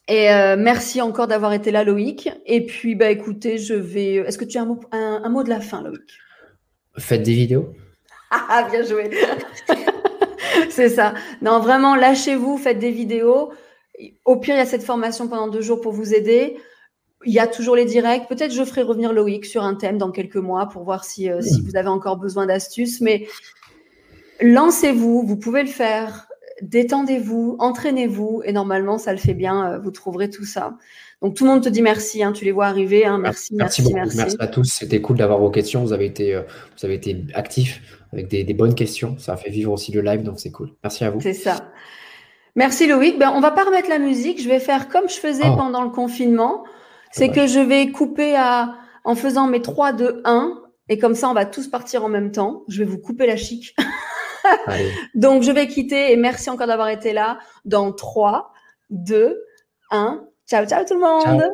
Et 0.08 0.30
euh, 0.30 0.56
merci 0.58 1.00
encore 1.00 1.26
d'avoir 1.26 1.52
été 1.52 1.70
là, 1.70 1.84
Loïc. 1.84 2.30
Et 2.46 2.64
puis, 2.66 2.94
bah, 2.94 3.10
écoutez, 3.10 3.58
je 3.58 3.74
vais. 3.74 4.14
Est-ce 4.16 4.38
que 4.38 4.44
tu 4.44 4.58
as 4.58 4.62
un 4.62 4.66
mot, 4.66 4.80
un, 4.92 5.28
mot 5.28 5.42
de 5.42 5.48
la 5.48 5.60
fin, 5.60 5.82
Loïc? 5.82 6.18
Faites 6.98 7.22
des 7.22 7.34
vidéos. 7.34 7.72
Ah, 8.34 8.66
bien 8.70 8.82
joué. 8.82 9.10
C'est 10.70 10.88
ça. 10.88 11.12
Non, 11.42 11.60
vraiment, 11.60 11.94
lâchez-vous, 11.94 12.56
faites 12.56 12.78
des 12.78 12.90
vidéos. 12.90 13.52
Au 14.24 14.36
pire, 14.36 14.54
il 14.54 14.58
y 14.58 14.62
a 14.62 14.64
cette 14.64 14.84
formation 14.84 15.28
pendant 15.28 15.48
deux 15.48 15.60
jours 15.60 15.82
pour 15.82 15.92
vous 15.92 16.14
aider. 16.14 16.56
Il 17.24 17.32
y 17.32 17.38
a 17.38 17.46
toujours 17.46 17.76
les 17.76 17.84
directs. 17.84 18.28
Peut-être 18.28 18.52
je 18.52 18.64
ferai 18.64 18.82
revenir 18.82 19.12
Loïc 19.12 19.44
sur 19.44 19.62
un 19.62 19.74
thème 19.74 19.98
dans 19.98 20.10
quelques 20.10 20.36
mois 20.36 20.68
pour 20.68 20.84
voir 20.84 21.04
si, 21.04 21.30
euh, 21.30 21.40
si 21.40 21.60
vous 21.60 21.76
avez 21.76 21.88
encore 21.88 22.16
besoin 22.16 22.46
d'astuces. 22.46 23.00
Mais 23.00 23.26
lancez-vous, 24.40 25.26
vous 25.26 25.36
pouvez 25.36 25.62
le 25.62 25.68
faire. 25.68 26.28
Détendez-vous, 26.62 27.56
entraînez-vous 27.58 28.42
et 28.44 28.52
normalement 28.52 28.98
ça 28.98 29.12
le 29.12 29.18
fait 29.18 29.34
bien. 29.34 29.72
Euh, 29.72 29.78
vous 29.78 29.90
trouverez 29.90 30.30
tout 30.30 30.44
ça. 30.44 30.76
Donc 31.22 31.34
tout 31.34 31.44
le 31.44 31.50
monde 31.50 31.62
te 31.62 31.68
dit 31.68 31.82
merci. 31.82 32.22
Hein, 32.22 32.32
tu 32.32 32.44
les 32.44 32.52
vois 32.52 32.66
arriver. 32.66 33.06
Hein, 33.06 33.18
merci, 33.18 33.54
merci, 33.54 33.82
merci, 33.82 33.94
merci, 33.94 34.16
merci. 34.16 34.36
à 34.40 34.46
tous. 34.48 34.64
C'était 34.64 35.00
cool 35.00 35.16
d'avoir 35.16 35.38
vos 35.38 35.50
questions. 35.50 35.82
Vous 35.82 35.92
avez 35.92 36.06
été, 36.06 36.34
euh, 36.34 36.42
vous 36.76 36.84
avez 36.84 36.94
été 36.94 37.24
actifs 37.34 37.80
avec 38.12 38.28
des, 38.28 38.54
bonnes 38.54 38.74
questions. 38.74 39.16
Ça 39.18 39.34
a 39.34 39.36
fait 39.36 39.50
vivre 39.50 39.72
aussi 39.72 39.92
le 39.92 40.02
live, 40.02 40.22
donc 40.22 40.40
c'est 40.40 40.50
cool. 40.50 40.70
Merci 40.82 41.04
à 41.04 41.10
vous. 41.10 41.20
C'est 41.20 41.32
ça. 41.32 41.72
Merci 42.56 42.86
Loïc. 42.86 43.18
Ben, 43.18 43.32
on 43.34 43.40
va 43.40 43.50
pas 43.50 43.64
remettre 43.64 43.88
la 43.88 43.98
musique. 43.98 44.42
Je 44.42 44.48
vais 44.48 44.58
faire 44.58 44.88
comme 44.88 45.08
je 45.08 45.14
faisais 45.14 45.46
oh. 45.46 45.56
pendant 45.56 45.82
le 45.82 45.90
confinement 45.90 46.64
c'est 47.12 47.28
que 47.28 47.46
je 47.46 47.60
vais 47.60 47.90
couper 47.90 48.34
à, 48.36 48.74
en 49.04 49.14
faisant 49.14 49.46
mes 49.46 49.62
3, 49.62 49.92
2, 49.92 50.22
1. 50.24 50.58
Et 50.88 50.98
comme 50.98 51.14
ça, 51.14 51.28
on 51.28 51.34
va 51.34 51.46
tous 51.46 51.68
partir 51.68 52.04
en 52.04 52.08
même 52.08 52.32
temps. 52.32 52.64
Je 52.68 52.80
vais 52.82 52.90
vous 52.90 52.98
couper 52.98 53.26
la 53.26 53.36
chic. 53.36 53.76
Donc, 55.14 55.42
je 55.42 55.52
vais 55.52 55.68
quitter 55.68 56.12
et 56.12 56.16
merci 56.16 56.50
encore 56.50 56.66
d'avoir 56.66 56.88
été 56.88 57.12
là 57.12 57.38
dans 57.64 57.92
3, 57.92 58.52
2, 58.90 59.40
1. 59.90 60.24
Ciao, 60.48 60.66
ciao 60.66 60.84
tout 60.84 60.94
le 60.94 61.00
monde. 61.00 61.52